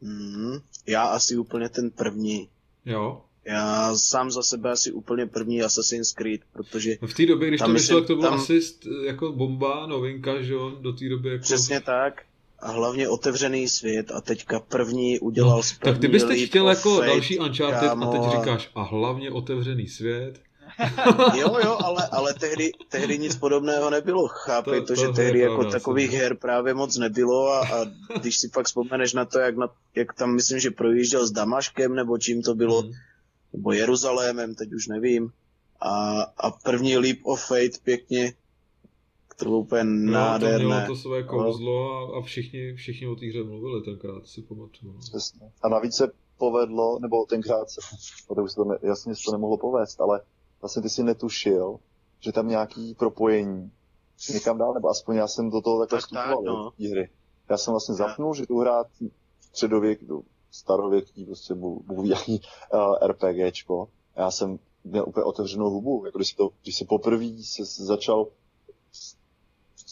Mm, 0.00 0.58
já 0.86 1.02
asi 1.02 1.36
úplně 1.36 1.68
ten 1.68 1.90
první. 1.90 2.48
Jo? 2.84 3.22
Já 3.44 3.94
sám 3.96 4.30
za 4.30 4.42
sebe 4.42 4.70
asi 4.70 4.92
úplně 4.92 5.26
první 5.26 5.62
Assassin's 5.62 6.12
Creed, 6.12 6.40
protože... 6.52 6.96
V 7.06 7.14
té 7.14 7.26
době, 7.26 7.48
když 7.48 7.60
to 7.60 7.72
vyšlo, 7.72 8.00
to 8.00 8.16
bylo 8.16 8.28
tam... 8.28 8.40
asi 8.40 8.60
jako 9.06 9.32
bomba, 9.32 9.86
novinka, 9.86 10.42
že 10.42 10.52
jo, 10.52 10.70
do 10.80 10.92
té 10.92 11.08
doby 11.08 11.28
jako... 11.28 11.42
Přesně 11.42 11.80
tak. 11.80 12.22
A 12.58 12.70
hlavně 12.70 13.08
otevřený 13.08 13.68
svět 13.68 14.10
a 14.10 14.20
teďka 14.20 14.60
první 14.60 15.20
udělal 15.20 15.56
no, 15.56 15.62
Tak 15.80 15.98
ty 15.98 16.08
bys 16.08 16.24
teď 16.24 16.48
chtěl 16.48 16.68
jako 16.68 16.94
fate, 16.94 17.06
další 17.06 17.38
Uncharted 17.38 17.88
kámo, 17.88 18.08
a 18.08 18.12
teď 18.12 18.38
říkáš 18.38 18.70
a 18.74 18.82
hlavně 18.82 19.30
otevřený 19.30 19.88
svět. 19.88 20.40
jo, 21.34 21.56
jo, 21.64 21.78
ale, 21.84 22.08
ale 22.12 22.34
tehdy, 22.34 22.72
tehdy 22.88 23.18
nic 23.18 23.36
podobného 23.36 23.90
nebylo. 23.90 24.28
Chápej 24.28 24.80
to, 24.80 24.86
to, 24.86 24.94
to 24.94 25.00
že 25.00 25.08
tehdy 25.08 25.38
jako 25.38 25.54
pravda, 25.54 25.78
takových 25.78 26.10
jsem. 26.10 26.20
her 26.20 26.36
právě 26.36 26.74
moc 26.74 26.96
nebylo 26.96 27.48
a, 27.48 27.60
a 27.60 27.84
když 28.20 28.38
si 28.38 28.48
pak 28.48 28.66
vzpomeneš 28.66 29.12
na 29.12 29.24
to, 29.24 29.38
jak, 29.38 29.56
na, 29.56 29.68
jak 29.94 30.14
tam 30.14 30.34
myslím, 30.34 30.58
že 30.58 30.70
projížděl 30.70 31.26
s 31.26 31.30
Damaškem 31.30 31.94
nebo 31.94 32.18
čím 32.18 32.42
to 32.42 32.54
bylo, 32.54 32.82
mm. 32.82 32.92
nebo 33.52 33.72
Jeruzalémem, 33.72 34.54
teď 34.54 34.72
už 34.72 34.86
nevím. 34.86 35.30
A, 35.80 36.22
a 36.22 36.50
první 36.50 36.98
Leap 36.98 37.18
of 37.22 37.46
Fate 37.46 37.78
pěkně, 37.84 38.32
to 39.36 39.44
bylo 39.44 39.58
úplně 39.58 39.84
no, 39.84 40.12
nádherné. 40.12 40.58
To 40.58 40.64
mělo 40.64 40.86
to 40.86 40.96
své 40.96 41.22
kouzlo 41.22 41.90
a, 41.90 42.18
a 42.18 42.22
všichni, 42.22 42.74
všichni 42.74 43.06
o 43.06 43.16
té 43.16 43.26
hře 43.26 43.44
mluvili 43.44 43.82
tenkrát, 43.82 44.26
si 44.26 44.42
pamatuju. 44.42 44.92
No. 44.92 44.98
Přesně. 44.98 45.40
A 45.62 45.68
navíc 45.68 45.96
se 45.96 46.12
povedlo, 46.38 46.98
nebo 46.98 47.26
tenkrát 47.26 47.70
se, 47.70 47.80
to 48.34 48.42
už 48.42 48.50
se 48.50 48.56
to 48.56 48.64
ne, 48.64 48.78
jasně 48.82 49.14
se 49.14 49.22
to 49.24 49.32
nemohlo 49.32 49.56
povést, 49.56 50.00
ale 50.00 50.20
vlastně 50.64 50.82
ty 50.82 50.90
si 50.90 51.02
netušil, 51.02 51.78
že 52.20 52.32
tam 52.32 52.48
nějaký 52.48 52.94
propojení 52.94 53.72
někam 54.32 54.58
dál, 54.58 54.74
nebo 54.74 54.88
aspoň 54.88 55.16
já 55.16 55.28
jsem 55.28 55.50
do 55.50 55.60
toho 55.60 55.80
takhle 55.80 55.96
tak, 55.98 56.04
vstupoval, 56.04 56.36
tak, 56.36 56.78
no. 56.78 56.90
hry. 56.90 57.10
Já 57.50 57.56
jsem 57.56 57.72
vlastně 57.72 57.94
zapnul, 57.94 58.34
že 58.34 58.46
tu 58.46 58.58
hrát 58.58 58.86
středověk, 59.40 60.00
starověký, 60.50 61.24
prostě 61.24 61.54
jaký 62.04 62.40
uh, 62.74 62.96
RPGčko. 63.08 63.88
A 64.16 64.20
já 64.20 64.30
jsem 64.30 64.58
měl 64.84 65.04
úplně 65.08 65.24
otevřenou 65.24 65.70
hubu, 65.70 66.02
jako 66.06 66.18
když, 66.18 66.34
to, 66.34 66.50
když 66.62 66.76
se 66.76 66.84
poprvé 66.84 67.42
se 67.42 67.84
začal 67.84 68.26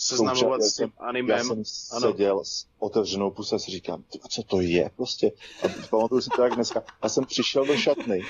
seznamovat 0.03 0.63
s 0.63 0.77
tím 0.77 0.93
animem. 0.99 1.37
Já 1.37 1.45
jsem 1.45 1.63
ano. 1.93 2.11
seděl 2.13 2.45
s 2.45 2.67
otevřenou 2.79 3.31
pusou 3.31 3.57
a 3.57 3.59
si 3.59 3.71
říkám, 3.71 4.03
ty, 4.13 4.19
co 4.29 4.43
to 4.43 4.61
je 4.61 4.91
prostě. 4.97 5.33
A 5.63 5.67
pamatuju 5.91 6.21
si 6.21 6.31
to 6.37 6.43
jak 6.43 6.55
dneska. 6.55 6.83
Já 7.03 7.09
jsem 7.09 7.25
přišel 7.25 7.67
do 7.67 7.77
šatny 7.77 8.21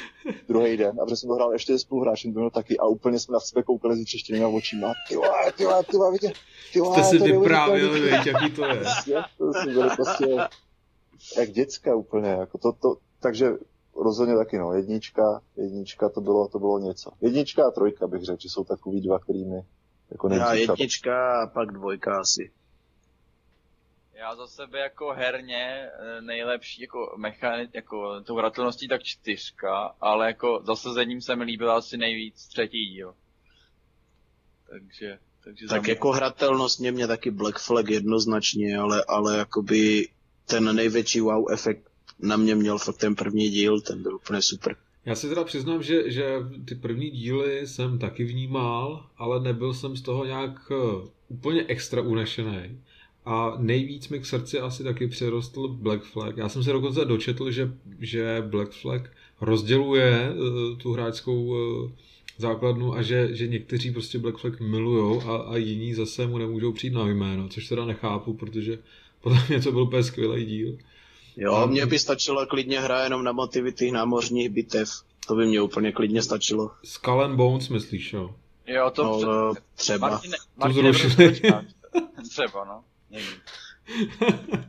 druhý 0.48 0.76
den 0.76 1.00
a 1.00 1.04
protože 1.04 1.16
jsem 1.16 1.28
to 1.28 1.34
hrál 1.34 1.52
ještě 1.52 1.78
s 1.78 1.80
spoluhráčem, 1.80 2.32
to 2.32 2.38
měl 2.38 2.50
taky 2.50 2.78
a 2.78 2.86
úplně 2.86 3.18
jsme 3.18 3.32
na 3.32 3.40
sebe 3.40 3.62
koukali 3.62 3.96
s 3.96 3.98
vyčeštěnými 3.98 4.44
očima. 4.44 4.92
Ty 5.08 5.16
vole, 5.16 5.52
ty 5.56 5.64
vole, 5.64 5.84
ty 5.84 5.96
vole, 5.96 6.12
vidě, 6.12 6.32
ty 6.72 6.80
vole, 6.80 7.04
Jste 7.04 7.18
si 7.18 7.18
vyprávěl, 7.18 7.92
víš, 7.94 8.26
jaký 8.26 8.50
to 8.50 8.64
je. 8.64 8.84
to 9.38 9.52
jsme 9.52 9.72
byli 9.72 9.90
prostě 9.96 10.26
jak 11.36 11.50
děcka 11.50 11.94
úplně, 11.94 12.28
jako 12.28 12.58
to, 12.58 12.72
to, 12.72 12.96
takže 13.20 13.50
rozhodně 13.96 14.36
taky 14.36 14.58
no, 14.58 14.72
jednička, 14.72 15.42
jednička 15.56 16.08
to 16.08 16.20
bylo, 16.20 16.48
to 16.48 16.58
bylo 16.58 16.78
něco. 16.78 17.10
Jednička 17.20 17.66
a 17.68 17.70
trojka 17.70 18.06
bych 18.06 18.22
řekl, 18.22 18.40
že 18.40 18.48
jsou 18.48 18.64
takový 18.64 19.00
dva, 19.00 19.18
kterými 19.18 19.62
jako 20.12 20.28
Já 20.28 20.54
jednička 20.54 21.42
a 21.42 21.46
pak 21.46 21.72
dvojka 21.72 22.20
asi. 22.20 22.52
Já 24.14 24.36
za 24.36 24.46
sebe 24.46 24.78
jako 24.78 25.12
herně 25.12 25.88
eh, 25.88 26.20
nejlepší 26.20 26.82
jako 26.82 27.14
mechanik, 27.16 27.70
jako 27.74 28.20
tou 28.20 28.36
hratelností 28.36 28.88
tak 28.88 29.02
čtyřka, 29.02 29.94
ale 30.00 30.26
jako 30.26 30.62
zasazením 30.64 31.20
se 31.20 31.36
mi 31.36 31.44
líbil 31.44 31.72
asi 31.72 31.96
nejvíc 31.96 32.46
třetí 32.46 32.86
díl. 32.86 33.14
Takže, 34.70 35.18
takže 35.44 35.66
tak 35.66 35.82
mě... 35.82 35.90
jako 35.90 36.12
hratelnost 36.12 36.80
mě, 36.80 36.92
mě 36.92 37.06
taky 37.06 37.30
Black 37.30 37.58
Flag 37.58 37.88
jednoznačně, 37.88 38.78
ale, 38.78 39.04
ale 39.08 39.38
jakoby 39.38 40.08
ten 40.46 40.76
největší 40.76 41.20
wow 41.20 41.52
efekt 41.52 41.90
na 42.18 42.36
mě 42.36 42.54
měl 42.54 42.78
fakt 42.78 42.96
ten 42.96 43.14
první 43.14 43.50
díl, 43.50 43.80
ten 43.80 44.02
byl 44.02 44.14
úplně 44.16 44.42
super. 44.42 44.76
Já 45.06 45.14
si 45.14 45.28
teda 45.28 45.44
přiznám, 45.44 45.82
že, 45.82 46.10
že 46.10 46.36
ty 46.64 46.74
první 46.74 47.10
díly 47.10 47.66
jsem 47.66 47.98
taky 47.98 48.24
vnímal, 48.24 49.06
ale 49.16 49.40
nebyl 49.40 49.74
jsem 49.74 49.96
z 49.96 50.02
toho 50.02 50.24
nějak 50.24 50.72
eh, 50.72 51.08
úplně 51.28 51.64
extra 51.68 52.02
unešený. 52.02 52.78
A 53.24 53.54
nejvíc 53.58 54.08
mi 54.08 54.18
k 54.18 54.26
srdci 54.26 54.60
asi 54.60 54.84
taky 54.84 55.08
přirostl 55.08 55.68
Black 55.68 56.02
Flag. 56.02 56.36
Já 56.36 56.48
jsem 56.48 56.64
se 56.64 56.72
dokonce 56.72 57.04
dočetl, 57.04 57.50
že, 57.50 57.72
že 58.00 58.44
Black 58.46 58.72
Flag 58.72 59.10
rozděluje 59.40 60.30
uh, 60.30 60.78
tu 60.78 60.92
hráčskou 60.92 61.44
uh, 61.44 61.90
základnu 62.38 62.94
a 62.94 63.02
že, 63.02 63.28
že 63.32 63.46
někteří 63.46 63.90
prostě 63.90 64.18
Black 64.18 64.38
Flag 64.38 64.60
milujou 64.60 65.22
a, 65.22 65.36
a 65.36 65.56
jiní 65.56 65.94
zase 65.94 66.26
mu 66.26 66.38
nemůžou 66.38 66.72
přijít 66.72 66.94
na 66.94 67.06
jméno, 67.06 67.48
což 67.48 67.68
teda 67.68 67.84
nechápu, 67.84 68.34
protože 68.34 68.78
podle 69.20 69.38
mě 69.48 69.60
to 69.60 69.72
byl 69.72 69.82
úplně 69.82 70.02
skvělý 70.02 70.44
díl. 70.44 70.78
Jo, 71.36 71.66
mně 71.66 71.86
by 71.86 71.98
stačila 71.98 72.46
klidně 72.46 72.80
hra 72.80 73.04
jenom 73.04 73.24
na 73.24 73.32
motivy 73.32 73.72
těch 73.72 73.92
námořních 73.92 74.48
bitev. 74.48 74.90
To 75.26 75.34
by 75.34 75.46
mě 75.46 75.60
úplně 75.60 75.92
klidně 75.92 76.22
stačilo. 76.22 76.70
Skull 76.84 77.22
and 77.22 77.36
Bones 77.36 77.68
myslíš, 77.68 78.12
jo? 78.12 78.34
Jo, 78.66 78.90
to 78.90 79.04
no, 79.04 79.20
no, 79.20 79.54
třeba. 79.74 80.08
Martine, 80.08 80.36
Martine 80.56 80.92
to 80.92 80.98
zrušili. 80.98 81.40
třeba, 82.30 82.64
no. 82.64 82.84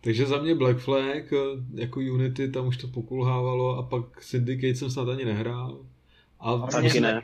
Takže 0.00 0.26
za 0.26 0.38
mě 0.38 0.54
Black 0.54 0.78
Flag, 0.78 1.32
jako 1.74 2.00
Unity, 2.00 2.50
tam 2.50 2.66
už 2.66 2.76
to 2.76 2.88
pokulhávalo 2.88 3.76
a 3.76 3.82
pak 3.82 4.22
Syndicate 4.22 4.74
jsem 4.74 4.90
snad 4.90 5.08
ani 5.08 5.24
nehrál. 5.24 5.86
A 6.40 6.58
taky 6.58 7.00
ne. 7.00 7.22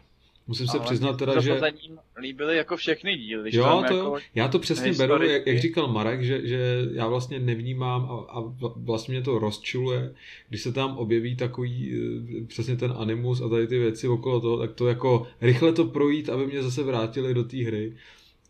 Musím 0.48 0.66
se 0.66 0.78
přiznat 0.78 1.18
teda, 1.18 1.40
že... 1.40 1.58
Se 1.58 1.70
ním 1.82 1.98
líbily 2.20 2.56
jako 2.56 2.76
všechny 2.76 3.16
díly. 3.16 3.50
Jo, 3.56 3.84
to, 3.88 3.94
jako 3.94 4.16
já 4.34 4.48
to 4.48 4.58
přesně 4.58 4.92
beru, 4.92 5.22
jak, 5.22 5.46
jak 5.46 5.58
říkal 5.58 5.88
Marek, 5.88 6.22
že, 6.22 6.46
že 6.46 6.88
já 6.92 7.06
vlastně 7.06 7.40
nevnímám 7.40 8.04
a, 8.04 8.38
a 8.38 8.52
vlastně 8.76 9.12
mě 9.12 9.22
to 9.22 9.38
rozčuluje, 9.38 10.14
když 10.48 10.62
se 10.62 10.72
tam 10.72 10.98
objeví 10.98 11.36
takový 11.36 11.94
eh, 12.42 12.44
přesně 12.46 12.76
ten 12.76 12.94
animus 12.96 13.40
a 13.40 13.48
tady 13.48 13.66
ty 13.66 13.78
věci 13.78 14.08
okolo 14.08 14.40
toho, 14.40 14.58
tak 14.58 14.72
to 14.72 14.88
jako 14.88 15.26
rychle 15.40 15.72
to 15.72 15.84
projít, 15.84 16.28
aby 16.28 16.46
mě 16.46 16.62
zase 16.62 16.82
vrátili 16.82 17.34
do 17.34 17.44
té 17.44 17.64
hry. 17.64 17.96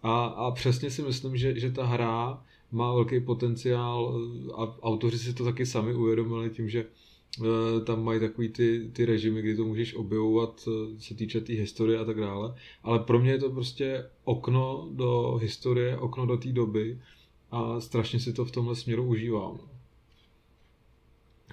A, 0.02 0.24
a 0.24 0.50
přesně 0.50 0.90
si 0.90 1.02
myslím, 1.02 1.36
že, 1.36 1.60
že 1.60 1.70
ta 1.70 1.84
hra 1.86 2.42
má 2.72 2.94
velký 2.94 3.20
potenciál 3.20 4.20
a 4.54 4.82
autoři 4.82 5.18
si 5.18 5.34
to 5.34 5.44
taky 5.44 5.66
sami 5.66 5.94
uvědomili 5.94 6.50
tím, 6.50 6.68
že 6.68 6.84
tam 7.84 8.04
mají 8.04 8.20
takový 8.20 8.48
ty, 8.48 8.90
ty 8.92 9.04
režimy, 9.04 9.42
kdy 9.42 9.56
to 9.56 9.64
můžeš 9.64 9.94
objevovat, 9.94 10.68
eh, 10.68 11.00
se 11.00 11.14
týče 11.14 11.40
té 11.40 11.46
tý 11.46 11.54
historie 11.54 11.98
a 11.98 12.04
tak 12.04 12.20
dále. 12.20 12.54
Ale 12.82 12.98
pro 12.98 13.18
mě 13.18 13.30
je 13.30 13.38
to 13.38 13.50
prostě 13.50 14.06
okno 14.24 14.88
do 14.92 15.38
historie, 15.42 15.96
okno 15.98 16.26
do 16.26 16.36
té 16.36 16.52
doby 16.52 17.00
a 17.50 17.80
strašně 17.80 18.20
si 18.20 18.32
to 18.32 18.44
v 18.44 18.50
tomhle 18.50 18.76
směru 18.76 19.04
užívám. 19.04 19.60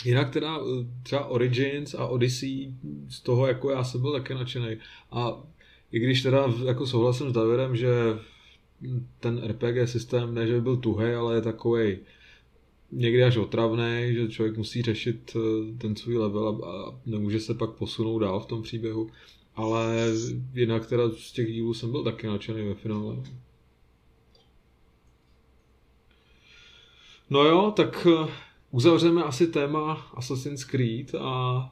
Jinak 0.06 0.34
teda 0.34 0.58
eh, 0.58 0.88
třeba 1.04 1.26
Origins 1.26 1.94
a 1.94 2.08
Odyssey, 2.08 2.74
z 3.10 3.20
toho 3.20 3.48
jako 3.48 3.70
já 3.70 3.84
jsem 3.84 4.02
byl 4.02 4.12
taky 4.12 4.34
nadšený. 4.34 4.78
A 5.12 5.44
i 5.92 6.00
když 6.00 6.22
teda 6.22 6.54
jako 6.66 6.88
souhlasím 6.88 7.30
s 7.30 7.34
Davidem, 7.34 7.76
že 7.76 7.90
ten 9.20 9.44
RPG 9.48 9.88
systém 9.88 10.34
ne, 10.34 10.48
že 10.48 10.54
by 10.54 10.62
byl 10.62 10.78
tuhý, 10.78 11.14
ale 11.14 11.36
je 11.36 11.42
takový 11.42 11.98
někdy 12.96 13.24
až 13.24 13.38
otravný, 13.38 14.14
že 14.14 14.28
člověk 14.28 14.58
musí 14.58 14.82
řešit 14.82 15.36
eh, 15.36 15.78
ten 15.78 15.96
svůj 15.96 16.18
level 16.18 16.48
a 16.48 17.00
nemůže 17.06 17.40
se 17.40 17.54
pak 17.54 17.70
posunout 17.70 18.20
dál 18.20 18.40
v 18.40 18.46
tom 18.46 18.64
příběhu. 18.64 19.10
Ale 19.56 19.96
jinak 20.54 20.88
teda 20.88 21.10
z 21.10 21.32
těch 21.32 21.54
dílů 21.54 21.74
jsem 21.74 21.92
byl 21.92 22.04
taky 22.04 22.28
nadšený 22.28 22.68
ve 22.68 22.74
finále. 22.74 23.16
No 27.30 27.44
jo, 27.44 27.74
tak 27.76 28.08
eh, 28.10 28.32
uzavřeme 28.72 29.24
asi 29.24 29.48
téma 29.48 29.94
Assassin's 30.14 30.64
Creed 30.64 31.16
a 31.16 31.70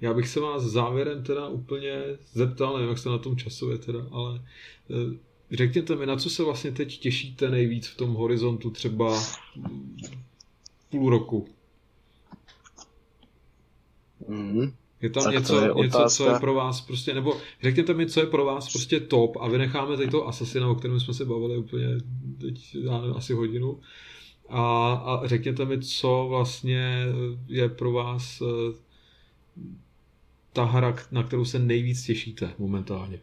já 0.00 0.14
bych 0.14 0.28
se 0.28 0.40
vás 0.40 0.62
závěrem 0.62 1.22
teda 1.22 1.48
úplně 1.48 2.02
zeptal, 2.32 2.74
nevím, 2.74 2.88
jak 2.88 2.98
jste 2.98 3.08
na 3.08 3.18
tom 3.18 3.36
časově 3.36 3.78
teda, 3.78 4.06
ale 4.10 4.44
eh, 4.90 5.18
řekněte 5.52 5.96
mi, 5.96 6.06
na 6.06 6.16
co 6.16 6.30
se 6.30 6.42
vlastně 6.42 6.72
teď 6.72 6.98
těšíte 6.98 7.50
nejvíc 7.50 7.86
v 7.86 7.96
tom 7.96 8.14
horizontu 8.14 8.70
třeba 8.70 9.22
půl 10.90 11.10
roku. 11.10 11.46
Mm. 14.28 14.72
Je 15.00 15.10
tam 15.10 15.32
něco, 15.32 15.60
je 15.60 15.74
něco, 15.74 16.04
co 16.08 16.30
je 16.30 16.38
pro 16.38 16.54
vás 16.54 16.80
prostě, 16.80 17.14
nebo 17.14 17.36
řekněte 17.62 17.94
mi, 17.94 18.06
co 18.06 18.20
je 18.20 18.26
pro 18.26 18.44
vás 18.44 18.72
prostě 18.72 19.00
top 19.00 19.36
a 19.40 19.48
vynecháme 19.48 19.96
teď 19.96 20.10
toho 20.10 20.28
Assassina, 20.28 20.68
o 20.68 20.74
kterém 20.74 21.00
jsme 21.00 21.14
se 21.14 21.24
bavili 21.24 21.58
úplně 21.58 21.86
teď 22.40 22.74
já 22.74 23.00
nevím, 23.00 23.16
asi 23.16 23.32
hodinu. 23.32 23.80
A, 24.48 24.92
a 24.92 25.26
řekněte 25.26 25.64
mi, 25.64 25.82
co 25.82 26.26
vlastně 26.28 27.04
je 27.48 27.68
pro 27.68 27.92
vás 27.92 28.42
eh, 28.42 28.74
ta 30.52 30.64
hra, 30.64 30.96
na 31.10 31.22
kterou 31.22 31.44
se 31.44 31.58
nejvíc 31.58 32.02
těšíte 32.02 32.54
momentálně. 32.58 33.20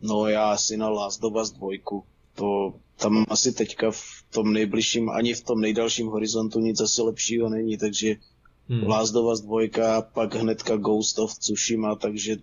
No 0.00 0.26
já 0.26 0.52
asi 0.52 0.76
na 0.76 0.88
Last 0.88 1.24
of 1.24 1.34
Us 1.42 1.50
2. 1.50 2.02
To 2.34 2.74
tam 2.96 3.24
asi 3.28 3.52
teďka 3.52 3.90
v 3.90 4.24
tom 4.30 4.52
nejbližším, 4.52 5.10
ani 5.10 5.34
v 5.34 5.42
tom 5.42 5.60
nejdalším 5.60 6.06
horizontu 6.06 6.60
nic 6.60 6.80
asi 6.80 7.02
lepšího 7.02 7.48
není, 7.48 7.76
takže 7.76 8.14
hmm. 8.68 8.86
Last 8.86 9.14
of 9.14 9.32
Us 9.32 9.40
2, 9.40 10.02
pak 10.02 10.34
hnedka 10.34 10.76
Ghost 10.76 11.18
of 11.18 11.38
Tsushima, 11.38 11.94
takže 11.96 12.36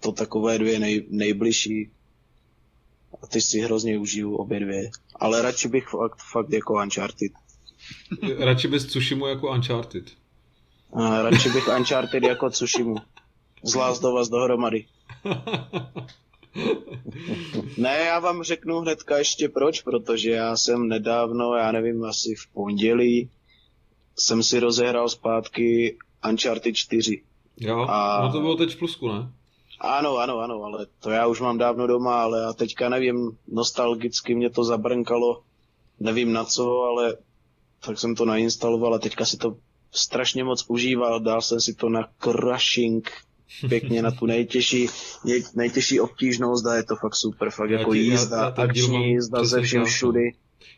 to 0.00 0.12
takové 0.12 0.58
dvě 0.58 0.78
nej, 0.78 1.06
nejbližší. 1.08 1.90
A 3.22 3.26
ty 3.26 3.40
si 3.40 3.60
hrozně 3.60 3.98
užiju 3.98 4.34
obě 4.34 4.60
dvě. 4.60 4.90
Ale 5.14 5.42
radši 5.42 5.68
bych 5.68 5.88
fakt, 5.88 6.18
fakt 6.32 6.52
jako 6.52 6.74
Uncharted. 6.74 7.32
radši 8.38 8.68
bys 8.68 8.86
Tsushimu 8.86 9.26
jako 9.26 9.50
Uncharted. 9.50 10.04
A 10.92 11.22
radši 11.22 11.48
bych 11.48 11.68
Uncharted 11.78 12.22
jako 12.22 12.50
Tsushimu. 12.50 12.96
Z 13.62 13.74
Last 13.74 14.04
of 14.04 14.20
Us 14.20 14.28
dohromady. 14.28 14.86
ne, 17.76 17.98
já 18.06 18.18
vám 18.18 18.42
řeknu 18.42 18.78
hnedka 18.78 19.18
ještě 19.18 19.48
proč, 19.48 19.80
protože 19.80 20.30
já 20.30 20.56
jsem 20.56 20.88
nedávno, 20.88 21.54
já 21.54 21.72
nevím, 21.72 22.04
asi 22.04 22.34
v 22.34 22.52
pondělí, 22.54 23.30
jsem 24.18 24.42
si 24.42 24.60
rozehrál 24.60 25.08
zpátky 25.08 25.96
Uncharted 26.28 26.76
4. 26.76 27.22
Jo, 27.60 27.86
a... 27.88 28.22
no 28.22 28.32
to 28.32 28.40
bylo 28.40 28.56
teď 28.56 28.74
v 28.74 28.78
plusku, 28.78 29.08
ne? 29.08 29.32
Ano, 29.80 30.16
ano, 30.16 30.38
ano, 30.38 30.62
ale 30.62 30.86
to 31.00 31.10
já 31.10 31.26
už 31.26 31.40
mám 31.40 31.58
dávno 31.58 31.86
doma, 31.86 32.22
ale 32.22 32.40
já 32.40 32.52
teďka 32.52 32.88
nevím, 32.88 33.38
nostalgicky 33.48 34.34
mě 34.34 34.50
to 34.50 34.64
zabrnkalo, 34.64 35.42
nevím 36.00 36.32
na 36.32 36.44
co, 36.44 36.82
ale 36.82 37.16
tak 37.86 37.98
jsem 37.98 38.14
to 38.14 38.24
nainstaloval 38.24 38.94
a 38.94 38.98
teďka 38.98 39.24
si 39.24 39.36
to 39.36 39.56
strašně 39.92 40.44
moc 40.44 40.64
užíval, 40.68 41.20
dal 41.20 41.42
jsem 41.42 41.60
si 41.60 41.74
to 41.74 41.88
na 41.88 42.08
Crushing 42.18 43.10
pěkně 43.68 44.02
na 44.02 44.10
tu 44.10 44.26
nejtěžší, 44.26 44.86
nej, 45.24 45.42
nejtěžší 45.54 46.00
obtížnost 46.00 46.66
a 46.66 46.76
je 46.76 46.82
to 46.82 46.96
fakt 46.96 47.14
super, 47.16 47.50
fakt 47.50 47.70
já 47.70 47.78
jako 47.78 47.94
tě, 47.94 48.00
jízda, 48.00 48.36
já, 48.36 48.42
já 48.42 48.48
akční 48.48 49.10
jízda 49.10 49.44
ze 49.44 49.62
všem 49.62 49.84
všudy. 49.84 50.32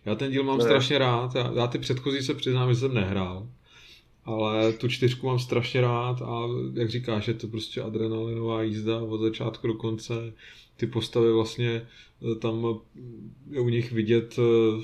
Já 0.05 0.15
ten 0.15 0.31
díl 0.31 0.45
mám 0.45 0.59
to 0.59 0.65
strašně 0.65 0.95
je. 0.95 0.99
rád, 0.99 1.35
já, 1.35 1.53
já 1.55 1.67
ty 1.67 1.79
předchozí 1.79 2.23
se 2.23 2.35
přiznám, 2.35 2.75
že 2.75 2.81
jsem 2.81 2.95
nehrál, 2.95 3.49
ale 4.25 4.73
tu 4.73 4.89
čtyřku 4.89 5.27
mám 5.27 5.39
strašně 5.39 5.81
rád 5.81 6.23
a 6.23 6.43
jak 6.75 6.91
říkáš, 6.91 7.29
je 7.29 7.35
to 7.35 7.49
prostě 7.49 7.83
adrenalinová 7.83 8.63
jízda 8.63 8.99
od 8.99 9.21
začátku 9.21 9.67
do 9.67 9.75
konce, 9.75 10.15
ty 10.77 10.87
postavy 10.87 11.33
vlastně 11.33 11.87
eh, 12.33 12.35
tam 12.35 12.67
je 13.51 13.61
u 13.61 13.69
nich 13.69 13.93
vidět 13.93 14.39
eh, 14.39 14.83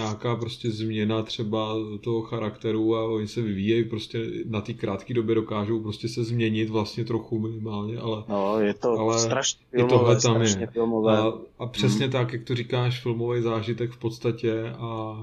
nějaká 0.00 0.36
prostě 0.36 0.70
změna 0.70 1.22
třeba 1.22 1.74
toho 2.00 2.22
charakteru 2.22 2.96
a 2.96 3.04
oni 3.04 3.28
se 3.28 3.42
vyvíjejí 3.42 3.84
prostě 3.84 4.18
na 4.44 4.60
té 4.60 4.72
krátké 4.72 5.14
době 5.14 5.34
dokážou 5.34 5.80
prostě 5.80 6.08
se 6.08 6.24
změnit 6.24 6.70
vlastně 6.70 7.04
trochu 7.04 7.38
minimálně, 7.38 7.98
ale, 7.98 8.24
no, 8.28 8.60
je 8.60 8.74
to 8.74 8.90
ale 8.90 9.18
strašně 9.18 9.60
filmové, 9.70 10.16
i 10.16 10.20
tam 10.20 10.42
je. 10.42 10.66
Filmové. 10.66 11.18
A, 11.18 11.32
a 11.58 11.66
přesně 11.66 12.04
hmm. 12.04 12.12
tak, 12.12 12.32
jak 12.32 12.44
to 12.44 12.54
říkáš, 12.54 13.02
filmový 13.02 13.42
zážitek 13.42 13.90
v 13.90 13.98
podstatě 13.98 14.70
a 14.70 15.16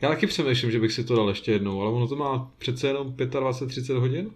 já 0.00 0.08
taky 0.08 0.26
přemýšlím, 0.26 0.70
že 0.70 0.80
bych 0.80 0.92
si 0.92 1.04
to 1.04 1.16
dal 1.16 1.28
ještě 1.28 1.52
jednou, 1.52 1.80
ale 1.80 1.90
ono 1.90 2.08
to 2.08 2.16
má 2.16 2.50
přece 2.58 2.86
jenom 2.86 3.12
25-30 3.12 3.98
hodin? 3.98 4.30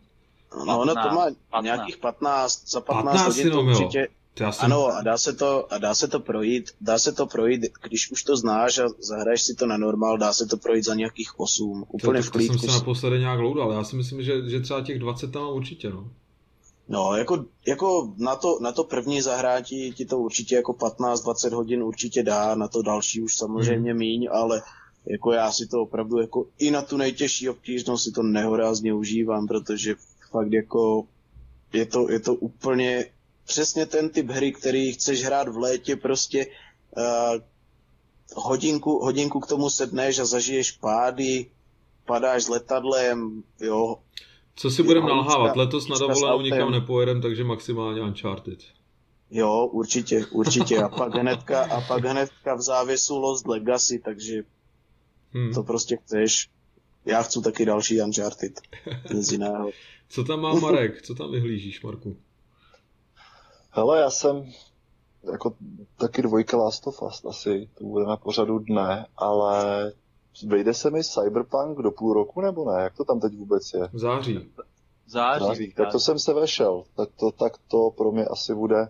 No, 0.67 0.81
ono 0.81 0.95
to 0.95 1.15
má 1.15 1.27
15. 1.51 1.65
nějakých 1.65 1.97
15, 1.97 2.71
za 2.71 2.81
15, 2.81 3.05
15 3.05 3.37
hodin 3.37 3.53
to 3.53 3.63
určitě, 3.63 3.99
jo 3.99 4.07
já 4.41 4.53
jsem... 4.53 4.65
Ano, 4.65 4.87
a 4.87 5.03
dá 5.03 5.19
se, 5.19 5.33
to, 5.33 5.73
a 5.73 5.79
dá 5.79 5.95
se 5.95 6.09
to 6.09 6.21
projít, 6.21 6.71
dá 6.81 6.99
se 6.99 7.13
to 7.13 7.27
projít, 7.27 7.61
když 7.89 8.11
už 8.11 8.23
to 8.23 8.37
znáš 8.37 8.79
a 8.79 8.89
zahraješ 8.99 9.43
si 9.43 9.55
to 9.55 9.67
na 9.67 9.77
normál, 9.77 10.19
dá 10.19 10.33
se 10.33 10.47
to 10.47 10.57
projít 10.57 10.85
za 10.85 10.95
nějakých 10.95 11.41
8, 11.41 11.85
úplně 11.89 12.23
to, 12.23 12.27
v 12.27 12.31
klídku. 12.31 12.55
To 12.55 12.61
jsem 12.61 12.71
se 12.71 12.79
naposledy 12.79 13.19
nějak 13.19 13.41
loudal, 13.41 13.73
já 13.73 13.85
si 13.85 13.97
myslím, 13.97 14.23
že, 14.23 14.51
že 14.51 14.61
třeba 14.61 14.81
těch 14.81 14.99
20 14.99 15.33
tam 15.33 15.49
určitě, 15.49 15.91
no. 15.91 16.11
No, 16.89 17.17
jako, 17.17 17.45
jako 17.67 18.15
na, 18.19 18.37
to, 18.37 18.59
na 18.61 18.73
to 18.73 18.85
první 18.85 19.21
zahrátí 19.21 19.93
ti 19.93 20.05
to 20.05 20.19
určitě 20.19 20.55
jako 20.55 20.73
15-20 20.73 21.55
hodin 21.55 21.83
určitě 21.83 22.23
dá, 22.23 22.55
na 22.55 22.69
to 22.69 22.83
další 22.83 23.23
už 23.23 23.37
samozřejmě 23.37 23.91
hmm. 23.91 23.99
míň, 23.99 24.29
ale 24.33 24.63
jako 25.07 25.33
já 25.33 25.53
si 25.53 25.67
to 25.67 25.83
opravdu 25.83 26.21
jako 26.21 26.47
i 26.59 26.71
na 26.71 26.83
tu 26.83 26.97
nejtěžší 26.97 27.49
obtížnost 27.49 28.05
si 28.05 28.13
to 28.13 28.23
nehorázně 28.23 28.95
užívám, 28.95 29.47
protože 29.47 29.95
fakt 30.31 30.53
jako 30.53 31.07
je 31.73 31.87
to, 31.87 32.11
je 32.11 32.21
to 32.21 32.35
úplně 32.35 33.05
přesně 33.47 33.87
ten 33.87 34.09
typ 34.09 34.31
hry, 34.31 34.53
který 34.53 34.93
chceš 34.93 35.25
hrát 35.25 35.49
v 35.49 35.57
létě, 35.57 35.97
prostě 35.97 36.47
uh, 36.97 37.41
hodinku, 38.35 39.05
hodinku 39.05 39.41
k 39.41 39.47
tomu 39.47 39.71
sedneš 39.71 40.19
a 40.19 40.25
zažiješ 40.25 40.73
pády, 40.73 41.51
padáš 42.05 42.45
s 42.45 42.49
letadlem, 42.49 43.43
jo. 43.61 43.97
Co 44.57 44.71
si 44.71 44.83
budeme 44.83 45.07
nalhávat? 45.09 45.57
Letos 45.57 45.89
na 45.89 45.99
dovolenou 45.99 46.41
nikam 46.41 46.71
nepojedem, 46.71 47.23
takže 47.23 47.45
maximálně 47.45 48.03
Uncharted. 48.03 48.59
Jo, 49.31 49.67
určitě, 49.73 50.27
určitě. 50.27 50.79
A 50.79 50.89
pak 50.89 51.15
hnedka, 51.15 51.65
a 51.65 51.81
pak 51.81 52.05
hnedka 52.05 52.55
v 52.55 52.61
závěsu 52.61 53.19
Lost 53.19 53.47
Legacy, 53.47 54.03
takže 54.05 54.43
hmm. 55.31 55.53
to 55.55 55.63
prostě 55.63 55.97
chceš. 55.97 56.49
Já 57.05 57.23
chci 57.23 57.43
taky 57.43 57.65
další 57.65 58.01
Uncharted. 58.01 58.61
Nic 59.15 59.33
jiného. 59.33 59.71
Co 60.09 60.25
tam 60.25 60.41
má 60.41 60.55
Marek? 60.55 61.03
Co 61.03 61.15
tam 61.15 61.33
vyhlížíš, 61.33 61.83
Marku? 61.83 62.17
Hele, 63.77 64.01
já 64.01 64.11
jsem 64.11 64.53
jako 65.33 65.55
taky 65.97 66.23
dvojka 66.23 66.57
Last 66.57 66.87
of 66.87 67.03
Us 67.03 67.25
asi, 67.25 67.69
to 67.79 67.85
bude 67.85 68.05
na 68.05 68.17
pořadu 68.17 68.59
dne, 68.59 69.07
ale 69.17 69.93
vejde 70.47 70.75
se 70.75 70.91
mi 70.91 71.05
Cyberpunk 71.05 71.79
do 71.79 71.91
půl 71.91 72.15
roku 72.15 72.41
nebo 72.41 72.73
ne? 72.73 72.83
Jak 72.83 72.97
to 72.97 73.05
tam 73.05 73.21
teď 73.21 73.37
vůbec 73.37 73.73
je? 73.75 73.89
V 73.93 73.99
září. 73.99 74.51
Září. 75.07 75.45
září. 75.45 75.75
Tak 75.77 75.93
to 75.93 76.01
jsem 76.01 76.19
se 76.19 76.35
vešel. 76.35 76.85
Tak 76.97 77.09
to, 77.21 77.31
tak 77.31 77.53
to 77.69 77.91
pro 77.91 78.13
mě 78.13 78.25
asi 78.25 78.55
bude 78.55 78.89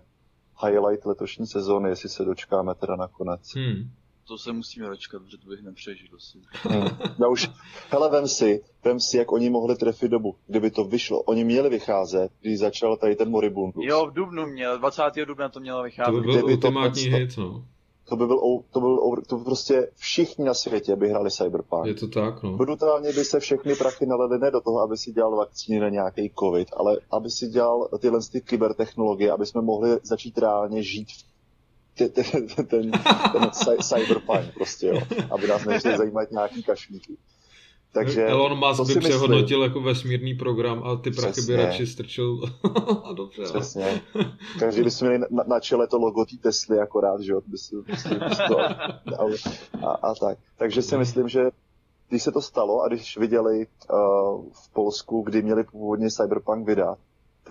highlight 0.64 1.06
letošní 1.06 1.46
sezóny, 1.46 1.88
jestli 1.88 2.08
se 2.08 2.24
dočkáme 2.24 2.74
teda 2.74 2.96
nakonec. 2.96 3.54
Hmm 3.54 3.90
to 4.28 4.38
se 4.38 4.52
musíme 4.52 4.88
dočkat, 4.88 5.22
protože 5.22 5.38
to 5.38 5.48
bych 5.48 5.62
nepřežil 5.62 6.08
asi. 6.16 6.38
Hmm. 6.52 6.88
Já 7.20 7.28
už, 7.28 7.50
hele, 7.90 8.10
vem 8.10 8.28
si, 8.28 8.64
vem 8.84 9.00
si, 9.00 9.16
jak 9.16 9.32
oni 9.32 9.50
mohli 9.50 9.76
trefit 9.76 10.10
dobu, 10.10 10.36
kdyby 10.46 10.70
to 10.70 10.84
vyšlo. 10.84 11.22
Oni 11.22 11.44
měli 11.44 11.68
vycházet, 11.68 12.32
když 12.40 12.58
začal 12.58 12.96
tady 12.96 13.16
ten 13.16 13.30
Moribundus. 13.30 13.84
Jo, 13.86 14.06
v 14.06 14.12
Dubnu 14.12 14.46
měl, 14.46 14.78
20. 14.78 15.02
dubna 15.26 15.48
to 15.48 15.60
mělo 15.60 15.82
vycházet. 15.82 16.12
To 16.12 16.20
by 16.20 16.32
byl 16.32 16.44
ultimátní 16.44 17.02
hit, 17.02 17.36
no. 17.36 17.64
To 18.08 18.16
by 18.16 18.26
byl, 18.26 18.38
to 18.70 18.80
byl, 18.80 18.98
to 19.26 19.36
by 19.36 19.44
prostě 19.44 19.90
všichni 19.96 20.44
na 20.44 20.54
světě 20.54 20.96
by 20.96 21.08
hráli 21.08 21.30
Cyberpunk. 21.30 21.86
Je 21.86 21.94
to 21.94 22.08
tak, 22.08 22.42
no. 22.42 22.56
Brutálně 22.56 23.12
by 23.12 23.24
se 23.24 23.40
všechny 23.40 23.74
prachy 23.74 24.06
nalili 24.06 24.38
ne 24.38 24.50
do 24.50 24.60
toho, 24.60 24.80
aby 24.80 24.96
si 24.96 25.12
dělal 25.12 25.36
vakcíny 25.36 25.80
na 25.80 25.88
nějaký 25.88 26.32
covid, 26.38 26.68
ale 26.76 26.96
aby 27.12 27.30
si 27.30 27.46
dělal 27.46 27.88
tyhle 27.98 28.20
ty 28.32 28.40
kybertechnologie, 28.40 29.32
aby 29.32 29.46
jsme 29.46 29.62
mohli 29.62 29.98
začít 30.02 30.38
reálně 30.38 30.82
žít 30.82 31.08
v 31.08 31.35
ten, 31.96 32.10
ten, 32.10 32.66
ten, 32.66 32.90
ten 33.32 33.50
cyberpunk 33.82 34.54
prostě, 34.54 34.86
jo, 34.86 35.00
aby 35.30 35.46
nás 35.46 35.64
nešli 35.64 35.96
zajímat 35.96 36.30
nějaký 36.30 36.62
kašmíky. 36.62 37.16
Takže 37.92 38.26
Elon 38.26 38.58
Musk 38.58 38.94
by 38.94 39.00
přehodnotil 39.00 39.62
jako 39.62 39.80
vesmírný 39.80 40.34
program 40.34 40.82
a 40.84 40.96
ty 40.96 41.10
prachy 41.10 41.40
by 41.40 41.56
radši 41.56 41.86
strčil. 41.86 42.40
Dobře. 43.14 43.42
Přesně. 43.42 44.02
Takže 44.58 44.82
bychom 44.82 45.08
měli 45.08 45.24
na, 45.30 45.44
na 45.46 45.60
čele 45.60 45.86
to 45.86 45.98
logo 45.98 46.24
té 46.24 46.36
Tesly 46.36 46.78
akorát, 46.78 47.20
že 47.20 47.32
jo? 47.32 47.40
By 47.46 47.58
si, 47.58 47.76
by 47.76 47.96
si, 47.96 48.08
by 48.08 48.34
si 48.34 48.42
to, 48.48 48.60
a, 48.60 49.90
a, 50.02 50.14
tak. 50.14 50.38
Takže 50.58 50.82
si 50.82 50.98
myslím, 50.98 51.28
že 51.28 51.40
když 52.08 52.22
se 52.22 52.32
to 52.32 52.42
stalo 52.42 52.82
a 52.82 52.88
když 52.88 53.16
viděli 53.16 53.66
uh, 53.66 54.44
v 54.52 54.72
Polsku, 54.72 55.22
kdy 55.22 55.42
měli 55.42 55.64
původně 55.64 56.10
Cyberpunk 56.10 56.66
vydat, 56.66 56.98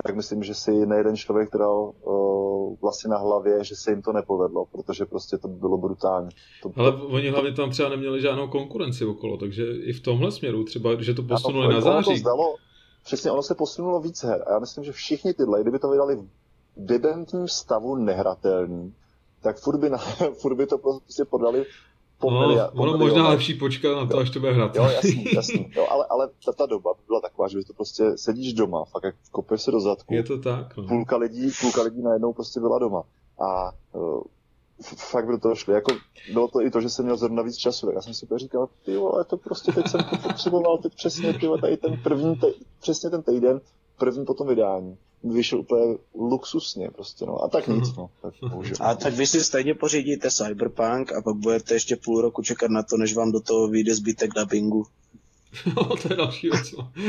tak 0.03 0.15
myslím, 0.15 0.43
že 0.43 0.53
si 0.53 0.85
nejeden 0.85 1.15
člověk 1.15 1.49
dal 1.57 1.91
uh, 2.01 2.75
vlastně 2.81 3.09
na 3.09 3.17
hlavě, 3.17 3.63
že 3.63 3.75
se 3.75 3.91
jim 3.91 4.01
to 4.01 4.13
nepovedlo, 4.13 4.65
protože 4.65 5.05
prostě 5.05 5.37
to 5.37 5.47
bylo 5.47 5.77
brutální. 5.77 6.29
To, 6.63 6.71
Ale 6.75 6.95
oni 6.95 7.29
hlavně 7.29 7.51
tam 7.51 7.69
třeba 7.69 7.89
neměli 7.89 8.21
žádnou 8.21 8.47
konkurenci 8.47 9.05
okolo, 9.05 9.37
takže 9.37 9.63
i 9.65 9.93
v 9.93 10.01
tomhle 10.01 10.31
směru 10.31 10.63
třeba, 10.63 11.01
že 11.01 11.13
to 11.13 11.23
posunuli 11.23 11.73
na 11.73 11.81
září. 11.81 12.11
To 12.11 12.17
zdalo, 12.17 12.55
přesně, 13.03 13.31
ono 13.31 13.43
se 13.43 13.55
posunulo 13.55 14.01
víc 14.01 14.23
her 14.23 14.43
a 14.47 14.51
já 14.51 14.59
myslím, 14.59 14.83
že 14.83 14.91
všichni 14.91 15.33
tyhle, 15.33 15.61
kdyby 15.61 15.79
to 15.79 15.89
vydali 15.89 16.15
v 16.15 16.27
debentním 16.77 17.47
stavu 17.47 17.95
nehratelný, 17.95 18.93
tak 19.41 19.59
furt 19.59 19.77
by, 19.77 19.89
na, 19.89 19.97
furt 20.41 20.55
by 20.55 20.65
to 20.65 20.77
prostě 20.77 21.25
podali 21.25 21.65
po 22.19 22.31
no, 22.31 22.39
miliard, 22.39 22.73
po 22.73 22.81
ono 22.81 22.97
možná 22.97 23.29
lepší 23.29 23.53
počkat 23.53 23.95
na 23.95 24.05
to, 24.05 24.17
až 24.17 24.29
to 24.29 24.39
bude 24.39 24.51
hrát. 24.53 24.75
Jo, 24.75 24.83
jasný, 24.83 25.25
jasný. 25.35 25.71
Jo, 25.75 25.87
ale, 25.89 26.05
ale 26.09 26.29
ta, 26.45 26.51
ta 26.51 26.65
doba 26.65 26.93
byla 27.07 27.21
taková, 27.21 27.47
že 27.47 27.65
to 27.67 27.73
prostě 27.73 28.03
sedíš 28.15 28.53
doma, 28.53 28.85
fakt 28.85 29.03
jak 29.03 29.15
kopeš 29.31 29.61
se 29.61 29.71
do 29.71 29.79
zadku. 29.79 30.13
Je 30.13 30.23
to 30.23 30.37
tak, 30.37 30.77
no. 30.77 30.87
Půlka 30.87 31.17
lidí, 31.17 31.51
půlka 31.61 31.81
lidí 31.81 32.01
najednou 32.01 32.33
prostě 32.33 32.59
byla 32.59 32.79
doma. 32.79 33.03
A 33.39 33.71
uh, 33.93 34.21
fakt 34.95 35.27
by 35.27 35.39
to 35.39 35.55
šlo. 35.55 35.73
Jako, 35.73 35.91
bylo 36.33 36.47
to 36.47 36.61
i 36.61 36.71
to, 36.71 36.81
že 36.81 36.89
jsem 36.89 37.05
měl 37.05 37.17
zrovna 37.17 37.43
víc 37.43 37.57
času. 37.57 37.91
Já 37.91 38.01
jsem 38.01 38.13
si 38.13 38.27
říkal, 38.35 38.69
ty 38.85 38.95
ale 38.95 39.23
to 39.23 39.37
prostě 39.37 39.71
teď 39.71 39.87
jsem 39.87 40.01
to 40.09 40.17
potřeboval, 40.17 40.77
teď 40.77 40.95
přesně 40.95 41.33
ty 41.33 41.47
tady 41.61 41.77
ten 41.77 41.99
první, 42.03 42.35
te, 42.35 42.47
přesně 42.81 43.09
ten 43.09 43.23
týden, 43.23 43.61
první 43.97 44.25
potom 44.25 44.47
vydání 44.47 44.97
vyšel 45.33 45.59
úplně 45.59 45.97
luxusně 46.15 46.91
prostě, 46.91 47.25
no. 47.25 47.43
A 47.43 47.47
tak 47.47 47.67
nic, 47.67 47.95
no. 47.95 48.09
Tak 48.21 48.33
a 48.79 48.95
tak 48.95 49.13
vy 49.13 49.27
si 49.27 49.43
stejně 49.43 49.75
pořídíte 49.75 50.31
Cyberpunk 50.31 51.13
a 51.13 51.21
pak 51.21 51.35
budete 51.35 51.73
ještě 51.73 51.95
půl 51.95 52.21
roku 52.21 52.41
čekat 52.41 52.71
na 52.71 52.83
to, 52.83 52.97
než 52.97 53.15
vám 53.15 53.31
do 53.31 53.39
toho 53.39 53.67
vyjde 53.67 53.95
zbytek 53.95 54.31
dubbingu. 54.33 54.85
No, 55.75 55.83
to 55.95 56.13
je 56.13 56.15
další 56.15 56.49
věc, 56.49 56.71
no. 56.71 56.91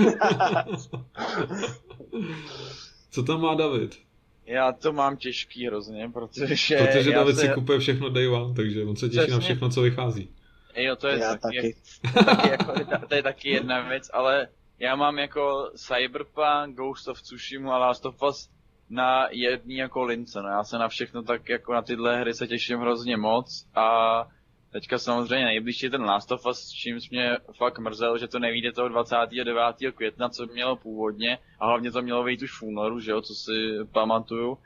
Co 3.11 3.23
tam 3.23 3.41
má 3.41 3.55
David? 3.55 3.99
Já 4.47 4.73
to 4.73 4.93
mám 4.93 5.17
těžký 5.17 5.67
hrozně, 5.67 6.11
protože... 6.13 6.77
Protože 6.79 7.13
David 7.13 7.37
se... 7.37 7.43
si 7.43 7.49
kupuje 7.49 7.79
všechno 7.79 8.09
day 8.09 8.29
one, 8.29 8.55
takže 8.55 8.85
on 8.85 8.97
se 8.97 9.09
těší 9.09 9.19
Přesně. 9.19 9.35
na 9.35 9.41
všechno, 9.41 9.71
co 9.71 9.83
vychází. 9.83 10.29
Jo, 10.77 10.97
to 10.97 11.09
je 11.09 11.19
já 11.19 11.37
taky. 11.37 11.77
taky. 12.03 12.25
taky 12.25 12.49
jako, 12.49 12.73
to 13.09 13.15
je 13.15 13.23
taky 13.23 13.49
jedna 13.49 13.89
věc, 13.89 14.11
ale 14.13 14.49
já 14.79 14.97
mám 14.97 15.19
jako 15.19 15.71
Cyberpunk, 15.77 16.77
Ghost 16.77 17.09
of 17.09 17.23
Tsushima 17.23 17.75
a 17.75 17.79
Last 17.79 18.07
of 18.07 18.23
Us 18.23 18.51
na 18.91 19.29
jedný 19.31 19.77
jako 19.77 20.05
lince, 20.05 20.43
no 20.43 20.49
já 20.49 20.65
se 20.65 20.79
na 20.79 20.89
všechno 20.89 21.23
tak 21.23 21.49
jako 21.49 21.75
na 21.75 21.83
tyhle 21.83 22.21
hry 22.21 22.35
se 22.35 22.47
těším 22.47 22.79
hrozně 22.79 23.17
moc 23.17 23.67
a 23.75 24.27
teďka 24.73 24.99
samozřejmě 24.99 25.45
nejbližší 25.45 25.91
ten 25.91 26.03
Last 26.03 26.33
of 26.33 26.47
Us, 26.47 26.59
s 26.59 26.71
čím 26.71 26.99
mě 27.11 27.37
fakt 27.59 27.79
mrzel, 27.79 28.19
že 28.19 28.29
to 28.29 28.39
nevíde 28.39 28.73
toho 28.73 28.89
29. 28.89 29.77
května, 29.95 30.29
co 30.29 30.47
mělo 30.47 30.77
původně 30.77 31.39
a 31.61 31.67
hlavně 31.67 31.91
to 31.91 32.03
mělo 32.03 32.25
být 32.25 32.43
už 32.43 32.61
v 32.61 32.63
únoru, 32.63 33.01
že 33.01 33.11
jo, 33.11 33.23
co 33.23 33.35
si 33.35 33.53
pamatuju. 33.93 34.59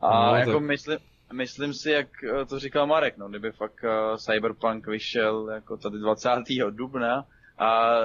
A 0.00 0.30
no, 0.30 0.36
jako 0.36 0.52
tak... 0.52 0.62
myslím, 0.62 0.98
myslím 1.32 1.74
si, 1.74 1.90
jak 1.90 2.08
to 2.48 2.58
říkal 2.58 2.86
Marek, 2.86 3.16
no, 3.16 3.28
kdyby 3.28 3.52
fakt 3.52 3.84
uh, 3.84 4.16
Cyberpunk 4.16 4.86
vyšel 4.86 5.50
jako 5.50 5.76
tady 5.76 5.98
20. 5.98 6.30
dubna, 6.70 7.26
a 7.58 7.96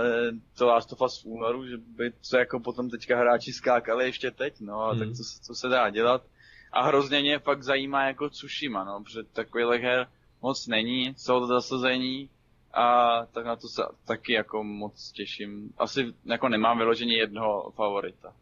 to 0.58 0.66
Last 0.66 0.94
of 0.94 1.02
Us 1.02 1.24
v 1.24 1.26
únoru, 1.26 1.68
že 1.68 1.78
by 1.78 2.12
to 2.30 2.38
jako 2.38 2.60
potom 2.60 2.90
teďka 2.90 3.18
hráči 3.18 3.54
skákali 3.54 4.06
ještě 4.06 4.32
teď, 4.32 4.54
no 4.60 4.82
a 4.82 4.92
hmm. 4.92 5.00
tak 5.00 5.10
to, 5.10 5.24
to 5.48 5.56
se 5.56 5.68
dá 5.68 5.90
dělat. 5.90 6.24
A 6.72 6.88
hrozně 6.88 7.20
mě 7.20 7.40
fakt 7.40 7.64
zajímá 7.64 8.08
jako 8.08 8.30
Tsushima, 8.30 8.84
no, 8.84 9.04
protože 9.04 9.24
takových 9.24 9.82
her 9.82 10.08
moc 10.42 10.68
není, 10.68 11.14
jsou 11.18 11.40
to 11.40 11.48
zasazení 11.48 12.30
a 12.74 13.20
tak 13.32 13.46
na 13.46 13.56
to 13.56 13.68
se 13.68 13.84
taky 14.06 14.34
jako 14.34 14.64
moc 14.64 15.12
těším. 15.12 15.74
Asi 15.78 16.14
jako 16.26 16.50
nemám 16.50 16.78
vyloženě 16.78 17.18
jednoho 17.18 17.72
favorita. 17.76 18.34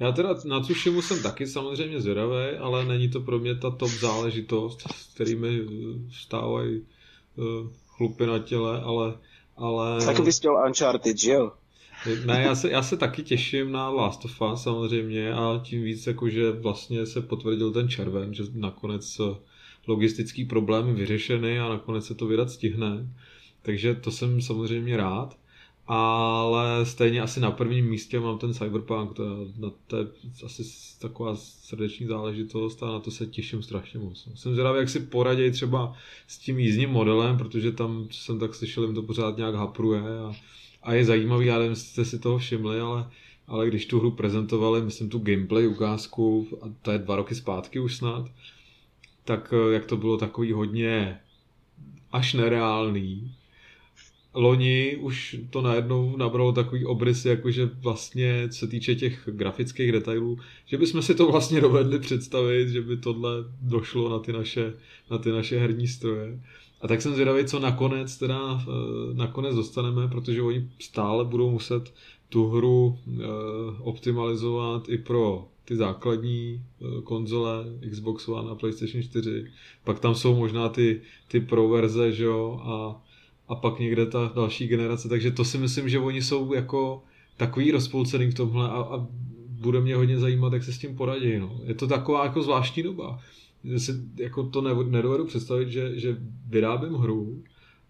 Já 0.00 0.12
teda 0.12 0.34
na 0.44 0.60
Tsushimu 0.60 1.02
jsem 1.02 1.22
taky 1.22 1.46
samozřejmě 1.46 2.00
zvědavý, 2.00 2.56
ale 2.60 2.84
není 2.84 3.10
to 3.10 3.20
pro 3.20 3.38
mě 3.38 3.54
ta 3.54 3.70
top 3.70 3.90
záležitost, 3.90 4.80
s 4.92 5.14
kterými 5.14 5.60
vstávají 6.08 6.80
uh, 7.36 7.70
chlupy 7.86 8.26
na 8.26 8.38
těle, 8.38 8.80
ale 8.80 9.18
ale... 9.56 10.04
Tak 10.04 10.20
bys 10.20 10.38
chtěl 10.38 10.62
Uncharted, 10.66 11.18
že 11.18 11.30
jo? 11.30 11.52
Ne, 12.26 12.42
já 12.42 12.54
se, 12.54 12.70
já 12.70 12.82
se 12.82 12.96
taky 12.96 13.22
těším 13.22 13.72
na 13.72 13.88
Last 13.88 14.24
of 14.24 14.42
Us 14.52 14.62
samozřejmě 14.62 15.32
a 15.32 15.60
tím 15.64 15.82
víc 15.82 16.06
jako, 16.06 16.28
že 16.28 16.52
vlastně 16.52 17.06
se 17.06 17.20
potvrdil 17.20 17.72
ten 17.72 17.88
červen, 17.88 18.34
že 18.34 18.42
nakonec 18.54 19.20
eh, 19.20 19.36
logistický 19.86 20.44
problémy 20.44 20.92
vyřešeny 20.92 21.60
a 21.60 21.68
nakonec 21.68 22.06
se 22.06 22.14
to 22.14 22.26
vydat 22.26 22.50
stihne. 22.50 23.08
Takže 23.62 23.94
to 23.94 24.10
jsem 24.10 24.42
samozřejmě 24.42 24.96
rád 24.96 25.36
ale 25.88 26.86
stejně 26.86 27.20
asi 27.20 27.40
na 27.40 27.50
prvním 27.50 27.86
místě 27.86 28.20
mám 28.20 28.38
ten 28.38 28.54
Cyberpunk, 28.54 29.12
to, 29.12 29.22
je, 29.22 29.30
to 29.86 29.96
je 29.96 30.06
asi 30.44 30.62
taková 30.98 31.36
srdeční 31.36 32.06
záležitost 32.06 32.82
a 32.82 32.86
na 32.86 33.00
to 33.00 33.10
se 33.10 33.26
těším 33.26 33.62
strašně 33.62 34.00
moc. 34.00 34.28
Jsem 34.34 34.52
zvědavý, 34.52 34.78
jak 34.78 34.88
si 34.88 35.00
poradí 35.00 35.50
třeba 35.50 35.94
s 36.26 36.38
tím 36.38 36.58
jízdním 36.58 36.90
modelem, 36.90 37.38
protože 37.38 37.72
tam 37.72 38.08
jsem 38.10 38.38
tak 38.38 38.54
slyšel, 38.54 38.84
jim 38.84 38.94
to 38.94 39.02
pořád 39.02 39.36
nějak 39.36 39.54
hapruje 39.54 40.00
a, 40.00 40.32
a 40.82 40.94
je 40.94 41.04
zajímavý, 41.04 41.46
já 41.46 41.58
nevím, 41.58 41.76
jste 41.76 42.04
si 42.04 42.18
toho 42.18 42.38
všimli, 42.38 42.80
ale, 42.80 43.10
ale 43.46 43.68
když 43.68 43.86
tu 43.86 43.98
hru 43.98 44.10
prezentovali, 44.10 44.82
myslím 44.82 45.08
tu 45.08 45.18
gameplay 45.18 45.66
ukázku, 45.66 46.48
a 46.62 46.72
to 46.82 46.90
je 46.90 46.98
dva 46.98 47.16
roky 47.16 47.34
zpátky 47.34 47.78
už 47.78 47.96
snad, 47.96 48.30
tak 49.24 49.54
eh, 49.56 49.72
jak 49.72 49.86
to 49.86 49.96
bylo 49.96 50.16
takový 50.16 50.52
hodně 50.52 51.20
až 52.12 52.34
nereálný, 52.34 53.34
loni 54.36 54.96
už 54.96 55.36
to 55.50 55.62
najednou 55.62 56.16
nabralo 56.16 56.52
takový 56.52 56.86
obrys, 56.86 57.24
jakože 57.24 57.70
vlastně 57.80 58.48
se 58.50 58.66
týče 58.66 58.94
těch 58.94 59.28
grafických 59.32 59.92
detailů, 59.92 60.38
že 60.66 60.78
bychom 60.78 61.02
si 61.02 61.14
to 61.14 61.30
vlastně 61.32 61.60
dovedli 61.60 61.98
představit, 61.98 62.68
že 62.68 62.82
by 62.82 62.96
tohle 62.96 63.30
došlo 63.62 64.08
na 64.08 64.18
ty 64.18 64.32
naše, 64.32 64.74
na 65.10 65.18
ty 65.18 65.30
naše 65.30 65.58
herní 65.58 65.88
stroje. 65.88 66.40
A 66.80 66.88
tak 66.88 67.02
jsem 67.02 67.14
zvědavý, 67.14 67.44
co 67.44 67.58
nakonec 67.58 68.16
teda 68.16 68.60
eh, 68.60 69.14
nakonec 69.14 69.54
dostaneme, 69.54 70.08
protože 70.08 70.42
oni 70.42 70.70
stále 70.78 71.24
budou 71.24 71.50
muset 71.50 71.92
tu 72.28 72.48
hru 72.48 72.98
eh, 73.08 73.22
optimalizovat 73.80 74.88
i 74.88 74.98
pro 74.98 75.48
ty 75.64 75.76
základní 75.76 76.62
eh, 76.62 77.02
konzole 77.02 77.64
Xbox 77.90 78.28
One 78.28 78.50
a 78.50 78.54
PlayStation 78.54 79.02
4. 79.02 79.46
Pak 79.84 80.00
tam 80.00 80.14
jsou 80.14 80.36
možná 80.36 80.68
ty, 80.68 81.00
ty 81.28 81.40
pro 81.40 81.68
verze, 81.68 82.12
že 82.12 82.24
jo, 82.24 82.60
a 82.62 83.02
a 83.48 83.54
pak 83.54 83.78
někde 83.78 84.06
ta 84.06 84.32
další 84.34 84.66
generace, 84.66 85.08
takže 85.08 85.30
to 85.30 85.44
si 85.44 85.58
myslím, 85.58 85.88
že 85.88 85.98
oni 85.98 86.22
jsou 86.22 86.54
jako 86.54 87.02
takový 87.36 87.70
rozpolcený 87.70 88.30
v 88.30 88.34
tomhle 88.34 88.68
a, 88.68 88.72
a 88.72 89.06
bude 89.60 89.80
mě 89.80 89.96
hodně 89.96 90.18
zajímat, 90.18 90.52
jak 90.52 90.64
se 90.64 90.72
s 90.72 90.78
tím 90.78 90.96
poradí. 90.96 91.38
No. 91.38 91.60
Je 91.64 91.74
to 91.74 91.86
taková 91.86 92.24
jako 92.24 92.42
zvláštní 92.42 92.82
doba. 92.82 93.20
Si 93.76 93.92
jako 94.16 94.42
to 94.42 94.84
nedovedu 94.84 95.26
představit, 95.26 95.70
že, 95.70 96.00
že 96.00 96.16
vyrábím 96.48 96.94
hru 96.94 97.42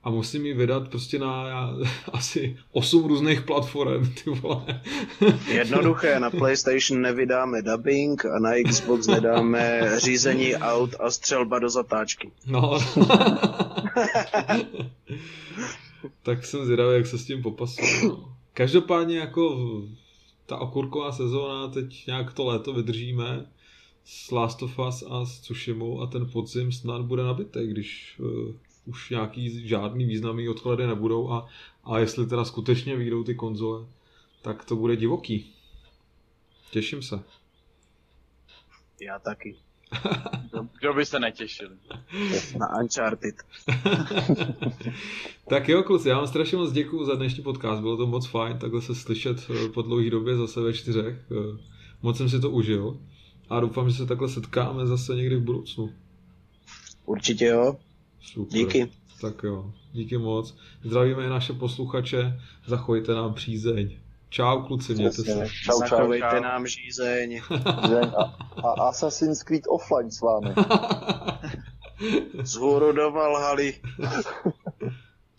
a 0.07 0.11
musím 0.11 0.47
ji 0.47 0.55
vydat 0.55 0.89
prostě 0.89 1.19
na 1.19 1.49
já, 1.49 1.77
asi 2.13 2.57
8 2.73 3.05
různých 3.05 3.41
platform, 3.41 4.13
ty 4.13 4.31
vole. 4.31 4.83
Jednoduché, 5.49 6.21
na 6.21 6.31
PlayStation 6.31 7.03
nevydáme 7.03 7.63
dubbing 7.63 8.25
a 8.25 8.39
na 8.39 8.51
Xbox 8.69 9.07
nedáme 9.07 9.91
řízení 9.99 10.57
aut 10.57 10.95
a 11.01 11.11
střelba 11.11 11.59
do 11.59 11.71
zatáčky. 11.71 12.31
No. 12.47 12.79
tak 16.23 16.47
jsem 16.47 16.65
zvědavý, 16.65 16.97
jak 16.97 17.07
se 17.07 17.19
s 17.19 17.25
tím 17.25 17.43
popasuje. 17.43 17.89
No. 18.05 18.37
Každopádně 18.53 19.19
jako 19.19 19.59
ta 20.47 20.57
okurková 20.57 21.13
sezóna, 21.13 21.69
teď 21.69 22.07
nějak 22.07 22.33
to 22.33 22.45
léto 22.45 22.73
vydržíme 22.73 23.47
s 24.05 24.31
Last 24.31 24.63
of 24.63 24.79
Us 24.89 25.05
a 25.09 25.25
s 25.25 25.41
Tsushima 25.41 26.03
a 26.03 26.07
ten 26.07 26.31
podzim 26.33 26.73
snad 26.73 27.03
bude 27.03 27.23
nabitý, 27.23 27.67
když 27.67 28.17
uh, 28.19 28.55
už 28.87 29.11
nějaký 29.11 29.69
žádný 29.69 30.05
významný 30.05 30.49
odklady 30.49 30.87
nebudou 30.87 31.31
a, 31.31 31.49
a 31.85 31.99
jestli 31.99 32.27
teda 32.27 32.45
skutečně 32.45 32.97
vyjdou 32.97 33.25
ty 33.25 33.35
konzole, 33.35 33.87
tak 34.43 34.65
to 34.65 34.77
bude 34.77 34.97
divoký. 34.97 35.55
Těším 36.71 37.03
se. 37.03 37.21
Já 39.01 39.19
taky. 39.19 39.57
Kdo 40.81 40.95
by 40.95 41.07
se 41.07 41.21
netěšil? 41.21 41.69
Na 42.59 42.81
Uncharted. 42.83 43.35
tak 45.49 45.69
jo, 45.69 45.83
kluci, 45.83 46.09
já 46.09 46.17
vám 46.17 46.27
strašně 46.27 46.59
moc 46.59 46.73
děkuji 46.73 47.05
za 47.05 47.15
dnešní 47.15 47.43
podcast. 47.43 47.83
Bylo 47.83 47.97
to 47.97 48.07
moc 48.07 48.27
fajn 48.27 48.59
takhle 48.59 48.83
se 48.83 48.95
slyšet 48.95 49.51
eh, 49.51 49.69
po 49.69 49.83
dlouhé 49.83 50.11
době 50.11 50.37
zase 50.37 50.61
ve 50.61 50.73
čtyřech. 50.73 51.17
Eh, 51.31 51.59
moc 52.03 52.17
jsem 52.17 52.29
si 52.29 52.41
to 52.41 52.51
užil 52.51 53.01
a 53.49 53.61
doufám, 53.61 53.91
že 53.91 53.97
se 53.97 54.07
takhle 54.07 54.29
setkáme 54.29 54.87
zase 54.87 55.17
někdy 55.17 55.37
v 55.37 55.43
budoucnu. 55.43 55.93
Určitě 57.05 57.45
jo. 57.45 57.77
Super. 58.23 58.59
Díky. 58.59 58.91
Tak 59.21 59.43
jo, 59.43 59.73
díky 59.93 60.19
moc. 60.19 60.57
Zdravíme 60.85 61.25
i 61.25 61.29
naše 61.29 61.53
posluchače, 61.53 62.41
zachovejte 62.67 63.15
nám 63.15 63.35
přízeň. 63.35 63.97
Čau 64.29 64.63
kluci, 64.63 64.95
mějte 64.95 65.13
se. 65.13 65.25
Čau, 65.25 65.49
čau. 65.49 65.79
Zachovejte 65.79 66.41
nám 66.41 66.67
žízeň. 66.67 67.41
a, 68.17 68.69
a 68.69 68.89
Assassin's 68.89 69.43
Creed 69.43 69.63
offline 69.69 70.11
s 70.11 70.21
vámi. 70.21 70.55
Z 72.43 72.55
hůru 72.55 72.93
do 72.93 73.11
Valhaly. 73.11 73.75